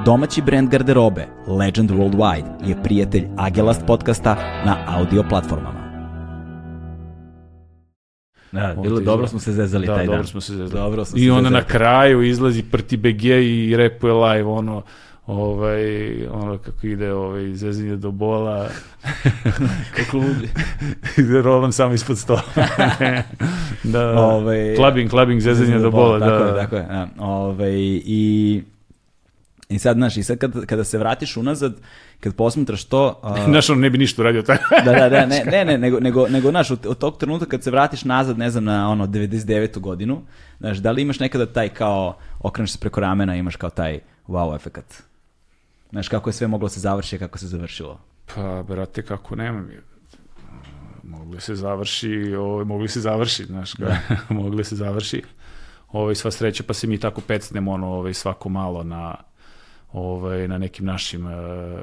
Domaći 0.05 0.43
brend 0.43 0.71
garderobe 0.71 1.27
Legend 1.47 1.91
Worldwide 1.91 2.69
je 2.69 2.83
prijatelj 2.83 3.25
Agelast 3.37 3.87
podcasta 3.87 4.35
na 4.67 4.77
audio 4.87 5.25
platformama. 5.29 5.88
Da, 8.53 8.75
bilo 8.83 9.01
dobro 9.01 9.27
smo 9.27 9.41
se 9.41 9.53
zezali 9.53 9.87
Da, 9.87 9.95
taj 9.95 10.07
dobro 10.07 10.17
dan. 10.17 10.27
smo 10.27 10.41
se 10.41 10.53
zezali. 10.53 10.71
Dobro 10.73 11.05
smo 11.05 11.19
I 11.19 11.23
se 11.23 11.31
onda 11.31 11.51
na 11.51 11.59
zezali. 11.59 11.73
kraju 11.73 12.23
izlazi 12.23 12.63
Prti 12.63 12.97
BG 12.97 13.25
i 13.25 13.75
repuje 13.77 14.13
live 14.15 14.45
ono 14.45 14.83
ovaj, 15.27 15.83
ono 16.27 16.59
kako 16.59 16.87
ide 16.87 17.13
ovaj, 17.13 17.55
zezanje 17.55 17.97
do 17.97 18.11
bola, 18.11 18.69
Kako 19.97 20.17
ludi. 20.17 20.49
rolam 21.43 21.73
samo 21.73 21.95
ispod 21.95 22.19
stola. 22.19 22.43
da, 23.85 24.11
Ovaj, 24.11 24.75
clubbing, 24.77 25.11
clubbing, 25.11 25.41
zezanje 25.41 25.79
do 25.79 25.91
bola. 25.91 26.19
Tako 26.19 26.31
da. 26.35 26.51
je, 26.51 26.55
tako 26.57 26.77
je. 26.77 26.83
Da. 26.83 27.09
Ovaj, 27.19 27.73
i, 28.05 28.63
I 29.69 29.79
sad, 29.79 29.97
znaš, 29.97 30.17
i 30.17 30.23
sad 30.23 30.39
kad, 30.39 30.67
kada 30.67 30.85
se 30.85 30.99
vratiš 30.99 31.37
unazad, 31.37 31.77
kad 32.21 32.35
posmetraš 32.35 32.85
to... 32.85 33.21
a, 33.23 33.45
Znaš, 33.51 33.71
on 33.71 33.79
ne 33.79 33.91
bi 33.91 33.99
ništa 33.99 34.23
uradio 34.23 34.43
tako. 34.43 34.63
da, 34.85 34.93
da, 34.93 35.09
da, 35.09 35.27
ne, 35.27 35.45
ne, 35.45 35.65
ne, 35.65 35.79
nego, 35.79 36.01
nego, 36.01 36.29
nego 36.29 36.51
znaš, 36.51 36.71
od, 36.71 36.87
od 36.87 36.99
tog 36.99 37.19
trenutka 37.19 37.47
kad 37.47 37.63
se 37.63 37.71
vratiš 37.71 38.05
nazad, 38.05 38.39
ne 38.39 38.51
znam, 38.51 38.65
na 38.65 38.91
ono 38.91 39.07
99. 39.07 39.79
godinu, 39.79 40.23
znaš, 40.61 40.79
da 40.79 40.91
li 40.91 41.03
imaš 41.03 41.21
nekada 41.21 41.47
taj 41.47 41.69
kao, 41.69 42.17
okreneš 42.41 42.73
se 42.73 42.79
preko 42.79 43.01
ramena, 43.01 43.37
imaš 43.37 43.57
kao 43.57 43.71
taj 43.71 44.01
wow 44.29 44.57
efekat? 44.57 45.03
Znaš, 45.91 46.09
kako 46.09 46.29
je 46.29 46.35
sve 46.35 46.47
moglo 46.47 46.69
se 46.69 46.81
završiti, 46.81 47.19
kako 47.19 47.39
se 47.39 47.47
završilo? 47.47 48.01
Pa, 48.35 48.63
brate, 48.63 49.03
kako 49.03 49.37
nemam 49.37 49.71
je. 49.71 49.83
Mogli 51.03 51.41
se 51.41 51.55
završi, 51.55 52.35
ovaj, 52.39 52.65
mogli 52.65 52.89
se 52.89 53.01
završi, 53.01 53.45
znaš, 53.45 53.75
ga, 53.75 53.97
mogli 54.29 54.65
se 54.65 54.77
završi. 54.77 55.23
Ovaj, 55.93 56.15
sva 56.15 56.31
sreća, 56.31 56.65
pa 56.67 56.75
se 56.75 56.87
mi 56.87 56.99
tako 56.99 57.21
pecnemo, 57.21 57.73
ono, 57.73 57.87
ovaj, 57.87 58.15
svako 58.15 58.49
malo 58.49 58.85
na, 58.85 59.15
ovaj, 59.93 60.49
na 60.49 60.59
nekim 60.59 60.87
našim 60.87 61.27
eh, 61.27 61.35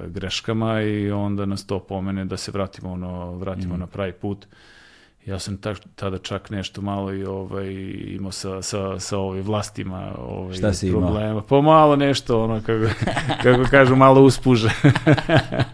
greškama 0.08 0.82
i 0.82 1.12
onda 1.12 1.46
nas 1.46 1.66
to 1.66 1.80
pomene 1.80 2.26
da 2.26 2.38
se 2.38 2.52
vratimo, 2.52 2.92
ono, 2.92 3.32
vratimo 3.32 3.78
na 3.78 3.88
pravi 3.88 4.12
put. 4.12 4.48
Ja 5.26 5.40
sam 5.40 5.58
tak, 5.58 5.78
tada 5.96 6.18
čak 6.18 6.50
nešto 6.50 6.82
malo 6.82 7.14
i 7.14 7.24
ovaj, 7.24 7.72
imao 8.08 8.32
sa, 8.32 8.62
sa, 8.62 9.00
sa 9.00 9.18
ovaj 9.18 9.42
vlastima 9.42 10.12
ovaj, 10.18 10.54
Šta 10.54 10.74
si 10.74 10.88
imao? 10.88 11.02
problema. 11.02 11.42
Pa 11.42 11.62
malo 11.62 11.96
nešto, 11.96 12.44
ono, 12.44 12.62
kako, 12.62 12.94
kako 13.44 13.64
kažu, 13.72 13.96
malo 13.96 14.22
uspuže. 14.22 14.70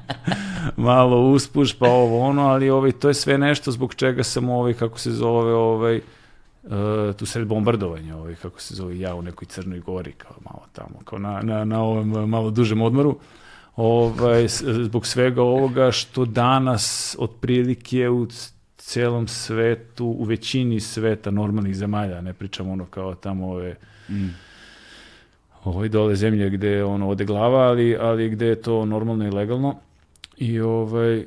malo 0.78 1.22
uspuž, 1.32 1.74
pa 1.80 1.90
ovo 1.90 2.20
ono, 2.20 2.48
ali 2.48 2.70
ovaj, 2.70 2.92
to 2.92 3.08
je 3.08 3.14
sve 3.14 3.38
nešto 3.38 3.72
zbog 3.72 3.96
čega 3.96 4.24
sam 4.24 4.50
ovaj, 4.50 4.74
kako 4.74 5.00
se 5.00 5.12
zove, 5.12 5.54
ovaj, 5.54 6.02
uh, 6.64 7.16
tu 7.16 7.26
sred 7.26 7.48
bombardovanja, 7.48 8.18
ovaj, 8.18 8.36
kako 8.36 8.62
se 8.62 8.76
zove, 8.76 9.00
ja 9.00 9.16
u 9.16 9.22
nekoj 9.22 9.46
Crnoj 9.46 9.80
Gori, 9.80 10.12
kao 10.12 10.36
malo 10.46 10.62
tamo, 10.74 11.00
kao 11.06 11.20
na, 11.20 11.42
na, 11.42 11.66
na 11.66 11.84
ovom 11.84 12.30
malo 12.30 12.52
dužem 12.52 12.82
odmoru, 12.82 13.20
ovaj, 13.76 14.48
zbog 14.84 15.08
svega 15.08 15.42
ovoga 15.42 15.92
što 15.92 16.26
danas 16.26 17.16
otprilike 17.20 18.10
u 18.10 18.28
celom 18.78 19.28
svetu, 19.28 20.06
u 20.06 20.24
većini 20.24 20.80
sveta 20.80 21.32
normalnih 21.32 21.76
zemalja, 21.76 22.22
ne 22.22 22.34
pričam 22.34 22.70
ono 22.70 22.86
kao 22.86 23.16
tamo 23.16 23.52
ove 23.52 23.76
ovaj 25.64 25.90
dole 25.90 26.16
zemlje 26.16 26.50
gde 26.50 26.84
ono 26.84 27.10
ode 27.10 27.26
glava, 27.26 27.60
ali, 27.60 27.98
ali 28.00 28.30
gde 28.30 28.46
je 28.46 28.62
to 28.62 28.86
normalno 28.86 29.28
i 29.28 29.32
legalno. 29.32 29.76
I 30.38 30.60
ovaj, 30.60 31.26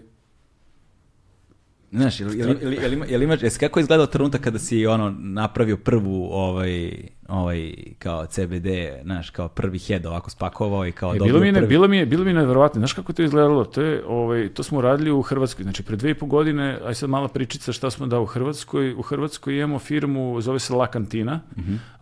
Znaš, 1.95 2.21
jel, 2.21 2.35
jel, 2.35 2.57
jel, 2.63 2.73
jel, 2.75 2.93
ima- 2.93 3.07
jel 3.07 3.23
imaš, 3.23 3.43
jesi 3.43 3.59
kako 3.59 3.79
je 3.79 3.83
izgledao 3.83 4.07
trenutak 4.07 4.41
kada 4.41 4.59
si 4.59 4.87
ono 4.87 5.15
napravio 5.19 5.77
prvu 5.77 6.29
ovaj, 6.33 6.93
ovaj 7.29 7.75
kao 7.99 8.27
CBD, 8.27 8.67
znaš, 9.03 9.31
kao 9.31 9.49
prvi 9.49 9.79
head 9.79 10.07
ovako 10.07 10.31
spakovao 10.31 10.87
i 10.87 10.93
kao 10.93 11.15
E, 11.15 11.19
bilo 11.19 11.41
mi 11.41 11.47
ne- 11.47 11.53
prvi... 11.53 11.67
bilo 11.69 11.89
mi 11.89 11.97
je 11.97 12.07
bilo 12.07 12.25
mi 12.25 12.31
je 12.31 12.35
neverovatno. 12.35 12.79
Znaš 12.79 12.93
kako 12.93 13.13
to 13.13 13.23
izgledalo? 13.23 13.65
To 13.65 13.83
je 13.83 14.05
ovaj 14.07 14.49
to 14.49 14.63
smo 14.63 14.81
radili 14.81 15.11
u 15.11 15.23
Hrvatskoj. 15.23 15.63
Znači 15.63 15.83
pre 15.83 15.97
dve 15.97 16.11
i 16.11 16.15
po 16.15 16.27
godine, 16.27 16.79
aj 16.85 16.95
sad 16.95 17.11
mala 17.11 17.29
pričica 17.29 17.73
šta 17.73 17.91
smo 17.91 18.07
da 18.07 18.21
u 18.21 18.27
Hrvatskoj. 18.27 18.95
U 18.95 19.03
Hrvatskoj 19.03 19.57
imamo 19.57 19.79
firmu 19.79 20.41
zove 20.41 20.59
se 20.59 20.75
La 20.75 20.87
Cantina. 20.87 21.41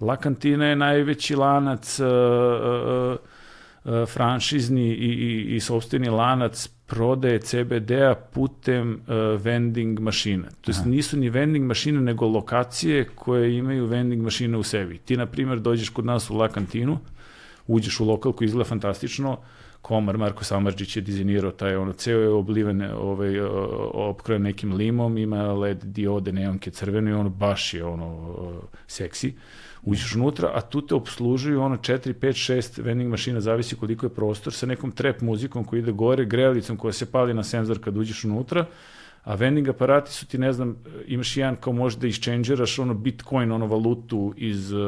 La 0.01 0.17
Cantina 0.17 0.67
je 0.67 0.77
najveći 0.77 1.37
lanac 1.37 2.01
uh, 2.01 2.07
uh, 2.07 3.17
uh, 3.85 4.09
franšizni 4.09 4.89
i, 4.89 5.07
i, 5.07 5.57
i 5.57 5.61
sopstveni 5.61 6.09
lanac 6.09 6.69
prodaje 6.93 7.39
CBD-a 7.39 8.15
putem 8.15 8.93
uh, 8.93 9.41
vending 9.41 10.01
mašina. 10.01 10.49
To 10.61 10.71
jest 10.71 10.85
nisu 10.85 11.17
ni 11.17 11.31
vending 11.31 11.65
mašine, 11.65 12.01
nego 12.01 12.27
lokacije 12.29 13.05
koje 13.15 13.57
imaju 13.57 13.87
vending 13.87 14.23
mašine 14.23 14.59
u 14.59 14.63
sebi. 14.63 14.99
Ti, 14.99 15.17
na 15.17 15.27
primjer, 15.27 15.61
dođeš 15.61 15.89
kod 15.89 16.05
nas 16.05 16.31
u 16.31 16.37
La 16.37 16.49
Cantinu, 16.49 16.99
uđeš 17.67 18.01
u 18.01 18.05
lokal 18.05 18.33
koji 18.33 18.47
izgleda 18.47 18.69
fantastično, 18.69 19.39
Komar 19.83 20.19
Marko 20.19 20.45
Samarđić 20.45 20.97
je 20.97 21.03
dizajnirao 21.03 21.51
taj, 21.51 21.77
ono, 21.77 21.93
ceo 21.93 22.21
je 22.21 22.29
obliven, 22.29 22.83
ovaj, 22.83 23.41
opkrojen 23.95 24.43
nekim 24.43 24.73
limom, 24.73 25.19
ima 25.19 25.53
LED 25.53 25.85
diode, 25.85 26.33
neonke 26.33 26.71
crvene 26.71 27.11
i 27.11 27.15
ono 27.15 27.31
baš 27.31 27.75
je 27.75 27.85
ono 27.85 28.35
seksi. 28.87 29.33
Uđeš 29.83 30.15
unutra, 30.15 30.51
a 30.55 30.61
tu 30.61 30.87
te 30.87 30.95
obslužuju 30.95 31.63
ono 31.63 31.77
4, 31.77 32.15
5, 32.15 32.53
6 32.53 32.83
vending 32.83 33.11
mašina, 33.11 33.41
zavisi 33.41 33.77
koliko 33.77 34.07
je 34.07 34.15
prostor, 34.15 34.53
sa 34.53 34.67
nekom 34.67 34.93
trap 34.93 35.21
muzikom 35.21 35.65
koja 35.65 35.79
ide 35.79 35.93
gore, 35.93 36.25
grejalicom 36.25 36.77
koja 36.77 36.93
se 36.93 37.13
pali 37.13 37.35
na 37.35 37.43
senzor 37.43 37.81
kad 37.81 37.97
uđeš 37.97 38.25
unutra, 38.25 38.67
A 39.25 39.35
vending 39.35 39.69
aparati 39.69 40.13
su 40.13 40.27
ti, 40.27 40.39
ne 40.39 40.53
znam, 40.53 40.77
imaš 41.07 41.37
jedan 41.37 41.57
kao 41.57 41.73
možda 41.73 42.07
isčenđeraš 42.07 42.79
ono 42.79 42.95
bitcoin, 42.95 43.53
ono 43.53 43.67
valutu 43.67 44.35
iz, 44.37 44.73
uh, 44.73 44.81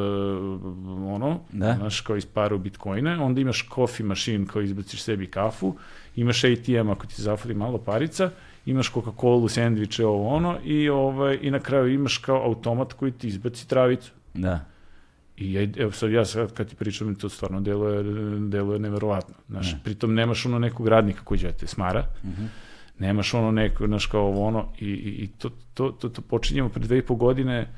ono, 1.15 1.41
Da. 1.53 1.75
znaš, 1.75 2.01
kao 2.01 2.17
iz 2.17 2.27
paru 2.27 2.59
bitcoine, 2.59 3.19
onda 3.19 3.41
imaš 3.41 3.69
coffee 3.75 4.07
machine 4.07 4.47
kao 4.47 4.63
izbaciš 4.63 5.03
sebi 5.03 5.27
kafu, 5.27 5.75
imaš 6.17 6.45
ATM 6.45 6.91
ako 6.91 7.07
ti 7.07 7.23
zafali 7.23 7.55
malo 7.55 7.79
parica, 7.79 8.31
imaš 8.67 8.93
Coca-Cola, 8.93 9.49
sendviče, 9.49 10.07
ovo 10.07 10.29
ono, 10.29 10.59
i, 10.65 10.89
ovaj, 10.89 11.39
i 11.43 11.51
na 11.51 11.61
kraju 11.61 11.95
imaš 11.95 12.19
kao 12.19 12.45
automat 12.45 12.93
koji 12.93 13.13
ti 13.13 13.29
izbaci 13.29 13.69
travicu. 13.69 14.13
Da. 14.35 14.65
I 15.37 15.53
ja, 15.53 15.69
evo 15.77 15.93
sad 15.93 16.11
ja 16.11 16.25
sad 16.25 16.53
kad 16.53 16.69
ti 16.69 16.77
pričam 16.77 17.15
to 17.15 17.29
stvarno 17.29 17.61
deluje, 17.61 18.03
deluje 18.49 18.79
neverovatno. 18.79 19.35
Znaš, 19.49 19.75
pritom 19.85 20.15
nemaš 20.15 20.47
ono 20.47 20.59
nekog 20.59 20.89
radnika 20.89 21.21
koji 21.25 21.39
će 21.39 21.47
da 21.47 21.53
te 21.53 21.67
smara, 21.67 22.07
nemaš 22.99 23.35
ono 23.35 23.51
neko, 23.51 23.87
znaš 23.87 24.07
kao 24.07 24.27
ovo 24.27 24.47
ono, 24.47 24.73
i, 24.81 24.87
i, 24.87 25.25
i 25.25 25.27
to, 25.39 25.51
to, 25.75 25.91
to, 25.91 26.09
to 26.09 26.23
počinjemo 26.23 26.69
pre 26.69 26.83
dve 26.83 26.99
i 26.99 27.03
po 27.03 27.15
godine, 27.15 27.69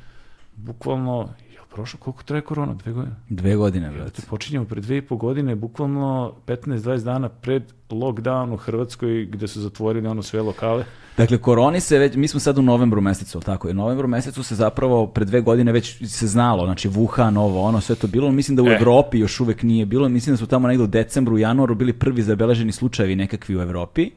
bukvalno, 0.56 1.34
prošlo, 1.76 1.98
koliko 2.00 2.22
traje 2.22 2.42
korona, 2.42 2.74
dve 2.74 2.92
godine? 2.92 3.14
Dve 3.28 3.56
godine, 3.56 3.90
Brate, 3.90 4.22
počinjemo 4.30 4.64
pre 4.64 4.80
dve 4.80 4.96
i 4.96 5.02
po 5.02 5.16
godine, 5.16 5.54
bukvalno 5.54 6.32
15-20 6.46 7.04
dana 7.04 7.28
pred 7.28 7.62
lockdown 7.90 8.52
u 8.54 8.56
Hrvatskoj, 8.56 9.26
gde 9.26 9.48
su 9.48 9.60
zatvorili 9.60 10.08
ono 10.08 10.22
sve 10.22 10.42
lokale. 10.42 10.84
Dakle, 11.16 11.38
koroni 11.38 11.80
se 11.80 11.98
već, 11.98 12.16
mi 12.16 12.28
smo 12.28 12.40
sad 12.40 12.58
u 12.58 12.62
novembru 12.62 13.00
mesecu, 13.00 13.40
tako? 13.40 13.68
I 13.68 13.70
u 13.70 13.74
novembru 13.74 14.08
mesecu 14.08 14.42
se 14.42 14.54
zapravo 14.54 15.06
pre 15.06 15.24
dve 15.24 15.40
godine 15.40 15.72
već 15.72 16.08
se 16.08 16.26
znalo, 16.26 16.64
znači 16.64 16.88
Wuhan, 16.88 17.38
ovo, 17.38 17.62
ono, 17.62 17.80
sve 17.80 17.96
to 17.96 18.06
bilo. 18.06 18.32
Mislim 18.32 18.56
da 18.56 18.62
u 18.62 18.68
E. 18.68 18.76
Evropi 18.80 19.18
još 19.18 19.40
uvek 19.40 19.62
nije 19.62 19.86
bilo. 19.86 20.08
Mislim 20.08 20.32
da 20.32 20.36
su 20.36 20.46
tamo 20.46 20.68
negdje 20.68 20.84
u 20.84 20.86
decembru, 20.86 21.38
januaru 21.38 21.74
bili 21.74 21.92
prvi 21.92 22.22
zabeleženi 22.22 22.72
slučajevi 22.72 23.16
nekakvi 23.16 23.56
u 23.56 23.60
Evropi. 23.60 24.10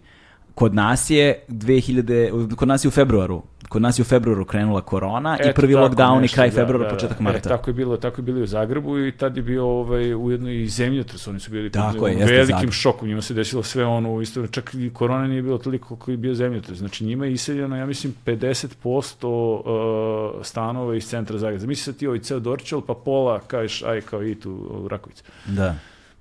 Kod 0.59 0.73
nas 0.73 1.09
je 1.09 1.39
2000, 1.47 2.55
kod 2.55 2.67
nas 2.67 2.85
je 2.85 2.87
u 2.87 2.91
februaru, 2.91 3.41
kod 3.69 3.81
nas 3.81 3.99
je 3.99 4.01
u 4.01 4.05
februaru 4.05 4.45
krenula 4.45 4.81
korona 4.81 5.37
i 5.37 5.49
Eto, 5.49 5.61
prvi 5.61 5.73
tako 5.73 5.85
lockdown 5.85 6.17
i 6.17 6.21
nešto, 6.21 6.35
kraj 6.35 6.49
da, 6.49 6.55
februara, 6.55 6.83
da, 6.83 6.89
da. 6.89 6.95
početak 6.95 7.19
E, 7.19 7.23
marta. 7.23 7.49
tako 7.49 7.69
je 7.69 7.73
bilo, 7.73 7.97
tako 7.97 8.21
je 8.21 8.23
bilo 8.23 8.39
i 8.39 8.43
u 8.43 8.47
Zagrebu 8.47 8.99
i 8.99 9.11
tad 9.11 9.37
je 9.37 9.43
bio 9.43 9.65
ovaj, 9.67 10.13
ujedno 10.13 10.49
i 10.51 10.67
zemljotres, 10.67 11.27
oni 11.27 11.39
su 11.39 11.51
bili 11.51 11.69
pod 11.69 11.81
Tako 11.81 12.07
je, 12.07 12.13
ono, 12.13 12.21
jeste 12.21 12.35
velikim 12.35 12.55
Zagreb. 12.55 12.71
šokom, 12.71 13.07
njima 13.07 13.21
se 13.21 13.33
desilo 13.33 13.63
sve 13.63 13.85
ono, 13.85 14.21
isto, 14.21 14.47
čak 14.47 14.73
i 14.73 14.89
korona 14.93 15.27
nije 15.27 15.41
bilo 15.41 15.57
toliko 15.57 15.87
koliko 15.87 16.11
je 16.11 16.17
bio 16.17 16.33
zemljotres, 16.33 16.77
znači 16.77 17.05
njima 17.05 17.25
je 17.25 17.33
iseljeno, 17.33 17.77
ja 17.77 17.85
mislim, 17.85 18.15
50% 18.25 19.27
uh, 19.27 20.45
stanova 20.45 20.95
iz 20.95 21.07
centra 21.07 21.37
Zagreba. 21.37 21.65
Misli 21.65 21.83
sad 21.83 21.95
ti 21.95 22.07
ovaj 22.07 22.19
ceo 22.19 22.39
Dorčel, 22.39 22.81
pa 22.81 22.93
pola, 22.93 23.39
kažeš, 23.39 23.83
aj 23.83 24.01
kao 24.01 24.23
i 24.23 24.35
tu 24.35 24.51
u 24.83 24.87
Rakovici. 24.87 25.23
Da. 25.45 25.75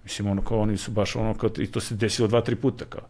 Mislim, 0.04 0.28
ono 0.28 0.42
kao 0.42 0.60
oni 0.60 0.76
su 0.76 0.90
baš 0.90 1.16
ono 1.16 1.34
kao, 1.34 1.50
i 1.58 1.66
to 1.66 1.80
se 1.80 1.94
desilo 1.94 2.28
dva, 2.28 2.40
tri 2.40 2.56
puta 2.56 2.84
kao. 2.84 3.02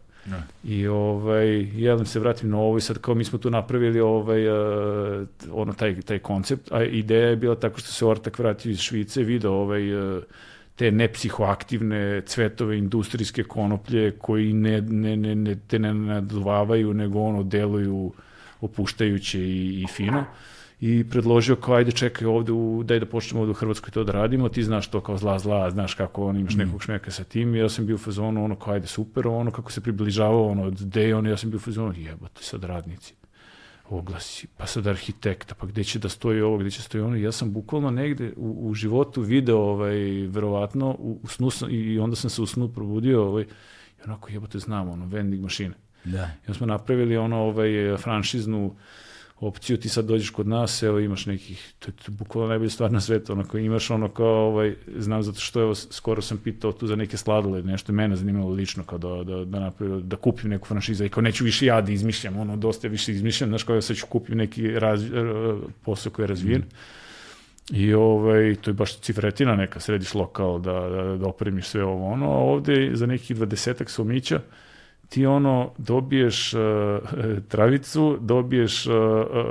I 0.64 0.86
ovaj, 0.86 1.80
ja 1.82 1.96
da 1.96 2.04
se 2.04 2.20
vratim 2.20 2.50
na 2.50 2.58
ovo 2.58 2.78
i 2.78 2.80
sad 2.80 2.98
kao 2.98 3.14
mi 3.14 3.24
smo 3.24 3.38
tu 3.38 3.50
napravili 3.50 4.00
ovaj, 4.00 4.48
uh, 4.48 5.26
ono, 5.52 5.72
taj, 5.72 6.00
taj 6.00 6.18
koncept, 6.18 6.72
a 6.72 6.82
ideja 6.82 7.28
je 7.28 7.36
bila 7.36 7.54
tako 7.54 7.80
što 7.80 7.88
se 7.88 8.06
Ortak 8.06 8.38
vratio 8.38 8.70
iz 8.70 8.78
Švice, 8.78 9.22
video 9.22 9.52
ovaj, 9.52 10.16
uh, 10.16 10.22
te 10.76 10.90
nepsihoaktivne 10.90 12.22
cvetove 12.26 12.78
industrijske 12.78 13.42
konoplje 13.42 14.10
koji 14.18 14.52
ne, 14.52 14.80
ne, 14.80 15.16
ne, 15.16 15.34
ne, 15.34 15.56
te 15.66 15.78
ne 15.78 15.94
naduvavaju, 15.94 16.94
nego 16.94 17.20
ono 17.20 17.42
deluju 17.42 18.12
opuštajuće 18.60 19.40
i, 19.40 19.82
i 19.82 19.86
fino 19.86 20.24
i 20.80 21.04
predložio 21.10 21.56
kao 21.56 21.74
ajde 21.74 21.92
čekaj 21.92 22.26
ovde 22.26 22.52
u, 22.52 22.82
daj 22.84 23.00
da 23.00 23.06
počnemo 23.06 23.40
ovde 23.40 23.50
u 23.50 23.54
Hrvatskoj 23.54 23.90
to 23.90 24.04
da 24.04 24.12
radimo, 24.12 24.48
ti 24.48 24.62
znaš 24.62 24.90
to 24.90 25.00
kao 25.00 25.18
zla 25.18 25.38
zla, 25.38 25.70
znaš 25.70 25.94
kako 25.94 26.26
on 26.26 26.36
imaš 26.36 26.54
nekog 26.54 26.82
šmeka 26.82 27.10
sa 27.10 27.24
tim, 27.24 27.54
ja 27.54 27.68
sam 27.68 27.86
bio 27.86 27.94
u 27.94 27.98
fazonu 27.98 28.44
ono 28.44 28.56
kao 28.56 28.74
ajde 28.74 28.86
super, 28.86 29.26
ono 29.26 29.50
kako 29.50 29.72
se 29.72 29.80
približavao 29.80 30.48
ono 30.48 30.62
od 30.62 30.78
day 30.78 31.14
on, 31.14 31.26
ja 31.26 31.36
sam 31.36 31.50
bio 31.50 31.56
u 31.56 31.60
fazonu 31.60 31.94
jebote 31.96 32.42
sad 32.42 32.64
radnici 32.64 33.14
oglasi, 33.90 34.46
pa 34.56 34.66
sad 34.66 34.86
arhitekta, 34.86 35.54
pa 35.54 35.66
gde 35.66 35.84
će 35.84 35.98
da 35.98 36.08
stoji 36.08 36.40
ovo, 36.40 36.58
gde 36.58 36.70
će 36.70 36.82
stoji 36.82 37.02
ono, 37.02 37.16
ja 37.16 37.32
sam 37.32 37.52
bukvalno 37.52 37.90
negde 37.90 38.32
u, 38.36 38.68
u 38.68 38.74
životu 38.74 39.20
video, 39.20 39.58
ovaj, 39.58 39.96
verovatno, 40.26 40.90
u, 40.98 41.20
u 41.22 41.28
snu 41.28 41.50
i 41.70 41.98
onda 41.98 42.16
sam 42.16 42.30
se 42.30 42.42
u 42.42 42.46
snu 42.46 42.68
probudio, 42.68 43.24
ovaj, 43.24 43.42
i 43.42 44.02
onako 44.04 44.28
jebote 44.30 44.58
znam, 44.58 44.88
ono, 44.88 45.06
vending 45.06 45.42
mašine. 45.42 45.74
Da. 46.04 46.22
I 46.22 46.46
onda 46.46 46.54
smo 46.54 46.66
napravili 46.66 47.16
ono 47.16 47.36
ovaj 47.36 47.96
franšiznu 47.96 48.76
opciju, 49.40 49.76
ti 49.76 49.88
sad 49.88 50.04
dođeš 50.04 50.30
kod 50.30 50.48
nas, 50.48 50.82
evo 50.82 50.98
imaš 50.98 51.26
nekih, 51.26 51.74
to 51.78 51.88
je, 51.88 51.94
bukvalno 52.08 52.48
najbolja 52.48 52.70
stvar 52.70 52.92
na 52.92 53.00
svetu, 53.00 53.32
onako 53.32 53.58
imaš 53.58 53.90
ono 53.90 54.08
kao, 54.08 54.46
ovaj, 54.46 54.74
znam 54.96 55.22
zato 55.22 55.40
što 55.40 55.60
evo, 55.60 55.74
skoro 55.74 56.22
sam 56.22 56.38
pitao 56.38 56.72
tu 56.72 56.86
za 56.86 56.96
neke 56.96 57.16
sladole, 57.16 57.62
nešto 57.62 57.92
mene 57.92 58.16
zanimalo 58.16 58.50
lično 58.50 58.84
kao 58.84 58.98
da, 58.98 59.24
da, 59.24 59.44
da, 59.44 59.60
napravim, 59.60 60.08
da 60.08 60.16
kupim 60.16 60.50
neku 60.50 60.66
franšizu 60.66 61.04
i 61.04 61.08
kao 61.08 61.22
neću 61.22 61.44
više 61.44 61.66
ja 61.66 61.80
da 61.80 61.92
izmišljam, 61.92 62.36
ono 62.36 62.56
dosta 62.56 62.88
više 62.88 63.12
izmišljam, 63.12 63.50
znaš 63.50 63.62
kao 63.62 63.74
ja 63.74 63.82
sad 63.82 63.96
ću 63.96 64.06
kupim 64.06 64.38
neki 64.38 64.70
raz, 64.70 65.04
posao 65.84 66.12
koji 66.12 66.24
je 66.24 66.28
razvijen. 66.28 66.62
I 67.70 67.94
ovaj, 67.94 68.54
to 68.60 68.70
je 68.70 68.74
baš 68.74 68.98
cifretina 68.98 69.56
neka, 69.56 69.80
središ 69.80 70.14
lokal 70.14 70.58
da, 70.60 70.72
da, 70.72 71.16
da 71.16 71.26
opremiš 71.26 71.66
sve 71.66 71.84
ovo 71.84 72.12
ono, 72.12 72.26
a 72.26 72.38
ovde 72.38 72.90
za 72.94 73.06
nekih 73.06 73.36
dvadesetak 73.36 73.90
somića 73.90 74.40
ti 75.08 75.26
ono 75.26 75.70
dobiješ 75.78 76.54
uh, 76.54 76.60
travicu, 77.48 78.18
dobiješ 78.20 78.86
uh, 78.86 78.92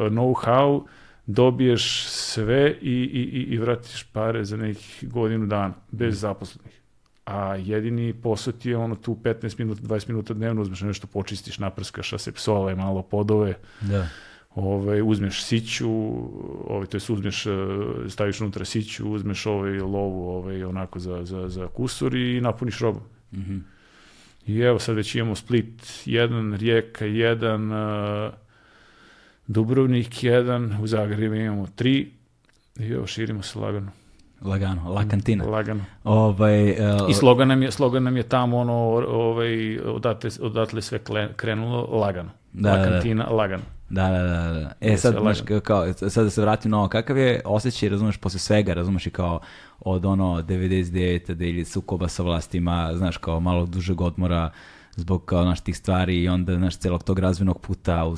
know-how, 0.10 0.82
dobiješ 1.26 2.06
sve 2.08 2.76
i, 2.82 2.92
i, 2.92 3.22
i, 3.22 3.54
i 3.54 3.58
vratiš 3.58 4.04
pare 4.04 4.46
za 4.46 4.58
nekih 4.58 5.04
godinu 5.12 5.46
dana, 5.46 5.74
bez 5.92 6.20
zaposlenih. 6.20 6.82
A 7.26 7.56
jedini 7.56 8.14
posao 8.14 8.54
ti 8.54 8.70
je 8.70 8.78
ono 8.78 8.96
tu 8.96 9.18
15 9.24 9.60
minuta, 9.60 9.82
20 9.82 10.10
minuta 10.10 10.34
dnevno, 10.34 10.62
uzmeš 10.62 10.82
nešto, 10.82 11.08
počistiš, 11.08 11.60
naprskaš 11.60 12.14
asepsole, 12.14 12.76
malo 12.76 13.02
podove, 13.02 13.54
Da. 13.82 14.08
ovaj, 14.56 15.02
uzmeš 15.02 15.44
siću, 15.44 15.90
ovaj, 16.68 16.88
to 16.88 16.98
jest 16.98 17.10
uzmeš, 17.10 17.46
staviš 18.10 18.42
unutra 18.42 18.66
siću, 18.66 19.12
uzmeš 19.12 19.46
ovaj 19.46 19.80
lovu 19.80 20.30
ovaj, 20.30 20.64
onako 20.64 21.00
za, 21.00 21.26
za, 21.26 21.50
za 21.50 21.68
kusur 21.68 22.16
i 22.16 22.42
napuniš 22.42 22.80
robu. 22.80 23.02
Mhm. 23.34 23.58
I 24.48 24.60
evo 24.60 24.80
sad 24.80 24.95
već 24.95 25.15
imamo 25.15 25.36
Split 25.36 26.02
jedan, 26.06 26.53
Rijeka 26.53 27.06
jedan, 27.06 27.72
uh, 27.72 28.34
Dubrovnik 29.48 30.24
jedan, 30.24 30.78
u 30.82 30.88
Zagrebu 30.88 31.36
imamo 31.36 31.68
tri 31.76 32.11
i 32.80 32.91
evo 32.91 33.07
širimo 33.07 33.44
se 33.44 33.60
lagano. 33.60 33.91
Lagano, 34.41 34.94
la 34.94 35.07
kantina. 35.07 35.45
Lagano. 35.45 35.84
Ovaj, 36.03 36.69
e, 36.69 36.78
I 37.10 37.14
slogan 37.14 37.48
nam 37.48 37.64
je, 37.64 37.72
slogan 37.72 38.03
nam 38.03 38.18
je 38.18 38.24
tamo 38.24 38.57
ono, 38.57 38.74
ovaj, 39.07 39.80
odatle, 39.80 40.30
odatle 40.41 40.82
sve 40.82 40.99
krenulo, 41.36 41.82
lagano. 41.82 42.30
Da, 42.53 42.72
La 42.72 42.78
da, 42.78 42.84
da. 42.84 42.90
kantina, 42.90 43.30
lagano. 43.30 43.64
Da, 43.90 44.10
da, 44.10 44.24
da, 44.24 44.60
da. 44.60 44.72
E 44.82 44.92
Da 44.92 44.98
sad, 44.98 45.14
se 45.14 45.20
znaš, 45.20 45.38
kao, 45.64 45.94
sad 45.94 46.24
da 46.24 46.30
se 46.30 46.42
vratim 46.42 46.72
na 46.72 46.78
ovo, 46.78 46.88
kakav 46.88 47.18
je 47.18 47.42
osjećaj, 47.46 47.90
razumeš, 47.90 48.18
posle 48.18 48.40
svega, 48.40 48.74
razumeš 48.74 49.08
i 49.08 49.10
kao 49.10 49.40
od 49.80 50.06
ono 50.06 50.42
99. 50.42 51.34
da 51.34 51.46
ili 51.46 51.66
sukoba 51.66 52.08
sa 52.08 52.24
vlastima, 52.24 52.92
znaš, 52.96 53.18
kao 53.18 53.40
malo 53.40 53.66
dužeg 53.66 54.02
odmora 54.02 54.52
zbog 54.98 55.26
kao 55.26 55.45
naš 55.45 55.61
tih 55.61 55.78
stvari 55.78 56.24
i 56.24 56.28
onda 56.28 56.56
znaš 56.56 56.78
celog 56.78 57.03
tog 57.03 57.19
razvojnog 57.19 57.61
puta 57.61 58.06
u, 58.06 58.15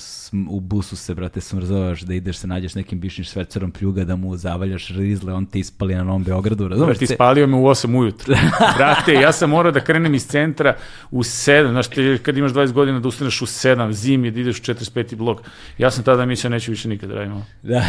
u 0.49 0.59
busu 0.59 0.95
se 0.95 1.15
brate 1.15 1.41
smrzavaš 1.41 2.01
da 2.01 2.13
ideš 2.13 2.37
se 2.37 2.47
nađeš 2.47 2.75
nekim 2.75 2.99
bivšim 2.99 3.23
švercerom 3.23 3.71
pljuga 3.71 4.03
da 4.03 4.15
mu 4.15 4.37
zavaljaš 4.37 4.87
rizle 4.89 5.33
on 5.33 5.45
te 5.45 5.59
ispali 5.59 5.95
na 5.95 6.03
Novom 6.03 6.23
Beogradu 6.23 6.67
razumeš 6.67 6.97
Ti 6.97 7.07
ce- 7.07 7.15
spalio 7.15 7.47
me 7.47 7.57
u 7.57 7.63
8 7.63 7.99
ujutru. 7.99 8.35
Brate, 8.77 9.13
ja 9.13 9.31
sam 9.31 9.49
morao 9.49 9.71
da 9.71 9.79
krenem 9.79 10.15
iz 10.15 10.27
centra 10.27 10.75
u 11.11 11.23
7. 11.23 11.69
Znaš, 11.69 11.87
ti 11.87 12.17
kad 12.23 12.37
imaš 12.37 12.51
20 12.51 12.71
godina 12.71 12.99
da 12.99 13.07
ustaneš 13.07 13.41
u 13.41 13.45
7, 13.45 13.91
zimi, 13.91 14.31
da 14.31 14.39
ideš 14.39 14.59
u 14.59 14.63
45. 14.63 15.15
blok. 15.15 15.41
Ja 15.77 15.91
sam 15.91 16.03
tada 16.03 16.25
mislio 16.25 16.49
neću 16.49 16.71
više 16.71 16.89
nikad 16.89 17.11
radim 17.11 17.33
ovo. 17.33 17.43
da, 17.63 17.83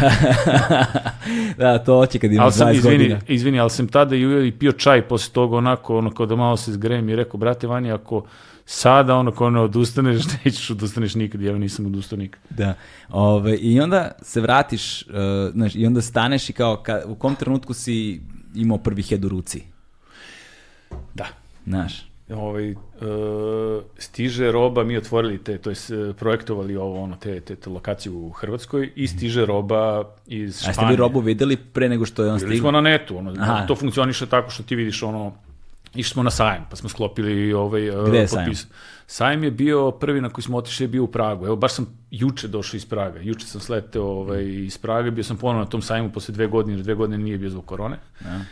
da, 1.59 1.79
to 1.79 1.97
hoće 1.97 2.19
kad 2.19 2.33
imaš 2.33 2.45
Ali 2.45 2.53
sam, 2.53 2.69
20 2.69 2.75
izvini, 2.75 2.97
godina 2.97 3.21
izvini, 3.29 3.61
ali 3.61 3.71
sam 3.71 3.89
tada 3.89 4.17
i, 4.17 4.49
i 4.49 4.53
pio 4.53 4.73
čaj 4.73 5.03
posle 5.03 5.33
toga 5.33 5.57
onako, 5.57 5.99
ono 5.99 6.11
kao 6.11 6.27
da 6.27 6.37
malo 6.37 6.57
se 6.57 6.73
zgrem 6.73 7.09
i 7.09 7.17
rekao, 7.17 7.39
brate 7.39 7.67
Vanja, 7.67 7.95
ako 7.95 8.25
sada 8.73 9.17
ono 9.17 9.33
kao 9.33 9.51
ne 9.51 9.61
odustaneš, 9.61 10.23
nećeš 10.45 10.71
odustaneš 10.71 11.15
nikad, 11.15 11.43
ja 11.43 11.59
nisam 11.59 11.87
odustao 11.87 12.19
nikad. 12.19 12.41
Da. 12.51 12.75
Ove, 13.09 13.57
I 13.57 13.81
onda 13.81 14.13
se 14.23 14.41
vratiš, 14.41 15.03
uh, 15.03 15.15
znaš, 15.53 15.75
i 15.75 15.87
onda 15.87 16.03
staneš 16.03 16.51
i 16.51 16.53
kao, 16.53 16.77
ka, 16.77 17.03
u 17.07 17.15
kom 17.15 17.35
trenutku 17.35 17.75
si 17.75 18.21
imao 18.55 18.79
prvi 18.79 19.03
head 19.03 19.25
u 19.25 19.29
ruci? 19.29 19.63
Da. 21.15 21.27
Znaš. 21.67 22.11
Ovaj, 22.35 22.71
e, 22.71 22.77
stiže 23.99 24.53
roba, 24.53 24.85
mi 24.85 24.97
otvorili 24.97 25.39
te, 25.39 25.59
to 25.59 25.71
je 25.71 25.77
projektovali 26.15 26.77
ovo, 26.77 27.03
ono, 27.03 27.17
te, 27.17 27.41
te, 27.41 27.57
te 27.57 27.71
lokacije 27.71 28.13
u 28.13 28.31
Hrvatskoj 28.31 28.93
i 28.97 29.07
stiže 29.07 29.47
roba 29.47 30.05
iz 30.27 30.57
A 30.57 30.61
Španije. 30.61 30.75
ste 30.75 30.87
vi 30.87 30.97
robu 30.97 31.21
videli 31.21 31.57
pre 31.57 31.89
nego 31.89 32.07
što 32.07 32.25
je 32.25 32.31
on 32.33 32.39
Bili 32.39 32.49
smo 32.49 32.55
stigao? 32.55 32.71
na 32.71 32.81
netu, 32.81 33.17
ono, 33.17 33.35
Aha. 33.39 33.67
to 33.67 33.75
funkcioniše 33.75 34.27
tako 34.27 34.51
što 34.51 34.63
ti 34.63 34.77
vidiš 34.77 35.03
ono, 35.03 35.33
išli 35.95 36.13
smo 36.13 36.23
na 36.23 36.31
sajam, 36.31 36.67
pa 36.71 36.77
smo 36.77 36.89
sklopili 36.89 37.53
ovaj, 37.53 37.89
e, 37.89 38.09
Gde 38.09 38.19
je 38.19 38.29
sajam? 38.29 38.53
Sajam 39.07 39.45
je 39.45 39.51
bio, 39.51 39.91
prvi 39.91 40.21
na 40.21 40.31
koji 40.31 40.45
smo 40.45 40.57
otišli 40.57 40.85
je 40.85 40.89
bio 40.89 41.05
u 41.05 41.07
Pragu. 41.07 41.47
Evo, 41.47 41.57
baš 41.57 41.73
sam 41.73 41.87
juče 42.11 42.49
došao 42.49 42.77
iz 42.77 42.87
Praga. 42.87 43.21
Juče 43.21 43.47
sam 43.47 43.61
sleteo 43.61 44.05
ovaj, 44.05 44.45
iz 44.45 44.79
Praga, 44.79 45.11
bio 45.11 45.25
sam 45.25 45.37
ponovno 45.37 45.65
na 45.65 45.71
tom 45.71 45.83
sajmu 45.83 46.13
posle 46.13 46.35
dve 46.35 46.47
godine, 46.47 46.77
jer 46.77 46.83
dve 46.83 46.95
godine 46.95 47.25
nije 47.25 47.39
bio 47.39 47.51
zbog 47.51 47.65
korone. 47.65 47.99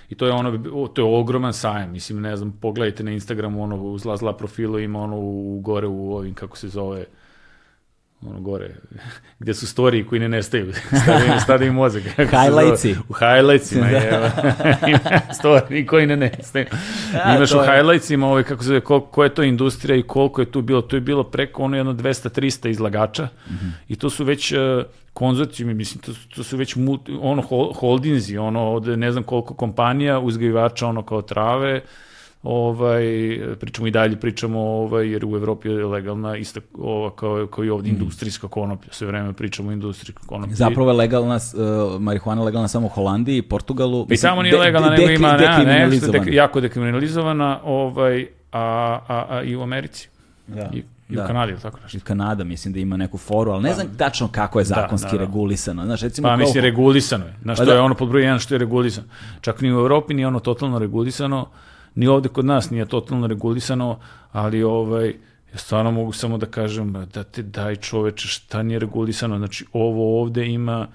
I 0.09 0.15
to 0.15 0.27
je 0.27 0.33
ono, 0.33 0.63
o, 0.73 0.89
to 0.89 1.03
je 1.03 1.19
ogroman 1.19 1.53
sajam. 1.53 1.91
Mislim, 1.93 2.21
ne 2.21 2.37
znam, 2.37 2.53
pogledajte 2.61 3.03
na 3.03 3.11
Instagramu, 3.11 3.63
ono, 3.63 3.99
zla, 3.99 4.17
zla 4.17 4.37
profilu 4.37 4.79
ima 4.79 5.01
ono 5.01 5.17
u, 5.17 5.61
gore 5.61 5.87
u 5.87 6.17
ovim, 6.17 6.35
kako 6.35 6.57
se 6.57 6.69
zove, 6.69 7.05
ono 8.23 8.41
gore, 8.41 8.75
gde 9.41 9.55
su 9.55 9.67
storiji 9.67 10.05
koji 10.05 10.21
ne 10.21 10.29
nestaju, 10.29 10.73
stavim, 11.03 11.41
stavim 11.41 11.75
mozak. 11.75 12.03
Highlightsi. 12.37 12.97
U 13.09 13.15
highlightsima, 13.15 13.87
evo. 13.91 14.27
Ima 14.87 15.21
storiji 15.33 15.87
koji 15.87 16.07
ne 16.07 16.17
nestaju. 16.17 16.67
A, 17.25 17.37
Imaš 17.37 17.51
to 17.51 17.59
u 17.59 17.63
je- 17.63 17.69
highlightsima 17.69 18.27
ovaj, 18.27 18.43
kako 18.43 18.63
se 18.63 18.69
zove, 18.69 18.81
ko, 18.81 19.01
ko 19.01 19.25
je 19.25 19.35
to 19.35 19.43
industrija 19.43 19.97
i 19.97 20.03
koliko 20.03 20.41
je 20.41 20.51
tu 20.51 20.63
bilo. 20.63 20.83
To 20.83 20.97
je 20.97 21.01
bilo 21.01 21.23
preko 21.25 21.63
ono 21.63 21.77
jedno 21.77 21.93
200-300 21.93 22.69
izlagača 22.69 23.29
i 23.89 23.97
to 23.97 24.11
su 24.11 24.25
već 24.25 24.53
uh, 24.53 24.59
konzorcijumi, 25.13 25.75
mislim, 25.75 26.03
to, 26.03 26.13
to 26.37 26.45
su 26.45 26.57
već 26.57 26.77
multi, 26.77 27.19
ono 27.21 27.43
hol, 27.43 27.73
holdinzi, 27.73 28.39
ono 28.39 28.73
od 28.73 28.87
ne 28.89 29.13
znam 29.13 29.25
koliko 29.25 29.55
kompanija, 29.55 30.19
uzgajivača 30.19 30.87
ono 30.87 31.03
kao 31.03 31.23
trave, 31.23 31.81
ovaj 32.43 33.03
pričamo 33.61 33.87
i 33.87 33.91
dalje 33.91 34.17
pričamo 34.17 34.61
ovaj 34.61 35.09
jer 35.09 35.25
u 35.25 35.37
Evropi 35.37 35.69
je 35.69 35.87
legalna 35.87 36.37
ista 36.37 36.61
ova 36.75 37.11
kao 37.11 37.47
kao 37.47 37.65
i 37.65 37.71
ovdje 37.71 37.91
industrijska 37.91 38.49
konoplja 38.49 38.93
sve 38.93 39.07
vreme 39.07 39.33
pričamo 39.33 39.69
o 39.69 39.73
industrijskoj 39.73 40.27
konoplji 40.27 40.55
Zapravo 40.57 40.91
je 40.91 40.97
legalna, 40.97 41.37
uh, 41.37 42.01
marihuana 42.01 42.43
legalna 42.43 42.69
samo 42.69 42.87
u 42.87 42.91
Holandiji, 42.91 43.43
Portugalu. 43.43 44.07
I 44.11 44.17
samo 44.17 44.43
nije 44.43 44.53
de- 44.53 44.59
legalna, 44.59 44.89
de- 44.89 44.97
nego 44.97 45.09
dekri- 45.09 45.17
ima 45.17 45.29
ne, 45.29 45.37
nešto 45.37 45.47
dekriminalizovana. 45.51 46.25
dek, 46.25 46.35
jako 46.35 46.61
dekriminalizovana, 46.61 47.61
ovaj, 47.65 48.27
a, 48.53 48.61
a, 49.09 49.27
a 49.29 49.43
i 49.43 49.57
u 49.57 49.63
Americi. 49.63 50.09
Da. 50.47 50.71
I, 50.73 50.79
i 51.09 51.17
Da. 51.17 51.25
u 51.25 51.27
Kanadi, 51.27 51.53
ili 51.53 51.61
tako 51.61 51.79
nešto. 51.83 51.99
I 51.99 52.01
Kanada 52.01 52.45
mislim 52.45 52.75
da 52.75 52.81
ima 52.81 52.97
neku 52.97 53.19
foru, 53.19 53.51
ali 53.51 53.63
ne 53.63 53.75
znam 53.75 53.87
tačno 53.97 54.29
kako 54.29 54.59
je 54.59 54.65
zakonski 54.65 55.11
da, 55.11 55.17
da. 55.17 55.25
regulisano. 55.25 55.85
Znaš, 55.85 56.01
recimo 56.01 56.27
Pa 56.27 56.31
kao- 56.31 56.37
mislim, 56.37 56.65
regulisano 56.65 57.25
je. 57.25 57.35
Znaš, 57.43 57.59
Pa 57.59 57.65
to 57.65 57.71
da. 57.71 57.77
je 57.77 57.83
ono 57.83 57.95
pod 57.95 58.09
broj 58.09 58.23
jedan 58.23 58.39
što 58.39 58.55
je 58.55 58.59
regulisano. 58.59 59.07
Čak 59.41 59.61
ni 59.61 59.73
u 59.73 59.79
Evropi 59.79 60.15
nije 60.15 60.27
ono 60.27 60.41
totalno 60.41 60.79
regulisano, 60.79 61.47
ni 61.99 62.07
ovde 62.07 62.29
kod 62.29 62.45
nas 62.45 62.71
nije 62.71 62.87
totalno 62.87 63.27
regulisano, 63.27 63.99
ali 64.33 64.63
ovaj, 64.63 65.09
ja 65.53 65.59
stvarno 65.59 65.91
mogu 65.91 66.13
samo 66.13 66.39
da 66.39 66.47
kažem 66.47 66.93
da 67.13 67.25
te 67.25 67.43
daj 67.43 67.77
čoveče 67.77 68.29
šta 68.29 68.63
nije 68.63 68.79
regulisano. 68.79 69.39
Znači, 69.39 69.65
ovo 69.73 70.21
ovde 70.21 70.47
ima 70.47 70.87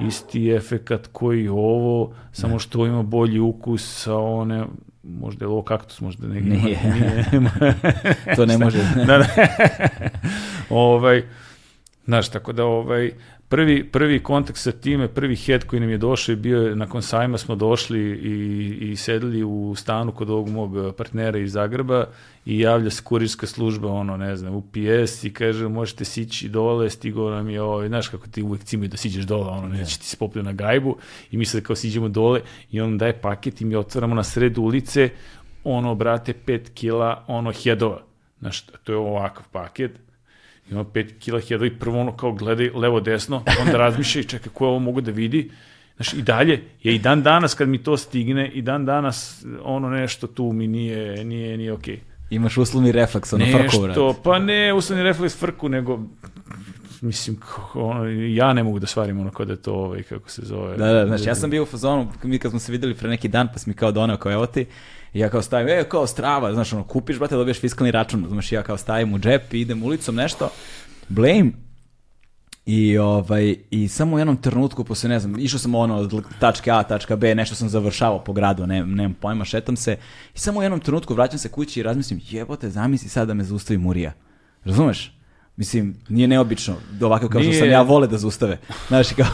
isti 0.00 0.50
efekat 0.50 1.08
koji 1.12 1.48
ovo, 1.48 2.14
samo 2.32 2.58
što 2.58 2.86
ima 2.86 3.02
bolji 3.02 3.38
ukus 3.38 4.02
sa 4.02 4.16
one, 4.18 4.64
možda 5.02 5.44
je 5.44 5.48
ovo 5.48 5.62
kaktus, 5.62 6.00
možda 6.00 6.28
ne, 6.28 6.40
Nije. 6.40 6.78
nije. 6.94 7.24
to 8.36 8.46
ne 8.46 8.58
može. 8.58 8.78
da, 9.06 9.18
da. 9.18 9.26
ovaj, 10.70 11.22
znaš, 12.04 12.28
tako 12.28 12.52
da 12.52 12.64
ovaj, 12.64 13.12
prvi, 13.48 13.84
prvi 13.84 14.22
kontakt 14.22 14.58
sa 14.58 14.72
time, 14.72 15.08
prvi 15.08 15.36
head 15.36 15.64
koji 15.64 15.80
nam 15.80 15.90
je 15.90 15.98
došao 15.98 16.32
je 16.32 16.36
bio, 16.36 16.74
nakon 16.74 17.02
sajma 17.02 17.38
smo 17.38 17.54
došli 17.54 18.00
i, 18.00 18.90
i 18.90 18.96
sedeli 18.96 19.44
u 19.44 19.74
stanu 19.76 20.12
kod 20.12 20.30
ovog 20.30 20.48
mog 20.48 20.94
partnera 20.96 21.38
iz 21.38 21.52
Zagreba 21.52 22.06
i 22.44 22.60
javlja 22.60 22.90
se 22.90 23.02
kurirska 23.04 23.46
služba, 23.46 23.88
ono, 23.88 24.16
ne 24.16 24.36
znam, 24.36 24.54
UPS 24.54 25.24
i 25.24 25.32
kaže, 25.32 25.68
možete 25.68 26.04
sići 26.04 26.48
dole, 26.48 26.90
stigao 26.90 27.30
nam 27.30 27.50
je, 27.50 27.62
ovaj, 27.62 27.88
znaš 27.88 28.08
kako 28.08 28.26
ti 28.26 28.42
uvek 28.42 28.64
cimaju 28.64 28.88
da 28.88 28.96
siđeš 28.96 29.24
dole, 29.24 29.48
ono, 29.48 29.68
neće 29.68 29.98
ti 29.98 30.04
se 30.04 30.16
popio 30.16 30.42
na 30.42 30.52
gajbu 30.52 30.96
i 31.30 31.36
mi 31.36 31.44
sad 31.44 31.62
kao 31.62 31.76
siđemo 31.76 32.08
dole 32.08 32.40
i 32.70 32.80
on 32.80 32.98
daje 32.98 33.20
paket 33.20 33.60
i 33.60 33.64
mi 33.64 33.76
otvaramo 33.76 34.14
na 34.14 34.24
sred 34.24 34.58
ulice, 34.58 35.08
ono, 35.64 35.94
brate, 35.94 36.34
5 36.46 36.70
kila, 36.74 37.24
ono, 37.26 37.52
headova. 37.52 38.02
Znaš, 38.38 38.62
to 38.62 38.92
je 38.92 38.98
ovakav 38.98 39.44
paket, 39.52 40.05
ima 40.70 40.84
5 40.84 41.18
kila 41.18 41.40
headova 41.40 41.66
i 41.66 41.78
prvo 41.78 42.00
ono 42.00 42.16
kao 42.16 42.32
gledaj 42.32 42.70
levo 42.74 43.00
desno, 43.00 43.42
onda 43.60 43.78
razmišlja 43.78 44.20
i 44.20 44.24
čeka 44.24 44.50
ko 44.50 44.66
ovo 44.66 44.78
mogu 44.78 45.00
da 45.00 45.10
vidi. 45.10 45.50
Znaš, 45.96 46.12
i 46.12 46.22
dalje, 46.22 46.62
je 46.82 46.94
i 46.94 46.98
dan 46.98 47.22
danas 47.22 47.54
kad 47.54 47.68
mi 47.68 47.82
to 47.82 47.96
stigne, 47.96 48.48
i 48.48 48.62
dan 48.62 48.84
danas 48.84 49.44
ono 49.62 49.90
nešto 49.90 50.26
tu 50.26 50.52
mi 50.52 50.66
nije, 50.66 51.24
nije, 51.24 51.56
nije 51.56 51.72
okej. 51.72 52.00
Imaš 52.30 52.56
uslovni 52.56 52.92
refleks, 52.92 53.32
ono 53.32 53.46
frko, 53.46 53.78
vrat. 53.78 53.88
Nešto, 53.88 54.14
pa 54.24 54.38
ne 54.38 54.72
uslovni 54.72 55.04
refleks 55.04 55.38
frku, 55.38 55.68
nego 55.68 56.00
mislim, 57.00 57.40
ono, 57.74 58.04
ja 58.08 58.52
ne 58.52 58.62
mogu 58.62 58.78
da 58.78 58.86
svarim 58.86 59.20
ono 59.20 59.30
kada 59.30 59.52
je 59.52 59.62
to, 59.62 59.74
ovaj, 59.74 60.02
kako 60.02 60.30
se 60.30 60.42
zove. 60.44 60.76
Da, 60.76 60.92
da, 60.92 61.06
znaš, 61.06 61.26
ja 61.26 61.34
sam 61.34 61.50
bio 61.50 61.62
u 61.62 61.66
fazonu, 61.66 62.12
mi 62.22 62.38
kad 62.38 62.50
smo 62.50 62.60
se 62.60 62.72
videli 62.72 62.94
pre 62.94 63.08
neki 63.08 63.28
dan, 63.28 63.48
pa 63.52 63.58
si 63.58 63.70
mi 63.70 63.74
kao 63.74 63.92
doneo 63.92 64.16
kao 64.16 64.32
evo 64.32 64.46
ti, 64.46 64.66
i 65.16 65.18
ja 65.18 65.28
kao 65.28 65.42
stavim, 65.42 65.68
e, 65.68 65.84
kao 65.88 66.06
strava, 66.06 66.52
znaš, 66.54 66.72
ono, 66.72 66.84
kupiš, 66.84 67.18
brate, 67.18 67.34
dobiješ 67.34 67.60
fiskalni 67.60 67.90
račun, 67.90 68.26
znaš, 68.28 68.52
ja 68.52 68.62
kao 68.62 68.76
stavim 68.76 69.14
u 69.14 69.18
džep 69.18 69.54
i 69.54 69.60
idem 69.60 69.82
ulicom 69.82 70.14
nešto, 70.14 70.50
blame, 71.08 71.52
i, 72.66 72.98
ovaj, 72.98 73.56
I 73.70 73.88
samo 73.88 74.16
u 74.16 74.18
jednom 74.18 74.36
trenutku, 74.36 74.84
posle 74.84 75.08
ne 75.08 75.20
znam, 75.20 75.38
išao 75.38 75.58
sam 75.58 75.74
ono 75.74 75.96
od 75.96 76.24
tačke 76.40 76.70
A, 76.70 76.82
tačka 76.82 77.16
B, 77.16 77.34
nešto 77.34 77.54
sam 77.54 77.68
završavao 77.68 78.24
po 78.24 78.32
gradu, 78.32 78.66
ne, 78.66 78.86
nemam 78.86 79.14
pojma, 79.14 79.44
šetam 79.44 79.76
se. 79.76 79.96
I 80.34 80.38
samo 80.38 80.60
u 80.60 80.62
jednom 80.62 80.80
trenutku 80.80 81.14
vraćam 81.14 81.38
se 81.38 81.48
kući 81.48 81.80
i 81.80 81.82
razmislim, 81.82 82.20
jebote, 82.30 82.70
zamisli 82.70 83.08
sad 83.08 83.28
da 83.28 83.34
me 83.34 83.44
zaustavi 83.44 83.78
Murija. 83.78 84.12
Razumeš? 84.64 85.15
Mislim, 85.56 85.94
nije 86.08 86.28
neobično, 86.28 86.74
ovako 87.00 87.28
kao 87.28 87.40
što 87.40 87.50
Nije. 87.50 87.60
sam 87.60 87.70
ja 87.70 87.82
vole 87.82 88.06
da 88.06 88.18
zaustave. 88.18 88.58
Znaš, 88.88 89.12
kao, 89.12 89.26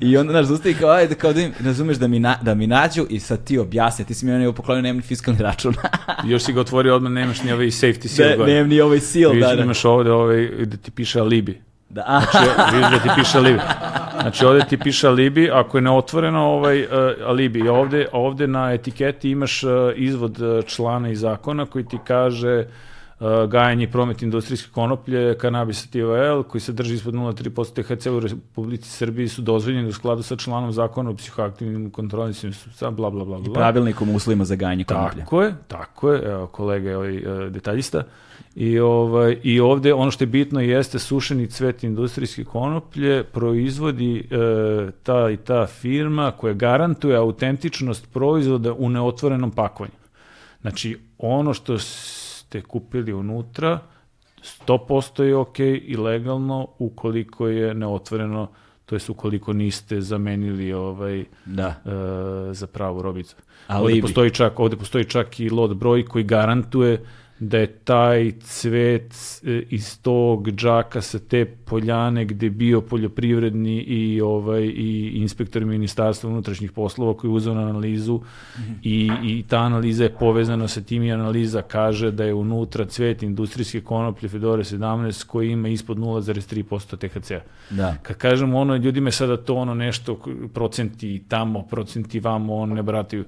i 0.00 0.16
onda, 0.16 0.32
znaš, 0.32 0.46
zaustavi 0.46 0.74
kao, 0.74 0.90
ajde, 0.90 1.14
kao 1.14 1.32
da 1.32 1.40
im, 1.40 1.52
razumeš, 1.64 1.96
da 1.96 2.08
mi, 2.08 2.18
na, 2.18 2.38
da 2.42 2.54
mi 2.54 2.66
nađu 2.66 3.06
i 3.10 3.20
sad 3.20 3.44
ti 3.44 3.58
objasni, 3.58 4.04
ti 4.04 4.14
si 4.14 4.26
mi 4.26 4.32
ono 4.32 4.52
poklonio, 4.52 4.82
nemam 4.82 4.96
ni 4.96 5.02
fiskalni 5.02 5.42
račun. 5.42 5.74
Još 6.30 6.42
si 6.42 6.52
ga 6.52 6.60
otvorio 6.60 6.96
odmah, 6.96 7.12
nemaš 7.12 7.42
ni 7.42 7.52
ovaj 7.52 7.66
safety 7.66 8.06
seal 8.06 8.30
da, 8.30 8.36
gore. 8.36 8.52
nemam 8.52 8.68
ni 8.68 8.80
ovaj 8.80 8.98
Vidiš, 8.98 9.40
da, 9.40 9.54
da. 9.56 9.62
imaš 9.62 9.84
ovde 9.84 10.12
ovaj, 10.12 10.48
da 10.64 10.76
ti 10.76 10.90
piše 10.90 11.20
alibi. 11.20 11.60
da. 11.88 12.22
Znači, 12.30 12.48
vidiš 12.76 12.90
da 12.90 12.98
ti 12.98 13.20
piše 13.20 13.38
alibi. 13.38 13.60
Znači, 14.20 14.44
ovde 14.44 14.64
ti 14.68 14.78
piše 14.78 15.08
alibi, 15.08 15.50
ako 15.50 15.78
je 15.78 15.82
neotvoreno 15.82 16.40
ovaj 16.40 16.82
uh, 16.82 16.88
alibi. 17.26 17.58
I 17.58 17.68
ovde, 17.68 18.06
ovde 18.12 18.46
na 18.46 18.72
etiketi 18.72 19.30
imaš 19.30 19.62
uh, 19.64 19.70
izvod 19.96 20.40
uh, 20.40 20.64
člana 20.64 21.08
iz 21.08 21.20
zakona 21.20 21.66
koji 21.66 21.84
ti 21.84 21.98
kaže 22.06 22.58
uh, 22.58 22.91
gajanje 23.48 23.84
i 23.84 23.90
promet 23.90 24.22
industrijske 24.22 24.70
konoplje, 24.72 25.38
kanabis 25.38 25.90
TVL, 25.90 26.42
koji 26.48 26.60
se 26.60 26.72
drži 26.72 26.94
ispod 26.94 27.14
0,3% 27.14 27.82
THC 27.82 28.06
u 28.06 28.20
Republici 28.20 28.90
Srbiji 28.90 29.28
su 29.28 29.42
dozvoljeni 29.42 29.88
u 29.88 29.92
skladu 29.92 30.22
sa 30.22 30.36
članom 30.36 30.72
zakona 30.72 31.10
o 31.10 31.14
psihoaktivnim 31.14 31.92
substancama, 32.32 32.90
bla, 32.90 33.10
bla, 33.10 33.24
bla, 33.24 33.38
bla. 33.38 33.54
pravilnikom 33.54 34.10
o 34.10 34.14
uslovima 34.14 34.44
za 34.44 34.56
gajanje 34.56 34.84
konoplje. 34.84 35.20
Tako 35.20 35.42
je, 35.42 35.54
tako 35.68 36.12
je, 36.12 36.22
evo 36.22 36.46
kolega 36.46 36.90
je 36.90 36.96
ovaj 36.96 37.16
e, 37.16 37.50
detaljista. 37.50 38.02
I 38.54 38.78
ovaj 38.78 39.38
i 39.42 39.60
ovde 39.60 39.94
ono 39.94 40.10
što 40.10 40.24
je 40.24 40.28
bitno 40.28 40.60
jeste 40.60 40.98
sušeni 40.98 41.46
cvet 41.46 41.84
industrijske 41.84 42.44
konoplje 42.44 43.24
proizvodi 43.24 44.18
e, 44.18 44.90
ta 45.02 45.30
i 45.30 45.36
ta 45.36 45.66
firma 45.66 46.30
koja 46.30 46.54
garantuje 46.54 47.16
autentičnost 47.16 48.12
proizvoda 48.12 48.72
u 48.72 48.88
neotvorenom 48.88 49.50
pakovanju. 49.50 49.92
Znači 50.60 50.98
ono 51.18 51.54
što 51.54 51.78
ste 52.52 52.62
kupili 52.62 53.12
unutra 53.12 53.78
100% 54.66 55.22
je 55.22 55.36
ok 55.36 55.58
i 55.58 55.96
legalno 55.96 56.68
ukoliko 56.78 57.48
je 57.48 57.74
neotvoreno 57.74 58.48
to 58.86 58.94
jest 58.94 59.10
ukoliko 59.10 59.52
niste 59.52 60.00
zamenili 60.00 60.72
ovaj 60.72 61.24
Da. 61.46 61.66
e, 61.68 62.54
za 62.54 62.66
pravu 62.66 63.02
robicu. 63.02 63.36
Alibi. 63.66 63.92
Ovde 63.92 64.02
postoji 64.02 64.30
čak, 64.30 64.60
ovde 64.60 64.76
postoji 64.76 65.04
čak 65.04 65.40
i 65.40 65.50
lot 65.50 65.74
broj 65.74 66.04
koji 66.04 66.24
garantuje 66.24 67.04
da 67.42 67.58
je 67.58 67.66
taj 67.66 68.32
cvet 68.40 69.14
e, 69.44 69.62
iz 69.70 70.02
tog 70.02 70.50
džaka 70.50 71.00
sa 71.00 71.18
te 71.18 71.44
poljane 71.44 72.24
gde 72.24 72.50
bio 72.50 72.80
poljoprivredni 72.80 73.80
i 73.80 74.20
ovaj 74.20 74.62
i 74.62 75.12
inspektor 75.14 75.64
ministarstva 75.64 76.30
unutrašnjih 76.30 76.72
poslova 76.72 77.16
koji 77.16 77.30
je 77.30 77.34
uzeo 77.34 77.54
na 77.54 77.60
analizu 77.60 78.20
i, 78.82 79.10
i 79.22 79.44
ta 79.48 79.58
analiza 79.58 80.04
je 80.04 80.14
povezana 80.18 80.68
sa 80.68 80.80
tim 80.80 81.02
i 81.02 81.12
analiza 81.12 81.62
kaže 81.62 82.10
da 82.10 82.24
je 82.24 82.34
unutra 82.34 82.84
cvet 82.84 83.22
industrijske 83.22 83.80
konoplje 83.80 84.28
Fedore 84.28 84.64
17 84.64 85.26
koji 85.26 85.50
ima 85.50 85.68
ispod 85.68 85.98
0,3% 85.98 86.96
THC-a. 86.96 87.40
Da. 87.70 87.96
Kad 88.02 88.16
kažem 88.16 88.54
ono, 88.54 88.76
ljudima 88.76 89.08
je 89.08 89.12
sada 89.12 89.36
to 89.36 89.54
ono 89.54 89.74
nešto, 89.74 90.18
procenti 90.54 91.24
tamo, 91.28 91.62
procenti 91.62 92.20
vamo, 92.20 92.54
on 92.54 92.72
ne 92.72 92.82
brataju. 92.82 93.24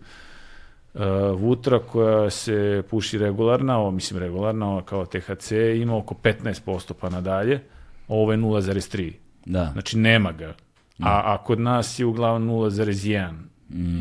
Uh, 0.94 1.00
vutra 1.40 1.78
koja 1.78 2.30
se 2.30 2.82
puši 2.90 3.18
regularna, 3.18 3.78
ovo 3.78 3.90
mislim 3.90 4.20
regularna, 4.20 4.68
ovo 4.68 4.82
kao 4.82 5.06
THC, 5.06 5.52
ima 5.76 5.96
oko 5.96 6.14
15% 6.14 6.92
pa 7.00 7.10
nadalje, 7.10 7.60
ovo 8.08 8.32
je 8.32 8.38
0,3. 8.38 9.12
Da. 9.46 9.70
Znači 9.72 9.98
nema 9.98 10.32
ga. 10.32 10.54
A, 11.02 11.22
a 11.24 11.38
kod 11.44 11.60
nas 11.60 11.98
je 11.98 12.06
uglavnom 12.06 12.48
0,1, 12.48 13.34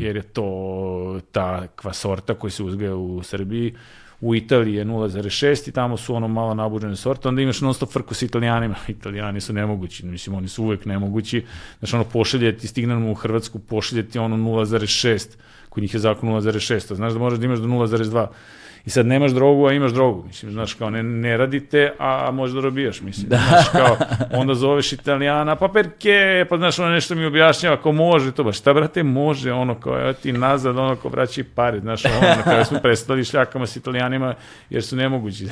jer 0.00 0.16
je 0.16 0.22
to 0.22 1.20
takva 1.32 1.92
sorta 1.92 2.34
koja 2.34 2.50
se 2.50 2.62
uzgaja 2.62 2.94
u 2.94 3.22
Srbiji. 3.22 3.74
U 4.20 4.34
Italiji 4.34 4.74
je 4.74 4.84
0,6 4.84 5.68
i 5.68 5.72
tamo 5.72 5.96
su 5.96 6.14
ono 6.14 6.28
malo 6.28 6.54
nabuđene 6.54 6.96
sorte, 6.96 7.28
onda 7.28 7.42
imaš 7.42 7.60
non 7.60 7.74
stop 7.74 7.92
frku 7.92 8.14
s 8.14 8.22
italijanima. 8.22 8.74
Italijani 8.88 9.40
su 9.40 9.52
nemogući, 9.52 10.06
mislim, 10.06 10.36
oni 10.36 10.48
su 10.48 10.64
uvek 10.64 10.84
nemogući. 10.84 11.44
Znači, 11.78 11.96
ono, 11.96 12.04
pošaljeti, 12.04 12.66
stigne 12.66 12.94
nam 12.94 13.06
u 13.06 13.14
Hrvatsku, 13.14 13.58
pošaljeti 13.58 14.18
ono 14.18 14.36
0,6, 14.36 15.28
kod 15.74 15.82
njih 15.82 15.94
je 15.94 16.00
zakon 16.00 16.28
0,6, 16.28 16.92
a 16.92 16.94
znaš 16.94 17.12
da 17.12 17.18
možeš 17.18 17.38
da 17.38 17.44
imaš 17.44 17.58
do 17.58 17.66
0,2. 17.66 18.26
I 18.86 18.90
sad 18.90 19.06
nemaš 19.06 19.30
drogu, 19.30 19.66
a 19.66 19.72
imaš 19.72 19.92
drogu. 19.92 20.24
Mislim, 20.26 20.52
znaš, 20.52 20.74
kao 20.74 20.90
ne, 20.90 21.02
ne 21.02 21.36
radite, 21.36 21.92
a 21.98 22.30
možda 22.30 22.60
robijaš, 22.60 23.00
mislim. 23.00 23.28
Da. 23.34 23.40
Znaš, 23.48 23.68
kao, 23.68 23.96
onda 24.32 24.54
zoveš 24.54 24.92
italijana, 24.92 25.56
pa 25.56 25.68
perke, 25.68 26.46
pa 26.48 26.56
znaš, 26.56 26.78
ono 26.78 26.88
nešto 26.88 27.14
mi 27.14 27.24
objašnjava, 27.24 27.76
ako 27.76 27.92
može 27.92 28.32
to, 28.32 28.44
ba 28.44 28.52
šta, 28.52 28.74
brate, 28.74 29.02
može, 29.02 29.52
ono, 29.52 29.80
kao, 29.80 30.00
evo 30.00 30.12
ti 30.12 30.32
nazad, 30.32 30.78
ono, 30.78 30.96
kao 30.96 31.10
vraći 31.10 31.44
pare, 31.44 31.80
znaš, 31.80 32.04
ono, 32.04 32.42
kada 32.44 32.64
smo 32.64 32.78
prestali 32.78 33.24
šljakama 33.24 33.66
s 33.66 33.76
italijanima, 33.76 34.34
jer 34.70 34.82
su 34.82 34.96
nemogući. 34.96 35.48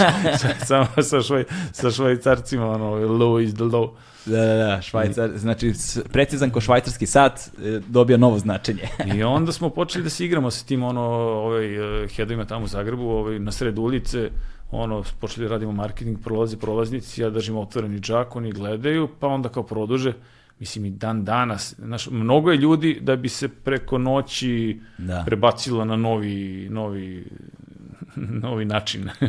Samo 0.68 0.86
sa, 1.02 1.22
švaj, 1.22 1.44
sa 1.72 1.90
švajcarcima, 1.90 2.70
ono, 2.70 2.90
low 2.96 3.44
is 3.44 3.54
the 3.54 3.64
low. 3.64 3.90
Da, 4.26 4.46
da, 4.46 4.54
da, 4.54 4.82
švajcar, 4.82 5.30
znači 5.36 5.72
precizan 6.12 6.50
ko 6.50 6.60
švajcarski 6.60 7.06
sat 7.06 7.38
e, 7.38 7.80
dobija 7.88 8.18
novo 8.18 8.38
značenje. 8.38 8.88
I 9.14 9.22
onda 9.22 9.52
smo 9.52 9.70
počeli 9.70 10.04
da 10.04 10.10
se 10.10 10.24
igramo 10.24 10.50
sa 10.50 10.66
tim 10.66 10.82
ono 10.82 11.00
ovaj 11.00 11.74
eh, 12.04 12.08
headovima 12.08 12.44
tamo 12.44 12.64
u 12.64 12.68
Zagrebu, 12.68 13.02
ovaj 13.02 13.38
na 13.38 13.52
sred 13.52 13.78
ulice, 13.78 14.30
ono 14.70 15.04
počeli 15.20 15.46
da 15.46 15.52
radimo 15.52 15.72
marketing, 15.72 16.18
prolaze 16.24 16.56
prolaznici, 16.56 17.22
ja 17.22 17.30
držim 17.30 17.56
otvoreni 17.56 18.00
džak, 18.00 18.36
oni 18.36 18.52
gledaju, 18.52 19.08
pa 19.20 19.26
onda 19.26 19.48
kao 19.48 19.62
produže 19.62 20.12
Mislim, 20.58 20.84
i 20.84 20.90
dan 20.90 21.24
danas, 21.24 21.74
znaš, 21.78 22.06
mnogo 22.10 22.50
je 22.50 22.56
ljudi 22.56 22.98
da 23.00 23.16
bi 23.16 23.28
se 23.28 23.48
preko 23.48 23.98
noći 23.98 24.80
Da. 24.98 25.22
prebacilo 25.26 25.84
na 25.84 25.96
novi, 25.96 26.68
novi, 26.70 27.26
novi 28.42 28.64
način. 28.64 29.04
Da. 29.04 29.28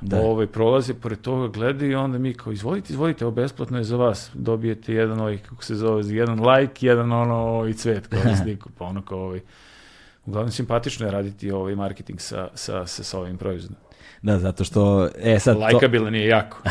da. 0.16 0.20
Ovaj, 0.20 0.46
prolaze, 0.46 0.94
pored 0.94 1.20
toga 1.20 1.48
gledaju 1.48 1.90
i 1.90 1.94
onda 1.94 2.18
mi 2.18 2.34
kao, 2.34 2.52
izvolite, 2.52 2.92
izvolite, 2.92 3.24
ovo 3.26 3.34
besplatno 3.34 3.78
je 3.78 3.84
za 3.84 3.96
vas. 3.96 4.30
Dobijete 4.34 4.94
jedan 4.94 5.20
ovaj, 5.20 5.38
kako 5.38 5.64
se 5.64 5.74
zove, 5.74 6.02
jedan 6.06 6.46
like, 6.46 6.86
jedan 6.86 7.12
ono 7.12 7.68
i 7.68 7.74
cvet 7.74 8.06
kao 8.06 8.20
na 8.24 8.36
sliku, 8.36 8.70
pa 8.78 8.84
ono 8.84 9.02
kao 9.02 9.18
ovaj. 9.18 9.40
Uglavnom 10.26 10.50
simpatično 10.50 11.06
je 11.06 11.12
raditi 11.12 11.50
ovaj 11.50 11.74
marketing 11.74 12.20
sa, 12.20 12.48
sa, 12.54 12.86
sa, 12.86 13.02
sa 13.02 13.18
ovim 13.18 13.38
proizvodom. 13.38 13.76
Da, 14.22 14.38
zato 14.38 14.64
što, 14.64 15.08
e 15.18 15.38
sad, 15.38 15.54
to, 15.54 15.60
Lajkabilan 15.60 16.14
je 16.14 16.26
jako. 16.26 16.58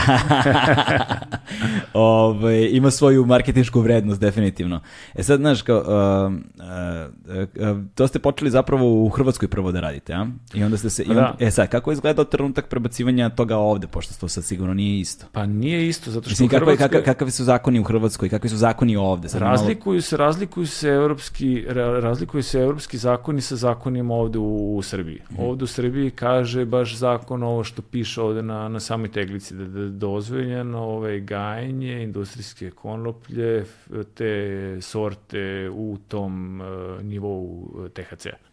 ovaj, 1.94 2.70
ima 2.72 2.92
svoju 2.92 3.26
marketinšku 3.26 3.82
vrednost, 3.82 4.22
definitivno. 4.22 4.80
E 5.16 5.24
sad, 5.24 5.40
znaš, 5.40 5.62
kao, 5.62 5.78
uh, 5.78 6.34
uh, 6.34 7.72
uh, 7.72 7.84
to 7.96 8.08
ste 8.08 8.20
počeli 8.20 8.52
zapravo 8.52 9.04
u 9.04 9.10
Hrvatskoj 9.10 9.48
prvo 9.48 9.72
da 9.72 9.80
radite, 9.80 10.14
a? 10.14 10.28
I 10.54 10.64
onda 10.64 10.78
ste 10.78 10.90
se, 10.90 11.04
onda, 11.10 11.36
Da. 11.40 11.46
e 11.46 11.52
sad, 11.52 11.70
kako 11.70 11.92
je 11.92 11.94
izgledao 11.94 12.26
trenutak 12.26 12.68
prebacivanja 12.68 13.30
toga 13.30 13.58
ovde, 13.58 13.88
pošto 13.88 14.14
to 14.20 14.28
sad 14.28 14.44
sigurno 14.44 14.74
nije 14.74 15.00
isto? 15.00 15.26
Pa 15.32 15.46
nije 15.46 15.88
isto, 15.88 16.12
zato 16.12 16.24
što 16.24 16.30
Mislim, 16.32 16.46
u 16.46 16.50
kako, 16.50 16.66
Hrvatskoj... 16.66 16.88
kakav, 16.88 17.04
kakvi 17.04 17.32
su 17.32 17.44
zakoni 17.44 17.80
u 17.80 17.84
Hrvatskoj, 17.84 18.30
kakvi 18.30 18.50
su 18.50 18.58
zakoni 18.58 18.96
ovde? 18.96 19.30
Sad 19.30 19.42
malo- 19.42 19.52
Razlikuju 19.52 20.02
se, 20.02 20.18
razlikuju 20.18 20.68
se 20.68 20.90
evropski, 20.90 21.66
ra- 21.70 22.00
razlikuju 22.00 22.44
se 22.44 22.60
evropski 22.60 22.98
zakoni 22.98 23.42
sa 23.42 23.56
zakonima 23.56 24.14
ovde 24.14 24.40
u, 24.40 24.78
u 24.78 24.82
Srbiji. 24.82 25.22
Ovde 25.38 25.64
u 25.64 25.68
Srbiji 25.68 26.12
kaže 26.12 26.66
baš 26.66 26.96
zakon 26.96 27.41
ovo 27.48 27.64
što 27.64 27.82
piše 27.82 28.22
ovde 28.22 28.42
na, 28.42 28.70
na 28.70 28.80
samoj 28.80 29.12
teglici, 29.12 29.56
da, 29.56 29.66
da 29.66 29.80
je 29.80 29.90
dozvoljeno 29.90 30.80
ovaj, 30.80 31.20
gajenje 31.20 32.04
industrijske 32.04 32.72
konoplje, 32.72 33.66
te 34.14 34.78
sorte 34.82 35.70
u 35.74 35.98
tom 36.08 36.62
uh, 36.62 37.04
nivou 37.04 37.70
uh, 37.74 37.90
THC-a. 37.90 38.52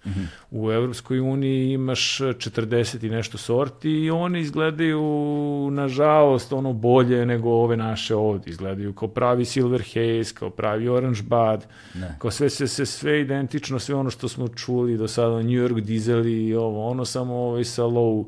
U 0.51 0.73
Evropskoj 0.73 1.21
uniji 1.21 1.73
imaš 1.73 2.19
40 2.19 3.07
i 3.07 3.11
nešto 3.11 3.39
sorti 3.39 3.91
i 3.91 4.11
one 4.11 4.41
izgledaju, 4.41 5.01
nažalost, 5.73 6.53
ono 6.53 6.73
bolje 6.73 7.27
nego 7.27 7.51
ove 7.51 7.77
naše 7.77 8.15
ovde. 8.15 8.51
Izgledaju 8.51 8.93
kao 8.93 9.09
pravi 9.09 9.45
Silver 9.45 9.83
Haze, 9.83 10.35
kao 10.35 10.51
pravi 10.51 10.89
Orange 10.89 11.23
Bud, 11.23 11.67
Ne. 11.95 12.17
kao 12.19 12.31
sve, 12.31 12.51
sve, 12.51 12.69
sve, 12.69 12.87
sve 12.87 13.21
identično, 13.21 13.79
sve 13.79 13.95
ono 13.95 14.11
što 14.11 14.29
smo 14.29 14.49
čuli 14.49 14.97
do 14.97 15.09
sada, 15.09 15.37
New 15.37 15.69
York 15.69 15.81
Diesel 15.81 16.27
i 16.27 16.55
ovo, 16.55 16.91
ono 16.91 17.05
samo 17.05 17.35
ovaj 17.35 17.65
sa 17.65 17.83
low, 17.83 18.25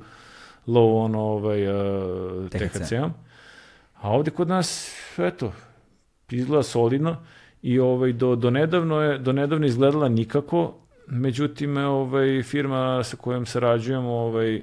low 0.70 1.04
ono, 1.04 1.20
ovaj, 1.20 1.68
uh, 1.68 2.48
THC. 2.48 2.78
THC-om. 2.78 3.12
A 4.00 4.10
ovde 4.10 4.30
kod 4.30 4.48
nas, 4.48 4.94
eto, 5.18 5.52
izgleda 6.30 6.62
solidno 6.62 7.16
i 7.62 7.78
ovaj, 7.78 8.12
do, 8.12 8.36
do, 8.36 8.50
nedavno 8.50 9.00
je, 9.00 9.18
do 9.18 9.32
nedavno 9.32 9.66
izgledala 9.66 10.08
nikako, 10.08 10.74
međutim, 11.06 11.76
ovaj, 11.76 12.42
firma 12.42 13.04
sa 13.04 13.16
kojom 13.16 13.46
sarađujemo, 13.46 14.10
ovaj, 14.10 14.56
uh, 14.56 14.62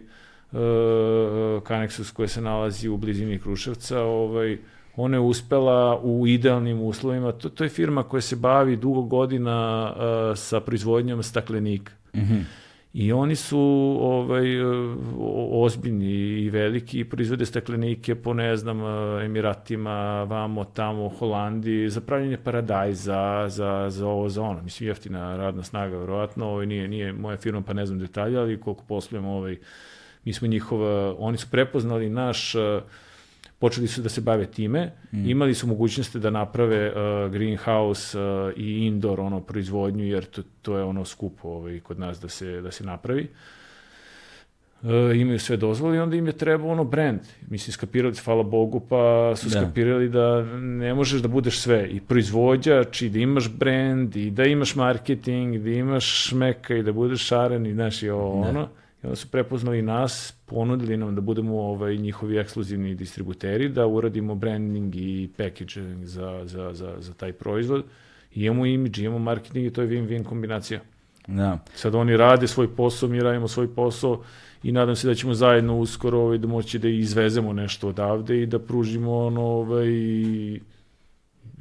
Canexus 1.64 2.14
koja 2.14 2.28
se 2.28 2.42
nalazi 2.42 2.90
u 2.90 2.98
blizini 2.98 3.40
Kruševca, 3.40 4.02
ovaj, 4.02 4.58
ona 4.96 5.18
je 5.18 5.22
uspela 5.22 6.00
u 6.04 6.28
idealnim 6.28 6.82
uslovima, 6.82 7.32
to, 7.32 7.50
to 7.50 7.64
je 7.64 7.70
firma 7.70 8.04
koja 8.04 8.22
se 8.22 8.36
bavi 8.36 8.76
dugo 8.76 9.02
godina 9.02 9.90
uh, 9.92 10.38
sa 10.38 10.60
proizvodnjom 10.60 11.24
staklenika. 11.24 11.92
Mhm. 12.16 12.40
I 12.94 13.12
oni 13.12 13.36
su 13.36 13.60
ovaj, 14.02 14.48
ozbiljni 15.52 16.12
i 16.14 16.50
veliki 16.50 17.00
i 17.00 17.10
proizvode 17.10 17.46
staklenike 17.46 18.16
po, 18.16 18.34
ne 18.34 18.56
znam, 18.58 18.82
eh, 18.82 19.26
Emiratima, 19.26 20.24
vamo, 20.24 20.64
tamo, 20.64 21.10
Holandiji, 21.10 21.90
za 21.90 22.02
pravljenje 22.02 22.38
paradajza, 22.38 23.50
za, 23.50 23.90
za 23.90 24.08
ovo, 24.08 24.30
za 24.30 24.42
ono. 24.42 24.62
Mislim, 24.62 24.88
jeftina 24.88 25.38
radna 25.38 25.64
snaga, 25.64 25.98
verovatno. 25.98 26.46
Ovaj, 26.46 26.66
nije, 26.66 26.88
nije 26.88 27.14
moja 27.14 27.38
firma, 27.38 27.62
pa 27.62 27.74
ne 27.74 27.86
znam 27.86 28.00
detalje, 28.00 28.38
ali 28.38 28.62
koliko 28.62 28.84
poslujemo, 28.84 29.32
ovaj, 29.32 29.58
mi 30.26 30.34
smo 30.34 30.48
njihova, 30.48 31.16
oni 31.20 31.38
su 31.38 31.48
prepoznali 31.52 32.10
naš, 32.10 32.56
eh, 32.56 32.82
počeli 33.60 33.88
su 33.88 34.02
da 34.02 34.10
se 34.10 34.22
bave 34.22 34.46
time, 34.46 34.92
imali 35.12 35.54
su 35.54 35.68
mogućnosti 35.68 36.20
da 36.20 36.30
naprave 36.30 36.90
uh, 36.92 37.32
greenhouse 37.32 38.20
uh, 38.20 38.52
i 38.58 38.86
indoor 38.86 39.20
ono 39.20 39.42
proizvodnju 39.42 40.06
jer 40.06 40.26
to, 40.26 40.42
to 40.62 40.78
je 40.78 40.84
ono 40.84 41.06
skupo 41.06 41.48
ovaj, 41.50 41.80
kod 41.80 42.00
nas 42.00 42.20
da 42.22 42.30
se, 42.30 42.62
da 42.62 42.72
se 42.72 42.84
napravi. 42.84 43.28
Uh, 44.82 44.90
imaju 45.16 45.40
sve 45.40 45.58
dozvole 45.58 45.98
i 45.98 46.00
onda 46.00 46.16
im 46.16 46.28
je 46.28 46.34
trebao 46.38 46.70
ono 46.70 46.84
brand. 46.84 47.20
Mislim, 47.50 47.74
skapirali 47.74 48.16
su, 48.16 48.24
hvala 48.26 48.44
Bogu, 48.44 48.80
pa 48.80 49.34
su 49.36 49.50
Da. 49.50 49.62
skapirali 49.62 50.10
da 50.10 50.42
ne 50.58 50.94
možeš 50.94 51.22
da 51.22 51.28
budeš 51.28 51.60
sve. 51.60 51.88
I 51.92 52.00
proizvođač, 52.00 53.02
i 53.02 53.10
da 53.10 53.20
imaš 53.20 53.50
brand, 53.50 54.16
i 54.16 54.32
da 54.32 54.44
imaš 54.44 54.76
marketing, 54.76 55.58
da 55.58 55.70
imaš 55.70 56.28
šmeka, 56.28 56.76
i 56.76 56.84
da 56.84 56.92
budeš 56.92 57.22
šaren, 57.22 57.66
i 57.66 57.74
znaš, 57.74 58.04
i 58.04 58.10
ovo, 58.10 58.44
Da. 58.44 58.50
ono. 58.50 58.68
I 59.08 59.10
onda 59.10 59.16
su 59.16 59.28
prepoznali 59.28 59.82
nas, 59.82 60.34
ponudili 60.46 60.98
nam 60.98 61.16
da 61.16 61.22
budemo 61.22 61.60
ovaj, 61.60 61.98
njihovi 61.98 62.38
ekskluzivni 62.38 62.96
distributeri, 62.96 63.70
da 63.70 63.88
uradimo 63.88 64.36
branding 64.36 64.96
i 64.96 65.30
packaging 65.38 66.06
za, 66.06 66.42
za, 66.46 66.74
za, 66.74 66.96
za 67.00 67.14
taj 67.14 67.34
proizvod. 67.34 67.84
I 68.36 68.44
imamo 68.44 68.66
imidž, 68.66 69.00
imamo 69.00 69.20
marketing 69.20 69.66
i 69.66 69.70
to 69.70 69.82
je 69.82 69.88
win-win 69.88 70.24
kombinacija. 70.24 70.80
Da. 71.28 71.60
Sad 71.76 71.96
oni 71.96 72.18
rade 72.18 72.48
svoj 72.48 72.76
posao, 72.76 73.10
mi 73.10 73.20
radimo 73.20 73.48
svoj 73.48 73.76
posao 73.76 74.24
i 74.64 74.72
nadam 74.72 74.96
se 74.96 75.08
da 75.08 75.16
ćemo 75.16 75.34
zajedno 75.34 75.80
uskoro 75.80 76.20
ovaj, 76.20 76.38
da 76.38 76.48
moći 76.48 76.80
da 76.80 76.90
izvezemo 76.90 77.54
nešto 77.54 77.90
odavde 77.90 78.42
i 78.42 78.46
da 78.46 78.60
pružimo 78.60 79.18
ono, 79.18 79.42
ovaj, 79.42 79.90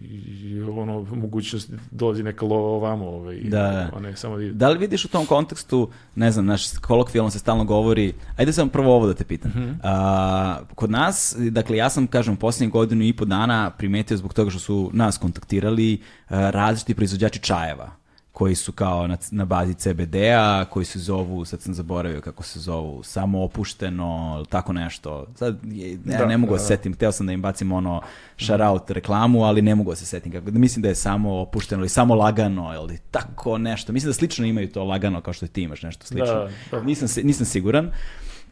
i, 0.01 0.60
ono, 0.60 1.06
mogućnost 1.14 1.70
da 1.70 1.77
dolazi 1.90 2.23
neka 2.23 2.44
lova 2.44 2.68
ovamo, 2.68 3.06
ovaj, 3.06 3.40
Da, 3.40 3.59
da. 3.59 3.90
a 3.97 4.01
ne 4.01 4.16
samo 4.16 4.39
da. 4.39 4.52
Da 4.52 4.68
li 4.68 4.78
vidiš 4.78 5.05
u 5.05 5.09
tom 5.09 5.27
kontekstu, 5.27 5.90
ne 6.14 6.31
znam, 6.31 6.47
naš 6.47 6.78
kolokvijalno 6.78 7.31
se 7.31 7.39
stalno 7.39 7.64
govori, 7.64 8.12
ajde 8.36 8.52
samo 8.52 8.70
prvo 8.70 8.97
ovo 8.97 9.06
da 9.06 9.14
te 9.14 9.24
pitam. 9.24 9.51
Mhm. 9.51 9.70
A, 9.82 10.59
kod 10.74 10.90
nas, 10.90 11.36
dakle 11.39 11.77
ja 11.77 11.90
sam, 11.90 12.06
kažem, 12.06 12.36
posljednjih 12.36 12.73
godinu 12.73 13.05
i 13.05 13.12
po 13.12 13.24
dana 13.24 13.70
primetio 13.70 14.16
zbog 14.16 14.35
toga 14.35 14.51
što 14.51 14.60
su 14.60 14.90
nas 14.93 15.18
kontaktirali 15.18 16.01
a, 16.28 16.51
različiti 16.51 16.94
proizvođači 16.94 17.39
čajeva 17.40 18.06
koji 18.37 18.55
su 18.55 18.73
kao 18.73 19.07
na, 19.07 19.17
na 19.31 19.45
bazi 19.45 19.75
CBD-a, 19.75 20.65
koji 20.71 20.85
se 20.85 20.99
zovu, 20.99 21.45
sad 21.45 21.61
sam 21.61 21.75
zaboravio 21.75 22.21
kako 22.21 22.43
se 22.43 22.61
zovu, 22.61 23.03
samo 23.03 23.45
opušteno, 23.45 24.45
tako 24.49 24.73
nešto. 24.73 25.27
Sad, 25.37 25.59
ne, 26.05 26.19
Da, 26.19 26.27
ne 26.27 26.37
mogu 26.37 26.53
da, 26.53 26.57
da, 26.57 26.63
se 26.63 26.67
setim, 26.67 26.95
hteo 26.95 27.13
sam 27.13 27.27
da 27.27 27.33
im 27.33 27.43
bacim 27.43 27.73
ono 27.73 28.01
shout 28.39 28.91
reklamu, 28.91 29.45
ali 29.45 29.63
ne 29.63 29.75
mogu 29.75 29.91
da 29.91 29.97
se 29.97 30.07
setim. 30.07 30.33
Kako, 30.33 30.51
da 30.51 30.59
mislim 30.59 30.83
da 30.83 30.89
je 30.89 30.95
samo 30.95 31.41
opušteno 31.41 31.81
ili 31.81 31.89
samo 31.89 32.15
lagano 32.15 32.75
ili 32.75 32.99
tako 33.11 33.59
nešto. 33.59 33.93
Mislim 33.93 34.09
da 34.11 34.15
slično 34.15 34.47
imaju 34.47 34.73
to 34.73 34.85
lagano 34.85 35.21
kao 35.21 35.33
što 35.35 35.47
ti 35.47 35.63
imaš 35.63 35.83
nešto 35.83 36.07
slično. 36.07 36.35
Da, 36.35 36.51
da. 36.71 36.83
Nisam, 36.83 37.09
nisam 37.25 37.47
siguran. 37.47 37.91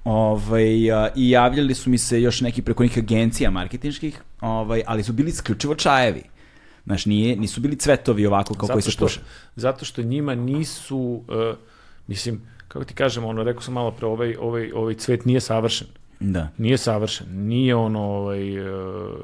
Ovaj, 0.05 0.93
a, 0.93 1.09
I 1.17 1.31
javljali 1.31 1.75
su 1.75 1.91
mi 1.91 1.99
se 1.99 2.23
još 2.23 2.41
neki 2.41 2.63
preko 2.63 2.83
nekih 2.83 3.03
agencija 3.03 3.51
marketinških, 3.51 4.23
ovaj, 4.41 4.83
ali 4.87 5.03
su 5.03 5.13
bili 5.13 5.29
isključivo 5.29 5.75
čajevi. 5.75 6.34
Znaš, 6.87 7.07
nije, 7.07 7.37
nisu 7.37 7.61
bili 7.61 7.77
cvetovi 7.77 8.27
ovako 8.27 8.55
kao 8.55 8.69
koji 8.69 8.83
se 8.83 8.91
što, 8.91 9.05
puše. 9.05 9.21
zato 9.57 9.85
što 9.85 10.03
njima 10.03 10.35
nisu, 10.35 10.99
uh, 10.99 11.57
mislim, 12.07 12.41
kako 12.69 12.85
ti 12.85 12.95
kažem, 12.95 13.25
ono, 13.25 13.43
rekao 13.43 13.63
sam 13.63 13.75
malo 13.75 13.91
pre, 13.91 14.07
ovaj, 14.07 14.37
ovaj, 14.41 14.71
ovaj 14.75 14.95
cvet 14.95 15.25
nije 15.25 15.41
savršen. 15.41 15.87
Da. 16.21 16.49
Nije 16.59 16.79
savršen. 16.79 17.27
Nije 17.31 17.75
ono, 17.75 18.01
ovaj, 18.01 18.61
uh, 18.61 19.15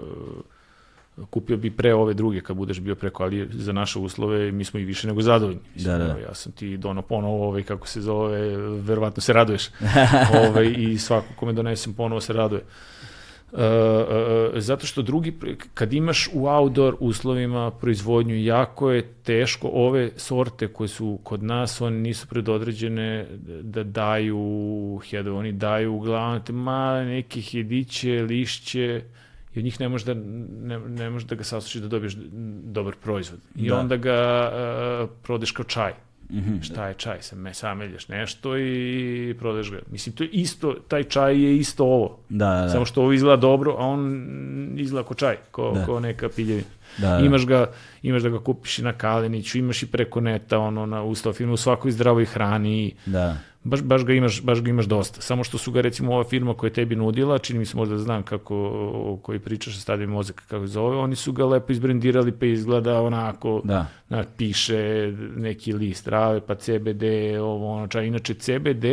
kupio 1.31 1.57
bi 1.57 1.71
pre 1.71 1.95
ove 1.95 2.15
druge 2.15 2.41
kad 2.41 2.57
budeš 2.57 2.81
bio 2.81 2.95
preko, 2.95 3.23
ali 3.23 3.49
za 3.53 3.73
naše 3.73 3.99
uslove 3.99 4.53
mi 4.53 4.65
smo 4.65 4.81
i 4.81 4.85
više 4.85 5.07
nego 5.07 5.23
zadovoljni. 5.23 5.61
Mislim, 5.75 5.99
Da, 5.99 6.05
da. 6.05 6.19
ja 6.19 6.35
sam 6.35 6.53
ti 6.53 6.77
dono 6.77 7.03
ponovo, 7.03 7.47
ovaj, 7.49 7.63
kako 7.63 7.89
se 7.89 8.01
zove, 8.01 8.57
verovatno 8.81 9.21
se 9.21 9.33
raduješ. 9.33 9.69
ovaj, 10.47 10.75
I 10.79 10.99
svako 10.99 11.27
kome 11.37 11.53
donesem 11.53 11.95
ponovo 11.95 12.21
se 12.21 12.33
raduje. 12.33 12.63
Uh, 13.53 13.59
uh, 13.61 14.59
zato 14.59 14.87
što 14.87 15.03
drugi, 15.03 15.33
kad 15.75 15.93
imaš 15.93 16.29
u 16.33 16.47
outdoor 16.47 16.97
uslovima 17.01 17.71
proizvodnju, 17.71 18.37
jako 18.45 18.91
je 18.91 19.03
teško 19.23 19.69
ove 19.73 20.11
sorte 20.17 20.69
koje 20.69 20.89
su 20.89 21.19
kod 21.23 21.43
nas, 21.43 21.81
one 21.81 21.97
nisu 21.97 22.27
predodređene 22.29 23.27
da 23.63 23.83
daju 23.83 25.01
hedove, 25.11 25.37
oni 25.37 25.53
daju 25.53 25.95
uglavnom 25.95 26.43
te 26.45 26.53
male 26.53 27.05
neke 27.05 27.41
hediće, 27.41 28.23
lišće, 28.23 29.03
i 29.55 29.59
od 29.59 29.65
njih 29.65 29.81
ne 29.81 29.89
možeš 29.89 30.07
da, 30.07 30.15
ne, 30.15 30.79
ne 30.79 31.11
možeš 31.11 31.29
da 31.29 31.35
ga 31.35 31.45
sasušiš 31.45 31.81
da 31.81 31.89
dobiješ 31.89 32.15
dobar 32.65 32.95
proizvod. 33.03 33.41
I 33.57 33.69
Da. 33.69 33.79
onda 33.79 33.97
ga 33.97 34.51
uh, 34.53 35.11
prodeš 35.23 35.51
kao 35.51 35.65
čaj. 35.65 35.93
Mhm. 36.33 36.61
Šta 36.61 36.87
je 36.87 36.95
čaj? 36.95 37.17
Sam 37.21 37.39
me 37.39 37.55
sameljaš 37.55 38.09
nešto 38.09 38.59
i 38.59 39.35
prodeš 39.39 39.71
ga. 39.71 39.79
Mislim, 39.91 40.15
to 40.15 40.25
je 40.25 40.31
isto, 40.31 40.75
taj 40.89 41.05
čaj 41.05 41.43
je 41.43 41.57
isto 41.57 41.85
ovo. 41.85 42.19
Da, 42.29 42.47
da, 42.47 42.61
da. 42.61 42.69
Samo 42.69 42.85
što 42.85 43.03
ovo 43.03 43.13
izgleda 43.13 43.37
dobro, 43.37 43.73
a 43.73 43.87
on 43.87 44.31
izgleda 44.77 45.07
kao 45.07 45.15
čaj, 45.15 45.37
kao, 45.51 45.73
Da. 45.73 45.87
kao 45.87 46.01
neka 46.01 46.29
piljevina. 46.29 46.67
Da, 46.99 47.09
da. 47.09 47.19
Imaš 47.19 47.47
ga, 47.47 47.71
imaš 48.03 48.23
da 48.23 48.29
ga 48.29 48.39
kupiš 48.41 48.79
i 48.79 48.83
na 48.83 48.93
Kaleniću, 48.93 49.59
imaš 49.59 49.83
i 49.83 49.87
preko 49.87 50.21
neta, 50.21 50.59
ono, 50.59 50.87
na 50.87 51.03
Ustav, 51.03 51.35
u 51.53 51.57
svakoj 51.57 51.91
zdravoj 51.91 52.25
hrani, 52.25 52.95
Da. 53.07 53.37
baš, 53.65 53.83
baš, 53.83 54.05
ga 54.05 54.13
imaš, 54.13 54.43
baš 54.43 54.61
ga 54.63 54.71
imaš 54.71 54.85
dosta. 54.87 55.21
Samo 55.21 55.45
što 55.45 55.59
su 55.59 55.73
ga, 55.73 55.81
recimo, 55.81 56.13
ova 56.15 56.25
firma 56.25 56.55
koja 56.55 56.69
je 56.69 56.73
tebi 56.73 56.97
nudila, 56.97 57.39
čini 57.39 57.59
mi 57.59 57.67
se 57.67 57.77
možda 57.77 57.95
da 57.95 58.01
znam 58.01 58.23
kako, 58.23 58.57
o 58.95 59.19
koji 59.23 59.39
pričaš 59.39 59.75
sa 59.75 59.81
stadijem 59.81 60.11
mozaka, 60.11 60.45
kako 60.49 60.67
se 60.67 60.73
zove, 60.73 60.97
oni 60.97 61.17
su 61.17 61.33
ga 61.33 61.45
lepo 61.47 61.73
izbrendirali, 61.73 62.33
pa 62.33 62.47
izgleda 62.47 63.03
onako, 63.03 63.61
Da. 63.65 63.87
znaš, 64.09 64.27
piše 64.37 65.13
neki 65.37 65.73
list 65.73 66.05
trave, 66.05 66.41
pa 66.41 66.55
CBD, 66.55 67.03
ovo, 67.41 67.73
ono, 67.77 67.87
čaj. 67.89 68.07
Inače, 68.07 68.35
CBD 68.35 68.85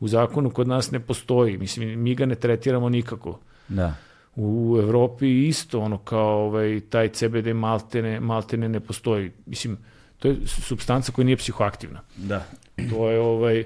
u 0.00 0.08
zakonu 0.08 0.50
kod 0.50 0.68
nas 0.68 0.90
ne 0.90 1.00
postoji. 1.00 1.58
Mislim, 1.58 2.00
mi 2.02 2.14
ga 2.14 2.26
ne 2.26 2.34
tretiramo 2.34 2.88
nikako. 2.88 3.38
Da. 3.68 3.94
U 4.40 4.78
Evropi 4.82 5.48
isto 5.48 5.80
ono 5.80 5.98
kao 5.98 6.44
ovaj, 6.46 6.80
taj 6.90 7.08
CBD 7.08 7.46
maltene, 7.54 8.20
maltene 8.20 8.68
ne 8.68 8.80
postoji. 8.80 9.32
Mislim, 9.46 9.78
to 10.18 10.28
je 10.28 10.36
substanca 10.46 11.12
koja 11.12 11.24
nije 11.24 11.36
psihoaktivna. 11.36 12.00
Da. 12.16 12.46
To 12.90 13.10
je 13.10 13.20
ovaj 13.20 13.64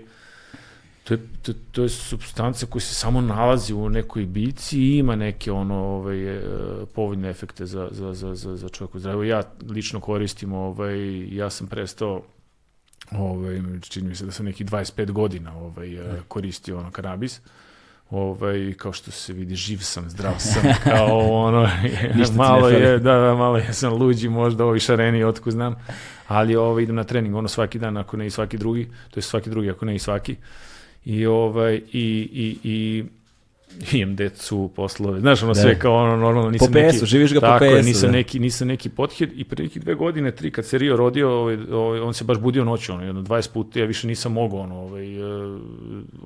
to 1.04 1.14
je, 1.14 1.20
to, 1.42 1.52
to 1.72 1.82
je 1.82 1.88
substanca 1.88 2.66
koja 2.66 2.80
se 2.80 2.94
samo 2.94 3.20
nalazi 3.20 3.74
u 3.74 3.88
nekoj 3.88 4.26
bici 4.26 4.78
i 4.78 4.98
ima 4.98 5.16
neke 5.16 5.52
ono 5.52 5.74
ovaj 5.74 6.36
e, 6.36 6.40
povoljne 6.94 7.30
efekte 7.30 7.66
za 7.66 7.88
za 7.90 8.14
za 8.14 8.34
za 8.34 8.56
za 8.56 8.68
čovjeku 8.68 8.98
zdravlje. 8.98 9.28
Ja 9.28 9.42
lično 9.68 10.00
koristim 10.00 10.52
ovaj 10.52 11.26
ja 11.36 11.50
sam 11.50 11.66
prestao 11.66 12.22
ovaj 13.10 13.60
čini 13.80 14.08
mi 14.08 14.14
se 14.14 14.24
da 14.26 14.32
sam 14.32 14.46
neki 14.46 14.64
25 14.64 15.10
godina 15.10 15.56
ovaj 15.56 15.94
e, 15.94 16.20
koristio 16.28 16.78
ono 16.78 16.90
kanabis. 16.90 17.40
Ovaj 18.12 18.74
kao 18.76 18.92
što 18.92 19.10
se 19.10 19.32
vidi 19.32 19.54
živ 19.54 19.78
sam, 19.78 20.10
zdrav 20.10 20.34
sam, 20.38 20.62
kao 20.84 21.18
ono 21.46 21.68
malo 22.36 22.68
je 22.68 22.98
da, 22.98 23.18
da, 23.18 23.34
malo 23.34 23.58
ja 23.58 23.72
sam 23.72 23.92
luđi, 23.92 24.28
možda 24.28 24.64
ovi 24.64 24.80
šareni, 24.80 25.24
otko 25.24 25.50
znam, 25.50 25.74
ali 26.28 26.56
ovaj, 26.56 26.82
idem 26.82 26.96
na 26.96 27.04
trening, 27.04 27.34
ono 27.34 27.48
svaki 27.48 27.78
dan, 27.78 27.96
ako 27.96 28.16
ne 28.16 28.26
i 28.26 28.30
svaki 28.30 28.58
drugi, 28.58 28.88
to 29.10 29.18
je 29.18 29.22
svaki 29.22 29.50
drugi, 29.50 29.70
ako 29.70 29.84
ne 29.84 29.94
i 29.94 29.98
svaki. 29.98 30.36
I, 31.04 31.26
ovaj, 31.26 31.74
i, 31.74 32.28
i, 32.32 32.58
i 32.64 33.04
imam 33.92 34.16
decu, 34.16 34.70
poslove, 34.76 35.20
znaš, 35.20 35.42
ono 35.42 35.52
Da. 35.52 35.60
sve 35.60 35.78
kao 35.78 35.94
ono 35.94 36.16
normalno, 36.16 36.50
nisam 36.50 36.68
Po 36.68 36.72
pesu, 36.72 36.96
neki, 36.96 37.06
živiš 37.06 37.32
ga 37.32 37.40
po 37.40 37.46
tako 37.46 37.64
je, 37.64 37.76
pesu, 37.76 37.86
nisam 37.88 38.10
da. 38.10 38.16
neki, 38.16 38.38
nisam 38.38 38.68
neki 38.68 38.88
pothid 38.88 39.30
i 39.34 39.44
pre 39.44 39.64
neki 39.64 39.80
dve 39.80 39.94
godine, 39.94 40.30
tri, 40.30 40.50
kad 40.50 40.66
se 40.66 40.78
Rio 40.78 40.96
rodio, 40.96 41.30
ovaj, 41.30 41.58
ovaj, 41.72 42.00
on 42.00 42.14
se 42.14 42.24
baš 42.24 42.38
budio 42.38 42.64
noću, 42.64 42.92
ono, 42.92 43.04
jedno 43.04 43.22
20 43.22 43.52
puta, 43.52 43.78
ja 43.78 43.86
više 43.86 44.06
nisam 44.06 44.32
mogao, 44.32 44.60
ono, 44.60 44.78
ovaj, 44.78 45.16
eh, 45.16 45.58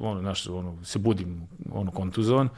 ono, 0.00 0.20
znaš, 0.20 0.46
ono, 0.46 0.84
se 0.84 0.98
budim, 0.98 1.42
ono, 1.72 1.90
kontuzovan, 1.90 2.48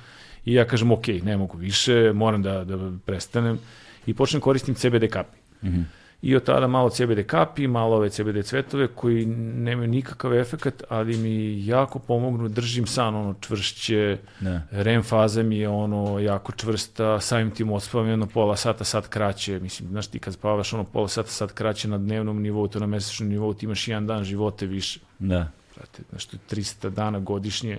i 0.45 0.55
ja 0.55 0.65
kažem, 0.65 0.91
ok, 0.91 1.09
ne 1.23 1.37
mogu 1.37 1.59
više, 1.59 2.13
moram 2.13 2.43
da, 2.43 2.65
da 2.65 2.93
prestanem, 3.07 3.59
i 4.07 4.15
počnem 4.15 4.41
koristim 4.43 4.75
CBD 4.75 5.09
kapi. 5.11 5.39
Mhm. 5.65 5.81
I 6.23 6.37
od 6.37 6.45
tada 6.45 6.67
malo 6.67 6.91
CBD 6.91 7.27
kapi, 7.27 7.67
malo 7.67 7.97
ove 7.97 8.11
CBD 8.11 8.45
cvetove 8.45 8.87
koji 8.89 9.27
nemaju 9.27 9.89
nikakav 9.89 10.35
efekat, 10.35 10.83
ali 10.89 11.17
mi 11.17 11.67
jako 11.67 11.99
pomognu, 11.99 12.49
držim 12.49 12.87
san 12.87 13.15
ono 13.15 13.35
čvršće, 13.41 14.19
Da. 14.41 14.61
REM 14.71 15.03
faza 15.03 15.43
mi 15.43 15.59
je 15.59 15.69
ono 15.69 16.19
jako 16.19 16.53
čvrsta, 16.53 17.21
samim 17.21 17.51
tim 17.51 17.73
odspavam 17.73 18.09
jedno 18.09 18.27
pola 18.27 18.57
sata, 18.57 18.85
sat 18.85 19.07
kraće, 19.07 19.61
mislim, 19.61 19.89
znaš 19.89 20.07
ti 20.07 20.19
kad 20.19 20.35
spavaš 20.35 20.73
ono 20.73 20.85
pola 20.85 21.09
sata, 21.09 21.29
sat 21.31 21.53
kraće 21.53 21.89
na 21.89 21.99
dnevnom 21.99 22.43
nivou, 22.43 22.69
to 22.69 22.81
na 22.81 22.87
mesečnom 22.87 23.29
nivou, 23.29 23.55
ti 23.55 23.67
imaš 23.67 23.89
jedan 23.89 24.07
dan 24.07 24.25
živote 24.25 24.67
više, 24.67 25.01
Da. 25.19 25.51
brate, 25.77 26.03
znaš, 26.11 26.25
to 26.25 26.37
je 26.37 26.41
300 26.51 26.91
dana 26.91 27.21
godišnje 27.21 27.79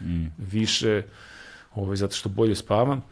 Mm. 0.00 0.26
više, 0.38 1.02
ovaj, 1.74 1.96
zato 1.96 2.14
što 2.14 2.28
bolje 2.28 2.54
spavam. 2.54 3.02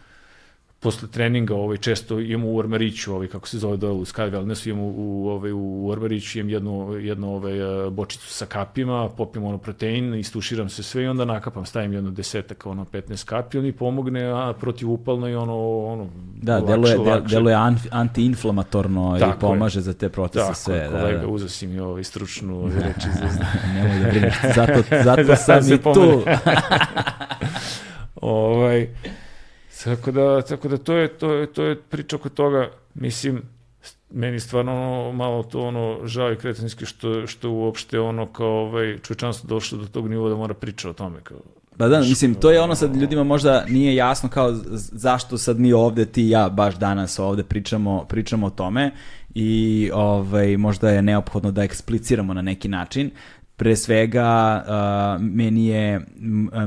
Posle 0.86 1.08
treninga 1.08 1.54
ovaj, 1.54 1.76
često 1.76 2.20
imam 2.20 2.44
u 2.46 2.56
ormariću, 2.58 3.14
ovaj, 3.14 3.26
kako 3.26 3.48
se 3.48 3.58
zove 3.58 3.76
dole 3.76 3.92
u 3.92 4.04
Sky 4.04 4.30
Wellnessu, 4.30 4.68
imam 4.70 4.80
u, 4.84 4.92
u, 4.96 5.28
ovaj, 5.28 5.52
u 5.52 5.88
ormariću, 5.88 6.38
imam 6.38 6.50
jednu, 6.50 6.94
jednu 7.00 7.34
ovaj, 7.34 7.86
eh, 7.86 7.90
bočicu 7.90 8.28
sa 8.28 8.46
kapima, 8.46 9.08
popim 9.08 9.44
ono 9.44 9.58
protein, 9.58 10.14
istuširam 10.14 10.68
se 10.68 10.82
sve 10.82 11.02
i 11.02 11.06
onda 11.06 11.24
nakapam, 11.24 11.66
stavim 11.66 11.92
jedno 11.92 12.10
desetak, 12.10 12.66
ono 12.66 12.84
15 12.84 13.24
kapi, 13.24 13.58
on 13.58 13.64
mi 13.64 13.72
pomogne 13.72 14.24
a, 14.24 14.52
protivupalno 14.60 15.28
i 15.28 15.34
ono, 15.34 15.84
ono 15.84 16.06
Da, 16.42 16.54
lakše, 16.54 16.66
deluje, 16.66 16.96
lakše. 16.96 17.34
deluje 17.34 17.54
an, 17.54 17.78
antiinflamatorno 17.90 19.14
i 19.16 19.20
Tako 19.20 19.32
je. 19.32 19.40
pomaže 19.40 19.80
za 19.80 19.92
te 19.92 20.08
procese 20.08 20.42
Tako, 20.44 20.54
sve. 20.54 20.76
je, 20.76 20.88
Da, 20.88 20.98
kolega, 21.00 21.18
da. 21.20 21.26
uzeo 21.26 21.48
si 21.48 21.66
mi 21.66 21.80
ovaj 21.80 22.04
stručnu 22.04 22.66
reči 22.68 23.08
za 23.12 23.44
Nemoj 23.74 23.98
da 23.98 24.08
brineš, 24.10 24.34
zato, 24.54 24.82
zato 25.08 25.22
Da 25.22 25.36
sam 25.36 25.62
se 25.62 25.74
i 25.74 25.78
tu. 25.78 26.22
ovaj, 28.20 28.88
tako 29.86 30.10
da, 30.10 30.42
tako 30.42 30.68
da 30.68 30.78
to 30.78 30.94
je, 30.94 31.08
to 31.08 31.32
je, 31.32 31.46
to 31.46 31.62
je 31.64 31.80
priča 31.80 32.16
oko 32.16 32.28
toga, 32.28 32.70
mislim, 32.94 33.42
meni 34.10 34.40
stvarno 34.40 34.72
ono, 34.72 35.12
malo 35.12 35.42
to 35.42 35.60
ono 35.60 36.00
žao 36.04 36.32
i 36.32 36.36
kretenski 36.36 36.86
što, 36.86 37.26
što 37.26 37.50
uopšte 37.50 38.00
ono 38.00 38.26
kao 38.26 38.48
ovaj, 38.48 38.98
čovječanstvo 38.98 39.48
došlo 39.48 39.78
do 39.78 39.86
tog 39.86 40.08
nivoa 40.08 40.30
da 40.30 40.36
mora 40.36 40.54
priča 40.54 40.90
o 40.90 40.92
tome 40.92 41.20
kao 41.22 41.38
Pa 41.78 41.88
da, 41.88 42.00
mislim, 42.00 42.34
to 42.34 42.50
je 42.50 42.60
ono 42.60 42.74
sad 42.74 42.96
ljudima 42.96 43.24
možda 43.24 43.64
nije 43.68 43.94
jasno 43.94 44.28
kao 44.28 44.52
zašto 44.92 45.38
sad 45.38 45.60
mi 45.60 45.72
ovde, 45.72 46.06
ti 46.06 46.22
i 46.22 46.30
ja 46.30 46.48
baš 46.48 46.74
danas 46.74 47.18
ovde 47.18 47.42
pričamo, 47.42 48.04
pričamo 48.08 48.46
o 48.46 48.50
tome 48.50 48.90
i 49.34 49.90
ovaj, 49.94 50.56
možda 50.56 50.90
je 50.90 51.02
neophodno 51.02 51.50
da 51.50 51.64
ekspliciramo 51.64 52.34
na 52.34 52.42
neki 52.42 52.68
način. 52.68 53.10
Pre 53.56 53.76
svega, 53.76 54.62
uh, 54.66 55.22
meni, 55.22 55.66
je, 55.66 56.00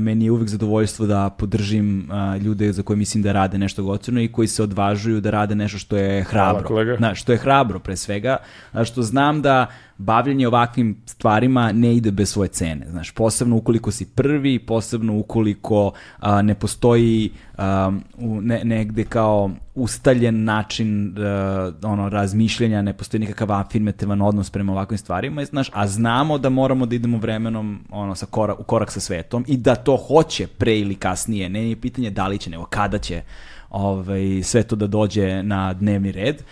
meni 0.00 0.24
je 0.24 0.30
uvek 0.30 0.48
zadovoljstvo 0.48 1.06
da 1.06 1.30
podržim 1.30 2.10
uh, 2.10 2.42
ljude 2.42 2.72
za 2.72 2.82
koje 2.82 2.96
mislim 2.96 3.22
da 3.22 3.32
rade 3.32 3.58
nešto 3.58 3.82
gotivno 3.82 4.20
i 4.20 4.28
koji 4.28 4.48
se 4.48 4.62
odvažuju 4.62 5.20
da 5.20 5.30
rade 5.30 5.54
nešto 5.54 5.78
što 5.78 5.96
je 5.96 6.22
hrabro. 6.22 6.66
kolega. 6.66 6.96
Znaš, 6.96 7.20
što 7.20 7.32
je 7.32 7.38
hrabro 7.38 7.78
pre 7.78 7.96
svega, 7.96 8.36
što 8.84 9.02
znam 9.02 9.42
da 9.42 9.66
bavljenje 10.00 10.48
ovakvim 10.48 10.96
stvarima 11.06 11.72
ne 11.72 11.96
ide 11.96 12.10
bez 12.10 12.32
svoje 12.32 12.48
cene. 12.48 12.86
Znaš, 12.90 13.10
posebno 13.10 13.56
ukoliko 13.56 13.90
si 13.90 14.06
prvi, 14.06 14.58
posebno 14.58 15.18
ukoliko 15.18 15.92
a, 16.18 16.42
ne 16.42 16.54
postoji 16.54 17.30
a, 17.58 17.92
u, 18.18 18.40
ne, 18.40 18.64
negde 18.64 19.04
kao 19.04 19.50
ustaljen 19.74 20.44
način 20.44 21.14
a, 21.18 21.72
ono 21.82 22.08
razmišljanja, 22.08 22.82
ne 22.82 22.92
postoji 22.92 23.20
nikakav 23.20 23.52
afirmativan 23.52 24.22
odnos 24.22 24.50
prema 24.50 24.72
ovakvim 24.72 24.98
stvarima, 24.98 25.44
znaš, 25.44 25.70
a 25.72 25.86
znamo 25.86 26.38
da 26.38 26.48
moramo 26.48 26.86
da 26.86 26.94
idemo 26.94 27.18
vremenom 27.18 27.78
ono 27.90 28.14
sa 28.14 28.26
korak, 28.26 28.60
u 28.60 28.62
korak 28.62 28.92
sa 28.92 29.00
svetom 29.00 29.44
i 29.48 29.56
da 29.56 29.74
to 29.74 29.96
hoće 29.96 30.46
pre 30.46 30.78
ili 30.78 30.94
kasnije, 30.94 31.48
ne 31.48 31.68
je 31.68 31.76
pitanje 31.76 32.10
da 32.10 32.26
li 32.26 32.38
će, 32.38 32.50
nego 32.50 32.64
kada 32.64 32.98
će 32.98 33.22
ovaj, 33.70 34.42
sve 34.42 34.62
to 34.62 34.76
da 34.76 34.86
dođe 34.86 35.42
na 35.42 35.72
dnevni 35.72 36.12
red 36.12 36.42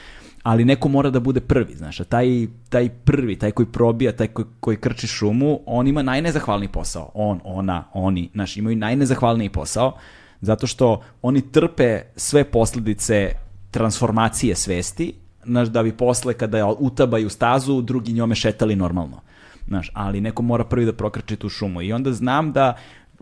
ali 0.49 0.65
neko 0.65 0.89
mora 0.89 1.11
da 1.11 1.21
bude 1.21 1.41
prvi, 1.41 1.75
znaš, 1.77 2.01
a 2.01 2.05
taj, 2.05 2.47
taj 2.69 2.89
prvi, 2.89 3.37
taj 3.37 3.51
koji 3.51 3.67
probija, 3.67 4.13
taj 4.13 4.27
koji, 4.27 4.47
koji 4.61 4.77
krči 4.77 5.07
šumu, 5.07 5.61
on 5.67 5.87
ima 5.87 6.03
najnezahvalniji 6.03 6.69
posao. 6.69 7.11
On, 7.15 7.41
ona, 7.45 7.85
oni, 7.93 8.31
znaš, 8.33 8.57
imaju 8.57 8.77
najnezahvalniji 8.77 9.49
posao, 9.49 9.93
zato 10.41 10.67
što 10.67 11.03
oni 11.23 11.53
trpe 11.53 12.01
sve 12.17 12.45
posledice 12.45 13.33
transformacije 13.71 14.55
svesti, 14.55 15.13
znaš, 15.45 15.69
da 15.69 15.83
bi 15.83 15.93
posle 15.93 16.35
kada 16.35 16.67
utabaju 16.67 17.29
stazu, 17.29 17.83
drugi 17.83 18.13
njome 18.13 18.35
šetali 18.35 18.77
normalno. 18.77 19.21
Znaš, 19.67 19.91
ali 19.95 20.21
neko 20.21 20.43
mora 20.43 20.65
prvi 20.65 20.87
da 20.87 20.93
prokrči 20.93 21.37
tu 21.37 21.49
šumu. 21.49 21.83
I 21.83 21.93
onda 21.93 22.13
znam 22.13 22.53
da 22.53 22.77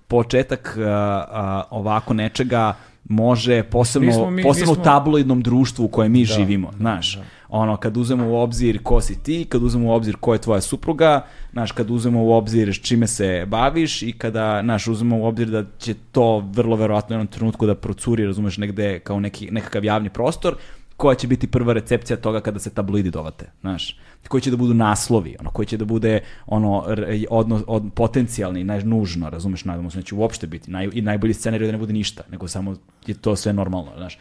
početak 0.09 0.77
a, 0.79 0.83
a, 1.31 1.63
ovako 1.71 2.15
nečega 2.15 2.75
može 3.09 3.63
posebno, 3.63 4.07
Nismo 4.09 4.31
mi- 4.31 4.43
posebno 4.43 4.73
nismo- 4.73 4.83
u 4.83 4.85
tabloidnom 4.85 5.41
društvu 5.41 5.85
u 5.85 5.89
kojem 5.89 6.13
mi 6.13 6.21
Da, 6.21 6.35
živimo, 6.35 6.71
znaš. 6.73 7.19
Ono, 7.49 7.77
kad 7.77 7.97
uzmemo 7.97 8.29
u 8.29 8.37
obzir 8.37 8.83
ko 8.83 9.01
si 9.01 9.23
ti, 9.23 9.45
kad 9.45 9.63
uzmemo 9.63 9.89
u 9.89 9.95
obzir 9.95 10.17
ko 10.17 10.33
je 10.33 10.41
tvoja 10.41 10.61
supruga, 10.61 11.21
znaš, 11.53 11.73
kad 11.73 11.91
uzmemo 11.91 12.25
u 12.25 12.33
obzir 12.33 12.69
s 12.69 12.79
čime 12.79 13.07
se 13.07 13.45
baviš 13.47 14.03
i 14.03 14.13
kada, 14.13 14.61
znaš, 14.65 14.87
uzmemo 14.87 15.19
u 15.19 15.25
obzir 15.25 15.49
da 15.49 15.65
će 15.79 15.95
to 16.13 16.39
vrlo 16.53 16.77
verovatno 16.77 17.09
u 17.09 17.15
jednom 17.15 17.27
trenutku 17.27 17.67
da 17.67 17.75
procuri, 17.75 18.27
razumeš, 18.27 18.59
negde 18.59 18.99
kao 18.99 19.21
neki, 19.21 19.51
nekakav 19.51 19.85
javni 19.85 20.11
prostor, 20.11 20.57
koja 20.97 21.15
će 21.15 21.27
biti 21.27 21.47
prva 21.47 21.73
recepcija 21.73 22.17
toga 22.17 22.41
kada 22.41 22.59
se 22.59 22.71
tabloidi 22.71 23.11
dovate, 23.11 23.51
znaš, 23.61 23.99
koji 24.29 24.41
će 24.41 24.51
da 24.51 24.57
budu 24.57 24.75
naslovi, 24.75 25.37
ono, 25.41 25.51
koji 25.51 25.67
će 25.67 25.77
da 25.77 25.85
bude 25.85 26.21
ono, 26.47 26.85
odno, 27.31 27.63
od, 27.67 27.83
potencijalni, 27.95 28.65
naj, 28.65 28.85
nužno, 28.85 29.31
razumeš, 29.31 29.65
nadamo 29.65 29.91
se, 29.91 29.99
neće 29.99 30.15
uopšte 30.15 30.47
biti, 30.47 30.71
naj, 30.71 30.89
i 30.93 31.03
najbolji 31.03 31.35
scenarij 31.35 31.67
da 31.67 31.73
ne 31.73 31.79
bude 31.79 31.93
ništa, 31.93 32.23
nego 32.31 32.49
samo 32.49 32.77
je 33.07 33.15
to 33.15 33.37
sve 33.37 33.53
normalno, 33.53 33.93
znaš, 33.97 34.19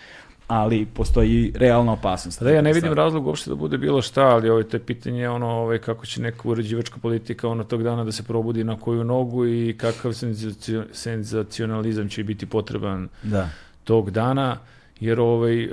ali 0.47 0.85
postoji 0.85 1.51
realna 1.55 1.91
opasnost. 1.93 2.43
Da, 2.43 2.49
ja 2.49 2.61
ne 2.61 2.73
vidim 2.73 2.93
razlog 2.93 3.27
uopšte 3.27 3.49
da 3.49 3.55
bude 3.55 3.77
bilo 3.77 4.01
šta, 4.01 4.21
ali 4.21 4.49
ovo 4.49 4.59
je 4.59 4.69
to 4.69 4.77
je 4.77 4.81
pitanje 4.85 5.29
ono, 5.29 5.47
ovaj, 5.47 5.77
kako 5.77 6.05
će 6.05 6.21
neka 6.21 6.49
uređivačka 6.49 6.99
politika 7.01 7.47
ono 7.47 7.63
tog 7.63 7.83
dana 7.83 8.03
da 8.03 8.11
se 8.11 8.23
probudi 8.23 8.63
na 8.63 8.79
koju 8.79 9.03
nogu 9.03 9.47
i 9.47 9.75
kakav 9.77 10.11
senzacio- 10.11 10.85
senzacionalizam 10.91 12.09
će 12.09 12.23
biti 12.23 12.45
potreban 12.45 13.09
Da. 13.23 13.49
tog 13.83 14.11
dana, 14.11 14.57
jer 14.99 15.19
ovaj, 15.19 15.63
e, 15.63 15.69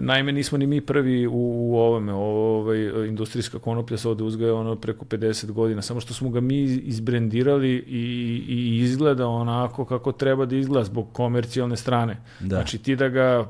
naime 0.00 0.32
nismo 0.32 0.58
ni 0.58 0.66
mi 0.66 0.80
prvi 0.80 1.26
u, 1.26 1.32
u 1.32 1.76
ovome, 1.76 2.12
ovaj, 2.12 2.78
industrijska 3.08 3.58
konoplja 3.58 3.98
se 3.98 4.08
ovde 4.08 4.24
uzgaja 4.24 4.54
ono 4.54 4.76
preko 4.76 5.04
50 5.04 5.50
godina, 5.50 5.82
samo 5.82 6.00
što 6.00 6.14
smo 6.14 6.30
ga 6.30 6.40
mi 6.40 6.62
izbrendirali 6.62 7.84
i, 7.88 8.44
i 8.48 8.78
izgleda 8.78 9.26
onako 9.26 9.84
kako 9.84 10.12
treba 10.12 10.46
da 10.46 10.56
izgleda 10.56 10.84
zbog 10.84 11.12
komercijalne 11.12 11.76
strane. 11.76 12.16
Da. 12.40 12.56
Znači 12.56 12.78
ti 12.78 12.96
da 12.96 13.08
ga 13.08 13.22
e, 13.22 13.44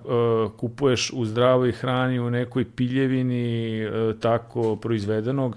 kupuješ 0.57 1.13
u 1.15 1.25
zdravoj 1.25 1.73
hrani, 1.73 2.21
u 2.21 2.31
nekoj 2.31 2.65
piljevini 2.65 3.79
e, 3.81 3.91
tako 4.21 4.77
proizvedenog, 4.77 5.57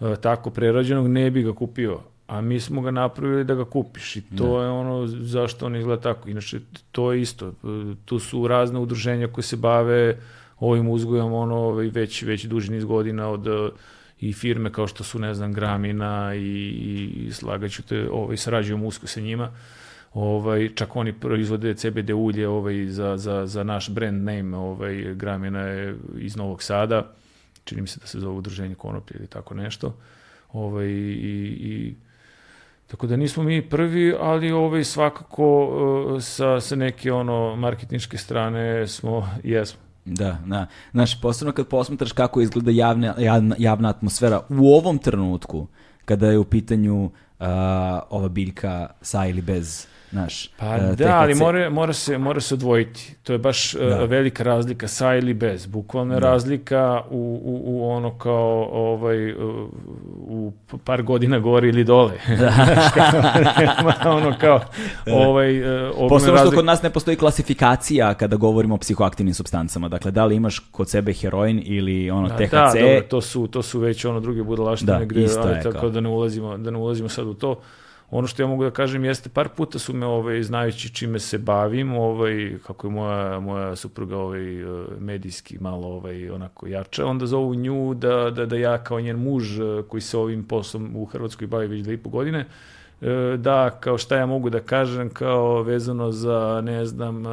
e, 0.00 0.16
tako 0.20 0.50
prerađenog, 0.50 1.08
ne 1.08 1.30
bi 1.30 1.42
ga 1.42 1.52
kupio. 1.52 2.00
A 2.34 2.40
mi 2.40 2.60
smo 2.60 2.82
ga 2.82 2.90
napravili 2.90 3.44
da 3.44 3.54
ga 3.54 3.64
kupiš 3.64 4.16
i 4.16 4.22
to 4.36 4.62
je 4.62 4.68
ono 4.68 5.06
zašto 5.06 5.66
on 5.66 5.76
izgleda 5.76 6.02
tako. 6.02 6.28
Inače, 6.28 6.60
to 6.92 7.12
je 7.12 7.20
isto. 7.20 7.52
Tu 8.04 8.18
su 8.18 8.48
razne 8.48 8.78
udruženja 8.78 9.28
koje 9.28 9.44
se 9.44 9.56
bave 9.56 10.18
ovim 10.58 10.88
uzgojom 10.88 11.32
ono, 11.32 11.56
ovaj, 11.56 11.86
već, 11.86 12.22
već 12.22 12.44
duži 12.44 12.72
niz 12.72 12.84
godina 12.84 13.28
od 13.28 13.46
e, 13.46 13.70
i 14.20 14.32
firme 14.32 14.72
kao 14.72 14.86
što 14.86 15.04
su, 15.04 15.18
ne 15.18 15.34
znam, 15.34 15.52
Gramina 15.52 16.34
i, 16.34 16.70
i 17.26 17.32
slagaću 17.32 17.82
te, 17.82 18.08
ovaj, 18.10 18.36
sarađujemo 18.36 18.86
usko 18.86 19.06
sa 19.06 19.20
njima. 19.20 19.50
Ovaj, 20.14 20.70
čak 20.74 20.96
oni 20.96 21.12
proizvode 21.12 21.74
CBD 21.74 22.10
ulje 22.10 22.48
ovaj, 22.48 22.86
za, 22.86 23.16
za, 23.16 23.46
za 23.46 23.62
naš 23.62 23.90
brand 23.90 24.24
name, 24.24 24.56
ovaj, 24.56 25.14
Gramina 25.14 25.60
je 25.60 25.96
iz 26.18 26.36
Novog 26.36 26.62
Sada, 26.62 27.12
čini 27.64 27.80
mi 27.80 27.88
se 27.88 28.00
da 28.00 28.06
se 28.06 28.20
zove 28.20 28.36
udruženje 28.36 28.74
konoplje 28.74 29.16
ili 29.18 29.26
tako 29.26 29.54
nešto. 29.54 29.96
Ovaj, 30.52 30.86
i, 30.86 31.56
i, 31.60 31.94
tako 32.86 33.06
da 33.06 33.16
nismo 33.16 33.42
mi 33.42 33.68
prvi, 33.68 34.14
ali 34.20 34.52
ovaj, 34.52 34.84
svakako 34.84 35.64
uh, 35.64 36.22
sa, 36.22 36.60
sa 36.60 36.76
neke 36.76 37.12
ono 37.12 37.56
marketinške 37.56 38.18
strane 38.18 38.86
smo, 38.86 39.28
jesmo. 39.42 39.80
Da, 40.04 40.38
da. 40.46 40.66
Znaš, 40.92 41.20
posebno 41.20 41.52
kad 41.52 41.68
posmatraš 41.68 42.12
kako 42.12 42.40
izgleda 42.40 42.70
javna, 42.70 43.14
javna, 43.18 43.56
javna 43.58 43.88
atmosfera 43.88 44.40
u 44.48 44.74
ovom 44.74 44.98
trenutku, 44.98 45.66
kada 46.04 46.26
je 46.26 46.38
u 46.38 46.44
pitanju 46.44 47.10
a, 47.38 48.00
ova 48.10 48.28
biljka 48.28 48.88
sa 49.00 49.26
ili 49.26 49.42
bez, 49.42 49.86
znaš, 50.14 50.48
Pa 50.56 50.66
a, 50.66 50.78
da, 50.78 51.16
ali 51.16 51.34
mora, 51.34 51.70
mora, 51.70 51.92
se, 51.92 52.18
mora 52.18 52.40
se 52.40 52.54
odvojiti. 52.54 53.16
To 53.22 53.32
je 53.32 53.38
baš 53.38 53.74
uh, 53.74 53.80
Da. 53.80 54.04
velika 54.04 54.42
razlika 54.42 54.88
sa 54.88 55.14
ili 55.14 55.34
bez. 55.34 55.66
Bukvalna 55.66 56.14
je 56.14 56.20
razlika 56.20 57.02
u, 57.10 57.40
u, 57.44 57.62
u 57.64 57.90
ono 57.90 58.18
kao 58.18 58.68
ovaj, 58.72 59.32
uh, 59.32 59.68
u 60.16 60.52
par 60.84 61.02
godina 61.02 61.38
gore 61.38 61.68
ili 61.68 61.84
dole. 61.84 62.12
Kao, 64.02 64.16
ono 64.16 64.34
kao 64.40 64.60
ovaj, 65.12 65.60
uh, 65.88 66.08
Posebno 66.08 66.38
što 66.38 66.50
kod 66.50 66.64
nas 66.64 66.82
ne 66.82 66.90
postoji 66.90 67.16
klasifikacija 67.16 68.14
kada 68.14 68.36
govorimo 68.36 68.74
o 68.74 68.78
psihoaktivnim 68.78 69.34
substancama. 69.34 69.88
Dakle, 69.88 70.10
da 70.10 70.24
li 70.24 70.36
imaš 70.36 70.58
kod 70.58 70.90
sebe 70.90 71.12
heroin 71.12 71.62
ili 71.64 72.10
ono 72.10 72.28
Da, 72.28 72.36
THC, 72.36 72.50
Da, 72.50 72.72
dobro, 72.80 73.00
to 73.08 73.20
su, 73.20 73.46
to 73.46 73.62
su 73.62 73.80
već 73.80 74.04
ono 74.04 74.20
druge 74.20 74.42
budalaštine 74.42 74.98
Da, 74.98 75.04
gde, 75.04 75.26
ali 75.38 75.62
tako 75.62 75.88
da 75.88 76.00
ne 76.00 76.08
ulazimo, 76.08 76.58
da 76.58 76.70
ne 76.70 76.78
ulazimo 76.78 77.08
sad 77.08 77.26
u 77.26 77.34
to. 77.34 77.60
Ono 78.14 78.26
što 78.26 78.42
ja 78.42 78.46
mogu 78.46 78.64
da 78.64 78.70
kažem 78.70 79.04
jeste 79.04 79.28
par 79.28 79.48
puta 79.48 79.78
su 79.78 79.92
me 79.92 80.06
ovaj 80.06 80.42
znajući 80.42 80.94
čime 80.94 81.18
se 81.18 81.38
bavim, 81.38 81.94
ovaj 81.94 82.58
kako 82.66 82.86
je 82.86 82.90
moja 82.90 83.40
moja 83.40 83.76
supruga 83.76 84.16
ovaj 84.16 84.62
eh, 84.62 84.66
medijski 84.98 85.58
malo 85.60 85.86
ovaj 85.88 86.30
onako 86.30 86.66
jača, 86.66 87.06
onda 87.06 87.26
zovu 87.26 87.54
nju 87.54 87.94
da, 87.94 88.30
da, 88.30 88.46
da 88.46 88.56
ja 88.56 88.84
kao 88.84 89.00
njen 89.00 89.16
muž 89.16 89.60
eh, 89.60 89.82
koji 89.88 90.00
se 90.00 90.18
ovim 90.18 90.44
poslom 90.44 90.96
u 90.96 91.04
Hrvatskoj 91.04 91.46
bavi 91.46 91.66
već 91.66 91.82
dve 91.82 91.94
i 91.94 91.96
po 91.96 92.10
godine, 92.10 92.46
eh, 93.00 93.36
da 93.36 93.70
kao 93.80 93.98
šta 93.98 94.16
ja 94.16 94.26
mogu 94.26 94.50
da 94.50 94.60
kažem 94.60 95.10
kao 95.10 95.62
vezano 95.62 96.12
za 96.12 96.60
ne 96.64 96.86
znam 96.86 97.26
uh, 97.26 97.32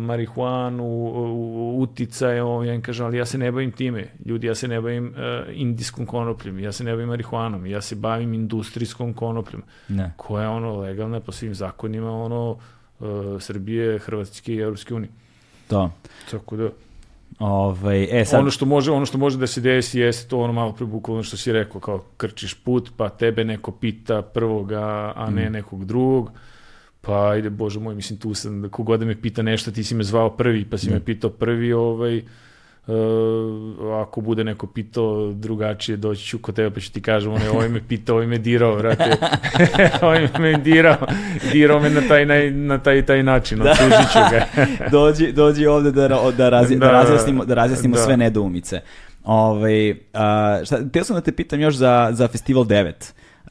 marihuanu, 0.00 0.84
uh, 0.84 1.82
uticaje, 1.82 2.42
ovo, 2.42 2.64
ja 2.64 2.74
im 2.74 2.82
kažem, 2.82 3.06
ali 3.06 3.18
ja 3.18 3.26
se 3.26 3.38
ne 3.38 3.52
bavim 3.52 3.72
time. 3.72 4.06
Ljudi, 4.24 4.46
ja 4.46 4.54
se 4.54 4.68
ne 4.68 4.80
bavim 4.80 5.06
uh, 5.06 5.14
indijskom 5.52 6.06
konopljom, 6.06 6.58
ja 6.58 6.72
se 6.72 6.84
ne 6.84 6.90
bavim 6.90 7.08
marihuanom, 7.08 7.66
ja 7.66 7.80
se 7.80 7.94
bavim 7.94 8.34
industrijskom 8.34 9.14
konopljom, 9.14 9.62
Ne. 9.88 10.12
koja 10.16 10.42
je 10.42 10.48
ono 10.48 10.76
legalna 10.76 11.20
po 11.20 11.32
svim 11.32 11.54
zakonima 11.54 12.22
ono 12.22 12.50
uh, 12.50 13.08
Srbije, 13.40 13.98
Hrvatske 13.98 14.54
i 14.54 14.58
Europske 14.58 14.94
unije. 14.94 15.10
To. 15.68 15.90
Tako 16.30 16.56
da, 16.56 16.68
Ovaj, 17.38 18.20
e, 18.20 18.24
sad, 18.24 18.40
ono 18.40 18.50
što 18.50 18.66
može, 18.66 18.90
ono 18.90 19.06
što 19.06 19.18
može 19.18 19.38
da 19.38 19.46
se 19.46 19.60
desi 19.60 20.00
jeste 20.00 20.28
to 20.28 20.40
ono 20.40 20.52
malo 20.52 20.72
pre 20.72 20.86
bukvalno 20.86 21.22
što 21.22 21.36
si 21.36 21.52
rekao, 21.52 21.80
kao 21.80 22.04
krčiš 22.16 22.54
put, 22.54 22.90
pa 22.96 23.08
tebe 23.08 23.44
neko 23.44 23.70
pita 23.70 24.22
prvoga, 24.22 25.12
a 25.16 25.30
ne 25.30 25.50
nekog 25.50 25.84
drugog. 25.84 26.30
Pa 27.06 27.30
ajde, 27.30 27.50
bože 27.50 27.80
moj, 27.80 27.94
mislim 27.94 28.18
tu 28.18 28.34
sam, 28.34 28.62
da 28.62 28.68
kogod 28.68 29.00
da 29.00 29.06
me 29.06 29.20
pita 29.20 29.42
nešto, 29.42 29.70
ti 29.70 29.84
si 29.84 29.94
me 29.94 30.04
zvao 30.04 30.30
prvi, 30.30 30.64
pa 30.64 30.78
si 30.78 30.90
me 30.90 31.00
pitao 31.00 31.30
prvi, 31.30 31.72
ovaj, 31.72 32.22
Uh, 32.86 32.94
ako 34.02 34.20
bude 34.20 34.44
neko 34.44 34.66
pitao 34.66 35.32
drugačije, 35.32 35.96
doći 35.96 36.24
ću 36.26 36.38
kod 36.38 36.54
tebe 36.54 36.70
pa 36.70 36.80
ću 36.80 36.92
ti 36.92 37.02
kažem, 37.02 37.32
onaj, 37.32 37.48
ovaj 37.48 37.68
me 37.68 37.80
pitao, 37.88 38.14
ovaj 38.14 38.26
me 38.26 38.38
dirao, 38.38 38.74
vrate, 38.74 39.16
ovaj 40.02 40.28
me 40.38 40.56
dirao, 40.56 41.06
dirao 41.52 41.80
me 41.80 41.90
na 41.90 42.00
taj, 42.08 42.26
na, 42.26 42.34
na 42.50 42.78
taj, 42.78 43.06
taj 43.06 43.22
način, 43.22 43.60
odslužit 43.60 44.12
ću 44.12 44.18
ga. 44.30 44.46
dođi, 44.98 45.32
dođi 45.32 45.66
ovde 45.66 45.90
da, 45.90 46.08
da, 46.36 46.48
razj, 46.48 46.74
da, 46.74 46.86
Da, 46.86 46.92
razjasnimo, 46.92 47.44
da 47.44 47.54
razjasnimo 47.54 47.96
da. 47.96 48.02
sve 48.02 48.16
nedoumice. 48.16 48.80
Ovaj, 49.24 49.94
a, 50.12 50.60
šta, 50.64 50.88
teo 50.88 51.04
sam 51.04 51.16
da 51.16 51.20
te 51.20 51.32
pitam 51.32 51.60
još 51.60 51.74
za, 51.74 52.08
za 52.12 52.28
Festival 52.28 52.64
9. 52.64 52.92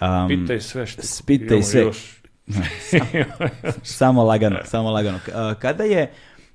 Um, 0.01 0.27
Pitaj 0.27 0.59
sve 0.61 0.85
što. 0.85 1.01
Pitaj 1.25 1.63
sve. 1.63 1.81
Još. 1.81 2.22
Samo 3.83 4.23
lagano, 4.23 4.57
samo 4.65 4.91
lagano. 4.91 5.19
Kada 5.59 5.83
je 5.83 6.11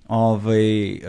ovaj, 0.09 1.01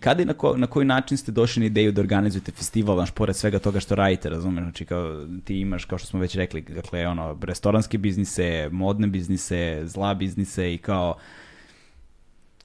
kada 0.00 0.22
i 0.22 0.24
na, 0.24 0.32
ko, 0.32 0.56
na 0.56 0.66
koji 0.66 0.86
način 0.86 1.16
ste 1.16 1.32
došli 1.32 1.60
na 1.60 1.66
ideju 1.66 1.92
da 1.92 2.00
organizujete 2.00 2.52
festival, 2.52 2.96
znaš, 2.96 3.10
pored 3.10 3.36
svega 3.36 3.58
toga 3.58 3.80
što 3.80 3.94
radite, 3.94 4.30
razumeš, 4.30 4.62
znači 4.62 4.84
kao 4.84 5.26
ti 5.44 5.60
imaš, 5.60 5.84
kao 5.84 5.98
što 5.98 6.06
smo 6.06 6.20
već 6.20 6.34
rekli, 6.34 6.60
dakle, 6.60 7.06
ono, 7.06 7.38
restoranske 7.42 7.98
biznise, 7.98 8.68
modne 8.72 9.06
biznise, 9.06 9.82
zla 9.84 10.14
biznise 10.14 10.74
i 10.74 10.78
kao 10.78 11.14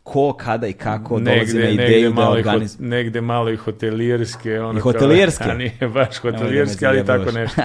ko, 0.07 0.33
kada 0.33 0.67
i 0.67 0.73
kako 0.73 1.19
dolazi 1.19 1.59
na 1.59 1.69
ideju 1.69 2.11
da 2.11 2.21
i 2.21 2.25
hot- 2.25 2.31
organizuje. 2.31 2.89
negde 2.89 3.21
malo 3.21 3.51
i 3.51 3.55
hotelierske. 3.55 4.61
Ono 4.61 4.79
I 4.79 4.81
hotelijerske? 4.81 5.43
Kao, 5.43 5.51
a 5.53 5.57
nije 5.57 5.89
baš 5.93 6.17
hotelijerske, 6.17 6.85
ali 6.85 7.05
tako 7.05 7.31
nešto. 7.31 7.61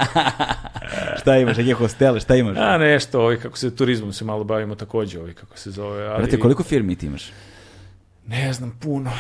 šta 1.21 1.37
imaš, 1.37 1.57
neke 1.57 1.73
hostele, 1.73 2.21
šta 2.21 2.37
imaš? 2.37 2.57
A 2.61 2.79
nešto, 2.79 3.21
ovaj, 3.21 3.37
kako 3.37 3.59
se 3.59 3.77
turizmom 3.77 4.13
se 4.13 4.25
malo 4.25 4.45
bavimo 4.45 4.75
takođe, 4.75 5.21
ovaj, 5.21 5.33
kako 5.33 5.59
se 5.59 5.71
zove. 5.71 6.07
Ali, 6.07 6.23
Brate, 6.23 6.39
koliko 6.39 6.63
firmi 6.63 6.97
ti 6.97 7.07
imaš? 7.07 7.33
Ne 8.27 8.53
znam 8.53 8.79
puno. 8.81 9.11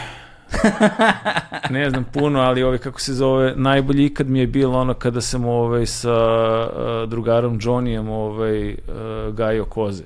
ne 1.70 1.90
znam 1.90 2.04
puno, 2.04 2.40
ali 2.40 2.62
ovaj 2.62 2.78
kako 2.78 3.00
se 3.00 3.14
zove, 3.14 3.52
najbolji 3.56 4.04
ikad 4.04 4.28
mi 4.28 4.38
je 4.38 4.46
bilo 4.46 4.78
ono 4.78 4.94
kada 4.94 5.20
sam 5.20 5.44
ovaj 5.44 5.86
sa 5.86 6.12
uh, 6.12 7.08
drugarom 7.08 7.60
Johnnyjem 7.60 8.08
ovaj 8.08 8.70
uh, 8.72 9.34
gajio 9.34 9.64
koze. 9.64 10.04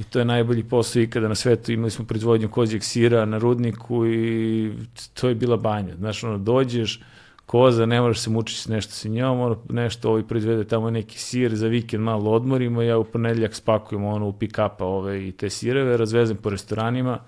I 0.00 0.04
to 0.04 0.18
je 0.18 0.24
najbolji 0.24 0.64
posao 0.64 1.02
ikada 1.02 1.28
na 1.28 1.34
svetu. 1.34 1.72
Imali 1.72 1.90
smo 1.90 2.04
proizvodnju 2.04 2.48
kozijeg 2.48 2.84
sira 2.84 3.24
na 3.24 3.38
rudniku 3.38 4.06
i 4.06 4.72
to 5.14 5.28
je 5.28 5.34
bila 5.34 5.56
banja. 5.56 5.96
Znaš, 5.96 6.24
ono, 6.24 6.38
dođeš, 6.38 7.00
koza, 7.46 7.86
ne 7.86 8.00
moraš 8.00 8.20
se 8.20 8.30
mučiti 8.30 8.60
s 8.60 8.68
nešto 8.68 8.92
sa 8.92 9.08
njom, 9.08 9.40
ono, 9.40 9.58
nešto 9.68 10.08
ovaj 10.10 10.22
proizvede 10.22 10.64
tamo 10.64 10.90
neki 10.90 11.18
sir, 11.18 11.54
za 11.54 11.66
vikend 11.66 12.04
malo 12.04 12.30
odmorimo, 12.30 12.82
ja 12.82 12.98
u 12.98 13.04
ponedjeljak 13.04 13.54
spakujem 13.54 14.04
ono 14.04 14.28
u 14.28 14.32
pick-upa 14.32 14.84
ove, 14.84 15.28
i 15.28 15.32
te 15.32 15.50
sireve, 15.50 15.96
razvezem 15.96 16.36
po 16.36 16.50
restoranima, 16.50 17.18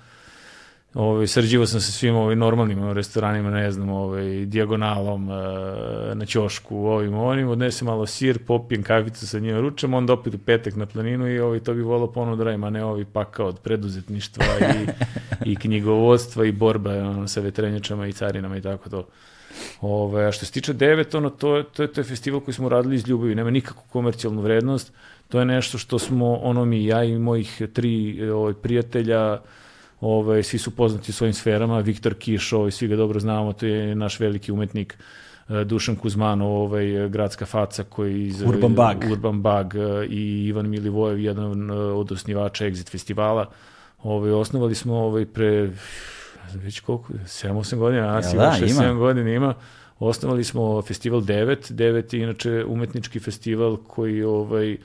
Ovaj 0.95 1.27
srđivo 1.27 1.67
sam 1.67 1.81
sa 1.81 1.93
svim 1.93 2.17
ovim 2.17 2.39
normalnim 2.39 2.93
restoranima, 2.93 3.51
ne 3.51 3.73
znam, 3.73 3.89
ovaj 3.89 4.47
dijagonalom 4.47 5.31
e, 5.31 5.35
na 6.15 6.27
ćošku, 6.27 6.77
ovim 6.77 7.15
onim, 7.15 7.49
odnesem 7.49 7.87
malo 7.87 8.07
sir, 8.07 8.39
popijem 8.39 8.83
kaficu 8.83 9.27
sa 9.27 9.39
njima, 9.39 9.61
ručam, 9.61 9.95
onda 9.95 10.13
opet 10.13 10.35
u 10.35 10.39
petak 10.39 10.77
na 10.77 10.87
planinu 10.87 11.29
i 11.29 11.39
ovaj 11.41 11.61
to 11.61 11.75
bi 11.75 11.83
volao 11.83 12.13
ponovo 12.13 12.37
da 12.37 12.45
radim, 12.45 12.65
a 12.65 12.71
ne 12.71 12.85
ovaj 12.85 13.05
pakao 13.13 13.47
od 13.47 13.59
preduzetništva 13.59 14.45
i, 14.61 14.87
i 15.53 15.57
knjigovodstva 15.57 16.45
i 16.45 16.53
borba 16.53 16.91
ono, 16.91 17.29
sa 17.29 17.41
vetrenjačama 17.41 18.07
i 18.07 18.13
carinama 18.13 18.57
i 18.57 18.61
tako 18.63 18.89
to. 18.91 19.07
Ove, 19.81 20.27
a 20.27 20.33
što 20.33 20.47
se 20.47 20.53
tiče 20.53 20.73
devet, 20.73 21.15
ono, 21.15 21.31
to, 21.31 21.57
je- 21.57 21.65
to, 21.65 21.83
je, 21.83 21.93
to 21.93 22.01
je 22.01 22.05
festival 22.05 22.41
koji 22.41 22.55
smo 22.55 22.69
radili 22.69 22.95
iz 22.97 23.09
ljubavi, 23.09 23.35
nema 23.35 23.51
nikakvu 23.51 23.83
komercijalnu 23.93 24.41
vrednost, 24.41 24.93
to 25.29 25.39
je 25.39 25.45
nešto 25.45 25.79
što 25.79 25.99
smo, 25.99 26.35
ono 26.35 26.65
mi, 26.65 26.85
ja 26.85 27.05
i 27.05 27.19
mojih 27.19 27.63
tri 27.73 28.23
ovaj, 28.31 28.55
prijatelja, 28.55 29.41
ovaj, 30.03 30.43
svi 30.43 30.59
su 30.59 30.71
poznati 30.71 31.11
u 31.11 31.15
svojim 31.15 31.35
sferama, 31.35 31.79
Viktor 31.79 32.15
Kiš, 32.15 32.53
ovaj, 32.53 32.71
svi 32.71 32.89
ga 32.89 32.97
dobro 32.97 33.21
znamo, 33.21 33.53
to 33.53 33.67
je 33.67 33.95
naš 33.95 34.21
veliki 34.21 34.53
umetnik, 34.53 34.99
e, 35.49 35.65
Dušan 35.65 35.97
Kuzmanov, 35.97 36.49
ovaj, 36.49 37.09
gradska 37.09 37.47
faca 37.47 37.85
koji 37.85 38.27
iz 38.27 38.43
Urban 38.43 38.75
Bug. 38.75 39.13
Urban 39.13 39.43
Bug 39.43 39.75
e, 39.75 40.07
i 40.07 40.47
Ivan 40.47 40.69
Milivojev, 40.69 41.21
jedan 41.21 41.71
e, 41.71 41.75
od 41.75 42.13
osnivača 42.13 42.65
Exit 42.65 42.91
festivala. 42.91 43.51
Ovaj, 44.03 44.31
osnovali 44.31 44.75
smo 44.75 44.95
ovaj, 44.95 45.27
pre 45.27 45.71
ne 46.45 46.51
znam 46.51 46.65
već 46.65 46.81
koliko, 46.81 47.13
7-8 47.13 47.77
godina, 47.77 48.09
a 48.09 48.13
Jel 48.13 48.23
si 48.23 48.37
da, 48.37 48.57
da, 48.61 48.67
ima? 48.67 48.83
6-7 48.83 48.99
godina 48.99 49.31
ima. 49.31 49.55
Osnovali 49.99 50.45
smo 50.45 50.83
festival 50.83 51.21
9, 51.21 51.73
9 51.73 52.15
je 52.15 52.23
inače 52.23 52.65
umetnički 52.65 53.21
festival 53.21 53.77
koji 53.77 54.23
ovaj, 54.23 54.73
e, 54.73 54.79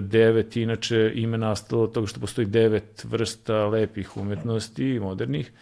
devet 0.00 0.56
inače 0.56 1.12
ime 1.14 1.38
nastalo 1.38 1.82
od 1.82 1.92
toga 1.92 2.06
što 2.06 2.20
postoji 2.20 2.46
devet 2.46 3.04
vrsta 3.04 3.66
lepih 3.66 4.16
umetnosti, 4.16 5.00
modernih, 5.00 5.52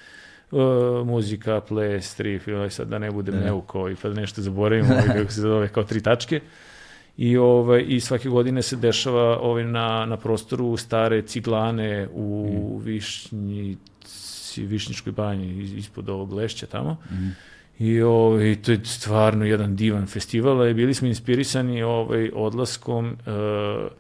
E, 0.52 0.56
muzika, 1.04 1.60
ples, 1.60 2.10
strip, 2.10 2.48
ovaj, 2.48 2.70
sad 2.70 2.88
da 2.88 2.98
ne 2.98 3.10
budem 3.10 3.34
Da. 3.34 3.40
da. 3.40 3.46
neuk 3.46 3.74
ovaj, 3.74 3.94
pa 4.02 4.08
da 4.08 4.20
nešto 4.20 4.42
zaboravim, 4.42 4.84
ovaj, 4.86 5.06
kako 5.06 5.32
se 5.32 5.40
zove, 5.40 5.68
kao 5.68 5.84
tri 5.84 6.02
tačke. 6.02 6.40
I, 7.16 7.36
ovaj, 7.36 7.84
I 7.88 8.00
svake 8.00 8.28
godine 8.28 8.62
se 8.62 8.76
dešava 8.76 9.38
ovaj, 9.38 9.64
na, 9.64 10.06
na 10.06 10.16
prostoru 10.16 10.76
stare 10.76 11.22
ciglane 11.22 12.08
u 12.12 12.48
Mm. 12.50 12.84
Višnjici, 12.84 14.66
Višnjičkoj 14.66 15.12
banji, 15.12 15.46
ispod 15.76 16.08
ovog 16.08 16.32
lešća 16.32 16.66
tamo. 16.66 16.96
Mhm. 17.10 17.28
I 17.78 18.02
ovaj, 18.02 18.56
to 18.62 18.72
je 18.72 18.80
stvarno 18.84 19.44
jedan 19.44 19.76
divan 19.76 20.06
festival. 20.06 20.62
a 20.62 20.72
Bili 20.72 20.94
smo 20.94 21.08
inspirisani 21.08 21.82
ovaj, 21.82 22.30
odlaskom, 22.34 23.06
uh, 23.06 23.90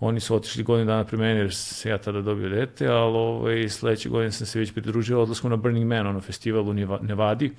oni 0.00 0.20
su 0.20 0.34
otišli 0.34 0.62
godinu 0.62 0.86
dana 0.86 1.04
pre 1.04 1.18
mene 1.18 1.40
jer 1.40 1.54
sam 1.54 1.90
ja 1.90 1.98
tada 1.98 2.20
dobio 2.20 2.48
dete, 2.48 2.86
ali 2.86 3.16
ovaj, 3.16 3.68
sledeće 3.68 4.08
godine 4.08 4.32
sam 4.32 4.46
se 4.46 4.58
već 4.58 4.72
pridružio 4.72 5.22
odlaskom 5.22 5.50
na 5.50 5.56
Burning 5.56 5.86
Man, 5.86 6.06
ono 6.06 6.20
festival 6.20 6.68
u 6.68 6.74
Neva- 6.74 7.02
Nevadi. 7.02 7.52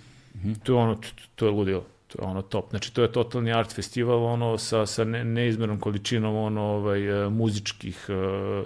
To 0.63 0.73
je 0.73 0.77
ono, 0.77 0.95
to, 0.95 1.07
to 1.35 1.45
je 1.45 1.51
ludilo. 1.51 1.85
To 2.07 2.21
je 2.21 2.27
ono 2.27 2.41
top. 2.41 2.69
Znači, 2.69 2.93
to 2.93 3.01
je 3.01 3.11
totalni 3.11 3.53
art 3.53 3.75
festival, 3.75 4.23
ono, 4.23 4.57
sa, 4.57 4.85
sa 4.85 5.03
ne, 5.03 5.23
neizmernom 5.23 5.79
količinom, 5.79 6.35
ono, 6.35 6.61
ovaj, 6.61 7.25
e, 7.25 7.29
muzičkih 7.29 8.05
e, 8.09 8.63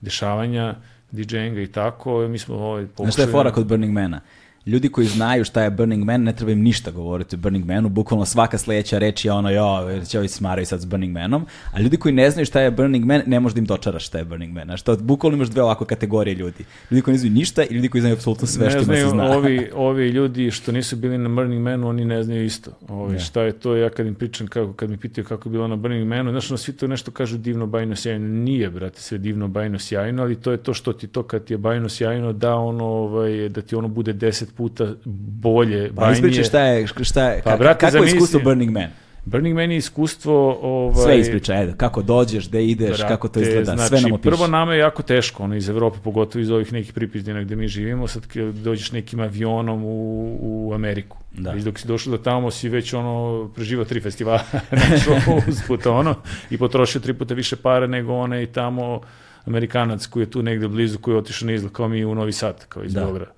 dešavanja, 0.00 0.74
DJ-inga 1.10 1.60
i 1.60 1.66
tako. 1.66 2.28
Mi 2.28 2.38
smo 2.38 2.54
ovaj, 2.54 2.86
Znaš 2.96 3.12
šta 3.12 3.22
je 3.22 3.28
fora 3.28 3.52
kod 3.52 3.66
Burning 3.66 3.92
Mana? 3.92 4.20
Ljudi 4.68 4.88
koji 4.88 5.06
znaju 5.06 5.44
šta 5.44 5.62
je 5.62 5.70
Burning 5.70 6.04
Man, 6.04 6.22
ne 6.22 6.32
treba 6.32 6.52
im 6.52 6.62
ništa 6.62 6.90
govoriti 6.90 7.36
o 7.36 7.38
Burning 7.38 7.64
Manu, 7.66 7.88
bukvalno 7.88 8.24
svaka 8.24 8.58
sledeća 8.58 8.98
reč 8.98 9.24
je 9.24 9.32
ono, 9.32 9.50
jo, 9.50 10.04
će 10.08 10.18
ovi 10.18 10.28
smaraju 10.28 10.66
sad 10.66 10.80
s 10.80 10.84
Burning 10.84 11.12
Manom, 11.12 11.46
a 11.72 11.80
ljudi 11.80 11.96
koji 11.96 12.14
ne 12.14 12.30
znaju 12.30 12.46
šta 12.46 12.60
je 12.60 12.70
Burning 12.70 13.04
Man, 13.04 13.22
ne 13.26 13.40
možeš 13.40 13.54
da 13.54 13.58
im 13.58 13.64
dočaraš 13.66 14.06
šta 14.06 14.18
je 14.18 14.24
Burning 14.24 14.54
Man. 14.54 14.64
Znaš, 14.64 14.82
to, 14.82 14.96
bukvalno 14.96 15.36
imaš 15.36 15.48
dve 15.48 15.62
ovako 15.62 15.84
kategorije 15.84 16.34
ljudi. 16.34 16.64
Ljudi 16.90 17.02
koji 17.02 17.12
ne 17.12 17.18
znaju 17.18 17.34
ništa 17.34 17.64
i 17.64 17.74
ljudi 17.74 17.88
koji 17.88 18.00
znaju 18.00 18.14
apsolutno 18.14 18.46
sve 18.46 18.70
što 18.70 18.78
ne 18.78 19.00
ima 19.00 19.08
se 19.08 19.08
zna. 19.08 19.36
ovi, 19.36 19.70
ovi 19.74 20.08
ljudi 20.08 20.50
što 20.50 20.72
nisu 20.72 20.96
bili 20.96 21.18
na 21.18 21.28
Burning 21.28 21.62
Manu, 21.62 21.88
oni 21.88 22.04
ne 22.04 22.22
znaju 22.22 22.44
isto. 22.44 22.70
Ovi, 22.88 23.12
Ne. 23.12 23.18
Šta 23.18 23.42
je 23.42 23.52
to, 23.52 23.76
ja 23.76 23.90
kad 23.90 24.06
im 24.06 24.14
pričam, 24.14 24.46
kako, 24.46 24.72
kad 24.72 24.90
mi 24.90 24.96
pitaju 24.96 25.24
kako 25.24 25.48
je 25.48 25.50
bilo 25.50 25.68
na 25.68 25.76
Burning 25.76 26.08
Manu, 26.08 26.30
znaš, 26.30 26.50
ono, 26.50 26.58
svi 26.58 26.72
to 26.72 26.86
nešto 26.86 27.10
kažu 27.10 27.38
divno, 27.38 27.66
bajno, 27.66 27.96
sjajno. 27.96 28.28
Nije, 28.28 28.70
brate, 28.70 29.00
sve 29.00 29.18
divno, 29.18 29.48
bajno, 29.48 29.78
sjajno, 29.78 30.22
ali 30.22 30.36
to 30.36 30.50
je 30.50 30.56
to 30.56 30.74
što 30.74 30.92
ti 30.92 31.06
to 31.06 31.22
kad 31.22 31.44
ti 31.44 31.54
je 31.54 31.58
bajno, 31.58 31.88
sjajno, 31.88 32.32
da 32.32 32.54
ono, 32.54 32.84
ovaj, 32.84 33.48
da 33.48 33.62
ti 33.62 33.76
ono 33.76 33.88
bude 33.88 34.12
deset 34.12 34.57
puta 34.58 34.94
bolje, 35.04 35.88
Pa 35.88 35.94
bajnije. 35.94 36.12
ispričaj 36.12 36.44
šta 36.44 36.60
je, 36.62 36.86
šta 37.02 37.30
je, 37.30 37.42
Pa, 37.44 37.56
brate, 37.56 37.86
kako 37.86 38.04
je 38.04 38.06
iskustvo 38.06 38.40
Burning 38.44 38.70
Man? 38.70 38.90
Burning 39.24 39.56
Man 39.56 39.70
je 39.70 39.76
iskustvo... 39.76 40.58
Ovaj, 40.62 41.04
Sve 41.04 41.20
ispričaj, 41.20 41.56
ajde, 41.56 41.74
kako 41.76 42.02
dođeš, 42.02 42.48
gde 42.48 42.64
ideš, 42.64 42.98
Brate, 42.98 43.08
kako 43.08 43.28
to 43.28 43.40
izgleda, 43.40 43.64
znači, 43.64 43.88
sve 43.88 44.00
nam 44.00 44.12
opiši. 44.12 44.30
Prvo 44.30 44.46
nama 44.46 44.72
je 44.74 44.78
jako 44.78 45.02
teško, 45.02 45.42
ono 45.42 45.56
iz 45.56 45.68
Evrope, 45.68 45.98
pogotovo 46.04 46.42
iz 46.42 46.50
ovih 46.50 46.72
nekih 46.72 46.92
pripizdina 46.92 47.42
gde 47.42 47.56
mi 47.56 47.68
živimo, 47.68 48.08
sad 48.08 48.22
dođeš 48.52 48.92
nekim 48.92 49.20
avionom 49.20 49.84
u, 49.84 50.38
u 50.40 50.72
Ameriku. 50.74 51.16
Da. 51.32 51.50
Već 51.50 51.64
dok 51.64 51.78
si 51.78 51.88
došao 51.88 52.10
do 52.10 52.18
tamo 52.18 52.50
si 52.50 52.68
već 52.68 52.94
ono 52.94 53.48
preživao 53.54 53.84
tri 53.84 54.00
festivala 54.00 54.40
našao 54.90 55.14
usput 55.48 55.86
ono 55.86 56.14
i 56.50 56.58
potrošio 56.58 57.00
tri 57.00 57.14
puta 57.14 57.34
više 57.34 57.56
para 57.56 57.86
nego 57.86 58.14
onaj 58.14 58.46
tamo 58.46 59.00
Amerikanac 59.44 60.06
koji 60.06 60.22
je 60.22 60.30
tu 60.30 60.42
negde 60.42 60.68
blizu 60.68 60.98
koji 60.98 61.14
je 61.14 61.18
otišao 61.18 61.46
na 61.46 61.52
izlet 61.52 61.72
kao 61.72 61.88
mi 61.88 62.04
u 62.04 62.14
Novi 62.14 62.32
Sad, 62.32 62.66
kao 62.68 62.84
iz 62.84 62.94
Da. 62.94 63.00
Beograda. 63.00 63.32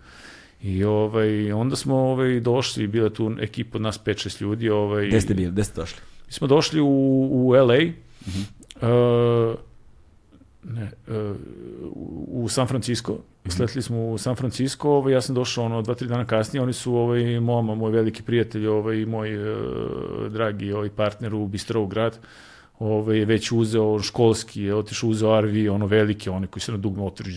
I 0.63 0.85
ovaj, 0.85 1.53
onda 1.53 1.77
smo 1.77 1.97
ovaj, 1.97 2.41
došli, 2.41 2.87
bila 2.87 3.11
tu 3.11 3.33
ekipa 3.41 3.79
od 3.79 3.83
nas 3.83 4.01
5-6 4.01 4.43
ljudi. 4.43 4.71
Ovaj, 4.71 5.07
Gde 5.07 5.21
ste 5.21 5.35
bili, 5.35 5.51
gde 5.51 5.65
ste 5.65 5.81
došli? 5.81 6.01
Mi 6.27 6.33
smo 6.33 6.47
došli 6.47 6.81
u, 6.81 6.87
u 7.33 7.53
LA, 7.53 7.79
Mhm. 8.21 8.41
uh, 8.77 9.55
ne, 10.65 10.91
uh, 11.09 11.37
u 12.29 12.49
San 12.49 12.67
Francisco, 12.67 13.13
Mhm. 13.13 13.51
sletili 13.51 13.83
smo 13.83 14.05
u 14.05 14.19
San 14.19 14.37
Francisco, 14.37 14.91
ovaj, 14.91 15.13
ja 15.13 15.21
sam 15.21 15.35
došao 15.35 15.65
ono, 15.65 15.83
dva, 15.83 15.95
tri 15.95 16.09
dana 16.09 16.25
kasnije, 16.25 16.63
oni 16.63 16.73
su 16.73 16.95
ovaj, 16.95 17.41
moma, 17.41 17.75
moj 17.75 17.93
veliki 17.93 18.23
prijatelj 18.23 18.67
ovaj, 18.67 19.07
moj 19.07 19.53
uh, 19.53 19.59
dragi 20.29 20.73
ovaj, 20.73 20.89
partner 20.91 21.35
u 21.35 21.47
Bistro 21.47 21.87
grad, 21.87 22.19
ovaj, 22.81 23.25
već 23.25 23.53
uzeo 23.53 24.03
školski, 24.03 24.63
je 24.63 24.75
otišao 24.75 25.11
uzeo 25.11 25.41
RV, 25.41 25.73
ono 25.75 25.87
velike, 25.87 26.31
one 26.31 26.47
koji 26.47 26.61
se 26.61 26.73
na 26.73 26.79
dugme 26.79 27.03
otvori, 27.03 27.33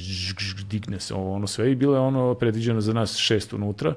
digne 0.70 1.00
se, 1.00 1.14
ono 1.14 1.48
sve, 1.48 1.72
i 1.72 1.76
bilo 1.76 1.96
je 1.96 2.00
ono 2.00 2.34
predviđeno 2.34 2.82
za 2.82 2.94
nas 2.94 3.18
šest 3.18 3.54
unutra. 3.54 3.94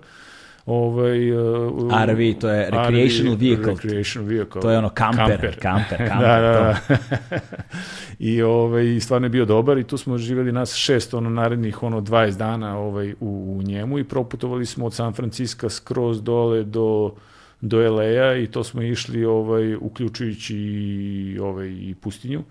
Ovaj, 0.66 1.32
uh, 1.32 1.92
RV, 2.04 2.40
to 2.40 2.48
je 2.48 2.70
recreational 2.70 3.34
RV, 3.34 3.40
vehicle. 3.40 3.72
Recreational 3.72 4.28
vehicle. 4.28 4.60
To 4.62 4.70
je 4.70 4.78
ono 4.78 4.88
kamper, 4.88 5.26
kamper, 5.26 5.62
kamper, 5.62 5.98
da, 6.20 6.40
da, 6.40 6.74
to. 6.74 6.94
da. 6.94 7.38
I 8.18 8.42
ovaj, 8.42 9.00
stvarno 9.00 9.26
je 9.26 9.30
bio 9.30 9.44
dobar 9.44 9.78
i 9.78 9.84
tu 9.84 9.96
smo 9.98 10.18
živjeli 10.18 10.52
nas 10.52 10.74
šest 10.74 11.14
ono 11.14 11.30
narednih 11.30 11.82
ono 11.82 12.00
20 12.00 12.36
dana 12.36 12.78
ovaj, 12.78 13.12
u, 13.20 13.56
u 13.58 13.62
njemu 13.62 13.98
i 13.98 14.04
proputovali 14.04 14.66
smo 14.66 14.86
od 14.86 14.94
San 14.94 15.12
Francisco 15.12 15.68
skroz 15.68 16.22
dole 16.22 16.64
do 16.64 17.14
do 17.60 17.90
LA-a 17.90 18.36
i 18.36 18.46
to 18.46 18.64
smo 18.64 18.82
išli 18.82 19.24
ovaj 19.24 19.74
uključujući 19.74 20.56
i 20.56 21.38
ovaj 21.38 21.68
i 21.68 21.94
pustinju. 22.00 22.42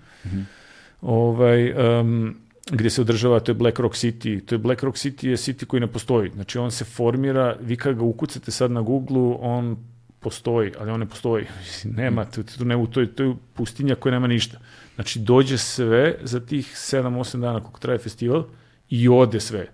Ovaj 1.02 1.74
um, 2.00 2.36
gdje 2.72 2.90
se 2.90 3.02
održava, 3.02 3.40
to 3.40 3.52
je 3.52 3.56
Black 3.56 3.80
Rock 3.80 3.96
City. 3.96 4.46
To 4.46 4.56
je 4.56 4.60
Black 4.60 4.84
Rock 4.84 4.98
City 4.98 5.28
je 5.28 5.38
city 5.38 5.66
koji 5.66 5.80
ne 5.80 5.88
postoji. 5.88 6.32
Znači 6.36 6.58
on 6.58 6.72
se 6.72 6.86
formira, 6.86 7.56
vi 7.62 7.78
kad 7.78 7.96
ga 7.96 8.04
ukucate 8.04 8.52
sad 8.52 8.72
na 8.72 8.82
Google, 8.82 9.36
on 9.40 9.78
postoji, 10.20 10.72
ali 10.80 10.92
on 10.92 11.00
ne 11.00 11.06
postoji. 11.06 11.46
Nema, 12.02 12.26
tu, 12.26 12.44
tu, 12.44 12.66
nema, 12.66 12.86
to, 12.86 13.02
je, 13.02 13.16
to 13.16 13.24
je 13.24 13.36
pustinja 13.54 13.96
koja 13.96 14.12
nema 14.12 14.28
ništa. 14.28 14.60
Znači 14.96 15.20
dođe 15.20 15.58
sve 15.58 16.16
za 16.22 16.40
tih 16.40 16.68
7-8 16.68 17.42
dana 17.42 17.60
koliko 17.60 17.80
traje 17.80 18.00
festival 18.00 18.46
i 18.90 19.08
ode 19.10 19.40
sve. 19.40 19.68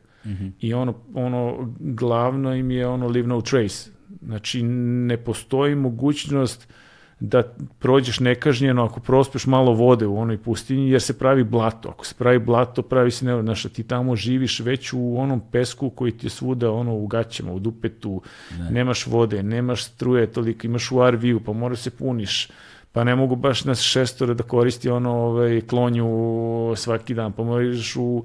I 0.60 0.74
ono, 0.74 0.94
ono, 1.14 1.74
glavno 1.80 2.56
im 2.56 2.72
je 2.72 2.88
ono 2.88 3.08
leave 3.08 3.28
no 3.28 3.42
trace. 3.42 3.90
Znači 4.22 4.64
ne 4.64 5.18
postoji 5.18 5.76
mogućnost 5.76 6.68
da 7.22 7.44
prođeš 7.80 8.20
nekažnjeno 8.20 8.84
ako 8.84 9.00
prospeš 9.00 9.46
malo 9.46 9.74
vode 9.74 10.08
u 10.08 10.18
onoj 10.18 10.38
pustinji, 10.38 10.90
jer 10.90 11.02
se 11.02 11.18
pravi 11.18 11.44
blato. 11.44 11.90
Ako 11.90 12.06
se 12.06 12.16
pravi 12.18 12.40
blato, 12.40 12.82
pravi 12.82 13.12
se 13.12 13.26
ne, 13.26 13.42
znaš, 13.42 13.64
ti 13.64 13.84
tamo 13.84 14.16
živiš 14.16 14.60
već 14.60 14.94
u 14.94 15.18
onom 15.18 15.42
pesku 15.52 15.90
koji 15.90 16.12
ti 16.12 16.26
je 16.26 16.30
svuda 16.30 16.72
ono 16.72 16.96
u 16.96 17.08
gaćama, 17.08 17.54
u 17.54 17.60
dupetu, 17.60 18.22
nemaš 18.70 19.08
vode, 19.08 19.44
nemaš 19.44 19.86
struje 19.86 20.32
toliko, 20.32 20.68
imaš 20.68 20.92
u 20.92 21.12
RV-u, 21.12 21.40
pa 21.40 21.54
moraš 21.54 21.80
se 21.80 21.90
puniš, 21.90 22.50
pa 22.92 23.04
ne 23.04 23.16
mogu 23.16 23.36
baš 23.36 23.66
nas 23.66 23.82
šestore 23.82 24.34
da 24.34 24.44
koristi 24.44 24.90
ono 24.90 25.12
ovaj, 25.12 25.62
klonju 25.62 26.08
svaki 26.76 27.14
dan, 27.14 27.32
pa 27.32 27.44
moraš 27.44 27.96
u 27.96 28.24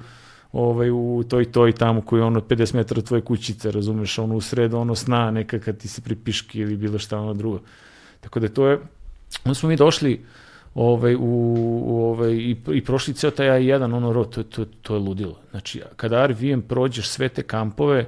ovaj, 0.56 0.90
u 0.90 1.24
toj 1.28 1.52
toj 1.52 1.72
tamo 1.72 2.00
koji 2.00 2.20
je 2.20 2.24
ono 2.24 2.40
50 2.40 2.74
metara 2.74 3.02
tvoje 3.02 3.22
kućice, 3.22 3.70
razumeš, 3.70 4.18
ono 4.18 4.36
u 4.36 4.40
sredu 4.40 4.76
ono 4.76 4.94
sna 4.94 5.30
neka 5.30 5.58
kad 5.58 5.78
ti 5.78 5.88
se 5.88 6.00
pripiški 6.00 6.58
ili 6.58 6.76
bilo 6.76 6.98
šta 6.98 7.18
ono 7.18 7.34
drugo. 7.34 7.60
Tako 8.20 8.40
da 8.40 8.48
to 8.48 8.66
je, 8.66 8.78
onda 9.44 9.54
smo 9.54 9.68
mi 9.68 9.76
došli 9.76 10.24
ovaj, 10.74 11.14
u, 11.14 11.20
u 11.86 12.04
ovaj, 12.04 12.32
i, 12.32 12.56
i 12.72 12.84
prošli 12.84 13.14
ceo 13.14 13.30
taj 13.30 13.46
A1, 13.46 13.94
ono, 13.96 14.24
to, 14.24 14.42
to, 14.42 14.64
to 14.82 14.94
je 14.94 15.00
ludilo. 15.00 15.38
Znači, 15.50 15.82
kada 15.96 16.26
RVM 16.26 16.60
prođeš 16.60 17.08
sve 17.08 17.28
te 17.28 17.42
kampove, 17.42 18.06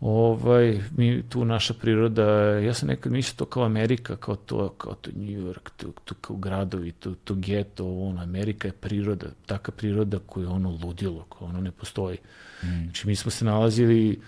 ovaj, 0.00 0.80
mi, 0.96 1.22
tu 1.28 1.44
naša 1.44 1.74
priroda, 1.74 2.24
ja 2.58 2.74
sam 2.74 2.88
nekad 2.88 3.12
mislio 3.12 3.36
to 3.36 3.44
kao 3.44 3.64
Amerika, 3.64 4.16
kao 4.16 4.36
to, 4.36 4.68
kao 4.68 4.94
to 4.94 5.10
New 5.14 5.40
York, 5.40 5.70
to, 5.76 5.86
to 6.04 6.14
kao 6.20 6.36
gradovi, 6.36 6.92
to, 6.92 7.14
to 7.24 7.34
geto, 7.34 7.86
ono, 7.86 8.22
Amerika 8.22 8.68
je 8.68 8.72
priroda, 8.72 9.26
taka 9.46 9.72
priroda 9.72 10.18
koja 10.26 10.44
je 10.44 10.48
ono 10.48 10.78
ludilo, 10.82 11.24
koja 11.28 11.48
ono 11.48 11.60
ne 11.60 11.70
postoji. 11.70 12.18
Mm. 12.62 12.82
Znači, 12.84 13.06
mi 13.06 13.16
smo 13.16 13.30
se 13.30 13.44
nalazili, 13.44 14.20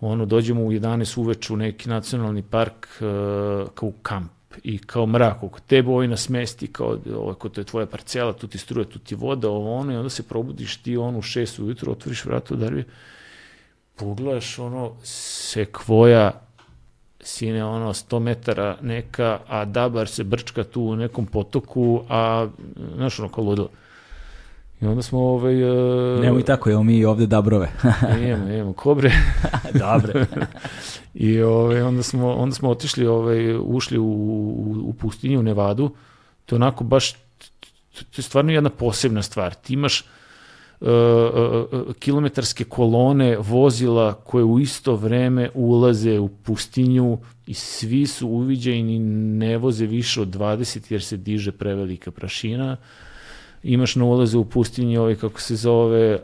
ono, 0.00 0.26
dođemo 0.26 0.64
u 0.64 0.72
11 0.72 1.20
uveče 1.20 1.52
u 1.52 1.56
neki 1.56 1.88
nacionalni 1.88 2.42
park 2.42 2.86
uh, 3.00 3.68
kao 3.74 3.88
u 3.88 3.92
kamp 4.02 4.32
i 4.62 4.78
kao 4.78 5.06
mrak 5.06 5.42
oko 5.42 5.60
tebe 5.60 5.90
ovaj 5.90 6.08
nas 6.08 6.20
smesti 6.20 6.66
kao 6.66 6.98
ovo 7.14 7.30
ako 7.30 7.48
to 7.48 7.60
je 7.60 7.64
tvoja 7.64 7.86
parcela, 7.86 8.32
tu 8.32 8.46
ti 8.46 8.58
struje, 8.58 8.88
tu 8.88 8.98
ti 8.98 9.14
voda, 9.14 9.48
ovo 9.48 9.74
ono 9.74 9.92
i 9.92 9.96
onda 9.96 10.10
se 10.10 10.22
probudiš 10.22 10.76
ti 10.76 10.96
ono 10.96 11.18
u 11.18 11.22
6 11.22 11.62
ujutro, 11.62 11.92
otvoriš 11.92 12.24
vrata 12.24 12.54
u 12.54 12.56
darbi, 12.56 12.84
pogledaš 13.96 14.58
ono 14.58 14.92
sekvoja 15.02 16.32
sine 17.20 17.64
ono 17.64 17.94
100 17.94 18.18
metara 18.18 18.76
neka, 18.82 19.38
a 19.48 19.64
dabar 19.64 20.08
se 20.08 20.24
brčka 20.24 20.64
tu 20.64 20.82
u 20.82 20.96
nekom 20.96 21.26
potoku, 21.26 22.02
a 22.08 22.48
znaš 22.94 23.18
ono 23.18 23.28
kao 23.28 23.44
ludilo. 23.44 23.68
I 24.80 24.86
onda 24.86 25.02
smo 25.02 25.18
ovaj... 25.18 25.62
e, 26.16 26.20
Nemoj 26.20 26.42
tako, 26.42 26.70
evo 26.70 26.82
mi 26.82 27.04
ovde 27.04 27.26
dabrove. 27.26 27.72
imamo, 28.26 28.52
imamo 28.52 28.72
kobre. 28.72 29.12
Dobre. 29.84 30.26
I 31.14 31.42
ovaj, 31.42 31.82
onda, 31.82 32.02
smo, 32.02 32.34
onda 32.34 32.54
smo 32.54 32.70
otišli, 32.70 33.06
ovaj, 33.06 33.56
ušli 33.58 33.98
u, 33.98 34.04
u, 34.04 34.76
u 34.84 34.92
pustinju, 34.92 35.40
u 35.40 35.42
Nevadu. 35.42 35.90
To 36.46 36.54
je 36.54 36.56
onako 36.56 36.84
baš, 36.84 37.12
to 37.12 38.16
je 38.16 38.22
stvarno 38.22 38.52
jedna 38.52 38.70
posebna 38.70 39.22
stvar. 39.22 39.54
Ti 39.54 39.72
imaš 39.72 40.00
uh, 40.00 40.06
uh, 40.80 40.88
kilometarske 41.98 42.64
kolone 42.64 43.36
vozila 43.38 44.14
koje 44.14 44.44
u 44.44 44.60
isto 44.60 44.94
vreme 44.96 45.50
ulaze 45.54 46.18
u 46.18 46.28
pustinju 46.28 47.18
i 47.46 47.54
svi 47.54 48.06
su 48.06 48.28
uviđajni, 48.28 48.98
ne 49.38 49.58
voze 49.58 49.86
više 49.86 50.20
od 50.20 50.28
20 50.28 50.92
jer 50.92 51.02
se 51.02 51.16
diže 51.16 51.52
prevelika 51.52 52.10
prašina. 52.10 52.76
Imaš 53.62 53.96
na 53.96 54.04
ulazu 54.04 54.40
u 54.40 54.44
pustinji 54.44 54.96
ovaj 54.96 55.14
kako 55.14 55.40
se 55.40 55.56
zove, 55.56 56.18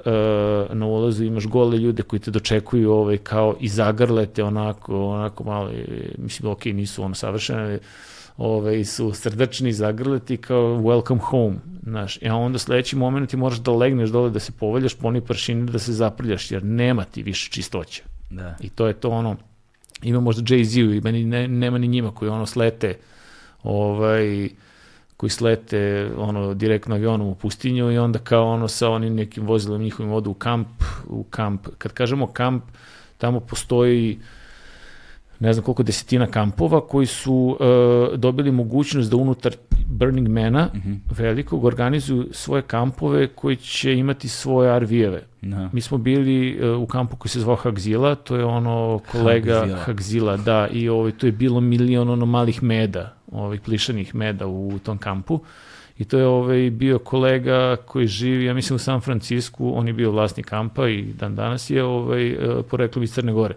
na 0.73 0.87
ulazu 0.87 1.24
imaš 1.24 1.47
gole 1.47 1.79
ljude 1.79 2.03
koji 2.03 2.20
te 2.20 2.31
dočekuju 2.31 2.93
ovaj 2.93 3.19
kao 3.19 3.57
i 3.61 3.69
zagrlete 3.69 4.45
onako, 4.45 5.07
onako 5.07 5.45
malo, 5.45 5.70
e, 5.70 5.85
mislim 6.19 6.53
ok, 6.53 6.65
nisu 6.65 7.03
ono 7.03 7.15
savršene, 7.15 7.79
ovaj, 8.43 8.85
su 8.85 9.12
srdačni 9.14 9.73
zagrleti 9.73 10.36
kao 10.36 10.77
welcome 10.77 11.20
home, 11.20 11.56
znaš, 11.82 12.19
a 12.23 12.36
onda 12.36 12.59
sledeći 12.59 12.97
moment 12.97 13.31
ti 13.31 13.36
moraš 13.36 13.59
da 13.59 13.73
legneš 13.73 14.10
dole 14.10 14.31
da 14.31 14.40
se 14.40 14.52
povaljaš 14.52 14.94
po 14.94 15.09
onoj 15.09 15.20
pršini 15.20 15.70
da 15.70 15.78
se 15.78 15.93
zaprljaš, 15.93 16.51
jer 16.51 16.64
nema 16.64 17.05
ti 17.05 17.23
više 17.23 17.51
čistoća. 17.51 18.02
Da. 18.31 18.56
I 18.60 18.69
to 18.69 18.86
je 18.86 18.94
to 18.94 19.10
ono, 19.10 19.36
ima 20.02 20.20
možda 20.20 20.43
Jay-Z 20.43 20.97
i 20.97 21.01
meni 21.01 21.24
ne, 21.24 21.48
nema 21.48 21.78
ni 21.78 21.89
njima 21.89 22.14
koji 22.14 22.28
ono 22.28 22.47
slete 22.47 22.94
ovaj, 23.62 24.48
koji 25.16 25.31
slete 25.31 26.10
ono 26.16 26.55
direktno 26.55 26.94
avionom 26.94 27.28
u 27.28 27.35
pustinju 27.35 27.93
i 27.93 27.98
onda 27.98 28.19
kao 28.19 28.47
ono 28.47 28.69
sa 28.69 28.90
onim 28.90 29.14
nekim 29.14 29.47
vozilom 29.47 29.82
njihovim 29.82 30.12
odu 30.12 30.31
u 30.31 30.35
kamp, 30.35 30.69
u 31.06 31.24
kamp. 31.24 31.69
Kad 31.78 31.93
kažemo 31.93 32.27
kamp, 32.27 32.64
tamo 33.19 33.40
postoji 33.40 34.19
ne 35.43 35.52
znam 35.52 35.64
koliko 35.64 35.82
desetina 35.82 36.27
kampova 36.27 36.81
koji 36.81 37.06
su 37.06 37.56
uh, 37.60 38.19
dobili 38.19 38.52
mogućnost 38.52 39.10
da 39.10 39.16
unutar 39.16 39.52
Burning 39.86 40.28
Mana 40.28 40.69
Mhm. 40.74 40.93
velikog 41.19 41.64
organizuju 41.64 42.28
svoje 42.31 42.62
kampove 42.62 43.27
koji 43.27 43.56
će 43.56 43.94
imati 43.94 44.28
svoje 44.28 44.81
RV-eve. 44.81 45.23
Da. 45.43 45.70
Mi 45.73 45.81
smo 45.81 45.98
bili 45.98 46.59
uh, 46.70 46.82
u 46.82 46.86
kampu 46.86 47.16
koji 47.16 47.31
se 47.31 47.40
zvao 47.40 47.56
Hagzila, 47.56 48.14
to 48.14 48.36
je 48.36 48.44
ono 48.44 49.01
kolega 49.12 49.59
Hagzila. 49.59 49.78
Hagzila, 49.78 50.36
da, 50.36 50.69
i 50.73 50.89
ovaj, 50.89 51.12
to 51.12 51.27
je 51.27 51.32
bilo 51.32 51.60
milion 51.60 52.09
ono 52.10 52.27
malih 52.27 52.62
meda, 52.62 53.14
ovih 53.32 53.60
plišanih 53.60 54.14
meda 54.14 54.47
u 54.47 54.78
tom 54.82 54.98
kampu. 54.98 55.40
I 55.98 56.05
to 56.05 56.19
je 56.19 56.27
ovaj, 56.27 56.70
bio 56.70 56.98
kolega 56.98 57.77
koji 57.86 58.06
živi, 58.06 58.44
ja 58.44 58.55
mislim 58.55 58.74
u 58.77 58.78
San 58.78 59.01
Francisku, 59.01 59.73
on 59.74 59.86
je 59.86 59.93
bio 59.93 60.10
vlasnik 60.10 60.47
kampa 60.47 60.89
i 60.89 61.02
dan 61.02 61.35
danas 61.35 61.70
je 61.70 61.85
ovaj, 61.85 62.31
eh, 62.31 62.62
poreklom 62.70 63.02
iz 63.02 63.12
Crne 63.12 63.32
Gore. 63.32 63.55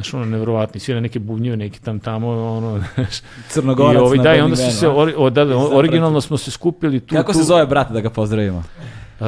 Znaš, 0.00 0.14
ono, 0.14 0.24
nevrovatni, 0.24 0.80
svira 0.80 1.00
neke 1.00 1.18
bubnjeve, 1.18 1.56
neki 1.56 1.82
tam 1.82 2.00
tamo, 2.00 2.28
ono, 2.56 2.80
znaš. 2.94 3.18
I, 3.18 3.22
Crnogorac 3.48 4.02
ovaj, 4.02 4.16
na 4.16 4.22
da, 4.22 4.34
i 4.34 4.40
onda 4.40 4.56
su 4.56 4.78
se, 4.78 4.86
a? 4.86 4.90
ori, 4.90 5.14
o, 5.16 5.30
da, 5.30 5.44
da, 5.44 5.56
originalno 5.56 6.20
smo 6.20 6.36
se 6.36 6.50
skupili 6.50 7.00
tu. 7.00 7.14
Kako 7.14 7.32
tu, 7.32 7.38
se 7.38 7.44
zove 7.44 7.66
brat 7.66 7.90
da 7.92 8.00
ga 8.00 8.10
pozdravimo? 8.10 8.62
Uh, 9.20 9.26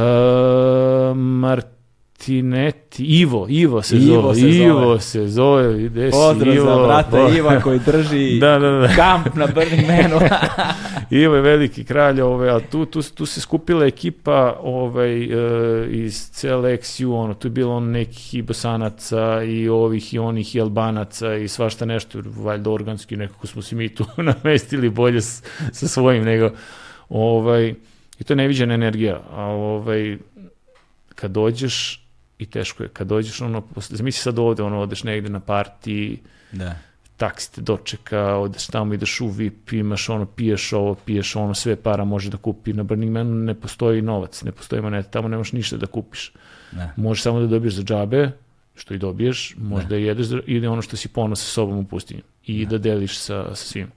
Martinetti, 2.23 3.05
Ivo, 3.05 3.47
Ivo 3.49 3.82
se 3.82 3.97
Ivo 3.97 4.23
zove, 4.23 4.35
se 4.35 4.40
zove. 4.40 4.57
Ivo 4.57 4.99
se 4.99 5.28
zove, 5.28 5.89
si 5.89 6.11
Pozdrav 6.11 6.55
Ivo? 6.55 6.65
za 6.66 6.86
brata 6.86 7.11
Pa- 7.11 7.36
Iva 7.36 7.61
koji 7.61 7.81
drži 7.86 8.39
Da, 8.40 8.59
da, 8.59 8.70
da. 8.70 8.89
kamp 8.97 9.35
na 9.35 9.47
Burning 9.47 9.82
Manu. 9.86 10.20
Ivo 11.23 11.35
je 11.35 11.43
veliki 11.43 11.85
kralj, 11.85 12.20
ovaj, 12.20 12.51
a 12.51 12.61
tu, 12.61 12.86
tu, 12.86 13.03
tu 13.03 13.27
se 13.27 13.40
skupila 13.40 13.86
ekipa 13.86 14.57
ovaj, 14.62 15.28
iz 15.90 16.31
cele 16.31 16.77
XU, 16.77 17.15
ono, 17.15 17.35
tu 17.35 17.47
je 17.47 17.53
bilo 17.53 17.74
on 17.77 17.90
nekih 17.90 18.35
i 18.35 18.43
bosanaca 18.43 19.43
i 19.43 19.69
ovih 19.69 20.15
i 20.15 20.19
onih 20.19 20.55
i 20.55 20.61
albanaca 20.61 21.35
i 21.35 21.49
svašta 21.49 21.85
nešto, 21.85 22.23
valjda 22.36 22.70
organski 22.70 23.16
nekako 23.16 23.47
smo 23.47 23.62
se 23.62 23.77
mi 23.77 23.94
tu 23.94 24.05
namestili 24.43 24.89
bolje 24.89 25.20
s, 25.20 25.43
sa 25.73 25.89
svojim 25.89 26.24
nego, 26.24 26.51
ovaj, 27.09 27.74
i 28.19 28.24
to 28.24 28.32
je 28.32 28.36
neviđena 28.36 28.74
energija, 28.74 29.20
a 29.32 29.43
ovaj, 29.44 30.19
kad 31.15 31.31
dođeš, 31.31 32.02
i 32.43 32.47
teško 32.47 32.82
je, 32.82 32.89
kad 32.89 33.06
dođeš, 33.06 33.40
ono, 33.40 33.62
zamisli 33.77 34.23
sad 34.23 34.39
ovde, 34.39 34.62
ono, 34.62 34.81
odeš 34.81 35.05
negde 35.05 35.28
na 35.31 35.40
partiji, 35.40 36.19
da. 36.52 36.74
taksi 37.16 37.52
te 37.55 37.60
dočeka, 37.60 38.36
odeš 38.36 38.66
tamo, 38.66 38.94
ideš 38.94 39.20
u 39.20 39.28
VIP, 39.28 39.73
imaš 39.73 40.09
ono, 40.09 40.27
piješ 40.27 40.73
ovo, 40.73 40.94
piješ 40.94 41.36
ono, 41.36 41.55
sve 41.55 41.77
para 41.77 42.05
može 42.05 42.31
da 42.31 42.36
kupi. 42.36 42.73
Na 42.73 42.82
Burning 42.82 43.12
Manu 43.12 43.35
ne 43.35 43.55
postoji 43.55 44.02
novac, 44.02 44.43
ne 44.43 44.52
postoji 44.52 44.82
moneta, 44.82 45.09
tamo 45.10 45.28
nemaš 45.28 45.52
ništa 45.52 45.77
da 45.77 45.86
kupiš. 45.86 46.32
Da. 46.73 46.90
Možeš 46.97 47.23
samo 47.23 47.40
da 47.40 47.47
dobiješ 47.47 47.74
za 47.74 47.82
džabe, 47.82 48.31
što 48.74 48.94
i 48.94 48.98
dobiješ, 48.98 49.55
možda 49.59 49.97
i 49.97 50.02
jedeš, 50.05 50.27
za- 50.27 50.40
ili 50.47 50.66
ono 50.66 50.82
što 50.82 50.97
si 50.97 51.09
ponos 51.09 51.40
sa 51.40 51.47
sobom 51.47 51.78
u 51.78 51.85
pustinju 51.85 52.23
i 52.47 52.66
da, 52.66 52.78
deliš 52.78 53.19
sa, 53.19 53.55
sa 53.55 53.64
svim. 53.64 53.90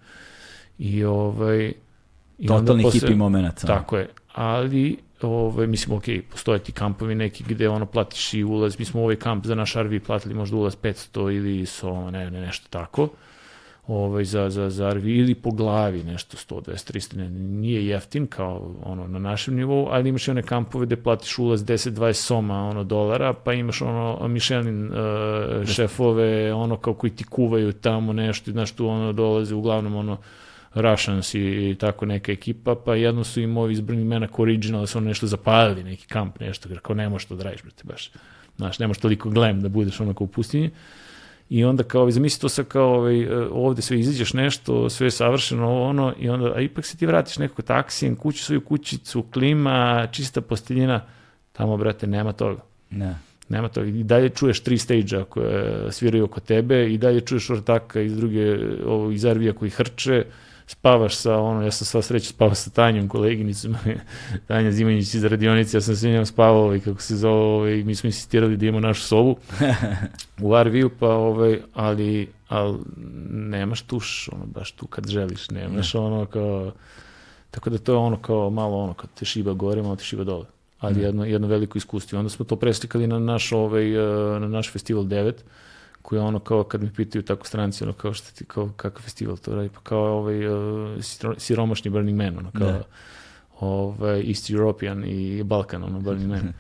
I 0.80 1.04
ovaj... 1.04 1.74
I 2.40 2.48
Totalni 2.48 2.84
posle- 2.84 3.00
hippie 3.00 3.16
moment. 3.16 3.64
ono. 3.64 3.74
Tako 3.76 3.98
je, 3.98 4.10
ali 4.34 4.98
ovaj, 5.22 5.68
mislim, 5.68 5.98
ok, 5.98 6.04
postoje 6.32 6.60
ti 6.60 6.72
kampovi 6.72 7.16
neki 7.16 7.44
gde 7.48 7.70
ono 7.70 7.86
platiš 7.86 8.34
i 8.34 8.44
ulaz, 8.44 8.80
mi 8.80 8.86
smo 8.86 9.02
u 9.02 9.04
ovaj 9.04 9.16
kamp 9.16 9.46
za 9.46 9.56
naš 9.56 9.76
RV 9.76 10.00
platili 10.06 10.34
možda 10.34 10.58
ulaz 10.58 10.76
500 10.76 11.36
ili 11.36 11.66
so, 11.66 12.12
ne, 12.12 12.32
ne, 12.32 12.42
nešto 12.42 12.68
tako, 12.70 13.10
ovaj, 13.88 14.24
za, 14.24 14.50
za, 14.50 14.70
za 14.70 14.94
RV 14.94 15.08
ili 15.08 15.36
po 15.36 15.52
glavi 15.52 16.04
nešto 16.04 16.38
100, 16.38 16.62
200, 16.72 16.94
300, 16.94 17.18
ne, 17.18 17.30
nije 17.30 17.88
jeftin 17.88 18.28
kao 18.28 18.76
ono 18.84 19.08
na 19.08 19.20
našem 19.20 19.56
nivou, 19.56 19.88
ali 19.92 20.10
imaš 20.10 20.28
i 20.28 20.32
one 20.32 20.44
kampove 20.44 20.86
gde 20.86 20.96
platiš 20.96 21.40
ulaz 21.40 21.64
10, 21.64 21.90
20 21.90 22.14
soma 22.14 22.70
ono 22.70 22.84
dolara, 22.84 23.34
pa 23.34 23.54
imaš 23.54 23.82
ono 23.82 24.28
Michelin 24.28 24.88
uh, 24.88 25.66
šefove, 25.66 26.54
ono 26.54 26.78
kao 26.78 26.94
koji 26.94 27.16
ti 27.16 27.24
kuvaju 27.24 27.74
tamo 27.74 28.14
nešto, 28.14 28.52
znaš 28.52 28.72
tu 28.72 28.88
ono 28.88 29.14
dolaze 29.14 29.56
uglavnom 29.56 29.96
ono 29.96 30.18
Russians 30.76 31.34
i, 31.34 31.40
i 31.40 31.76
tako 31.80 32.06
neka 32.06 32.32
ekipa, 32.32 32.76
pa 32.86 32.96
jedno 32.96 33.24
su 33.24 33.42
im 33.42 33.58
ovi 33.58 33.74
iz 33.74 33.82
Burning 33.82 34.08
Mana 34.08 34.28
kao 34.28 34.44
original, 34.44 34.82
da 34.82 34.88
su 34.88 34.98
ono 34.98 35.08
nešto 35.08 35.28
zapalili, 35.28 35.84
neki 35.84 36.08
kamp, 36.08 36.40
nešto, 36.40 36.70
kao 36.82 36.96
ne 36.96 37.10
možeš 37.10 37.28
to 37.28 37.36
da 37.36 37.44
radiš, 37.44 37.64
brate, 37.64 37.84
baš. 37.84 38.12
Znaš, 38.58 38.80
nemaš 38.80 38.98
toliko 38.98 39.30
glam 39.30 39.62
da 39.62 39.70
budeš 39.70 40.00
onako 40.00 40.24
u 40.24 40.28
pustinji. 40.28 40.70
I 41.50 41.64
onda 41.64 41.84
kao, 41.84 42.12
zamisli 42.12 42.42
to 42.42 42.50
sad 42.50 42.68
kao 42.68 42.96
ovaj, 42.96 43.28
ovde 43.52 43.82
sve 43.82 44.00
izađeš 44.00 44.34
nešto, 44.34 44.90
sve 44.90 45.08
je 45.08 45.12
savršeno, 45.12 45.68
ovo 45.68 45.90
ono, 45.90 46.14
i 46.20 46.30
onda, 46.30 46.54
a 46.56 46.62
ipak 46.62 46.86
se 46.86 46.98
ti 46.98 47.06
vratiš 47.06 47.38
nekako 47.38 47.62
taksijem, 47.62 48.16
kuću 48.16 48.44
svoju 48.44 48.62
kućicu, 48.62 49.24
klima, 49.34 50.08
čista 50.12 50.42
posteljina, 50.42 51.02
tamo, 51.54 51.78
brate, 51.78 52.08
nema 52.08 52.34
toga. 52.34 52.62
Da. 52.90 53.16
Nema 53.50 53.70
toga. 53.70 53.88
I 53.88 54.04
dalje 54.04 54.30
čuješ 54.30 54.60
tri 54.60 54.78
stage-a 54.78 55.24
koje 55.24 55.92
sviraju 55.92 56.24
oko 56.24 56.40
tebe 56.40 56.94
i 56.94 56.98
dalje 56.98 57.22
čuješ 57.22 57.50
ortaka 57.50 58.02
iz 58.02 58.18
druge, 58.18 58.58
ovo, 58.86 59.12
iz 59.12 59.26
Arvija 59.26 59.54
koji 59.54 59.72
hrče, 59.72 60.26
spavaš 60.68 61.16
sa 61.16 61.38
ono, 61.38 61.62
ja 61.62 61.72
sam 61.72 61.86
sva 61.86 62.02
sreća 62.02 62.30
spavao 62.30 62.56
sa 62.56 62.70
Tanjom, 62.70 63.08
koleginicom, 63.08 63.76
Tanja 64.48 64.72
Zimanjić 64.72 65.14
iz 65.14 65.24
radionice, 65.24 65.78
ja 65.78 65.82
sam 65.82 65.96
sa 65.96 66.08
njom 66.08 66.26
spavao 66.26 66.76
i 66.76 66.80
kako 66.80 67.02
se 67.02 67.16
zove, 67.16 67.34
ovaj, 67.34 67.84
mi 67.84 67.96
smo 67.96 68.08
insistirali 68.08 68.58
da 68.58 68.66
imamo 68.66 68.88
našu 68.88 69.02
sobu 69.02 69.36
u 70.42 70.56
Arviju, 70.56 70.90
pa 71.00 71.10
ovaj, 71.10 71.60
ali, 71.74 72.30
ali 72.48 72.78
nemaš 73.30 73.82
tuš, 73.82 74.30
ono, 74.32 74.46
baš 74.46 74.72
tu 74.72 74.88
kad 74.88 75.08
želiš, 75.08 75.50
nemaš 75.50 75.96
ono 75.96 76.26
kao, 76.26 76.72
tako 77.52 77.70
da 77.70 77.78
to 77.78 77.92
je 77.92 77.98
ono 77.98 78.18
kao 78.22 78.50
malo 78.50 78.78
ono, 78.78 78.94
kad 78.94 79.10
te 79.20 79.26
šiba 79.26 79.54
gore, 79.54 79.82
malo 79.82 79.96
te 79.96 80.04
šiba 80.04 80.24
dole 80.24 80.46
ali 80.80 81.02
jedno, 81.02 81.26
jedno 81.26 81.48
veliko 81.48 81.78
iskustvo. 81.78 82.20
Onda 82.20 82.30
smo 82.30 82.46
to 82.46 82.56
preslikali 82.56 83.08
na 83.08 83.20
naš, 83.20 83.52
ovaj, 83.52 83.96
eh, 83.96 84.40
na 84.40 84.48
naš 84.48 84.72
festival 84.72 85.04
9, 85.04 85.34
koji 86.06 86.20
je 86.20 86.24
ono 86.24 86.40
kao 86.40 86.64
kad 86.64 86.84
mi 86.84 86.94
pitaju 86.94 87.22
tako 87.24 87.48
stranci, 87.48 87.84
ono 87.84 87.94
kao 87.94 88.14
što 88.14 88.32
ti, 88.38 88.46
kao 88.46 88.70
kakav 88.76 89.02
festival 89.04 89.38
to 89.38 89.56
radi, 89.56 89.70
pa 89.70 89.80
kao 89.80 90.18
ovaj 90.18 90.36
siro- 91.02 91.36
siromašni 91.40 91.92
Burning 91.92 92.18
Man, 92.18 92.38
ono 92.38 92.52
kao 92.52 92.72
Da. 92.72 92.84
ovaj, 93.60 94.28
East 94.28 94.50
European 94.50 95.04
i 95.06 95.44
Balkan, 95.44 95.84
ono 95.84 96.00
Burning 96.00 96.30
Man. 96.30 96.54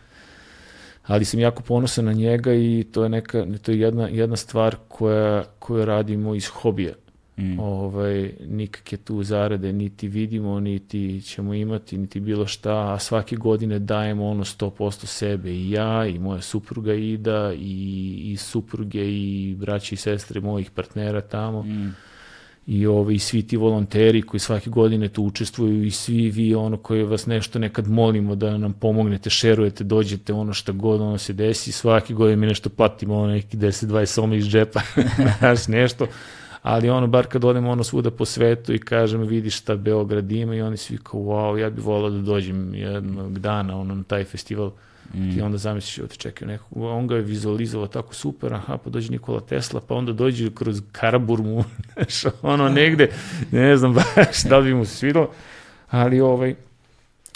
Ali 1.07 1.25
sam 1.25 1.39
jako 1.39 1.63
ponosan 1.63 2.05
na 2.05 2.13
njega 2.13 2.53
i 2.53 2.85
to 2.91 3.03
je 3.03 3.09
neka, 3.09 3.45
to 3.61 3.71
je 3.71 3.79
jedna, 3.79 4.07
jedna 4.07 4.35
stvar 4.35 4.75
koja, 4.87 5.43
koju 5.59 5.85
radimo 5.85 6.35
iz 6.35 6.47
hobija. 6.47 6.93
Mm. 7.37 7.59
Ovaj, 7.59 8.33
nikakve 8.47 8.97
tu 8.97 9.23
zarade 9.23 9.73
niti 9.73 10.07
vidimo, 10.07 10.59
niti 10.59 11.21
ćemo 11.21 11.53
imati, 11.53 11.97
niti 11.97 12.19
bilo 12.19 12.47
šta, 12.47 12.93
a 12.93 12.99
svake 12.99 13.35
godine 13.35 13.79
dajemo 13.79 14.27
ono 14.27 14.43
100% 14.43 15.05
sebe 15.05 15.51
i 15.51 15.71
ja 15.71 16.05
i 16.05 16.19
moja 16.19 16.41
supruga 16.41 16.93
Ida 16.93 17.53
i, 17.57 18.31
i 18.31 18.37
supruge 18.37 19.11
i 19.11 19.55
braće 19.59 19.95
i 19.95 19.97
sestre 19.97 20.41
mojih 20.41 20.71
partnera 20.71 21.21
tamo 21.21 21.63
Mm. 21.63 21.95
i 22.67 22.87
ovi, 22.87 23.19
svi 23.19 23.47
ti 23.47 23.57
volonteri 23.57 24.21
koji 24.21 24.39
svake 24.39 24.69
godine 24.69 25.09
tu 25.09 25.23
učestvuju 25.23 25.83
i 25.83 25.91
svi 25.91 26.29
vi 26.29 26.55
ono 26.55 26.77
koji 26.77 27.03
vas 27.03 27.25
nešto 27.25 27.59
nekad 27.59 27.87
molimo 27.87 28.35
da 28.35 28.57
nam 28.57 28.73
pomognete, 28.73 29.29
šerujete, 29.29 29.83
dođete 29.83 30.33
ono 30.33 30.53
šta 30.53 30.71
god 30.71 31.01
ono 31.01 31.17
se 31.17 31.33
desi, 31.33 31.71
svake 31.71 32.13
godine 32.13 32.35
mi 32.35 32.47
nešto 32.47 32.69
platimo 32.69 33.15
ono 33.15 33.33
neki 33.33 33.57
10-20 33.57 34.05
soma 34.05 34.35
iz 34.35 34.45
džepa, 34.45 34.81
znaš 35.39 35.67
nešto, 35.67 36.07
ali 36.65 36.89
ono, 36.89 37.07
bar 37.07 37.27
kad 37.27 37.45
odemo 37.45 37.71
ono 37.71 37.83
svuda 37.83 38.11
po 38.11 38.25
svetu 38.25 38.73
i 38.73 38.79
kažem, 38.79 39.21
vidi 39.21 39.49
šta 39.49 39.75
Beograd 39.75 40.31
ima 40.31 40.55
i 40.55 40.61
oni 40.61 40.77
svi 40.77 40.97
kao, 40.97 41.19
wow, 41.19 41.57
ja 41.57 41.69
bih 41.69 41.83
volao 41.83 42.09
da 42.09 42.21
dođem 42.21 42.75
jednog 42.75 43.39
dana 43.39 43.79
ono, 43.79 43.95
na 43.95 44.03
taj 44.03 44.23
festival. 44.23 44.71
Mm. 45.13 45.33
Ti 45.33 45.41
onda 45.41 45.57
zamisliš, 45.57 45.97
evo 45.97 46.07
te 46.07 46.15
čekaju 46.15 46.47
nekog, 46.47 46.83
on 46.83 47.07
ga 47.07 47.15
je 47.15 47.21
vizualizovao 47.21 47.87
tako 47.87 48.15
super, 48.15 48.53
aha, 48.53 48.77
pa 48.77 48.89
dođe 48.89 49.11
Nikola 49.11 49.39
Tesla, 49.39 49.81
pa 49.87 49.95
onda 49.95 50.13
dođe 50.13 50.49
kroz 50.55 50.81
Karaburmu, 50.91 51.63
znaš, 51.93 52.33
ono 52.41 52.69
negde, 52.69 53.11
ne 53.51 53.77
znam 53.77 53.93
baš 53.93 54.43
da 54.49 54.57
li 54.57 54.65
bi 54.65 54.73
mu 54.73 54.85
se 54.85 54.95
svidalo, 54.95 55.29
ali 55.89 56.21
ovaj, 56.21 56.55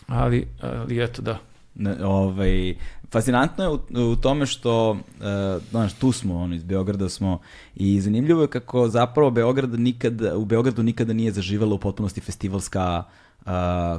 ali, 0.07 0.47
ali 0.61 1.03
eto 1.03 1.21
da. 1.21 1.39
Ne, 1.75 2.05
ovaj, 2.05 2.75
fascinantno 3.11 3.63
je 3.63 3.69
u, 3.69 3.79
u 4.11 4.15
tome 4.15 4.45
što, 4.45 4.91
uh, 4.91 4.97
znaš, 5.69 5.93
tu 5.93 6.11
smo, 6.11 6.37
ono, 6.37 6.55
iz 6.55 6.63
Beograda 6.63 7.09
smo, 7.09 7.39
i 7.75 8.01
zanimljivo 8.01 8.41
je 8.41 8.47
kako 8.47 8.87
zapravo 8.87 9.31
Beograd 9.31 9.79
nikada, 9.79 10.37
u 10.37 10.45
Beogradu 10.45 10.83
nikada 10.83 11.13
nije 11.13 11.31
zaživala 11.31 11.75
u 11.75 11.79
potpunosti 11.79 12.21
festivalska 12.21 13.03
uh, 13.45 13.51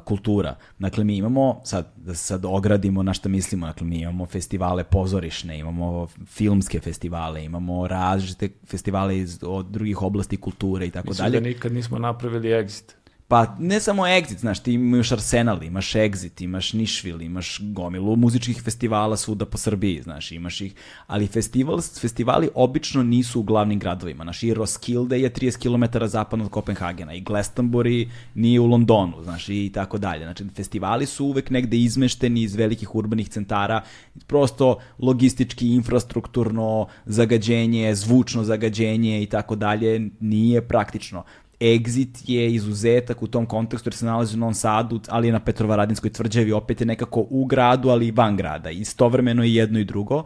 kultura. 0.04 0.56
Dakle, 0.78 1.04
mi 1.04 1.16
imamo, 1.16 1.60
sad, 1.64 1.92
da 1.96 2.14
sad 2.14 2.44
ogradimo 2.44 3.02
na 3.02 3.14
šta 3.14 3.28
mislimo, 3.28 3.66
dakle, 3.66 3.86
mi 3.86 4.00
imamo 4.00 4.26
festivale 4.26 4.84
pozorišne, 4.84 5.58
imamo 5.58 6.06
filmske 6.26 6.80
festivale, 6.80 7.44
imamo 7.44 7.86
različite 7.86 8.48
festivale 8.66 9.18
iz 9.18 9.38
od 9.42 9.66
drugih 9.66 10.02
oblasti 10.02 10.36
kulture 10.36 10.86
i 10.86 10.90
tako 10.90 11.08
Mislim 11.08 11.24
dalje. 11.24 11.40
da 11.40 11.48
nikad 11.48 11.72
nismo 11.72 11.98
napravili 11.98 12.48
exit. 12.48 12.99
Pa 13.30 13.56
ne 13.58 13.80
samo 13.80 14.02
Exit, 14.06 14.38
znaš, 14.38 14.60
ti 14.60 14.72
imaš 14.72 15.12
Arsenal, 15.12 15.62
imaš 15.62 15.92
Exit, 15.92 16.42
imaš 16.42 16.72
Nišvil, 16.72 17.22
imaš 17.22 17.58
gomilu 17.62 18.16
muzičkih 18.16 18.62
festivala 18.62 19.16
svuda 19.16 19.46
po 19.46 19.58
Srbiji, 19.58 20.02
znaš, 20.02 20.32
imaš 20.32 20.60
ih, 20.60 20.74
ali 21.06 21.26
festival, 21.26 21.80
festivali 22.00 22.48
obično 22.54 23.02
nisu 23.02 23.40
u 23.40 23.42
glavnim 23.42 23.78
gradovima, 23.78 24.24
znaš, 24.24 24.42
i 24.42 24.54
Roskilde 24.54 25.20
je 25.20 25.30
30 25.30 25.62
km 25.62 26.06
zapadno 26.06 26.44
od 26.44 26.50
Kopenhagena, 26.50 27.14
i 27.14 27.22
Glastonbury 27.22 28.08
nije 28.34 28.60
u 28.60 28.66
Londonu, 28.66 29.22
znaš, 29.22 29.48
i 29.48 29.70
tako 29.74 29.98
dalje, 29.98 30.24
znači, 30.24 30.44
festivali 30.56 31.06
su 31.06 31.26
uvek 31.26 31.50
negde 31.50 31.76
izmešteni 31.76 32.42
iz 32.42 32.54
velikih 32.54 32.94
urbanih 32.94 33.28
centara, 33.28 33.82
prosto 34.26 34.78
logistički, 34.98 35.68
infrastrukturno 35.74 36.86
zagađenje, 37.06 37.94
zvučno 37.94 38.44
zagađenje 38.44 39.22
i 39.22 39.26
tako 39.26 39.56
dalje, 39.56 40.10
nije 40.20 40.68
praktično. 40.68 41.24
Exit 41.60 42.22
je 42.26 42.54
izuzetak 42.54 43.22
u 43.22 43.26
tom 43.26 43.46
kontekstu 43.46 43.88
jer 43.88 43.94
se 43.94 44.06
nalazi 44.06 44.36
u 44.36 44.40
Novom 44.40 44.54
Sadu, 44.54 45.00
ali 45.08 45.28
je 45.28 45.32
na 45.32 45.40
Petrovaradinskoj 45.40 46.12
tvrđavi, 46.12 46.52
opet 46.52 46.80
je 46.80 46.86
nekako 46.86 47.26
u 47.30 47.44
gradu, 47.44 47.88
ali 47.88 48.06
i 48.06 48.10
van 48.10 48.36
grada. 48.36 48.70
Istovremeno 48.70 49.44
i 49.44 49.54
jedno 49.54 49.78
i 49.78 49.84
drugo. 49.84 50.24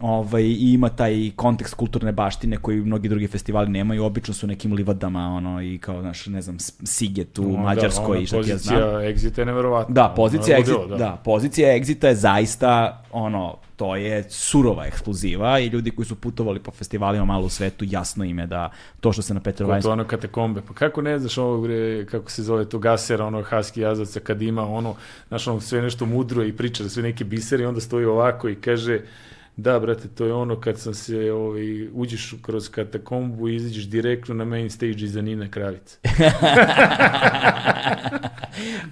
Ovaj, 0.00 0.42
i 0.42 0.72
ima 0.72 0.88
taj 0.88 1.30
kontekst 1.36 1.74
kulturne 1.74 2.12
baštine 2.12 2.56
koji 2.56 2.80
mnogi 2.80 3.08
drugi 3.08 3.26
festivali 3.26 3.68
nemaju, 3.68 4.04
obično 4.04 4.34
su 4.34 4.46
nekim 4.46 4.72
livadama, 4.72 5.26
ono, 5.36 5.62
i 5.62 5.78
kao, 5.78 6.00
znaš, 6.00 6.26
ne 6.26 6.42
znam, 6.42 6.58
Siget 6.84 7.38
u 7.38 7.42
Onda, 7.42 7.58
Mađarskoj 7.58 8.16
ona 8.16 8.20
i 8.20 8.26
šta 8.26 8.42
ti 8.42 8.50
ja 8.50 8.54
pozicija 8.54 8.78
znam. 8.78 9.02
exita 9.02 9.38
je 9.38 9.46
neverovatna. 9.46 9.94
Da, 9.94 10.12
pozicija 10.16 10.58
Ono 10.58 10.78
ludilo, 10.78 10.96
da. 10.96 11.20
pozicija 11.24 11.68
exita 11.68 12.06
je 12.06 12.14
zaista 12.14 13.02
ono, 13.12 13.56
to 13.76 13.96
je 13.96 14.24
surova 14.30 14.86
ekskluziva 14.86 15.60
i 15.60 15.66
ljudi 15.66 15.90
koji 15.90 16.06
su 16.06 16.14
putovali 16.14 16.60
po 16.60 16.70
festivalima 16.70 17.24
malo 17.24 17.46
u 17.46 17.48
svetu, 17.48 17.84
jasno 17.88 18.24
im 18.24 18.38
je 18.38 18.46
da 18.46 18.70
to 19.00 19.12
što 19.12 19.22
se 19.22 19.34
na 19.34 19.40
Kako 19.40 19.80
to 19.80 19.92
ono 19.92 20.04
katakombe. 20.04 20.62
Pa 20.68 20.74
kako 20.74 21.02
ne 21.02 21.18
znaš 21.18 21.38
ovo, 21.38 21.60
bre, 21.60 22.06
kako 22.06 22.30
se 22.30 22.42
zove 22.42 22.64
to 22.64 22.78
gasera, 22.78 23.26
ono 23.26 23.42
haski 23.42 23.80
jazavca, 23.80 24.20
kad 24.20 24.42
ima 24.42 24.68
ono, 24.68 24.94
znaš, 25.28 25.48
ono 25.48 25.60
sve 25.60 25.82
nešto 25.82 26.06
mudro 26.06 26.44
i 26.44 26.52
priča 26.52 26.82
da 26.82 26.88
sve 26.88 27.02
neke 27.02 27.24
bisere 27.24 27.62
i 27.62 27.66
onda 27.66 27.80
stoji 27.80 28.04
ovako 28.04 28.48
i 28.48 28.54
kaže, 28.54 29.00
da, 29.58 29.78
brate, 29.78 30.08
to 30.08 30.24
je 30.24 30.32
ono 30.32 30.56
kad 30.56 30.78
sam 30.78 30.94
se, 30.94 31.32
ovaj, 31.32 31.62
uđeš 31.92 32.34
kroz 32.42 32.68
katakombu 32.68 33.48
i 33.48 33.56
izađeš 33.56 33.84
direktno 33.84 34.34
na 34.34 34.44
main 34.44 34.70
stage 34.70 34.92
iza 34.94 35.22
Nina 35.22 35.48
Kravice. 35.48 35.96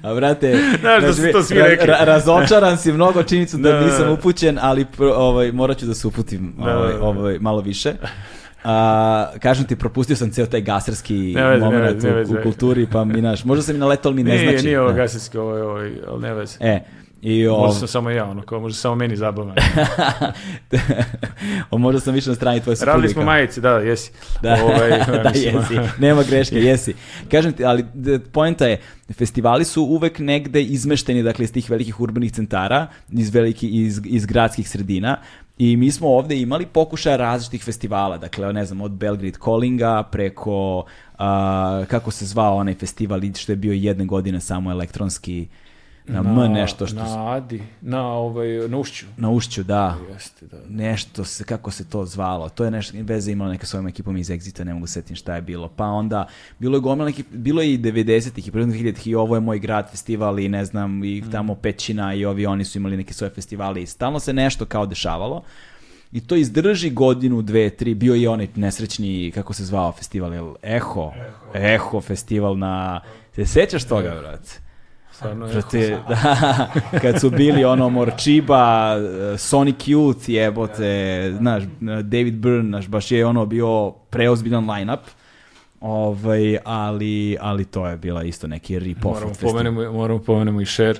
A 0.02 0.14
brate, 0.14 0.59
Znaš 0.80 1.02
da 1.02 1.12
su 1.12 1.22
vi- 1.22 1.32
to 1.32 1.43
svi 1.43 1.59
rekli. 1.59 1.86
ra- 1.86 2.05
razočaran 2.05 2.78
si 2.78 2.93
mnogo 2.93 3.22
činjenicu 3.22 3.56
da 3.56 3.62
Da, 3.62 3.74
da, 3.74 3.84
nisam 3.84 4.05
da. 4.05 4.12
upućen, 4.12 4.59
ali 4.60 4.86
ovaj, 5.01 5.52
morat 5.52 5.78
ću 5.78 5.86
da 5.86 5.94
se 5.94 6.06
uputim 6.06 6.55
Da, 6.59 6.64
da, 6.64 6.78
ovaj, 6.78 6.93
da. 6.93 7.01
ovaj, 7.01 7.38
malo 7.38 7.60
više. 7.60 7.93
A, 8.64 9.30
kažem 9.38 9.64
ti, 9.64 9.76
propustio 9.76 10.16
sam 10.16 10.30
ceo 10.30 10.47
taj 10.47 10.62
Ne 11.34 11.51
ne 11.51 11.59
moment 11.59 12.02
ne 12.02 12.22
u, 12.22 12.32
u 12.32 12.43
kulturi, 12.43 12.86
pa 12.93 13.05
mi 13.05 13.22
naš, 13.22 13.44
možda 13.44 13.62
se 13.62 13.72
mi 13.72 13.78
naletao, 13.78 14.10
ali 14.10 14.16
mi 14.16 14.24
ne 14.24 14.36
nije, 14.36 14.51
znači. 14.51 14.66
nije 14.66 14.80
ovo 14.80 14.90
Da. 14.90 14.97
gaserski, 14.97 15.38
ovo 15.38 15.56
je, 15.56 15.62
ovaj, 15.62 15.93
ali 16.09 16.22
ne 16.22 16.34
veze. 16.34 16.56
E, 16.60 16.80
i 17.22 17.47
ov... 17.47 17.60
Možda 17.60 17.78
sam 17.78 17.88
samo 17.88 18.10
ja, 18.10 18.24
ono, 18.24 18.43
kao, 18.43 18.60
možda 18.60 18.76
samo 18.76 18.94
meni 18.94 19.16
zabavno. 19.16 19.55
o, 21.70 21.78
možda 21.78 22.01
sam 22.01 22.14
više 22.14 22.28
na 22.30 22.36
strani 22.36 22.60
tvoje 22.60 22.76
supruge. 22.76 22.93
Radili 22.93 23.12
smo 23.12 23.22
majice, 23.22 23.60
da, 23.60 23.70
jesi. 23.70 24.12
Da, 24.43 24.59
Ovaj, 24.64 24.90
da 25.24 25.30
jesi, 25.34 25.74
nema 25.98 26.22
greške, 26.22 26.56
jesi. 26.56 26.94
Kažem 27.30 27.52
ti, 27.52 27.64
ali 27.64 27.84
poenta 28.32 28.66
je, 28.66 28.80
festivali 29.12 29.64
su 29.64 29.82
uvek 29.82 30.18
negde 30.18 30.62
izmešteni, 30.62 31.22
dakle, 31.22 31.44
iz 31.44 31.52
tih 31.52 31.70
velikih 31.70 32.01
urbanih 32.01 32.32
centara, 32.32 32.86
iz, 33.12 33.34
veliki, 33.34 33.68
iz, 33.68 34.01
iz 34.05 34.26
gradskih 34.26 34.68
sredina, 34.68 35.16
I 35.59 35.76
mi 35.76 35.90
smo 35.90 36.09
ovde 36.09 36.36
imali 36.36 36.66
pokušaja 36.66 37.16
različitih 37.16 37.62
festivala, 37.64 38.18
dakle, 38.18 38.52
ne 38.52 38.64
znam, 38.64 38.80
od 38.80 38.90
Belgrade 38.90 39.38
Callinga 39.44 40.02
preko, 40.12 40.84
a, 41.18 41.84
kako 41.88 42.10
se 42.10 42.26
zvao 42.26 42.56
onaj 42.56 42.74
festival 42.74 43.20
što 43.36 43.52
je 43.52 43.56
bio 43.56 43.72
jedne 43.72 44.05
godine 44.05 44.40
samo 44.40 44.70
elektronski, 44.70 45.47
na, 46.08 46.18
M 46.18 46.52
nešto 46.52 46.86
što... 46.86 46.96
Na 46.96 47.32
Adi, 47.32 47.62
na, 47.80 48.08
ovaj, 48.08 48.68
na 48.68 48.78
Ušću. 48.78 49.06
Na 49.16 49.30
ušću, 49.30 49.62
da. 49.62 49.96
Jeste, 50.12 50.46
da. 50.46 50.56
nešto 50.68 51.24
se, 51.24 51.44
kako 51.44 51.70
se 51.70 51.88
to 51.88 52.04
zvalo, 52.04 52.48
to 52.48 52.64
je 52.64 52.70
nešto, 52.70 52.96
veze 53.00 53.32
imalo 53.32 53.50
neka 53.50 53.66
svojom 53.66 53.88
ekipom 53.88 54.16
iz 54.16 54.28
Exita, 54.28 54.64
ne 54.64 54.74
mogu 54.74 54.86
setim 54.86 55.16
šta 55.16 55.34
je 55.34 55.42
bilo, 55.42 55.68
pa 55.76 55.84
onda, 55.84 56.26
bilo 56.58 56.76
je 56.76 56.80
gomila 56.80 57.06
nekih, 57.06 57.24
bilo 57.30 57.62
je 57.62 57.74
i 57.74 57.78
90-ih 57.78 58.48
i 58.48 58.50
prvih 58.50 58.66
2000-ih 58.66 59.06
i 59.06 59.14
ovo 59.14 59.34
je 59.34 59.40
moj 59.40 59.58
grad 59.58 59.90
festival 59.90 60.38
i 60.38 60.48
ne 60.48 60.64
znam, 60.64 61.04
i 61.04 61.22
tamo 61.32 61.54
Pećina 61.54 62.14
i 62.14 62.24
ovi 62.24 62.46
oni 62.46 62.64
su 62.64 62.78
imali 62.78 62.96
neke 62.96 63.14
svoje 63.14 63.30
festivale 63.30 63.82
i 63.82 63.86
stalno 63.86 64.20
se 64.20 64.32
nešto 64.32 64.64
kao 64.64 64.86
dešavalo. 64.86 65.42
I 66.12 66.20
to 66.20 66.36
izdrži 66.36 66.90
godinu, 66.90 67.42
dve, 67.42 67.70
tri, 67.70 67.94
bio 67.94 68.14
je 68.14 68.28
onaj 68.28 68.48
nesrećni, 68.54 69.32
kako 69.34 69.52
se 69.52 69.64
zvao 69.64 69.92
festival, 69.92 70.34
jel? 70.34 70.54
Eho, 70.62 71.12
Eho, 71.54 72.00
festival 72.00 72.58
na... 72.58 73.00
Se 73.34 73.46
sećaš 73.46 73.84
toga, 73.84 74.16
brate? 74.20 74.65
Stvarno 75.16 75.47
je. 75.47 76.02
Da, 76.09 76.70
kad 77.01 77.20
su 77.20 77.30
bili 77.30 77.64
ono 77.64 77.88
Morčiba, 77.88 78.97
Sonic 79.38 79.76
Youth, 79.76 80.30
jebote, 80.30 81.32
znaš, 81.38 81.62
David 82.02 82.34
Byrne, 82.34 82.68
znaš, 82.68 82.88
baš 82.88 83.10
je 83.10 83.26
ono 83.26 83.47
bio 83.47 83.90
preozbiljan 83.90 84.70
line-up. 84.70 85.01
Ovaj, 85.80 86.59
ali, 86.64 87.36
ali 87.40 87.64
to 87.64 87.86
je 87.86 87.97
bila 87.97 88.22
isto 88.22 88.47
neki 88.47 88.78
rip-off 88.78 89.14
Moramo 89.14 89.32
pomenemo, 89.40 89.93
moramo 89.93 90.20
pomenemo 90.20 90.60
i 90.60 90.66
Share. 90.66 90.98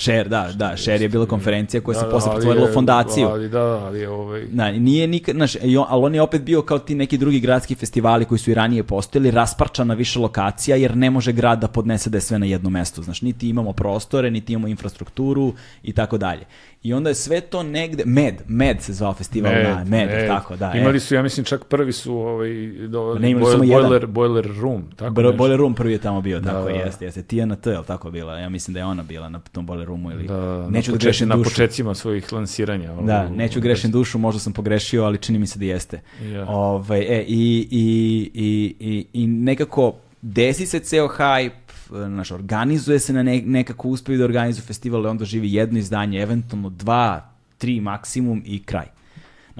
Share, 0.00 0.24
da, 0.24 0.48
da, 0.54 0.76
Share 0.76 1.02
je 1.02 1.08
bila 1.08 1.26
konferencija 1.26 1.80
koja 1.80 1.98
se 1.98 2.04
Da, 2.04 2.10
posle 2.10 2.30
ali 2.30 2.36
pretvorila 2.38 2.70
u 2.70 2.74
fondaciju. 2.74 3.28
Ali 3.28 3.48
da, 3.48 3.60
ali 3.60 4.06
ovaj... 4.06 4.44
Da, 4.44 4.72
nije 4.72 5.06
nikad, 5.06 5.34
znaš, 5.34 5.56
ali 5.88 6.04
on 6.04 6.14
je 6.14 6.22
opet 6.22 6.42
bio 6.42 6.62
kao 6.62 6.78
ti 6.78 6.94
neki 6.94 7.18
drugi 7.18 7.40
gradski 7.40 7.74
festivali 7.74 8.24
koji 8.24 8.38
su 8.38 8.50
i 8.50 8.54
ranije 8.54 8.82
postojali, 8.82 9.30
rasparčan 9.30 9.86
na 9.86 9.94
više 9.94 10.18
lokacija, 10.18 10.76
jer 10.76 10.96
ne 10.96 11.10
može 11.10 11.32
grad 11.32 11.60
da 11.60 11.68
podnese 11.68 12.10
da 12.10 12.16
je 12.16 12.20
sve 12.20 12.38
na 12.38 12.46
jednom 12.46 12.72
mestu. 12.72 13.02
Znaš, 13.02 13.22
niti 13.22 13.48
imamo 13.48 13.72
prostore, 13.72 14.30
niti 14.30 14.52
imamo 14.52 14.68
infrastrukturu 14.68 15.52
i 15.82 15.92
tako 15.92 16.18
dalje. 16.18 16.44
I 16.82 16.92
onda 16.94 17.10
je 17.10 17.14
sve 17.14 17.40
to 17.40 17.62
negde, 17.62 18.02
Med, 18.06 18.34
Med 18.48 18.82
se 18.82 18.92
zvao 18.92 19.12
festival 19.14 19.52
na 19.52 19.84
Med, 19.84 20.26
tako, 20.26 20.56
da. 20.56 20.72
Imali 20.74 20.96
e. 20.96 21.00
su, 21.00 21.14
ja 21.14 21.22
mislim, 21.22 21.44
čak 21.44 21.64
prvi 21.64 21.92
su 21.92 22.14
ovaj, 22.16 22.48
do, 22.88 23.14
Ne, 23.20 23.30
imali 23.30 23.44
boil- 23.46 23.52
samo 23.52 23.64
jedan. 23.64 23.82
boiler, 23.82 24.06
boiler 24.06 24.50
Room. 24.60 24.84
Tako 24.96 25.10
Bro. 25.14 25.32
Boiler 25.32 25.58
Room 25.58 25.74
prvi 25.74 25.92
je 25.92 25.98
tamo 25.98 26.20
bio, 26.20 26.40
tako 26.40 26.64
da. 26.64 26.70
jeste, 26.70 27.04
jeste. 27.04 27.22
Tijana 27.22 27.56
T, 27.56 27.70
je 27.70 27.78
tako 27.86 28.10
bila? 28.10 28.38
Ja 28.38 28.48
mislim 28.48 28.74
da 28.74 28.80
je 28.80 28.86
ona 28.86 29.02
bila 29.02 29.28
na 29.28 29.40
tom 29.52 29.66
Boiler 29.66 29.86
Roomu 29.90 30.10
ili... 30.10 30.26
Da, 30.26 30.70
neću 30.70 30.90
na, 30.90 30.96
da 30.96 31.04
grešim 31.04 31.28
na 31.28 31.36
dušu. 31.36 31.50
početcima 31.50 31.94
svojih 31.94 32.32
lansiranja. 32.32 32.92
ono, 32.92 33.02
Da, 33.02 33.28
neću 33.28 33.60
grešim 33.60 33.90
dušu, 33.90 34.18
možda 34.18 34.40
sam 34.40 34.52
pogrešio, 34.52 35.04
ali 35.04 35.18
čini 35.18 35.38
mi 35.38 35.46
se 35.46 35.58
da 35.58 35.64
jeste. 35.64 36.00
Ja. 36.22 36.46
Ovaj, 36.48 37.00
e, 37.00 37.24
i, 37.28 37.68
i, 37.70 38.30
i, 38.34 38.74
i, 38.80 39.06
i 39.12 39.26
nekako 39.26 39.94
desi 40.22 40.66
se 40.66 40.80
ceo 40.80 41.08
hype, 41.08 41.50
znaš, 41.88 42.30
organizuje 42.30 42.98
se 42.98 43.12
na 43.12 43.22
ne, 43.22 43.42
nekako 43.46 43.88
uspeju 43.88 44.18
da 44.18 44.24
organizuju 44.24 44.64
festival, 44.64 45.06
onda 45.06 45.24
živi 45.24 45.52
jedno 45.52 45.78
izdanje, 45.78 46.22
eventualno 46.22 46.70
dva, 46.70 47.30
tri 47.58 47.80
maksimum 47.80 48.42
i 48.46 48.62
kraj. 48.62 48.86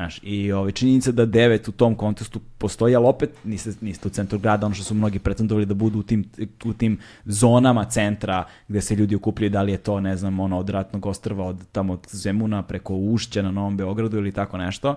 Znaš, 0.01 0.21
i 0.23 0.53
ovaj, 0.53 0.73
činjenica 0.73 1.13
da 1.13 1.27
devet 1.27 1.69
u 1.69 1.73
tom 1.73 1.95
kontekstu 1.95 2.41
postoji, 2.59 2.95
ali 2.95 3.07
opet 3.07 3.31
niste, 3.45 3.73
niste 3.81 4.09
u 4.09 4.11
centru 4.11 4.39
grada, 4.39 4.67
ono 4.67 4.75
što 4.75 4.85
su 4.85 4.95
mnogi 4.95 5.19
pretendovali 5.19 5.67
da 5.67 5.75
budu 5.75 5.99
u 5.99 6.03
tim, 6.03 6.25
u 6.65 6.73
tim 6.73 6.99
zonama 7.25 7.85
centra 7.85 8.45
gde 8.69 8.81
se 8.81 8.95
ljudi 8.95 9.15
okupljaju, 9.15 9.51
da 9.51 9.63
li 9.63 9.73
je 9.73 9.79
to, 9.79 10.01
ne 10.01 10.17
znam, 10.17 10.41
ono, 10.41 10.59
od 10.59 10.71
Ratnog 10.71 11.07
ostrva, 11.07 11.47
od 11.47 11.67
tamo 11.73 11.93
od 11.93 12.09
Zemuna 12.13 12.63
preko 12.63 12.95
Ušća 12.95 13.43
na 13.43 13.51
Novom 13.51 13.77
Beogradu 13.77 14.17
ili 14.17 14.33
tako 14.33 14.59
nešto. 14.59 14.95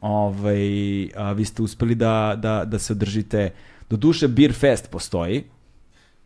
Ovaj, 0.00 1.08
a, 1.16 1.32
vi 1.32 1.44
ste 1.44 1.62
uspeli 1.62 1.94
da, 1.94 2.34
da, 2.38 2.64
da 2.64 2.78
se 2.78 2.92
održite, 2.92 3.50
do 3.90 3.96
duše 3.96 4.28
Beer 4.28 4.52
Fest 4.52 4.90
postoji, 4.90 5.44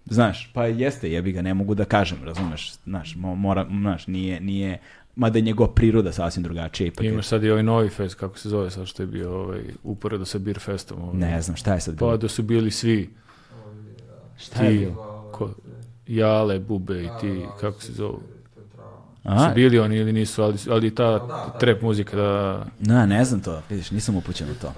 Znaš, 0.06 0.50
pa 0.52 0.66
jeste, 0.66 1.10
jebi 1.12 1.32
ga, 1.32 1.42
ne 1.42 1.54
mogu 1.54 1.74
da 1.74 1.84
kažem, 1.84 2.18
razumeš, 2.24 2.72
znaš, 2.84 3.14
mo- 3.16 3.34
mora, 3.34 3.66
znaš, 3.80 4.06
nije, 4.06 4.40
nije, 4.40 4.78
mada 5.16 5.38
je 5.38 5.42
njegova 5.42 5.70
priroda 5.70 6.12
sasvim 6.12 6.42
drugačija. 6.42 6.86
Ipak 6.86 7.04
je- 7.04 7.10
Imaš 7.10 7.26
sad 7.26 7.44
i 7.44 7.50
ovaj 7.50 7.62
novi 7.62 7.88
fest, 7.88 8.14
kako 8.14 8.38
se 8.38 8.48
zove 8.48 8.70
sad 8.70 8.86
što 8.86 9.02
je 9.02 9.06
bio 9.06 9.34
ovaj, 9.34 9.62
uporedo 9.82 10.24
sa 10.24 10.38
Beer 10.38 10.58
Festom. 10.58 11.02
Ovaj. 11.02 11.16
Ne 11.16 11.42
znam, 11.42 11.56
šta 11.56 11.74
je 11.74 11.80
sad 11.80 11.94
bilo? 11.94 12.10
Pa 12.10 12.16
da 12.16 12.28
su 12.28 12.42
bili 12.42 12.70
svi, 12.70 13.10
šta 14.38 14.62
je 14.62 14.70
ti, 14.70 14.78
bilo? 14.78 15.28
ko, 15.32 15.50
Jale, 16.06 16.58
Bube 16.58 17.02
i 17.02 17.08
ti, 17.20 17.42
kako 17.60 17.80
se 17.80 17.92
zovu. 17.92 18.20
A, 19.24 19.38
Su 19.40 19.54
bili 19.54 19.78
oni 19.78 19.96
ili 19.96 20.12
nisu, 20.12 20.42
ali, 20.42 20.58
ali 20.70 20.94
ta 20.94 21.26
trap 21.60 21.82
muzika, 21.82 22.16
da... 22.16 22.66
na, 22.80 23.06
ne 23.06 23.24
znam 23.24 23.40
to, 23.40 23.62
vidiš, 23.70 23.90
nisam 23.90 24.16
upućen 24.16 24.50
u 24.50 24.54
to. 24.54 24.72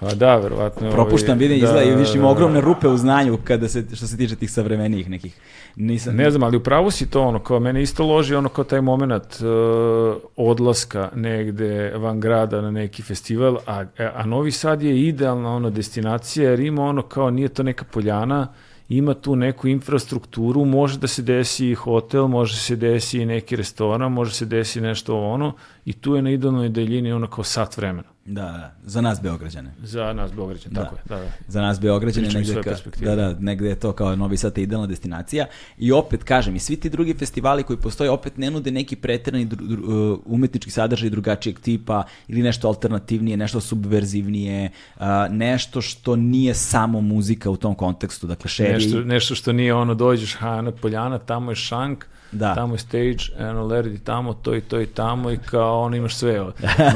Pa 0.00 0.14
da, 0.14 0.36
verovatno. 0.36 0.90
Propuštam, 0.90 1.36
ovaj, 1.36 1.48
vidim, 1.48 1.60
da, 1.60 1.66
izgleda 1.66 1.90
i 1.90 1.96
viš 1.96 2.14
ima 2.14 2.24
da, 2.24 2.28
ogromne 2.28 2.60
rupe 2.60 2.88
u 2.88 2.96
znanju 2.96 3.38
kada 3.44 3.68
se, 3.68 3.84
što 3.94 4.06
se 4.06 4.16
tiče 4.16 4.36
tih 4.36 4.50
savremenijih 4.50 5.10
nekih. 5.10 5.34
Nisam, 5.76 6.16
Ne 6.16 6.30
znam, 6.30 6.42
ali 6.42 6.56
upravo 6.56 6.90
si 6.90 7.10
to 7.10 7.22
ono, 7.22 7.38
kao 7.38 7.60
mene 7.60 7.82
isto 7.82 8.06
loži 8.06 8.34
ono 8.34 8.48
kao 8.48 8.64
taj 8.64 8.80
moment 8.80 9.40
uh, 9.40 10.16
odlaska 10.36 11.10
negde 11.14 11.92
van 11.96 12.20
grada 12.20 12.60
na 12.60 12.70
neki 12.70 13.02
festival, 13.02 13.58
a, 13.66 13.84
a 14.14 14.26
Novi 14.26 14.50
Sad 14.50 14.82
je 14.82 15.06
idealna 15.08 15.54
ono 15.54 15.70
destinacija 15.70 16.50
jer 16.50 16.60
ima 16.60 16.84
ono 16.84 17.02
kao 17.02 17.30
nije 17.30 17.48
to 17.48 17.62
neka 17.62 17.84
poljana, 17.84 18.48
ima 18.88 19.14
tu 19.14 19.36
neku 19.36 19.68
infrastrukturu, 19.68 20.64
može 20.64 20.98
da 20.98 21.06
se 21.06 21.22
desi 21.22 21.70
i 21.70 21.74
hotel, 21.74 22.26
može 22.26 22.56
se 22.56 22.76
desi 22.76 23.20
i 23.20 23.26
neki 23.26 23.56
restoran, 23.56 24.12
može 24.12 24.34
se 24.34 24.44
desi 24.44 24.80
nešto 24.80 25.20
ono 25.20 25.52
i 25.88 25.92
tu 25.92 26.14
je 26.14 26.22
na 26.22 26.30
idealnoj 26.30 26.68
daljini 26.68 27.12
ono 27.12 27.26
kao 27.26 27.44
sat 27.44 27.76
vremena. 27.76 28.08
Da, 28.24 28.42
da, 28.42 28.74
za 28.84 29.00
nas 29.00 29.22
Beograđane. 29.22 29.74
Za 29.82 30.12
nas 30.12 30.32
Beograđan, 30.32 30.72
Da. 30.72 30.82
tako 30.84 30.96
je. 30.96 31.02
Da, 31.08 31.16
da. 31.16 31.30
Za 31.48 31.62
nas 31.62 31.80
Beograđane 31.80 32.28
negde, 32.28 32.54
ka, 32.62 32.74
da, 33.00 33.16
da, 33.16 33.34
negde 33.40 33.68
je 33.68 33.74
to 33.74 33.92
kao 33.92 34.16
Novi 34.16 34.36
Sad 34.36 34.58
idealna 34.58 34.86
destinacija 34.86 35.46
i 35.78 35.92
opet 35.92 36.24
kažem 36.24 36.56
i 36.56 36.58
svi 36.58 36.76
ti 36.76 36.90
drugi 36.90 37.14
festivali 37.14 37.62
koji 37.62 37.76
postoje 37.76 38.10
opet 38.10 38.36
ne 38.36 38.50
nude 38.50 38.70
neki 38.70 38.96
preterani 38.96 39.46
dru- 39.46 39.68
dru- 39.68 40.12
uh, 40.12 40.18
umetnički 40.26 40.70
sadržaj 40.70 41.10
drugačijeg 41.10 41.58
tipa 41.60 42.02
ili 42.28 42.42
nešto 42.42 42.68
alternativnije, 42.68 43.36
nešto 43.36 43.60
subverzivnije, 43.60 44.70
uh, 44.96 45.02
nešto 45.30 45.80
što 45.80 46.16
nije 46.16 46.54
samo 46.54 47.00
muzika 47.00 47.50
u 47.50 47.56
tom 47.56 47.74
kontekstu, 47.74 48.26
dakle 48.26 48.48
Sherry, 48.48 48.72
Nešto, 48.74 49.00
nešto 49.00 49.34
što 49.34 49.52
nije 49.52 49.74
ono, 49.74 49.94
dođeš, 49.94 50.34
ha, 50.34 50.60
na 50.62 50.72
poljana, 50.72 51.18
tamo 51.18 51.50
je 51.50 51.54
šank, 51.56 52.04
Da. 52.32 52.54
tamo 52.54 52.74
je 52.74 52.78
stage, 52.78 53.18
eno, 53.38 53.66
lerdi 53.66 53.98
tamo, 53.98 54.34
to 54.34 54.54
i 54.54 54.60
to 54.60 54.80
i 54.80 54.86
tamo 54.86 55.30
i 55.30 55.38
kao 55.38 55.80
ono 55.80 55.96
imaš 55.96 56.16
sve. 56.16 56.46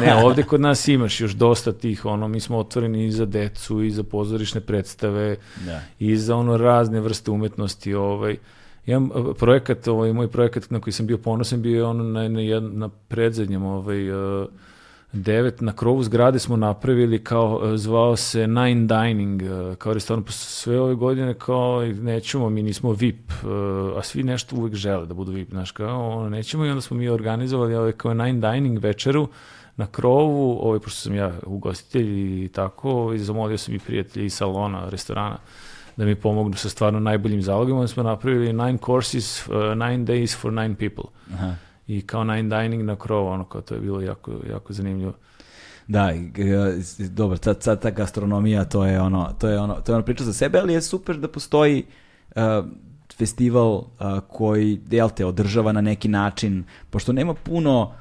Ne, 0.00 0.14
ovdje 0.24 0.44
kod 0.44 0.60
nas 0.60 0.88
imaš 0.88 1.20
još 1.20 1.32
dosta 1.32 1.72
tih, 1.72 2.04
ono, 2.04 2.28
mi 2.28 2.40
smo 2.40 2.58
otvoreni 2.58 3.06
i 3.06 3.12
za 3.12 3.26
decu, 3.26 3.82
i 3.82 3.90
za 3.90 4.02
pozorišne 4.02 4.60
predstave, 4.60 5.36
Da. 5.66 5.80
i 5.98 6.16
za 6.16 6.36
ono 6.36 6.56
razne 6.56 7.00
vrste 7.00 7.30
umetnosti, 7.30 7.94
ovaj. 7.94 8.36
Imam 8.86 9.10
projekat, 9.38 9.88
ovaj, 9.88 10.12
moj 10.12 10.28
projekat 10.28 10.70
na 10.70 10.80
koji 10.80 10.92
sam 10.92 11.06
bio 11.06 11.18
ponosan 11.18 11.62
bio 11.62 11.76
je 11.76 11.84
ono 11.84 12.04
na, 12.04 12.28
na, 12.28 12.60
na 12.60 12.88
predzadnjem, 12.88 13.64
ovaj, 13.64 14.10
uh, 14.10 14.46
devet, 15.12 15.60
na 15.60 15.72
krovu 15.72 16.02
zgrade 16.02 16.38
smo 16.38 16.56
napravili 16.56 17.24
kao, 17.24 17.56
uh, 17.56 17.76
zvao 17.76 18.16
se 18.16 18.46
Nine 18.46 18.86
Dining, 18.86 19.42
uh, 19.42 19.76
kao 19.76 19.94
restoran, 19.94 20.24
pa 20.24 20.32
sve 20.32 20.80
ove 20.80 20.94
godine 20.94 21.34
kao 21.34 21.82
nećemo, 21.82 22.50
mi 22.50 22.62
nismo 22.62 22.92
VIP, 22.92 23.32
a 23.96 24.02
svi 24.02 24.22
nešto 24.22 24.56
uvijek 24.56 24.74
žele 24.74 25.06
da 25.06 25.14
budu 25.14 25.32
VIP, 25.32 25.50
znaš, 25.50 25.70
kao 25.70 26.10
ono, 26.10 26.28
nećemo 26.28 26.64
i 26.64 26.70
onda 26.70 26.80
smo 26.80 26.96
mi 26.96 27.08
organizovali 27.08 27.74
ovaj, 27.74 27.92
kao 27.92 28.14
Nine 28.14 28.50
Dining 28.50 28.78
večeru, 28.78 29.28
na 29.76 29.86
krovu, 29.86 30.58
ovaj, 30.62 30.80
pošto 30.80 31.00
sam 31.00 31.14
ja 31.14 31.32
ugostitelj 31.46 32.44
i 32.44 32.48
tako, 32.48 32.90
ovaj, 32.90 33.18
zamolio 33.18 33.58
sam 33.58 33.74
i 33.74 33.78
prijatelji 33.78 34.26
iz 34.26 34.34
salona, 34.34 34.88
restorana, 34.88 35.38
da 35.96 36.04
mi 36.04 36.14
pomognu 36.14 36.56
sa 36.56 36.68
stvarno 36.68 37.00
najboljim 37.00 37.42
zalogima. 37.42 37.88
Smo 37.88 38.02
napravili 38.02 38.52
nine 38.52 38.78
courses, 38.86 39.48
uh, 39.48 39.54
nine 39.54 40.06
days 40.06 40.36
for 40.36 40.52
nine 40.52 40.74
people. 40.74 41.04
Aha. 41.34 41.54
I 41.92 42.02
kao 42.02 42.24
nine 42.24 42.62
dining 42.62 42.82
na 42.82 42.96
krovu, 42.96 43.28
ono 43.28 43.44
kao 43.44 43.60
to 43.60 43.74
je 43.74 43.80
bilo 43.80 44.00
jako, 44.00 44.32
jako 44.50 44.72
zanimljivo. 44.72 45.12
Da, 45.88 46.12
dobro, 47.10 47.36
sad, 47.36 47.62
sad 47.62 47.82
ta 47.82 47.90
gastronomija, 47.90 48.64
to 48.64 48.84
je 48.84 49.00
ono, 49.00 49.32
to 49.38 49.48
je 49.48 49.60
ono, 49.60 49.74
to 49.74 49.92
je 49.92 49.96
ono 49.96 50.04
priča 50.04 50.24
za 50.24 50.32
sebe, 50.32 50.58
ali 50.58 50.72
je 50.72 50.82
super 50.82 51.16
da 51.16 51.28
postoji 51.28 51.84
uh, 52.36 52.42
festival 53.16 53.72
uh, 53.74 53.84
koji, 54.28 54.80
jel 54.90 55.10
te, 55.10 55.24
održava 55.24 55.72
na 55.72 55.80
neki 55.80 56.08
način, 56.08 56.64
pošto 56.90 57.12
nema 57.12 57.34
puno 57.34 57.92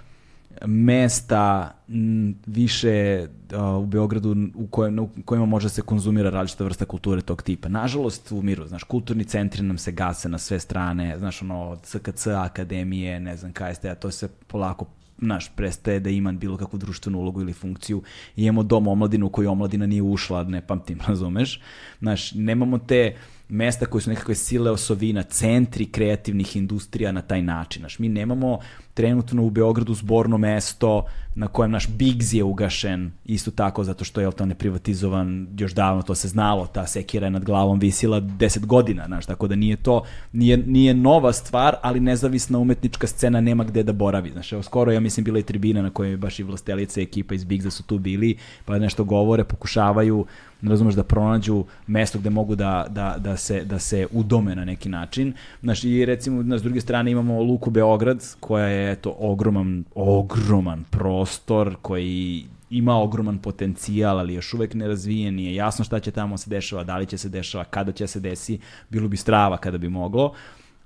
mesta 0.65 1.71
m, 1.89 2.35
više 2.45 3.27
uh, 3.53 3.83
u 3.83 3.85
Beogradu 3.85 4.35
u, 4.55 4.67
kojem, 4.67 4.99
u 4.99 5.09
kojima 5.25 5.45
može 5.45 5.69
se 5.69 5.81
konzumira 5.81 6.29
različita 6.29 6.63
vrsta 6.63 6.85
kulture 6.85 7.21
tog 7.21 7.41
tipa. 7.41 7.69
Nažalost, 7.69 8.31
u 8.31 8.41
miru, 8.41 8.67
znaš, 8.67 8.83
kulturni 8.83 9.23
centri 9.23 9.63
nam 9.63 9.77
se 9.77 9.91
gase 9.91 10.29
na 10.29 10.37
sve 10.37 10.59
strane, 10.59 11.19
znaš, 11.19 11.41
ono, 11.41 11.69
od 11.69 11.79
SKC, 11.85 12.27
akademije, 12.27 13.19
ne 13.19 13.37
znam, 13.37 13.53
KST, 13.53 13.85
a 13.85 13.95
to 13.95 14.11
se 14.11 14.27
polako 14.47 14.85
naš, 15.21 15.51
prestaje 15.55 15.99
da 15.99 16.09
ima 16.09 16.31
bilo 16.31 16.57
kakvu 16.57 16.79
društvenu 16.79 17.19
ulogu 17.19 17.41
ili 17.41 17.53
funkciju. 17.53 18.01
I 18.35 18.43
imamo 18.43 18.63
dom 18.63 18.87
omladinu 18.87 19.25
u 19.25 19.29
koju 19.29 19.51
omladina 19.51 19.85
nije 19.85 20.01
ušla, 20.01 20.43
ne 20.43 20.67
pamtim, 20.67 20.99
razumeš? 21.07 21.61
Znaš, 21.99 22.33
nemamo 22.33 22.77
te 22.77 23.15
mesta 23.49 23.85
koje 23.85 24.01
su 24.01 24.09
nekakve 24.09 24.35
sile 24.35 24.71
osovina, 24.71 25.23
centri 25.23 25.85
kreativnih 25.85 26.55
industrija 26.55 27.11
na 27.11 27.21
taj 27.21 27.41
način. 27.41 27.79
Znaš, 27.79 27.99
mi 27.99 28.09
nemamo 28.09 28.59
trenutno 28.93 29.43
u 29.43 29.49
Beogradu 29.49 29.93
zborno 29.93 30.37
mesto 30.37 31.05
na 31.35 31.47
kojem 31.47 31.71
naš 31.71 31.87
Biggs 31.87 32.33
je 32.33 32.43
ugašen, 32.43 33.11
isto 33.25 33.51
tako 33.51 33.83
zato 33.83 34.03
što 34.03 34.21
je 34.21 34.31
to 34.31 34.45
neprivatizovan, 34.45 35.47
još 35.57 35.73
davno 35.73 36.01
to 36.01 36.15
se 36.15 36.27
znalo, 36.27 36.67
ta 36.67 36.87
sekira 36.87 37.27
je 37.27 37.31
nad 37.31 37.45
glavom 37.45 37.79
visila 37.79 38.21
10 38.21 38.65
godina, 38.65 39.05
znaš, 39.05 39.25
tako 39.25 39.47
da 39.47 39.55
nije 39.55 39.75
to, 39.75 40.03
nije, 40.33 40.57
nije 40.57 40.93
nova 40.93 41.33
stvar, 41.33 41.75
ali 41.81 41.99
nezavisna 41.99 42.59
umetnička 42.59 43.07
scena 43.07 43.41
nema 43.41 43.63
gde 43.63 43.83
da 43.83 43.93
boravi, 43.93 44.31
znaš, 44.31 44.53
evo 44.53 44.63
skoro 44.63 44.91
ja 44.91 44.99
mislim 44.99 45.23
bila 45.23 45.39
i 45.39 45.43
tribina 45.43 45.81
na 45.81 45.89
kojoj 45.89 46.11
je 46.11 46.17
baš 46.17 46.39
i 46.39 46.43
Vlastelica 46.43 47.01
ekipa 47.01 47.35
iz 47.35 47.43
Biggsa 47.43 47.71
su 47.71 47.83
tu 47.83 47.99
bili, 47.99 48.37
pa 48.65 48.79
nešto 48.79 49.03
govore, 49.03 49.43
pokušavaju 49.43 50.25
ne 50.61 50.69
razumeš, 50.69 50.95
da 50.95 51.03
pronađu 51.03 51.65
mesto 51.87 52.19
gde 52.19 52.29
mogu 52.29 52.55
da, 52.55 52.85
da, 52.89 53.15
da, 53.17 53.37
se, 53.37 53.65
da 53.65 53.79
se 53.79 54.07
udome 54.11 54.55
na 54.55 54.65
neki 54.65 54.89
način. 54.89 55.33
Znaš, 55.61 55.83
i 55.83 56.05
recimo, 56.05 56.43
na 56.43 56.57
s 56.57 56.63
druge 56.63 56.81
strane 56.81 57.11
imamo 57.11 57.41
Luku 57.41 57.69
Beograd, 57.69 58.25
koja 58.39 58.65
je 58.65 58.80
eto, 58.89 59.15
ogroman, 59.19 59.83
ogroman 59.95 60.83
prostor 60.89 61.75
koji 61.81 62.45
ima 62.69 62.95
ogroman 62.95 63.37
potencijal, 63.37 64.19
ali 64.19 64.33
još 64.33 64.53
uvek 64.53 64.73
nerazvijen, 64.73 65.35
nije 65.35 65.55
jasno 65.55 65.85
šta 65.85 65.99
će 65.99 66.11
tamo 66.11 66.37
se 66.37 66.49
dešava, 66.49 66.83
da 66.83 66.97
li 66.97 67.05
će 67.05 67.17
se 67.17 67.29
dešava, 67.29 67.63
kada 67.63 67.91
će 67.91 68.07
se 68.07 68.19
desi, 68.19 68.59
bilo 68.89 69.07
bi 69.07 69.17
strava 69.17 69.57
kada 69.57 69.77
bi 69.77 69.89
moglo, 69.89 70.33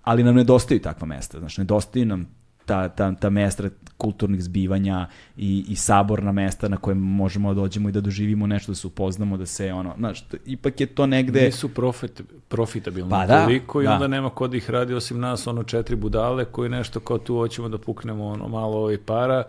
ali 0.04 0.24
nam 0.24 0.36
nedostaju 0.36 0.82
takva 0.82 1.08
mesta, 1.08 1.40
znači 1.40 1.62
nedostaju 1.62 2.06
nam 2.06 2.28
ta, 2.66 2.90
ta, 2.90 3.16
ta 3.16 3.30
mesta 3.30 3.70
kulturnih 3.98 4.44
zbivanja 4.44 5.08
i, 5.38 5.66
i 5.70 5.76
saborna 5.76 6.32
mesta 6.32 6.68
na 6.68 6.78
kojem 6.78 6.98
možemo 6.98 7.54
da 7.54 7.62
dođemo 7.62 7.90
i 7.90 7.92
da 7.92 8.02
doživimo 8.02 8.48
nešto, 8.48 8.72
da 8.72 8.76
se 8.76 8.88
upoznamo, 8.88 9.38
da 9.38 9.46
se 9.46 9.74
ono, 9.74 9.94
znaš, 9.98 10.26
ipak 10.46 10.82
je 10.82 10.88
to 10.88 11.06
negde... 11.06 11.42
Nisu 11.42 11.70
profit, 11.70 12.22
profitabilni 12.48 13.10
Pa 13.10 13.26
da, 13.26 13.46
toliko 13.46 13.82
i 13.82 13.86
da. 13.86 13.94
onda 13.94 14.08
nema 14.08 14.30
ko 14.30 14.48
da 14.48 14.58
ih 14.58 14.70
radi 14.70 14.94
osim 14.94 15.20
nas, 15.20 15.48
ono 15.48 15.64
četiri 15.64 15.96
budale 15.96 16.46
koji 16.46 16.70
nešto 16.70 17.00
kao 17.00 17.18
tu 17.18 17.36
hoćemo 17.36 17.70
da 17.70 17.78
puknemo 17.78 18.26
ono 18.26 18.48
malo 18.48 18.78
ovaj 18.78 18.98
para 18.98 19.44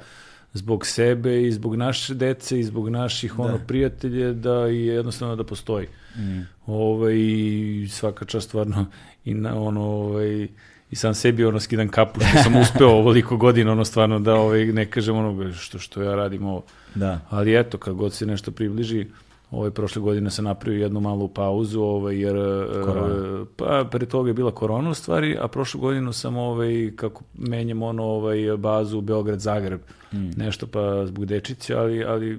zbog 0.52 0.86
sebe 0.86 1.42
i 1.42 1.52
zbog 1.52 1.76
naše 1.76 2.14
dece 2.14 2.60
i 2.60 2.64
zbog 2.64 2.88
naših 2.88 3.38
ono 3.38 3.58
prijatelje 3.66 4.32
da 4.32 4.68
i 4.68 4.86
jednostavno 4.86 5.36
da 5.36 5.44
postoji. 5.44 5.86
Mm. 6.16 6.40
Ovaj, 6.66 7.14
i 7.16 7.88
svaka 7.90 8.24
čast 8.24 8.48
stvarno 8.48 8.86
i 9.24 9.34
na 9.34 9.60
ono 9.62 9.82
ovaj, 9.82 10.48
i 10.90 10.96
sam 10.96 11.14
sebi 11.14 11.44
ono 11.44 11.60
skidam 11.60 11.88
kapu 11.88 12.20
što 12.20 12.42
sam 12.42 12.56
uspeo 12.56 12.88
ovoliko 12.88 13.36
godina 13.36 13.72
ono 13.72 13.84
stvarno 13.84 14.18
da 14.18 14.34
ovaj, 14.34 14.64
ne 14.66 14.90
kažem 14.90 15.16
ono 15.16 15.52
što, 15.52 15.78
što 15.78 16.02
ja 16.02 16.14
radim 16.14 16.46
ovo. 16.46 16.64
Da. 16.94 17.20
Ali 17.30 17.58
eto, 17.60 17.78
kad 17.78 17.94
god 17.94 18.12
se 18.12 18.26
nešto 18.26 18.50
približi, 18.50 19.06
ovaj 19.50 19.70
prošle 19.70 20.02
godine 20.02 20.30
sam 20.30 20.44
napravio 20.44 20.82
jednu 20.82 21.00
malu 21.00 21.28
pauzu, 21.28 21.80
ovaj, 21.82 22.20
jer 22.20 22.36
e, 22.36 22.82
Korona. 22.84 23.44
pa 23.56 23.84
pre 23.90 24.06
toga 24.06 24.30
je 24.30 24.34
bila 24.34 24.50
korona 24.50 24.90
u 24.90 24.94
stvari, 24.94 25.36
a 25.40 25.48
prošlu 25.48 25.80
godinu 25.80 26.12
sam 26.12 26.36
ovaj, 26.36 26.90
kako 26.96 27.22
menjam 27.38 27.82
ono 27.82 28.04
ovaj 28.04 28.56
bazu 28.56 29.00
Beograd 29.00 29.40
Zagreb, 29.40 29.80
Mm. 30.12 30.30
nešto 30.36 30.66
pa 30.66 31.06
zbog 31.06 31.26
dečice, 31.26 31.74
ali 31.74 32.04
ali 32.04 32.38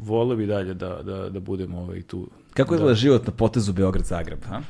volio 0.00 0.36
bi 0.36 0.46
dalje 0.46 0.74
da, 0.74 1.02
da, 1.02 1.30
da 1.30 1.40
budem 1.40 1.74
ovaj 1.74 2.02
tu. 2.02 2.28
Kako 2.54 2.74
izgleda 2.74 2.94
život 2.94 3.26
na 3.26 3.32
potezu 3.32 3.72
Beograd-Zagreb, 3.72 4.38
ha? 4.48 4.60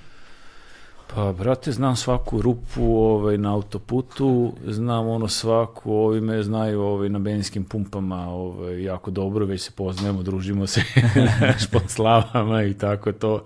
Pa, 1.14 1.32
brate, 1.32 1.72
znam 1.72 1.96
svaku 1.96 2.42
rupu 2.42 2.96
ovaj, 2.96 3.38
na 3.38 3.54
autoputu, 3.54 4.52
znam 4.66 5.08
ono 5.08 5.28
svaku, 5.28 5.92
ovi 5.92 6.20
me 6.20 6.42
znaju 6.42 6.82
ovaj, 6.82 7.08
na 7.08 7.18
benzinskim 7.18 7.64
pumpama 7.64 8.28
ovaj, 8.28 8.82
jako 8.82 9.10
dobro, 9.10 9.46
već 9.46 9.62
se 9.62 9.70
poznajemo, 9.70 10.22
družimo 10.22 10.66
se 10.66 10.82
pod 11.72 11.82
slavama 11.86 12.62
i 12.62 12.74
tako 12.74 13.12
to. 13.12 13.44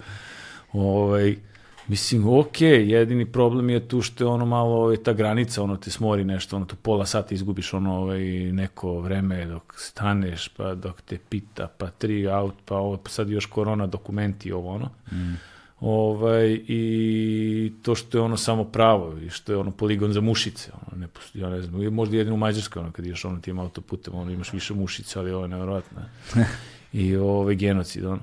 Ovaj, 0.73 1.37
mislim, 1.87 2.29
ok, 2.29 2.61
jedini 2.61 3.33
problem 3.33 3.71
je 3.71 3.89
tu 3.89 4.03
što 4.03 4.25
je 4.25 4.29
ono 4.29 4.47
malo 4.47 4.77
ovaj, 4.77 4.97
ta 4.97 5.13
granica, 5.13 5.63
ono 5.63 5.77
te 5.77 5.91
smori 5.91 6.25
nešto, 6.25 6.57
ono 6.57 6.65
tu 6.67 6.77
pola 6.77 7.07
sata 7.07 7.35
izgubiš 7.35 7.75
ono 7.75 7.97
ovaj, 7.97 8.21
neko 8.53 9.01
vreme 9.01 9.47
dok 9.47 9.75
staneš, 9.77 10.49
pa 10.49 10.75
dok 10.75 11.01
te 11.01 11.19
pita, 11.29 11.69
pa 11.79 11.91
tri 11.91 12.29
aut, 12.29 12.55
pa 12.65 12.77
ovo, 12.77 12.97
pa 12.97 13.11
sad 13.11 13.31
još 13.31 13.47
korona 13.47 13.87
dokumenti, 13.87 14.53
ovo 14.53 14.71
ono. 14.71 14.89
Ovaj, 15.81 16.61
I 16.69 17.73
to 17.83 17.95
što 17.95 18.19
je 18.19 18.23
ono 18.23 18.37
samo 18.37 18.65
pravo 18.65 19.19
i 19.19 19.31
što 19.31 19.53
je 19.53 19.59
ono 19.59 19.71
poligon 19.71 20.13
za 20.13 20.21
mušice. 20.21 20.71
Ono, 20.75 21.01
ne, 21.01 21.09
ja 21.35 21.51
ne 21.51 21.63
znam, 21.63 21.95
možda 21.95 22.17
jedino 22.17 22.35
u 22.35 22.39
Mađarskoj, 22.39 22.81
ono, 22.81 22.93
kad 22.93 23.07
ideš 23.07 23.25
ono 23.25 23.39
tim 23.39 23.59
autoputem, 23.59 24.15
ono, 24.15 24.31
imaš 24.31 24.53
više 24.53 24.75
mušica, 24.75 25.21
ali 25.21 25.33
ovo 25.33 25.45
je 25.45 25.49
nevjerojatno. 25.49 26.01
I 26.93 27.17
ovaj, 27.17 27.55
genocid, 27.55 28.05
ono. 28.05 28.21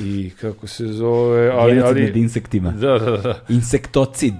I 0.00 0.30
kako 0.30 0.66
se 0.66 0.86
zove... 0.86 1.50
Ali, 1.50 1.72
Genocid 1.72 1.88
ali, 1.88 2.02
nad 2.02 2.16
insektima. 2.16 2.70
da, 2.72 2.98
da, 2.98 3.16
da. 3.16 3.40
Insektocid. 3.48 4.34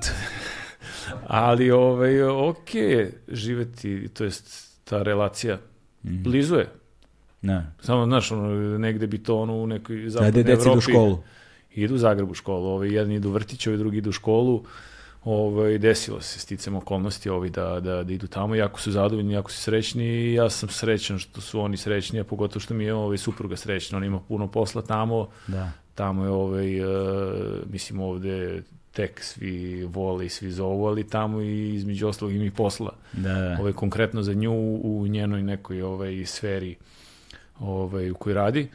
Ali, 1.26 1.70
ovaj, 1.70 2.22
ok, 2.22 2.68
živeti, 3.28 4.08
to 4.08 4.24
jest 4.24 4.44
ta 4.84 5.02
relacija, 5.02 5.58
Mhm. 6.04 6.22
blizu 6.22 6.54
je. 6.56 6.68
Da. 7.42 7.72
Samo, 7.80 8.04
znaš, 8.04 8.32
ono, 8.32 8.48
negde 8.78 9.06
bi 9.06 9.18
to 9.18 9.38
ono 9.38 9.54
u 9.54 9.66
nekoj 9.66 9.96
Da, 9.96 10.10
zapadnoj 10.10 10.28
ide 10.30 10.42
deci 10.44 10.64
do 10.64 10.70
Evropi- 10.70 10.90
školu. 10.90 11.22
Idu 11.74 11.94
u 11.94 11.98
Zagrebu 11.98 12.30
u 12.30 12.34
školu, 12.34 12.66
ovaj, 12.66 12.88
jedan 12.88 13.12
idu 13.12 13.28
u 13.28 13.32
vrtić, 13.32 13.66
ovaj 13.66 13.78
drugi 13.78 13.98
idu 13.98 14.10
u 14.10 14.12
školu, 14.12 14.64
ovaj, 15.24 15.78
desilo 15.78 16.20
se 16.20 16.40
sticam 16.40 16.76
okolnosti 16.76 17.28
ovaj, 17.30 17.50
da, 17.50 17.80
da, 17.80 18.02
da 18.04 18.12
idu 18.12 18.26
tamo, 18.26 18.54
jako 18.54 18.80
su 18.80 18.92
zadovoljni, 18.92 19.34
jako 19.34 19.50
su 19.50 19.62
srećni 19.62 20.04
i 20.04 20.34
ja 20.34 20.50
sam 20.50 20.68
srećan 20.68 21.18
što 21.18 21.40
su 21.40 21.60
oni 21.60 21.76
srećni, 21.76 22.20
a 22.20 22.24
pogotovo 22.24 22.60
što 22.60 22.74
mi 22.74 22.84
je 22.84 22.94
ovaj, 22.94 23.18
supruga 23.18 23.56
srećna, 23.56 23.98
on 23.98 24.04
ima 24.04 24.20
puno 24.28 24.46
posla 24.46 24.82
tamo, 24.82 25.28
Da. 25.46 25.70
tamo 25.94 26.24
je 26.24 26.30
ovaj, 26.30 26.80
uh, 26.80 26.88
mislim 27.70 28.00
ovde 28.00 28.62
tek 28.92 29.20
svi 29.24 29.84
vole 29.84 30.26
i 30.26 30.28
svi 30.28 30.50
zovu, 30.52 30.86
ali 30.86 31.08
tamo 31.08 31.40
i 31.40 31.74
između 31.74 32.08
ostalog 32.08 32.34
ima 32.34 32.44
i 32.44 32.50
posla. 32.50 32.90
Da, 33.12 33.34
da. 33.34 33.56
Ovaj, 33.60 33.72
konkretno 33.72 34.22
za 34.22 34.34
nju 34.34 34.52
u 34.82 35.06
njenoj 35.08 35.42
nekoj 35.42 35.82
ovaj, 35.82 36.26
sferi 36.26 36.76
ovaj, 37.60 38.10
u 38.10 38.14
kojoj 38.14 38.34
radi. 38.34 38.68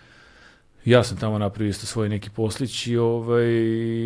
Ja 0.86 1.04
sam 1.04 1.18
tamo 1.18 1.38
napravio 1.38 1.70
isto 1.70 1.86
svoj 1.86 2.10
neki 2.10 2.30
poslić 2.30 2.88
i 2.88 2.98
ovaj, 2.98 3.46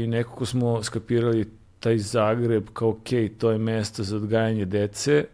nekako 0.08 0.45
smo 0.45 0.84
skapirali 0.84 1.49
taj 1.80 1.98
Zagreb 1.98 2.68
kao 2.74 2.90
ok, 2.90 3.08
to 3.38 3.52
je 3.52 3.58
mesto 3.58 4.04
za 4.04 4.16
odgajanje 4.16 4.66
dece 4.66 5.26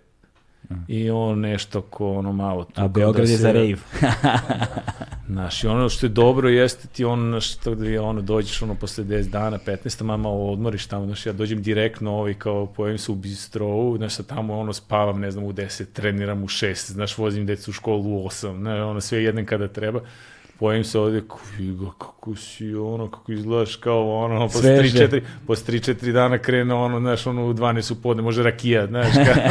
i 0.88 1.10
on 1.10 1.40
nešto 1.40 1.82
ko 1.82 2.12
ono 2.12 2.32
malo 2.32 2.64
tu 2.64 2.72
A 2.72 2.76
kao 2.76 2.88
Beograd 2.88 3.26
da 3.26 3.32
je 3.32 3.38
se- 3.38 3.42
za 3.42 3.52
rave. 3.52 3.76
Znaš, 5.28 5.64
i 5.64 5.68
ono 5.68 5.90
što 5.90 6.06
je 6.06 6.10
dobro 6.10 6.50
jeste 6.50 6.88
ti 6.88 7.06
ono 7.06 7.42
što 7.42 7.76
da 7.76 7.86
je 7.86 8.00
ono 8.00 8.22
dođeš 8.22 8.62
ono 8.62 8.76
posle 8.76 9.04
10 9.04 9.30
dana, 9.30 9.60
15, 9.66 10.04
ma 10.04 10.18
malo 10.18 10.52
odmoriš 10.52 10.88
tamo, 10.88 11.06
znaš, 11.06 11.26
ja 11.26 11.34
dođem 11.34 11.62
direktno 11.62 12.12
ovaj 12.12 12.34
kao 12.34 12.66
pojavim 12.66 12.98
se 12.98 13.12
u 13.12 13.16
bistrovu, 13.16 13.98
znaš, 13.98 14.14
sad 14.14 14.26
tamo 14.26 14.60
ono 14.60 14.74
spavam, 14.74 15.20
ne 15.20 15.32
znam, 15.32 15.44
u 15.44 15.54
10, 15.54 15.86
treniram 15.94 16.44
u 16.44 16.48
6, 16.48 16.92
znaš, 16.92 17.18
vozim 17.18 17.46
decu 17.46 17.72
u 17.72 17.74
školu 17.74 18.18
u 18.18 18.26
8, 18.28 18.58
ne, 18.58 18.84
ono 18.84 19.02
sve 19.02 19.24
jedem 19.24 19.46
kada 19.46 19.68
treba. 19.68 20.02
Pojavim 20.60 20.84
se 20.84 21.00
ovde, 21.00 21.22
figa, 21.58 21.86
kako 21.98 22.36
si, 22.36 22.76
ono, 22.76 23.12
kako 23.12 23.32
izgledaš 23.32 23.76
kao, 23.76 24.18
ono, 24.18 24.48
posle 24.48 24.62
Sveže. 24.62 25.08
3-4, 25.08 25.22
posle 25.48 25.74
3-4 25.74 26.12
dana 26.12 26.38
krene, 26.38 26.74
ono, 26.74 27.00
znaš, 27.00 27.28
ono, 27.28 27.46
u 27.46 27.54
12 27.54 27.92
u 27.92 27.96
podne, 27.96 28.24
može 28.24 28.44
rakija, 28.44 28.88
znaš, 28.88 29.14
kao, 29.14 29.44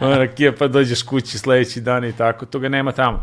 ono, 0.08 0.16
rakija, 0.16 0.52
pa 0.58 0.68
dođeš 0.68 1.02
kući 1.02 1.38
sledeći 1.38 1.80
dan 1.80 2.04
i 2.04 2.12
tako, 2.12 2.46
toga 2.46 2.68
nema 2.68 2.92
tamo. 2.92 3.20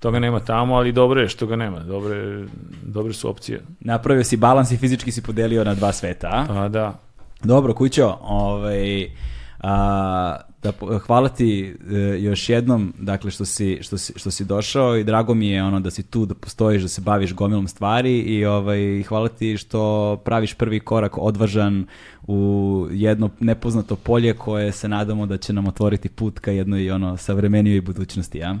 Toga 0.00 0.18
nema 0.18 0.40
tamo, 0.40 0.74
ali 0.74 0.92
dobro 0.92 1.20
je 1.20 1.28
što 1.28 1.46
ga 1.46 1.56
nema. 1.56 1.78
Dobre, 1.78 2.44
dobre 2.82 3.12
su 3.12 3.30
opcije. 3.30 3.60
Napravio 3.80 4.24
si 4.24 4.36
balans 4.36 4.70
i 4.70 4.76
fizički 4.76 5.12
si 5.12 5.22
podelio 5.22 5.64
na 5.64 5.74
dva 5.74 5.92
sveta, 5.92 6.28
a? 6.32 6.44
Pa 6.48 6.68
da. 6.68 6.98
Dobro, 7.44 7.74
Kućo, 7.74 8.18
ovaj, 8.22 9.10
a, 9.60 10.36
da, 10.62 10.72
hvala 10.98 11.28
ti 11.28 11.74
e, 11.90 11.96
još 12.20 12.48
jednom, 12.48 12.92
dakle, 12.98 13.30
što 13.30 13.44
si, 13.44 13.78
što, 13.82 13.98
si, 13.98 14.12
što 14.16 14.30
si 14.30 14.44
došao 14.44 14.96
i 14.96 15.04
drago 15.04 15.34
mi 15.34 15.48
je 15.48 15.62
ono 15.62 15.80
da 15.80 15.90
si 15.90 16.02
tu, 16.02 16.26
da 16.26 16.34
postojiš, 16.34 16.82
da 16.82 16.88
se 16.88 17.00
baviš 17.00 17.34
gomilom 17.34 17.68
stvari 17.68 18.18
i 18.18 18.44
ovaj, 18.44 19.02
hvala 19.02 19.28
ti 19.28 19.56
što 19.56 20.16
praviš 20.24 20.54
prvi 20.54 20.80
korak 20.80 21.18
odvažan 21.18 21.86
u 22.26 22.86
jedno 22.90 23.30
nepoznato 23.40 23.96
polje 23.96 24.34
koje 24.34 24.72
se 24.72 24.88
nadamo 24.88 25.26
da 25.26 25.36
će 25.36 25.52
nam 25.52 25.66
otvoriti 25.66 26.08
put 26.08 26.38
ka 26.38 26.50
jednoj 26.50 26.90
ono, 26.90 27.16
savremenijoj 27.16 27.80
budućnosti, 27.80 28.38
ja? 28.38 28.56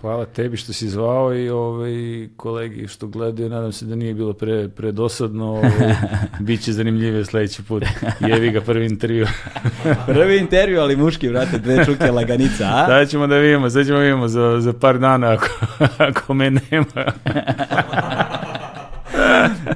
Hvala 0.00 0.26
tebi 0.26 0.56
što 0.56 0.72
si 0.72 0.88
zvao 0.88 1.34
i 1.34 1.50
ovaj, 1.50 2.28
kolegi 2.36 2.88
što 2.88 3.06
gledaju. 3.06 3.48
Nadam 3.48 3.72
se 3.72 3.84
da 3.84 3.94
nije 3.94 4.14
bilo 4.14 4.32
pre, 4.32 4.68
pre 4.68 4.92
dosadno. 4.92 5.46
Ovaj, 5.46 5.94
Biće 6.40 6.72
zanimljivije 6.72 7.24
sledeći 7.24 7.62
put. 7.62 7.84
Jevi 8.20 8.50
ga 8.50 8.60
prvi 8.60 8.86
intervju. 8.86 9.26
Prvi 10.06 10.38
intervju, 10.38 10.80
ali 10.80 10.96
muški, 10.96 11.28
vrate, 11.28 11.58
dve 11.58 11.84
čuke 11.84 12.10
laganica, 12.10 12.64
a? 12.64 12.86
Sad 12.86 13.08
ćemo 13.08 13.26
da 13.26 13.36
vidimo, 13.36 13.70
sad 13.70 13.86
ćemo 13.86 13.98
da 13.98 14.04
vidimo 14.04 14.28
za, 14.28 14.56
za 14.60 14.72
par 14.72 14.98
dana 14.98 15.32
ako, 15.32 15.48
ako 16.08 16.34
me 16.34 16.50
nema. 16.50 17.04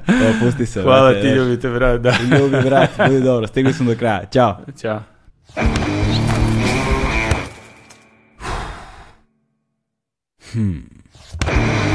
Evo, 0.08 0.32
pusti 0.40 0.66
se. 0.66 0.82
Hvala 0.82 1.10
vrate, 1.10 1.28
ti, 1.28 1.28
ljubite, 1.28 1.70
brat. 1.70 2.00
Da. 2.00 2.14
Ljubi, 2.38 2.56
brat, 2.64 2.90
budi 3.08 3.20
dobro, 3.20 3.46
stigli 3.46 3.72
smo 3.72 3.90
do 3.90 3.98
kraja. 3.98 4.24
Ćao. 4.32 4.58
Ćao. 4.80 5.00
Hmm. 10.52 11.91